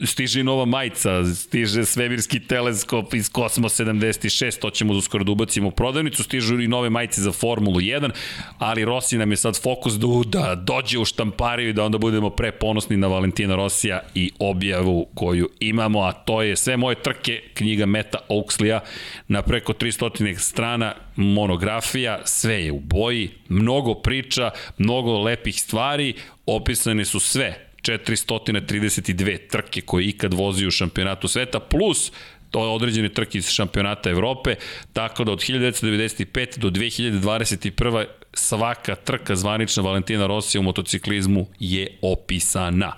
Stiže 0.03 0.39
i 0.39 0.43
nova 0.43 0.65
majica, 0.65 1.25
stiže 1.35 1.85
svemirski 1.85 2.39
teleskop 2.39 3.13
iz 3.13 3.29
Kosmos 3.29 3.79
76, 3.79 4.59
to 4.59 4.69
ćemo 4.69 4.93
uskoro 4.93 5.23
da 5.23 5.31
ubacimo 5.31 5.67
u 5.67 5.71
prodavnicu, 5.71 6.23
stižu 6.23 6.61
i 6.61 6.67
nove 6.67 6.89
majice 6.89 7.21
za 7.21 7.31
Formulu 7.31 7.79
1, 7.79 8.09
ali 8.57 8.85
Rossi 8.85 9.17
nam 9.17 9.31
je 9.31 9.37
sad 9.37 9.61
fokus 9.61 9.93
da, 9.93 10.07
da 10.25 10.55
dođe 10.55 10.99
u 10.99 11.05
štampariju 11.05 11.69
i 11.69 11.73
da 11.73 11.83
onda 11.83 11.97
budemo 11.97 12.29
preponosni 12.29 12.97
na 12.97 13.07
Valentina 13.07 13.55
Rosija 13.55 13.99
i 14.15 14.31
objavu 14.39 15.07
koju 15.15 15.49
imamo, 15.59 16.01
a 16.01 16.11
to 16.11 16.41
je 16.41 16.55
sve 16.55 16.77
moje 16.77 16.95
trke, 16.95 17.41
knjiga 17.53 17.85
Meta 17.85 18.17
Oaksleya 18.29 18.79
na 19.27 19.41
preko 19.41 19.73
300 19.73 20.37
strana, 20.37 20.93
monografija, 21.15 22.19
sve 22.25 22.63
je 22.63 22.71
u 22.71 22.79
boji, 22.79 23.24
mnogo 23.49 23.93
priča, 23.93 24.51
mnogo 24.77 25.19
lepih 25.19 25.61
stvari, 25.61 26.13
opisane 26.45 27.05
su 27.05 27.19
sve. 27.19 27.61
432 27.81 29.37
trke 29.51 29.81
koje 29.81 30.05
ikad 30.05 30.33
vozi 30.33 30.67
u 30.67 30.71
šampionatu 30.71 31.27
sveta, 31.27 31.59
plus 31.59 32.11
određene 32.53 33.09
trke 33.09 33.37
iz 33.37 33.49
šampionata 33.49 34.09
Evrope, 34.09 34.55
tako 34.93 35.23
da 35.23 35.31
od 35.31 35.39
1995 35.39 36.57
do 36.57 36.69
2021 36.69 38.05
svaka 38.33 38.95
trka 38.95 39.35
zvanična 39.35 39.83
Valentina 39.83 40.27
Rosija 40.27 40.61
u 40.61 40.63
motociklizmu 40.63 41.47
je 41.59 41.97
opisana. 42.01 42.93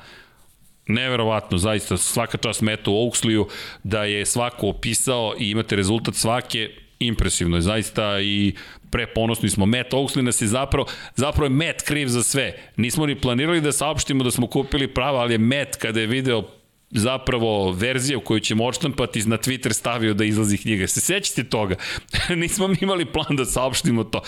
Neverovatno, 0.88 1.58
zaista 1.58 1.98
svaka 1.98 2.38
čast 2.38 2.62
Metu 2.62 2.94
Oaksliju 2.94 3.48
da 3.84 4.04
je 4.04 4.26
svako 4.26 4.68
opisao 4.68 5.36
i 5.40 5.50
imate 5.50 5.76
rezultat 5.76 6.16
svake. 6.16 6.70
Impresivno 7.00 7.58
je 7.58 7.62
zaista 7.62 8.20
i 8.20 8.54
preponosni 8.92 9.50
smo. 9.50 9.66
Matt 9.66 9.94
Oaksley 9.94 10.22
nas 10.22 10.42
je 10.42 10.48
zapravo, 10.48 10.88
zapravo 11.16 11.46
je 11.46 11.50
Matt 11.50 11.82
kriv 11.82 12.08
za 12.08 12.24
sve. 12.24 12.54
Nismo 12.76 13.06
ni 13.06 13.22
planirali 13.22 13.62
da 13.62 13.72
saopštimo 13.72 14.24
da 14.24 14.32
smo 14.32 14.48
kupili 14.48 14.94
prava, 14.94 15.20
ali 15.20 15.34
je 15.34 15.38
Matt 15.38 15.76
kada 15.76 16.00
je 16.00 16.08
video 16.08 16.44
zapravo 16.92 17.72
verzija 17.72 18.18
u 18.18 18.22
koju 18.22 18.40
ćemo 18.40 18.66
odštampati 18.66 19.30
na 19.30 19.38
Twitter 19.38 19.74
stavio 19.74 20.14
da 20.14 20.26
izlazi 20.26 20.58
knjiga. 20.58 20.88
Se 20.88 21.02
sećate 21.02 21.44
toga? 21.44 21.76
Nismo 22.36 22.68
mi 22.68 22.78
imali 22.82 23.06
plan 23.06 23.36
da 23.36 23.46
saopštimo 23.46 24.04
to. 24.04 24.22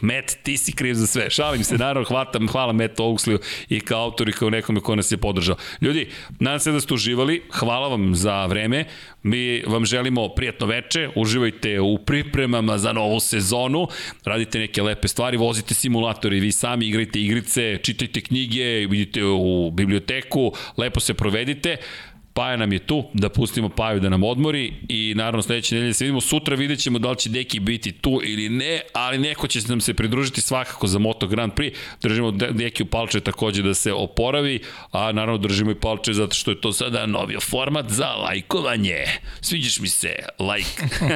Met, 0.00 0.38
ti 0.42 0.56
si 0.56 0.72
kriv 0.72 0.94
za 0.94 1.06
sve. 1.06 1.30
Šalim 1.30 1.64
se, 1.64 1.78
naravno, 1.78 2.08
hvatam, 2.08 2.48
hvala 2.48 2.72
Met 2.72 2.98
Oaksley 2.98 3.38
i 3.68 3.80
kao 3.80 4.02
autor 4.02 4.28
i 4.28 4.32
kao 4.32 4.50
nekome 4.50 4.80
ko 4.80 4.96
nas 4.96 5.12
je 5.12 5.16
podržao. 5.16 5.56
Ljudi, 5.80 6.08
nadam 6.38 6.60
se 6.60 6.72
da 6.72 6.80
ste 6.80 6.94
uživali, 6.94 7.42
hvala 7.52 7.88
vam 7.88 8.14
za 8.14 8.46
vreme, 8.46 8.84
mi 9.22 9.62
vam 9.66 9.84
želimo 9.84 10.28
prijatno 10.28 10.66
veče, 10.66 11.08
uživajte 11.14 11.80
u 11.80 11.98
pripremama 11.98 12.78
za 12.78 12.92
novu 12.92 13.20
sezonu, 13.20 13.88
radite 14.24 14.58
neke 14.58 14.82
lepe 14.82 15.08
stvari, 15.08 15.36
vozite 15.36 15.74
simulatori, 15.74 16.40
vi 16.40 16.52
sami 16.52 16.86
igrajte 16.86 17.20
igrice, 17.20 17.78
čitajte 17.82 18.20
knjige, 18.20 18.82
idite 18.82 19.24
u 19.24 19.70
biblioteku, 19.70 20.52
lepo 20.76 21.00
se 21.00 21.14
provedite. 21.14 21.76
Paja 22.36 22.56
nam 22.56 22.72
je 22.72 22.78
tu, 22.78 23.04
da 23.12 23.28
pustimo 23.28 23.68
Paju 23.68 24.00
da 24.00 24.08
nam 24.08 24.22
odmori 24.22 24.72
i 24.88 25.14
naravno 25.16 25.42
sledeće 25.42 25.74
nedelje 25.74 25.94
se 25.94 26.04
vidimo. 26.04 26.20
Sutra 26.20 26.56
vidjet 26.56 26.80
ćemo 26.80 26.98
da 26.98 27.10
li 27.10 27.16
će 27.16 27.28
Deki 27.28 27.60
biti 27.60 27.92
tu 27.92 28.20
ili 28.24 28.48
ne, 28.48 28.80
ali 28.92 29.18
neko 29.18 29.46
će 29.46 29.60
nam 29.68 29.80
se 29.80 29.94
pridružiti 29.94 30.40
svakako 30.40 30.86
za 30.86 30.98
Moto 30.98 31.26
Grand 31.26 31.52
Prix. 31.52 31.74
Držimo 32.02 32.30
Deki 32.30 32.82
u 32.82 32.86
palče 32.86 33.20
takođe 33.20 33.62
da 33.62 33.74
se 33.74 33.92
oporavi, 33.92 34.60
a 34.90 35.12
naravno 35.12 35.38
držimo 35.38 35.70
i 35.70 35.74
palče 35.74 36.12
zato 36.12 36.34
što 36.34 36.50
je 36.50 36.60
to 36.60 36.72
sada 36.72 37.06
novi 37.06 37.36
format 37.40 37.90
za 37.90 38.08
lajkovanje. 38.08 39.04
Sviđaš 39.40 39.80
mi 39.80 39.88
se, 39.88 40.16
lajk. 40.38 40.66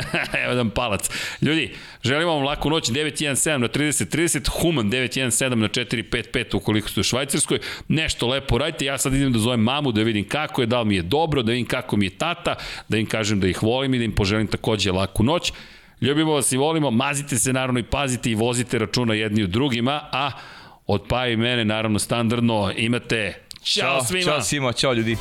Evo 0.45 0.55
dan 0.55 0.71
palac. 0.71 1.11
Ljudi, 1.43 1.75
želimo 2.03 2.35
vam 2.35 2.43
laku 2.43 2.71
noć 2.71 2.91
917 2.91 3.57
na 3.57 3.69
3030, 3.69 4.49
Human 4.63 4.91
917 4.91 5.55
na 5.55 5.69
455 5.69 6.57
ukoliko 6.57 6.89
ste 6.89 7.01
u 7.01 7.03
Švajcarskoj. 7.03 7.59
Nešto 7.89 8.29
lepo 8.29 8.59
radite, 8.59 8.85
ja 8.85 8.99
sad 8.99 9.15
idem 9.15 9.33
da 9.33 9.39
zovem 9.39 9.61
mamu 9.61 9.93
da 9.93 10.03
vidim 10.03 10.29
kako 10.29 10.63
je, 10.63 10.67
da 10.67 10.81
li 10.81 10.89
mi 10.89 10.95
je 10.95 11.10
dobro, 11.11 11.43
da 11.43 11.53
vidim 11.53 11.67
kako 11.67 11.97
mi 11.97 12.07
je 12.07 12.19
tata, 12.19 12.55
da 12.89 12.99
im 12.99 13.07
kažem 13.07 13.41
da 13.41 13.49
ih 13.49 13.63
volim 13.63 13.95
i 13.95 13.99
da 13.99 14.05
im 14.05 14.15
poželim 14.15 14.47
takođe 14.47 14.93
laku 14.93 15.23
noć. 15.23 15.53
Ljubimo 16.01 16.33
vas 16.33 16.53
i 16.53 16.57
volimo, 16.57 16.91
mazite 16.91 17.39
se 17.39 17.53
naravno 17.53 17.81
i 17.81 17.83
pazite 17.83 18.31
i 18.31 18.35
vozite 18.35 18.79
računa 18.79 19.15
jedni 19.15 19.45
u 19.45 19.47
drugima, 19.47 20.01
a 20.13 20.31
od 20.87 21.05
pa 21.09 21.27
i 21.27 21.37
mene 21.37 21.65
naravno 21.65 21.99
standardno 21.99 22.73
imate 22.77 23.35
Ćao, 23.65 24.05
svima! 24.05 24.25
Ćao 24.25 24.43
svima, 24.43 24.73
ćao 24.73 24.93
ljudi! 24.93 25.17